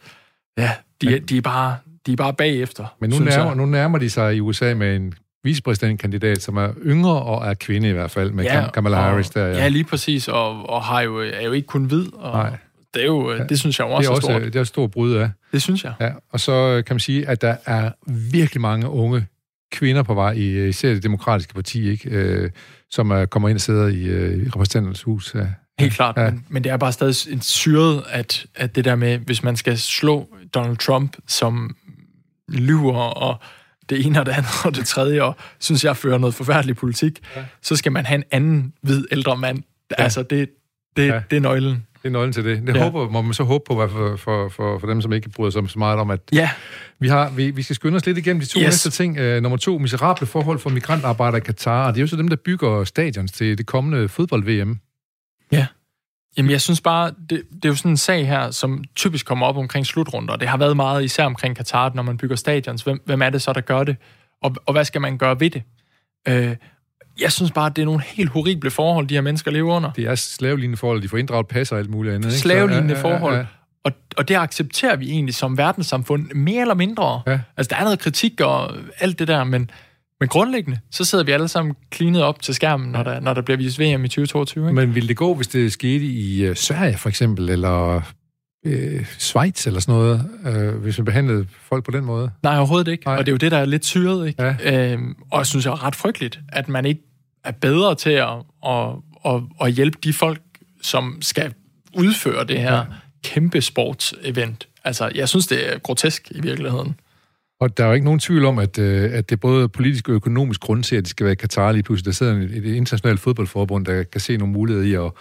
ja, 0.58 0.72
de, 1.02 1.10
Men, 1.10 1.24
de, 1.24 1.38
er 1.38 1.42
bare, 1.42 1.78
de 2.06 2.12
er 2.12 2.16
bare 2.16 2.34
bagefter. 2.34 2.86
Men 3.00 3.10
nu 3.10 3.20
nærmer, 3.20 3.54
nu 3.54 3.66
nærmer 3.66 3.98
de 3.98 4.10
sig 4.10 4.36
i 4.36 4.40
USA 4.40 4.74
med 4.74 4.96
en 4.96 5.14
vicepræsidentkandidat, 5.44 6.42
som 6.42 6.58
er 6.58 6.70
yngre 6.86 7.22
og 7.22 7.48
er 7.48 7.54
kvinde 7.54 7.90
i 7.90 7.92
hvert 7.92 8.12
fald, 8.12 8.32
med 8.32 8.44
ja, 8.44 8.70
Kamala 8.74 8.96
Harris 8.96 9.30
der. 9.30 9.46
Ja. 9.46 9.58
ja, 9.58 9.68
lige 9.68 9.84
præcis, 9.84 10.28
og, 10.28 10.70
og 10.70 10.84
har 10.84 11.02
jo, 11.02 11.20
er 11.20 11.42
jo 11.42 11.52
ikke 11.52 11.68
kun 11.68 11.86
hvid. 11.86 12.14
Og 12.14 12.34
Nej. 12.34 12.58
Det, 12.96 13.02
er 13.02 13.06
jo, 13.06 13.32
ja. 13.32 13.44
det 13.44 13.60
synes 13.60 13.80
jeg 13.80 13.88
også 13.88 14.02
det 14.02 14.08
er, 14.08 14.16
også, 14.16 14.28
stort. 14.28 14.42
Det 14.42 14.56
er 14.56 14.62
et 14.62 14.68
stort 14.68 14.92
brud 14.92 15.14
af. 15.14 15.30
Det 15.52 15.62
synes 15.62 15.84
jeg. 15.84 15.94
Ja, 16.00 16.12
og 16.32 16.40
så 16.40 16.84
kan 16.88 16.94
man 16.94 17.00
sige, 17.00 17.28
at 17.28 17.42
der 17.42 17.56
er 17.66 17.92
virkelig 18.32 18.62
mange 18.62 18.90
unge 18.90 19.28
kvinder 19.72 20.04
på 20.04 20.14
vej 20.14 20.32
i 20.32 20.68
især 20.68 20.94
det 20.94 21.04
demokratiske 21.04 21.54
parti, 21.54 21.90
ikke? 21.90 22.10
Øh, 22.10 22.50
som 22.90 23.12
er, 23.12 23.26
kommer 23.26 23.50
ind 23.50 23.56
og 23.58 23.62
sidder 23.62 23.88
i, 23.88 24.04
øh, 24.04 24.46
i 24.46 24.50
repræsentanternes 24.50 25.04
hus. 25.04 25.36
Ja. 25.36 25.48
Helt 25.80 25.94
klart, 25.94 26.18
ja. 26.18 26.32
men, 26.32 26.46
men 26.50 26.64
det 26.64 26.72
er 26.72 26.78
bare 26.78 26.92
stadig 26.92 27.34
en 27.34 27.42
syret, 27.42 28.04
at, 28.10 28.46
at 28.56 28.76
det 28.76 28.86
der 28.86 28.96
med, 28.96 29.18
hvis 29.18 29.44
man 29.44 29.56
skal 29.56 29.78
slå 29.78 30.30
Donald 30.54 30.78
Trump, 30.78 31.18
som 31.28 31.76
lyver 32.50 33.02
og 33.02 33.40
det 33.90 34.06
ene 34.06 34.20
og 34.20 34.26
det 34.26 34.32
andet 34.32 34.66
og 34.66 34.76
det 34.76 34.88
tredje, 34.88 35.24
og 35.24 35.36
synes 35.60 35.84
jeg 35.84 35.98
fører 35.98 36.18
noget 36.18 36.36
forfærdelig 36.36 36.76
politik, 36.76 37.20
ja. 37.36 37.46
så 37.62 37.76
skal 37.76 37.92
man 37.92 38.06
have 38.06 38.16
en 38.16 38.24
anden 38.32 38.74
hvid 38.82 39.06
ældre 39.12 39.38
mand. 39.38 39.64
Ja. 39.92 40.04
Altså, 40.04 40.24
det, 40.24 40.50
det, 40.98 41.08
ja. 41.08 41.22
det 41.30 41.38
er 41.38 41.42
nøglen. 41.42 41.88
Det 42.06 42.10
er 42.10 42.14
nøglen 42.14 42.34
til 42.34 42.46
det. 42.46 42.68
Det 42.68 42.76
ja. 42.76 42.84
håber, 42.84 43.10
må 43.10 43.22
man 43.22 43.34
så 43.34 43.44
håbe 43.44 43.64
på, 43.68 43.88
for, 43.88 44.16
for, 44.16 44.50
for, 44.50 44.80
for 44.80 44.88
dem, 44.88 45.02
som 45.02 45.14
ikke 45.14 45.30
bryder 45.30 45.52
sig 45.52 45.70
så 45.70 45.80
meget 45.80 46.00
om, 46.00 46.12
at 46.12 46.20
ja. 46.32 46.50
vi, 47.00 47.08
har, 47.08 47.30
vi, 47.30 47.52
vi 47.52 47.62
skal 47.62 47.76
skynde 47.76 47.96
os 47.96 48.06
lidt 48.06 48.18
igennem 48.18 48.40
de 48.40 48.46
to 48.46 48.60
yes. 48.60 48.66
næste 48.66 48.90
ting. 48.90 49.20
Uh, 49.20 49.42
nummer 49.44 49.58
to, 49.58 49.78
miserable 49.78 50.28
forhold 50.28 50.60
for 50.60 50.70
migrantarbejdere 50.70 51.38
i 51.38 51.42
Katar. 51.42 51.88
Det 51.88 51.98
er 51.98 52.02
jo 52.02 52.08
så 52.08 52.16
dem, 52.16 52.28
der 52.28 52.36
bygger 52.36 52.84
stadions 52.84 53.32
til 53.32 53.58
det 53.58 53.66
kommende 53.66 54.10
fodbold-VM. 54.10 54.80
Ja. 55.52 55.68
Jamen, 56.38 56.52
jeg 56.52 56.62
synes 56.62 56.82
bare, 56.82 57.12
det, 57.30 57.44
det 57.54 57.66
er 57.66 57.70
jo 57.70 57.76
sådan 57.76 57.92
en 57.92 57.98
sag 57.98 58.28
her, 58.28 58.52
som 58.52 58.84
typisk 58.96 59.26
kommer 59.26 59.46
op 59.46 59.58
omkring 59.58 59.86
slutrunder. 59.86 60.36
Det 60.36 60.48
har 60.48 60.58
været 60.58 60.76
meget 60.76 61.04
især 61.04 61.26
omkring 61.26 61.56
Katar, 61.56 61.92
når 61.96 62.04
man 62.04 62.18
bygger 62.18 62.36
stadions. 62.36 62.82
Hvem, 62.82 63.02
hvem 63.06 63.22
er 63.22 63.30
det 63.30 63.42
så, 63.42 63.54
der 63.54 63.62
gør 63.62 63.84
det? 63.84 63.96
Og, 64.44 64.56
og 64.66 64.74
hvad 64.74 64.86
skal 64.86 65.02
man 65.02 65.18
gøre 65.18 65.40
ved 65.40 65.50
det? 65.50 65.64
Uh, 66.30 66.56
jeg 67.22 67.32
synes 67.32 67.52
bare, 67.52 67.66
at 67.66 67.76
det 67.76 67.82
er 67.82 67.86
nogle 67.86 68.02
helt 68.02 68.30
horrible 68.30 68.72
forhold, 68.72 69.08
de 69.08 69.14
her 69.14 69.22
mennesker 69.22 69.52
lever 69.52 69.76
under. 69.76 69.92
Det 69.92 70.04
er 70.04 70.16
slavelignende 70.16 70.78
forhold, 70.78 71.02
de 71.02 71.10
får 71.10 71.18
inddraget 71.18 71.48
pas 71.48 71.72
og 71.72 71.80
alt 71.80 71.90
muligt 71.90 72.16
andet. 72.16 72.28
Ikke? 72.28 72.38
Slavelignende 72.38 72.96
ja, 72.96 73.02
forhold. 73.02 73.34
Ja, 73.34 73.40
ja. 73.40 73.46
Og, 73.84 73.92
og 74.18 74.28
det 74.28 74.36
accepterer 74.36 74.96
vi 74.96 75.10
egentlig 75.10 75.36
som 75.36 75.58
verdenssamfund 75.58 76.32
mere 76.32 76.62
eller 76.62 76.74
mindre. 76.74 77.22
Ja. 77.28 77.40
Altså, 77.58 77.70
der 77.70 77.76
er 77.80 77.84
noget 77.84 78.00
kritik 78.00 78.42
og 78.42 78.76
alt 79.00 79.20
det 79.20 79.28
der, 79.28 79.44
men, 79.44 79.70
men 80.20 80.30
grundlæggende, 80.30 80.80
så 80.92 81.06
sidder 81.06 81.24
vi 81.24 81.32
alle 81.32 81.48
sammen 81.48 81.76
klinet 81.90 82.24
op 82.24 82.42
til 82.42 82.56
skærmen, 82.56 82.92
når 82.92 83.04
der, 83.04 83.20
når 83.20 83.34
der 83.34 83.42
bliver 83.42 83.58
vist 83.58 83.80
VM 83.80 84.06
i 84.06 84.08
2022. 84.08 84.66
Ikke? 84.66 84.76
Men 84.76 84.96
ville 84.96 85.08
det 85.08 85.18
gå, 85.18 85.34
hvis 85.34 85.48
det 85.48 85.72
skete 85.74 86.06
i 86.06 86.50
uh, 86.50 86.56
Sverige 86.56 86.98
for 86.98 87.10
eksempel, 87.10 87.50
eller 87.50 88.02
øh, 88.66 89.06
Schweiz 89.20 89.68
eller 89.68 89.80
sådan 89.80 89.96
noget, 89.96 90.30
øh, 90.46 90.76
hvis 90.76 90.98
man 90.98 91.06
behandlede 91.06 91.48
folk 91.62 91.86
på 91.86 91.92
den 91.92 92.06
måde? 92.06 92.32
Nej, 92.44 92.58
overhovedet 92.58 92.92
ikke. 92.92 93.06
Nej. 93.06 93.16
Og 93.16 93.26
det 93.26 93.32
er 93.32 93.34
jo 93.34 93.38
det, 93.38 93.52
der 93.52 93.58
er 93.58 93.66
lidt 93.66 93.86
syret. 93.86 94.28
Ikke? 94.28 94.44
Ja. 94.44 94.92
Øhm, 94.92 95.16
og 95.32 95.38
jeg 95.38 95.46
synes, 95.46 95.66
det 95.66 95.72
er 95.72 95.84
ret 95.84 95.96
frygteligt, 95.96 96.40
at 96.50 96.70
man 96.70 96.86
ikke 96.86 97.02
er 97.44 97.52
bedre 97.52 97.96
til 97.96 98.10
at, 98.10 98.30
at, 98.68 98.90
at, 99.26 99.42
at 99.62 99.72
hjælpe 99.72 99.98
de 100.04 100.14
folk, 100.14 100.42
som 100.82 101.18
skal 101.22 101.54
udføre 101.94 102.44
det 102.44 102.60
her 102.60 102.76
ja. 102.76 102.84
kæmpe 103.24 103.62
sportsevent. 103.62 104.68
Altså, 104.84 105.12
jeg 105.16 105.30
synes, 105.30 105.48
det 105.48 105.74
er 105.74 105.78
grotesk 105.80 106.32
i 106.32 106.42
virkeligheden. 106.42 106.96
Og 107.60 107.78
der 107.78 107.84
er 107.84 107.88
jo 107.88 107.94
ikke 107.94 108.06
nogen 108.06 108.20
tvivl 108.20 108.46
om, 108.46 108.60
at, 108.60 108.80
øh, 108.80 109.14
at 109.14 109.30
det 109.30 109.36
er 109.36 109.40
både 109.40 109.70
politisk 109.70 110.10
og 110.10 110.16
økonomisk 110.16 110.62
grund 110.62 110.84
til, 110.84 110.96
at 110.96 111.04
det 111.04 111.10
skal 111.10 111.24
være 111.24 111.34
i 111.34 111.36
Katar 111.36 111.72
lige 111.72 111.84
pludselig. 111.84 112.06
Der 112.06 112.12
sidder 112.12 112.34
et 112.34 112.66
internationalt 112.66 113.20
fodboldforbund, 113.20 113.86
der 113.86 114.04
kan 114.04 114.22
se 114.22 114.38
nogle 114.38 114.54
muligheder 114.54 114.86
i 114.86 115.06
at, 115.06 115.12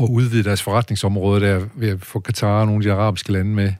at 0.00 0.08
udvide 0.10 0.44
deres 0.44 0.62
forretningsområde 0.62 1.40
der 1.40 1.66
ved 1.74 1.88
at 1.88 2.02
få 2.02 2.20
Katar 2.20 2.60
og 2.60 2.66
nogle 2.66 2.78
af 2.78 2.82
de 2.82 2.92
arabiske 2.92 3.32
lande 3.32 3.50
med 3.54 3.72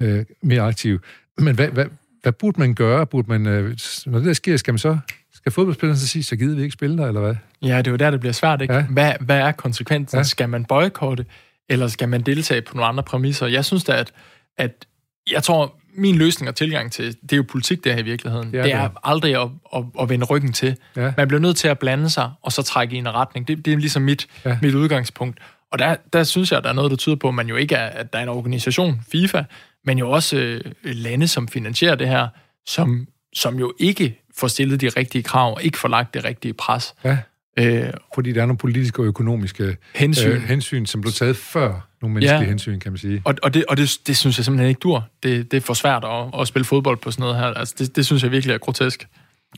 øh, 0.00 0.24
mere 0.42 0.62
aktive. 0.62 0.98
Men 1.38 1.54
hvad, 1.54 1.68
hvad, 1.68 1.86
hvad 2.22 2.32
burde 2.32 2.60
man 2.60 2.74
gøre? 2.74 3.06
Burde 3.06 3.28
man, 3.28 3.46
øh, 3.46 3.76
når 4.06 4.18
det 4.18 4.26
der 4.26 4.32
sker, 4.32 4.56
skal 4.56 4.74
man 4.74 4.78
så 4.78 4.98
skal 5.42 5.52
fodboldspillerne 5.52 5.98
så 5.98 6.08
sige, 6.08 6.22
så 6.22 6.36
gider 6.36 6.56
vi 6.56 6.62
ikke 6.62 6.72
spille 6.72 6.98
der, 6.98 7.06
eller 7.06 7.20
hvad? 7.20 7.34
Ja, 7.62 7.78
det 7.78 7.86
er 7.86 7.90
jo 7.90 7.96
der, 7.96 8.10
det 8.10 8.20
bliver 8.20 8.32
svært, 8.32 8.62
ikke? 8.62 8.74
Ja. 8.74 8.82
Hvad, 8.82 9.12
hvad 9.20 9.38
er 9.38 9.52
konsekvensen? 9.52 10.18
Ja. 10.18 10.22
Skal 10.22 10.48
man 10.48 10.64
boykotte, 10.64 11.24
eller 11.68 11.88
skal 11.88 12.08
man 12.08 12.20
deltage 12.20 12.62
på 12.62 12.74
nogle 12.74 12.86
andre 12.86 13.02
præmisser? 13.02 13.46
Jeg 13.46 13.64
synes 13.64 13.84
da, 13.84 13.92
at, 13.92 14.12
at 14.58 14.86
jeg 15.32 15.42
tror, 15.42 15.74
min 15.94 16.16
løsning 16.16 16.48
og 16.48 16.54
tilgang 16.54 16.92
til, 16.92 17.16
det 17.22 17.32
er 17.32 17.36
jo 17.36 17.44
politik, 17.48 17.84
det 17.84 17.92
her 17.92 18.00
i 18.00 18.04
virkeligheden. 18.04 18.50
Ja, 18.52 18.62
det 18.62 18.72
er 18.72 18.82
ja. 18.82 18.88
aldrig 19.04 19.42
at, 19.42 19.48
at, 19.76 19.84
at 20.00 20.08
vende 20.08 20.26
ryggen 20.26 20.52
til. 20.52 20.76
Ja. 20.96 21.12
Man 21.16 21.28
bliver 21.28 21.40
nødt 21.40 21.56
til 21.56 21.68
at 21.68 21.78
blande 21.78 22.10
sig, 22.10 22.30
og 22.42 22.52
så 22.52 22.62
trække 22.62 22.96
i 22.96 22.98
en 22.98 23.14
retning. 23.14 23.48
Det, 23.48 23.64
det 23.64 23.72
er 23.72 23.76
ligesom 23.76 24.02
mit, 24.02 24.26
ja. 24.44 24.58
mit 24.62 24.74
udgangspunkt. 24.74 25.38
Og 25.72 25.78
der, 25.78 25.96
der 26.12 26.24
synes 26.24 26.50
jeg, 26.50 26.58
at 26.58 26.64
der 26.64 26.70
er 26.70 26.74
noget, 26.74 26.90
der 26.90 26.96
tyder 26.96 27.16
på, 27.16 27.28
at 27.28 27.34
man 27.34 27.48
jo 27.48 27.56
ikke 27.56 27.74
er, 27.74 27.86
at 27.86 28.12
der 28.12 28.18
er 28.18 28.22
en 28.22 28.28
organisation, 28.28 29.00
FIFA, 29.12 29.42
men 29.84 29.98
jo 29.98 30.10
også 30.10 30.36
øh, 30.36 30.60
lande, 30.84 31.28
som 31.28 31.48
finansierer 31.48 31.94
det 31.94 32.08
her, 32.08 32.28
som, 32.66 33.06
som 33.34 33.58
jo 33.58 33.72
ikke 33.78 34.22
får 34.36 34.48
stillet 34.48 34.80
de 34.80 34.88
rigtige 34.88 35.22
krav, 35.22 35.54
og 35.54 35.62
ikke 35.62 35.78
får 35.78 35.88
lagt 35.88 36.14
det 36.14 36.24
rigtige 36.24 36.54
pres. 36.54 36.94
Ja. 37.04 37.18
Øh, 37.58 37.92
Fordi 38.14 38.32
der 38.32 38.42
er 38.42 38.46
nogle 38.46 38.58
politiske 38.58 39.02
og 39.02 39.06
økonomiske 39.06 39.76
hensyn, 39.94 40.30
øh, 40.30 40.42
hensyn 40.42 40.86
som 40.86 41.00
blev 41.00 41.12
taget 41.12 41.36
før 41.36 41.88
nogle 42.02 42.14
menneskelige 42.14 42.42
ja. 42.42 42.48
hensyn, 42.48 42.80
kan 42.80 42.92
man 42.92 42.98
sige. 42.98 43.22
Og, 43.24 43.34
og, 43.42 43.54
det, 43.54 43.64
og 43.68 43.76
det, 43.76 43.90
det 44.06 44.16
synes 44.16 44.38
jeg 44.38 44.44
simpelthen 44.44 44.68
ikke 44.68 44.78
dur. 44.78 45.08
Det, 45.22 45.50
det 45.50 45.56
er 45.56 45.60
for 45.60 45.74
svært 45.74 46.04
at, 46.04 46.40
at 46.40 46.48
spille 46.48 46.64
fodbold 46.64 46.98
på 46.98 47.10
sådan 47.10 47.22
noget 47.22 47.36
her. 47.36 47.46
Altså, 47.46 47.74
det, 47.78 47.96
det 47.96 48.06
synes 48.06 48.22
jeg 48.22 48.30
virkelig 48.30 48.54
er 48.54 48.58
grotesk. 48.58 49.08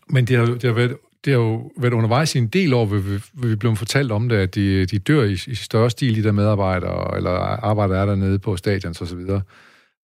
Men 0.08 0.24
det 0.24 0.36
har, 0.36 0.46
det 0.46 0.62
har 0.62 0.72
været 0.72 0.96
det 1.25 1.33
har 1.33 1.41
jo 1.41 1.70
været 1.77 1.93
undervejs 1.93 2.35
i 2.35 2.39
en 2.39 2.47
del 2.47 2.75
år, 2.75 2.85
hvor 2.85 2.99
vi, 2.99 3.18
hvor 3.33 3.49
vi 3.49 3.57
blev 3.57 3.77
fortalt 3.77 4.12
om 4.12 4.29
det, 4.29 4.37
at 4.37 4.55
de, 4.55 4.87
de 4.87 4.99
dør 4.99 5.22
i, 5.22 5.33
i 5.33 5.55
større 5.55 5.91
stil, 5.91 6.16
de 6.16 6.22
der 6.22 6.33
medarbejdere, 6.33 7.16
eller 7.16 7.31
arbejder 7.64 7.97
er 7.97 8.07
dernede 8.07 8.39
på 8.39 8.57
stadions 8.57 9.16
videre. 9.16 9.43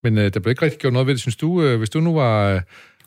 Men 0.03 0.17
øh, 0.17 0.33
der 0.33 0.39
blev 0.39 0.51
ikke 0.51 0.61
rigtig 0.61 0.79
gjort 0.79 0.93
noget 0.93 1.07
ved 1.07 1.13
det. 1.13 1.21
Synes 1.21 1.35
du, 1.35 1.63
øh, 1.63 1.77
hvis 1.77 1.89
du 1.89 1.99
nu 1.99 2.13
var... 2.13 2.61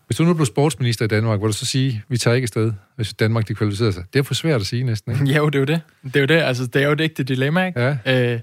hvis 0.07 0.17
du 0.17 0.25
nu 0.25 0.35
blev 0.35 0.47
sportsminister 0.47 1.05
i 1.05 1.09
Danmark, 1.09 1.39
hvor 1.39 1.47
du 1.47 1.53
så 1.53 1.67
sige, 1.67 2.03
vi 2.09 2.19
tager 2.19 2.35
ikke 2.35 2.45
afsted, 2.45 2.73
hvis 2.97 3.15
Danmark 3.15 3.49
de 3.49 3.55
kvalificerer 3.55 3.91
sig? 3.91 4.05
Det 4.13 4.19
er 4.19 4.23
for 4.23 4.35
svært 4.35 4.61
at 4.61 4.67
sige 4.67 4.85
næsten, 4.85 5.13
ikke? 5.13 5.25
Ja, 5.25 5.37
jo, 5.43 5.47
det 5.47 5.55
er 5.55 5.59
jo 5.59 5.65
det. 5.65 5.81
Det 6.05 6.17
er 6.17 6.21
jo 6.21 6.27
det. 6.27 6.35
Altså, 6.35 6.67
det 6.67 6.83
er 6.83 6.87
jo 6.87 6.93
et 6.93 7.01
ægte 7.01 7.23
dilemma, 7.23 7.67
ikke? 7.67 7.81
Ja. 7.81 8.33
Øh, 8.33 8.41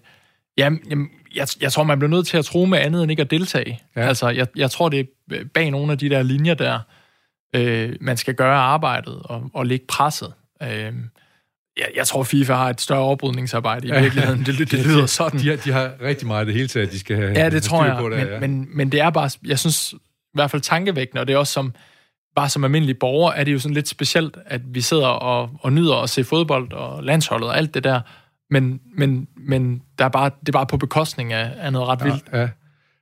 jamen, 0.58 0.80
jamen 0.90 1.10
jeg, 1.36 1.48
jeg 1.62 1.72
tror, 1.72 1.84
man 1.84 2.00
bliver 2.00 2.10
nødt 2.10 2.28
til 2.28 2.38
at 2.38 2.46
tro 2.46 2.66
med 2.66 2.78
andet 2.78 3.04
end 3.04 3.12
ikke 3.12 3.22
at 3.22 3.32
deltage. 3.32 3.80
Ja. 3.96 4.02
Altså, 4.02 4.30
jeg, 4.30 4.48
jeg 4.56 4.72
tror, 4.72 4.90
det 4.90 5.00
er 5.00 5.44
bag 5.54 5.72
nogle 5.72 5.92
af 5.92 5.98
de 5.98 6.10
der 6.10 6.24
linjer 6.24 6.54
der, 6.54 6.80
øh, 7.56 7.96
man 8.02 8.18
skal 8.18 8.34
gøre 8.36 8.56
arbejdet 8.56 9.22
og, 9.24 9.50
og 9.54 9.66
lægge 9.66 9.86
presset. 9.88 10.34
Øh, 10.64 10.94
jeg, 11.78 11.88
jeg 11.96 12.08
tror, 12.08 12.24
FIFA 12.24 12.54
har 12.54 12.70
et 12.70 12.82
større 12.82 13.04
oprydningsarbejde 13.04 13.88
i 13.88 13.92
virkeligheden. 13.92 14.40
Det, 14.46 14.58
det, 14.58 14.72
det 14.72 14.86
lyder 14.86 15.06
sådan. 15.06 15.40
De 15.40 15.50
har, 15.50 15.56
de 15.56 15.72
har 15.72 15.92
rigtig 16.02 16.28
meget 16.28 16.48
det 16.48 16.56
hele 16.56 16.68
taget, 16.68 16.92
de 16.92 17.00
skal 17.00 17.18
have 17.18 17.32
Ja, 17.32 17.50
det 17.50 17.64
tror 17.64 17.86
jeg. 17.86 17.98
På 18.00 18.10
det, 18.10 18.18
men, 18.18 18.28
ja. 18.28 18.40
men, 18.40 18.68
men 18.74 18.92
det 18.92 19.02
er 19.02 19.10
bare, 19.10 19.30
jeg 19.46 19.60
synes 19.60 19.94
i 19.94 19.98
hvert 20.34 20.52
fald 20.52 20.62
tankevækkende, 20.62 21.22
og 21.22 21.28
det 21.28 21.34
er 21.34 21.38
også 21.38 21.54
som, 21.54 21.74
bare 22.36 22.50
som 22.50 22.64
almindelig 22.64 23.00
borger, 23.00 23.32
er 23.32 23.44
det 23.44 23.54
jo 23.54 23.60
sådan 23.60 23.74
lidt 23.74 23.88
specielt, 23.88 24.38
at 24.46 24.62
vi 24.66 24.82
sidder 24.82 25.08
og, 25.08 25.50
og 25.62 25.74
nyder 25.74 25.96
at 25.96 26.10
se 26.10 26.24
fodbold 26.24 26.74
og 26.74 27.04
landsholdet 27.04 27.50
og 27.50 27.58
alt 27.58 27.74
det 27.74 27.84
der, 27.84 28.02
men, 28.50 28.82
men, 28.98 29.28
men 29.38 29.82
der 30.00 30.06
er 30.06 30.10
bare, 30.10 30.32
det 30.40 30.50
er 30.50 30.54
bare 30.54 30.66
på 30.66 30.78
bekostning 30.78 31.34
af, 31.34 31.52
af 31.58 31.74
noget 31.74 31.88
ret 31.88 32.00
ja, 32.00 32.06
vildt. 32.06 32.24
Ja. 32.34 32.48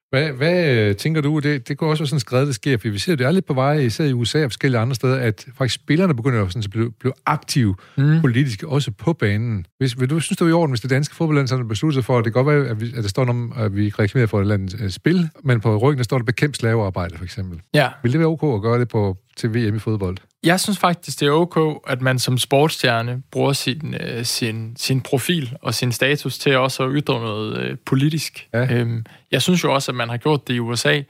Hvad, 0.10 0.32
hvad 0.32 0.76
øh, 0.76 0.96
tænker 0.96 1.22
du, 1.22 1.40
det, 1.40 1.68
det 1.68 1.78
kunne 1.78 1.90
også 1.90 2.04
være 2.04 2.08
sådan 2.08 2.20
skrevet, 2.20 2.48
det 2.48 2.56
sker, 2.56 2.78
for 2.78 2.90
vi 2.90 3.00
ser, 3.00 3.16
det 3.16 3.26
er 3.28 3.32
lidt 3.32 3.46
på 3.46 3.54
vej, 3.54 3.74
især 3.74 4.06
i 4.06 4.14
USA 4.14 4.44
og 4.44 4.52
forskellige 4.52 4.80
andre 4.80 4.96
steder, 4.96 5.20
at 5.20 5.46
faktisk 5.58 5.76
spillerne 5.76 6.16
begynder 6.16 6.48
sådan 6.48 6.64
at 6.64 6.70
blive, 6.70 6.92
blive 6.92 7.14
aktive 7.26 7.76
mm. 7.98 8.22
politisk, 8.22 8.64
også 8.64 8.92
på 8.92 9.14
banen. 9.14 9.66
Hvis, 9.78 10.00
vil 10.00 10.10
du 10.10 10.20
synes, 10.20 10.38
det 10.38 10.46
er 10.46 10.50
i 10.50 10.52
orden, 10.52 10.72
hvis 10.72 10.82
det 10.82 10.90
danske 10.90 11.16
fodboldland 11.16 11.70
beslutter 11.70 11.94
sig 11.94 12.06
for, 12.06 12.18
at 12.18 12.26
det 12.26 12.34
kan 12.34 12.44
godt 12.44 12.56
være, 12.56 12.68
at, 12.70 12.82
vi, 12.82 12.88
at 12.98 13.04
der 13.04 13.10
står 13.10 13.26
om, 13.26 13.54
at 13.58 13.76
vi 13.76 13.90
reklamerer 13.90 14.28
for 14.28 14.38
et 14.38 14.42
eller 14.42 14.54
andet 14.54 14.74
uh, 14.74 14.90
spil, 14.90 15.30
men 15.44 15.62
på 15.62 15.78
ryggen 15.78 15.98
der 15.98 16.04
står 16.04 16.18
der 16.18 16.26
bekæmp 16.26 16.56
slavearbejde, 16.56 17.18
for 17.18 17.24
eksempel. 17.24 17.60
Ja. 17.74 17.90
Vil 18.04 18.12
det 18.12 18.20
være 18.20 18.30
ok 18.30 18.44
at 18.56 18.62
gøre 18.62 18.80
det 18.80 18.88
på, 18.88 19.18
til 19.38 19.54
VM 19.54 19.76
i 19.76 19.80
fodbold? 19.80 20.18
Jeg 20.44 20.60
synes 20.60 20.80
faktisk, 20.80 21.20
det 21.20 21.28
er 21.28 21.32
ok, 21.32 21.84
at 21.88 22.02
man 22.02 22.20
som 22.20 22.38
sportsstjerne 22.38 23.24
bruger 23.32 23.54
sin, 23.54 23.96
øh, 24.00 24.26
sin, 24.26 24.76
sin 24.78 25.02
profil 25.02 25.58
og 25.62 25.74
sin 25.74 25.92
status 25.92 26.38
til 26.38 26.58
også 26.58 26.84
at 26.84 26.90
ytre 26.94 27.20
noget 27.20 27.58
øh, 27.58 27.78
politisk. 27.86 28.48
Ja. 28.54 28.74
Øhm, 28.74 29.06
jeg 29.32 29.42
synes 29.42 29.64
jo 29.64 29.74
også, 29.74 29.92
at 29.92 29.96
man 29.96 30.10
har 30.10 30.18
gjort 30.18 30.48
det 30.48 30.54
i 30.54 30.60
USA, 30.60 31.02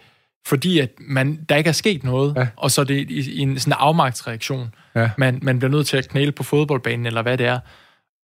fordi 0.45 0.79
at 0.79 0.89
man, 0.99 1.45
der 1.49 1.55
ikke 1.55 1.67
er 1.67 1.71
sket 1.71 2.03
noget, 2.03 2.33
ja. 2.37 2.47
og 2.55 2.71
så 2.71 2.81
er 2.81 2.85
det 2.85 3.09
i, 3.09 3.31
i 3.31 3.39
en 3.39 3.59
sådan 3.59 3.77
afmagtsreaktion. 3.79 4.73
Ja. 4.95 5.09
Man, 5.17 5.39
man 5.41 5.59
bliver 5.59 5.71
nødt 5.71 5.87
til 5.87 5.97
at 5.97 6.09
knæle 6.09 6.31
på 6.31 6.43
fodboldbanen, 6.43 7.05
eller 7.05 7.21
hvad 7.21 7.37
det 7.37 7.45
er. 7.45 7.59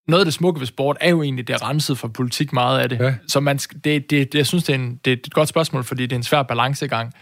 Noget 0.08 0.22
af 0.22 0.26
det 0.26 0.34
smukke 0.34 0.60
ved 0.60 0.68
sport 0.68 0.98
er 1.02 1.10
jo 1.10 1.24
egentlig, 1.24 1.48
det 1.48 1.54
er 1.54 1.70
renset 1.70 1.98
for 1.98 2.08
politik 2.08 2.54
meget 2.54 2.80
af 2.80 2.90
det. 2.90 3.00
Ja. 3.00 3.16
Så 3.28 3.40
man, 3.40 3.58
det, 3.58 3.84
det, 3.84 4.10
det, 4.10 4.36
jeg 4.36 4.46
synes, 4.46 4.64
det 4.64 4.76
er, 4.76 4.80
en, 4.80 5.00
det 5.06 5.14
er 5.14 5.18
et 5.26 5.34
godt 5.34 5.50
spørgsmål, 5.50 5.84
fordi 5.84 6.04
det 6.04 6.12
er 6.12 6.16
en 6.16 6.24
svær 6.24 6.44
balancegang. 6.44 7.14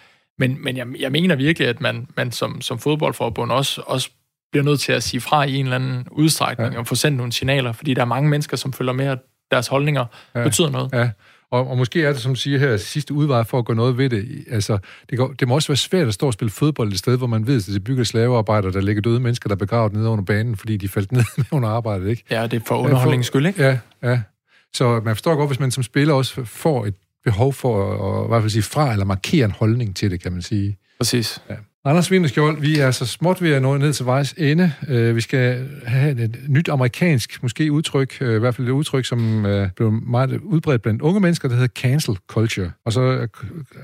Men, 0.47 0.57
men 0.63 0.77
jeg, 0.77 0.87
jeg 0.99 1.11
mener 1.11 1.35
virkelig, 1.35 1.67
at 1.67 1.81
man, 1.81 2.07
man 2.17 2.31
som, 2.31 2.61
som 2.61 2.79
fodboldforbund 2.79 3.51
også, 3.51 3.81
også 3.85 4.09
bliver 4.51 4.63
nødt 4.63 4.79
til 4.79 4.91
at 4.91 5.03
sige 5.03 5.21
fra 5.21 5.43
i 5.43 5.55
en 5.55 5.65
eller 5.65 5.75
anden 5.75 6.07
udstrækning 6.11 6.73
ja. 6.73 6.79
og 6.79 6.87
få 6.87 6.95
sendt 6.95 7.17
nogle 7.17 7.31
signaler, 7.31 7.71
fordi 7.71 7.93
der 7.93 8.01
er 8.01 8.05
mange 8.05 8.29
mennesker, 8.29 8.57
som 8.57 8.73
følger 8.73 8.93
med, 8.93 9.05
at 9.05 9.19
deres 9.51 9.67
holdninger 9.67 10.05
ja. 10.35 10.43
betyder 10.43 10.69
noget. 10.69 10.89
Ja. 10.93 11.09
Og, 11.51 11.67
og 11.67 11.77
måske 11.77 12.03
er 12.03 12.11
det, 12.11 12.21
som 12.21 12.33
du 12.33 12.39
siger 12.39 12.59
her, 12.59 12.77
sidste 12.77 13.13
udvej 13.13 13.43
for 13.43 13.59
at 13.59 13.65
gøre 13.65 13.77
noget 13.77 13.97
ved 13.97 14.09
det. 14.09 14.45
Altså, 14.49 14.77
det, 15.09 15.17
går, 15.17 15.27
det 15.27 15.47
må 15.47 15.55
også 15.55 15.67
være 15.67 15.77
svært 15.77 16.07
at 16.07 16.13
stå 16.13 16.27
og 16.27 16.33
spille 16.33 16.51
fodbold 16.51 16.91
et 16.91 16.99
sted, 16.99 17.17
hvor 17.17 17.27
man 17.27 17.47
ved, 17.47 17.57
at 17.57 17.73
det 17.73 17.83
bygger 17.83 18.03
slavearbejder, 18.03 18.71
der 18.71 18.81
ligger 18.81 19.01
døde 19.01 19.19
mennesker, 19.19 19.47
der 19.47 19.55
er 19.55 19.59
begravet 19.59 19.93
nede 19.93 20.09
under 20.09 20.23
banen, 20.23 20.57
fordi 20.57 20.77
de 20.77 20.89
faldt 20.89 21.11
ned 21.17 21.23
under 21.51 21.69
arbejdet, 21.69 22.09
ikke? 22.09 22.23
Ja, 22.29 22.47
det 22.47 22.61
er 22.61 22.65
for 22.65 22.75
underholdningens 22.75 23.27
skyld, 23.27 23.45
ikke? 23.45 23.63
Ja, 23.63 23.77
ja. 24.03 24.21
Så 24.73 25.01
man 25.05 25.15
forstår 25.15 25.35
godt, 25.35 25.49
hvis 25.49 25.59
man 25.59 25.71
som 25.71 25.83
spiller 25.83 26.13
også 26.13 26.45
får 26.45 26.85
et 26.85 26.95
behov 27.23 27.53
for 27.53 27.73
at, 27.91 28.23
at, 28.23 28.27
hvert 28.27 28.41
fald 28.41 28.49
sige 28.49 28.63
fra 28.63 28.91
eller 28.91 29.05
markere 29.05 29.45
en 29.45 29.51
holdning 29.51 29.95
til 29.95 30.11
det, 30.11 30.23
kan 30.23 30.31
man 30.31 30.41
sige. 30.41 30.77
Præcis. 30.99 31.41
Ja. 31.49 31.55
Anders 31.85 32.11
Vinderskjold, 32.11 32.61
vi 32.61 32.79
er 32.79 32.91
så 32.91 33.05
småt 33.05 33.41
ved 33.41 33.53
at 33.53 33.61
nå 33.61 33.77
ned 33.77 33.93
til 33.93 34.05
vejs 34.05 34.33
ende. 34.37 34.71
Uh, 34.89 35.15
vi 35.15 35.21
skal 35.21 35.69
have 35.85 36.23
et 36.23 36.39
nyt 36.47 36.69
amerikansk, 36.69 37.43
måske 37.43 37.71
udtryk, 37.71 38.17
uh, 38.21 38.27
i 38.27 38.39
hvert 38.39 38.55
fald 38.55 38.67
et 38.67 38.71
udtryk, 38.71 39.05
som 39.05 39.45
uh, 39.45 39.67
blev 39.75 39.91
meget 39.91 40.39
udbredt 40.41 40.81
blandt 40.81 41.01
unge 41.01 41.19
mennesker, 41.19 41.47
der 41.47 41.55
hedder 41.55 41.81
cancel 41.81 42.17
culture. 42.27 42.71
Og 42.85 42.93
så 42.93 43.27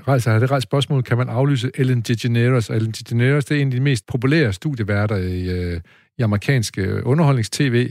rejser 0.08 0.38
det 0.38 0.50
rejst 0.50 0.62
spørgsmål, 0.62 1.02
kan 1.02 1.18
man 1.18 1.28
aflyse 1.28 1.70
Ellen 1.74 2.00
DeGeneres? 2.00 2.70
Og 2.70 2.76
Ellen 2.76 2.92
DeGeneres, 2.92 3.44
det 3.44 3.56
er 3.56 3.60
en 3.60 3.68
af 3.68 3.72
de 3.72 3.80
mest 3.80 4.06
populære 4.06 4.52
studieværter 4.52 5.16
i, 5.16 5.74
i 6.18 6.22
amerikansk 6.22 6.78
underholdningstv, 7.02 7.88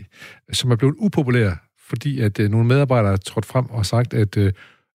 som 0.53 0.71
er 0.71 0.75
blevet 0.75 0.95
upopulær, 0.97 1.51
fordi 1.89 2.21
at 2.21 2.39
nogle 2.39 2.67
medarbejdere 2.67 3.13
er 3.13 3.17
trådt 3.17 3.45
frem 3.45 3.65
og 3.69 3.85
sagt, 3.85 4.13
at 4.13 4.37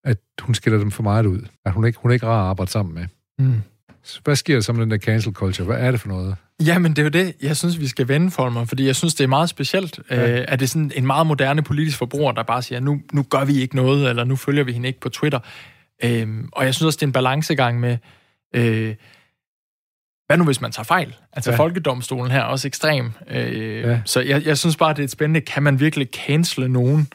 at 0.04 0.18
hun 0.40 0.54
skiller 0.54 0.78
dem 0.78 0.90
for 0.90 1.02
meget 1.02 1.26
ud. 1.26 1.40
At 1.64 1.72
hun 1.72 1.86
ikke, 1.86 1.98
hun 2.02 2.10
er 2.10 2.14
ikke 2.14 2.26
rar 2.26 2.42
at 2.42 2.48
arbejde 2.48 2.70
sammen 2.70 2.94
med. 2.94 3.06
Mm. 3.38 3.62
Hvad 4.24 4.36
sker 4.36 4.54
der 4.54 4.60
så 4.60 4.72
med 4.72 4.82
den 4.82 4.90
der 4.90 4.98
cancel 4.98 5.32
culture? 5.32 5.66
Hvad 5.66 5.76
er 5.78 5.90
det 5.90 6.00
for 6.00 6.08
noget? 6.08 6.36
Jamen, 6.62 6.90
det 6.90 6.98
er 6.98 7.02
jo 7.02 7.08
det, 7.08 7.34
jeg 7.42 7.56
synes, 7.56 7.80
vi 7.80 7.86
skal 7.86 8.08
vende 8.08 8.30
for 8.30 8.48
mig, 8.48 8.68
fordi 8.68 8.86
jeg 8.86 8.96
synes, 8.96 9.14
det 9.14 9.24
er 9.24 9.28
meget 9.28 9.48
specielt, 9.48 10.00
ja. 10.10 10.40
øh, 10.40 10.44
at 10.48 10.60
det 10.60 10.66
er 10.66 10.68
sådan 10.68 10.92
en 10.94 11.06
meget 11.06 11.26
moderne 11.26 11.62
politisk 11.62 11.98
forbruger, 11.98 12.32
der 12.32 12.42
bare 12.42 12.62
siger, 12.62 12.80
nu, 12.80 13.00
nu 13.12 13.22
gør 13.22 13.44
vi 13.44 13.60
ikke 13.60 13.76
noget, 13.76 14.08
eller 14.08 14.24
nu 14.24 14.36
følger 14.36 14.64
vi 14.64 14.72
hende 14.72 14.88
ikke 14.88 15.00
på 15.00 15.08
Twitter. 15.08 15.38
Øh, 16.04 16.44
og 16.52 16.64
jeg 16.64 16.74
synes 16.74 16.86
også, 16.86 16.96
det 16.96 17.02
er 17.02 17.06
en 17.06 17.12
balancegang 17.12 17.80
med, 17.80 17.98
øh, 18.54 18.94
hvad 20.26 20.36
nu 20.36 20.44
hvis 20.44 20.60
man 20.60 20.72
tager 20.72 20.84
fejl? 20.84 21.14
Altså 21.32 21.50
ja. 21.50 21.56
folkedomstolen 21.56 22.30
her 22.30 22.40
er 22.40 22.44
også 22.44 22.68
ekstrem. 22.68 23.12
Øh, 23.30 23.80
ja. 23.80 24.00
Så 24.04 24.20
jeg, 24.20 24.46
jeg 24.46 24.58
synes 24.58 24.76
bare, 24.76 24.94
det 24.94 25.04
er 25.04 25.08
spændende. 25.08 25.40
Kan 25.40 25.62
man 25.62 25.80
virkelig 25.80 26.08
cancele 26.26 26.68
nogen? 26.68 27.08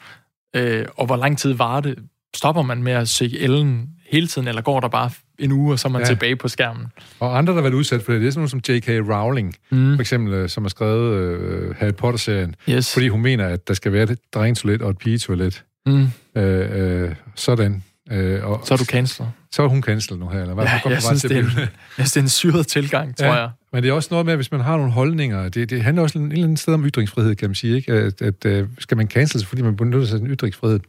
Øh, 0.56 0.86
og 0.96 1.06
hvor 1.06 1.16
lang 1.16 1.38
tid 1.38 1.52
var 1.52 1.80
det? 1.80 1.98
Stopper 2.36 2.62
man 2.62 2.82
med 2.82 2.92
at 2.92 3.08
se 3.08 3.38
Ellen 3.38 3.88
hele 4.10 4.26
tiden, 4.26 4.48
eller 4.48 4.62
går 4.62 4.80
der 4.80 4.88
bare 4.88 5.10
en 5.38 5.52
uge, 5.52 5.72
og 5.72 5.78
så 5.78 5.88
er 5.88 5.92
man 5.92 6.02
ja. 6.02 6.06
tilbage 6.06 6.36
på 6.36 6.48
skærmen? 6.48 6.86
Og 7.20 7.38
andre, 7.38 7.52
der 7.52 7.56
har 7.56 7.62
været 7.62 7.74
udsat 7.74 8.02
for 8.02 8.12
det, 8.12 8.20
det 8.20 8.26
er 8.26 8.30
sådan 8.30 8.40
noget 8.40 8.50
som 8.50 8.60
J.K. 8.68 8.88
Rowling, 8.88 9.54
mm. 9.70 9.96
for 9.96 10.00
eksempel, 10.00 10.34
øh, 10.34 10.48
som 10.48 10.64
har 10.64 10.68
skrevet 10.68 11.38
uh, 11.70 11.76
Harry 11.76 11.92
Potter-serien, 11.92 12.54
yes. 12.68 12.92
fordi 12.92 13.08
hun 13.08 13.22
mener, 13.22 13.46
at 13.46 13.68
der 13.68 13.74
skal 13.74 13.92
være 13.92 14.02
et 14.02 14.18
drengetoilet 14.34 14.82
og 14.82 14.90
et 14.90 14.98
pigetoilet. 14.98 15.64
Mm. 15.86 16.08
Uh, 16.36 16.42
uh, 16.42 17.10
sådan. 17.34 17.82
Uh, 18.12 18.16
og 18.42 18.60
så 18.64 18.74
er 18.74 18.78
du 18.78 18.84
cancelet. 18.84 19.30
Så 19.52 19.62
er 19.62 19.66
hun 19.66 19.82
cancelet 19.82 20.20
nu 20.20 20.28
her, 20.28 20.40
eller 20.40 20.54
hvad? 20.54 20.64
Ja, 20.64 20.80
jeg, 20.84 21.02
synes, 21.02 21.22
det 21.22 21.32
er, 21.32 21.40
en, 21.40 21.46
jeg 21.58 21.68
synes, 21.94 22.12
det 22.12 22.16
er 22.16 22.22
en 22.22 22.28
syret 22.28 22.66
tilgang, 22.66 23.16
tror 23.16 23.26
ja, 23.26 23.32
jeg. 23.32 23.50
Men 23.72 23.82
det 23.82 23.88
er 23.88 23.92
også 23.92 24.08
noget 24.10 24.26
med, 24.26 24.36
hvis 24.36 24.52
man 24.52 24.60
har 24.60 24.76
nogle 24.76 24.92
holdninger, 24.92 25.48
det, 25.48 25.70
det 25.70 25.82
handler 25.82 26.02
også 26.02 26.18
en, 26.18 26.24
en 26.24 26.32
eller 26.32 26.44
anden 26.44 26.56
sted 26.56 26.74
om 26.74 26.86
ytringsfrihed, 26.86 27.34
kan 27.34 27.48
man 27.48 27.54
sige, 27.54 27.76
ikke? 27.76 27.92
At, 27.92 28.22
at, 28.22 28.46
at 28.46 28.66
skal 28.78 28.96
man 28.96 29.08
cancel, 29.08 29.46
fordi 29.46 29.62
man 29.62 29.76
benytter 29.76 30.06
sig 30.06 30.16
af 30.16 30.20
en 30.20 30.26
ytringsfrihed? 30.26 30.80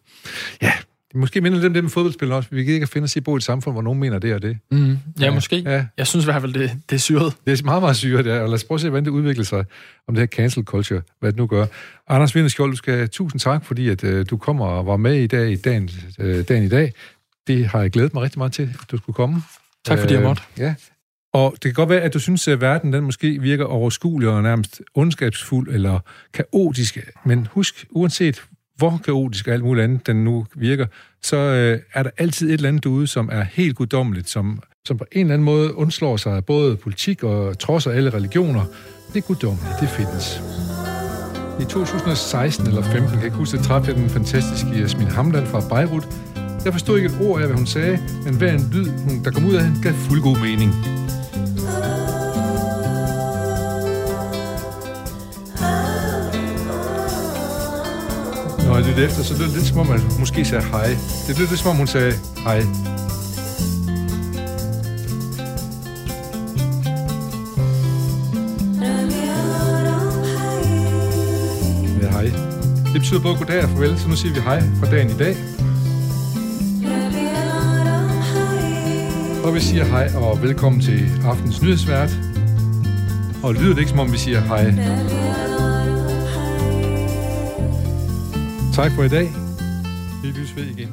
Ja, 0.62 0.74
Måske 1.16 1.42
minder 1.42 1.62
dem, 1.62 1.74
dem 1.74 1.84
med 1.84 1.92
fodboldspillere 1.92 2.38
også. 2.38 2.50
Vi 2.52 2.64
kan 2.64 2.74
ikke 2.74 2.88
finde 2.88 3.06
os 3.06 3.16
i 3.16 3.22
bo 3.22 3.36
i 3.36 3.38
et 3.38 3.44
samfund, 3.44 3.76
hvor 3.76 3.82
nogen 3.82 4.00
mener 4.00 4.20
det 4.20 4.34
og 4.34 4.42
det. 4.42 4.58
Mm, 4.72 4.90
ja, 4.90 4.98
ja, 5.20 5.34
måske. 5.34 5.56
Ja. 5.66 5.86
Jeg 5.98 6.08
synes 6.08 6.26
i 6.26 6.28
hvert 6.28 6.42
fald, 6.42 6.54
det, 6.54 6.72
det 6.90 6.96
er 6.96 7.00
syret. 7.00 7.34
Det 7.46 7.60
er 7.60 7.64
meget, 7.64 7.82
meget 7.82 7.96
syret, 7.96 8.26
ja. 8.26 8.40
Og 8.40 8.48
lad 8.48 8.54
os 8.54 8.64
prøve 8.64 8.76
at 8.76 8.82
se, 8.82 8.90
hvordan 8.90 9.06
det 9.06 9.12
udvikler 9.12 9.44
sig, 9.44 9.66
om 10.08 10.16
det 10.16 10.22
her 10.22 10.28
cancel 10.28 10.64
culture, 10.64 11.02
hvad 11.20 11.32
det 11.32 11.38
nu 11.38 11.48
gør. 11.48 11.66
Anders 12.08 12.36
Vinderskjold, 12.36 12.72
du 12.72 12.78
skal 12.78 13.10
tusind 13.10 13.40
tak, 13.40 13.66
fordi 13.66 13.90
at, 13.90 14.04
uh, 14.04 14.24
du 14.30 14.38
kommer 14.38 14.66
og 14.66 14.86
var 14.86 14.98
med 14.98 15.16
i 15.16 15.28
dag, 15.28 15.52
i 15.52 15.56
dagen, 15.56 15.90
uh, 16.20 16.26
dagen 16.26 16.64
i 16.64 16.70
dag. 16.70 16.94
Det 17.48 17.66
har 17.66 17.82
jeg 17.82 17.92
glædet 17.92 18.14
mig 18.14 18.24
rigtig 18.24 18.40
meget 18.40 18.54
til, 18.54 18.64
at 18.82 18.92
du 18.92 18.98
skulle 18.98 19.14
komme. 19.14 19.42
Tak 19.86 20.00
fordi 20.00 20.14
uh, 20.14 20.20
jeg 20.20 20.28
måtte. 20.28 20.42
Ja. 20.58 20.76
Og 21.34 21.52
det 21.54 21.62
kan 21.62 21.74
godt 21.74 21.90
være, 21.90 22.02
at 22.02 22.14
du 22.14 22.20
synes, 22.20 22.48
at 22.48 22.62
verden 22.62 22.94
den 22.94 23.04
måske 23.04 23.42
virker 23.42 23.66
overskuelig 23.66 24.30
og 24.30 24.44
nærmest 24.44 24.82
ondskabsfuld 24.94 25.74
eller 25.74 26.00
kaotisk. 26.34 26.98
Men 27.26 27.48
husk, 27.52 27.86
uanset 27.90 28.44
hvor 28.82 29.02
kaotisk 29.06 29.48
og 29.48 29.54
alt 29.54 29.64
muligt 29.64 29.84
andet 29.84 30.08
den 30.08 30.24
nu 30.24 30.46
virker, 30.56 30.86
så 31.22 31.38
øh, 31.38 31.80
er 31.94 32.04
der 32.04 32.10
altid 32.18 32.48
et 32.48 32.54
eller 32.54 32.70
andet 32.70 32.86
ude, 32.86 33.08
som 33.08 33.30
er 33.32 33.44
helt 33.44 33.76
guddommeligt, 33.76 34.30
som, 34.30 34.60
som 34.86 34.98
på 34.98 35.06
en 35.12 35.22
eller 35.22 35.34
anden 35.34 35.46
måde 35.46 35.76
undslår 35.76 36.18
sig 36.18 36.36
af 36.36 36.46
både 36.46 36.76
politik 36.76 37.24
og 37.24 37.60
trodser 37.60 37.92
alle 37.92 38.10
religioner. 38.10 38.66
Det 39.14 39.18
er 39.18 39.28
guddommeligt, 39.28 39.76
det 39.82 39.90
findes. 39.90 40.42
I 41.60 41.64
2016 41.64 42.68
eller 42.68 42.82
15, 42.82 43.10
kan 43.10 43.18
jeg 43.18 43.26
ikke 43.26 43.38
huske, 43.38 43.58
at 43.58 43.64
træffede 43.64 43.98
den 43.98 44.10
fantastiske 44.10 44.70
Jasmin 44.80 45.08
Hamdan 45.08 45.46
fra 45.48 45.62
Beirut. 45.70 46.08
Jeg 46.66 46.74
forstod 46.74 46.98
ikke 46.98 47.10
et 47.10 47.18
ord 47.22 47.42
af, 47.42 47.48
hvad 47.48 47.58
hun 47.58 47.66
sagde, 47.66 48.00
men 48.26 48.36
hver 48.36 48.54
en 48.54 48.70
lyd, 48.74 48.90
hun, 48.90 49.24
der 49.24 49.32
kom 49.32 49.46
ud 49.46 49.54
af 49.54 49.64
hende, 49.64 49.82
gav 49.84 49.94
fuld 49.94 50.22
god 50.22 50.38
mening. 50.38 50.72
Når 58.72 58.78
jeg 58.78 58.86
lyttede 58.86 59.06
efter, 59.06 59.24
så 59.24 59.38
lød 59.38 59.46
det 59.46 59.54
lidt 59.54 59.66
som 59.66 59.78
om, 59.78 59.88
man 59.88 60.02
måske 60.20 60.46
sagde 60.46 60.64
hej. 60.64 60.88
Det 61.28 61.40
lød 61.40 61.48
lidt 61.48 61.60
som 61.60 61.70
om, 61.70 61.76
hun 61.76 61.88
sagde 61.88 62.14
hej. 62.44 62.56
Ja. 72.02 72.22
det 72.94 72.94
betyder 72.94 73.22
både 73.22 73.38
goddag 73.38 73.64
og 73.64 73.70
farvel, 73.70 74.00
så 74.00 74.08
nu 74.08 74.16
siger 74.16 74.34
vi 74.34 74.40
hej 74.40 74.64
fra 74.80 74.92
dagen 74.92 75.10
i 75.10 75.18
dag. 75.18 75.36
Og 79.44 79.56
vi 79.56 79.60
siger 79.60 79.86
hej 79.86 80.12
og 80.16 80.42
velkommen 80.42 80.82
til 80.82 81.12
aftens 81.26 81.62
nyhedsvært. 81.62 82.10
Og 83.44 83.54
lyder 83.54 83.74
det 83.74 83.80
ikke, 83.80 83.90
som 83.90 84.00
om 84.00 84.12
vi 84.12 84.18
siger 84.18 84.40
hej? 84.42 85.71
Tak 88.74 88.92
for 88.92 89.04
i 89.04 89.10
dag. 89.10 89.30
Vi 90.22 90.28
lyttes 90.28 90.56
ved 90.56 90.66
igen 90.66 90.90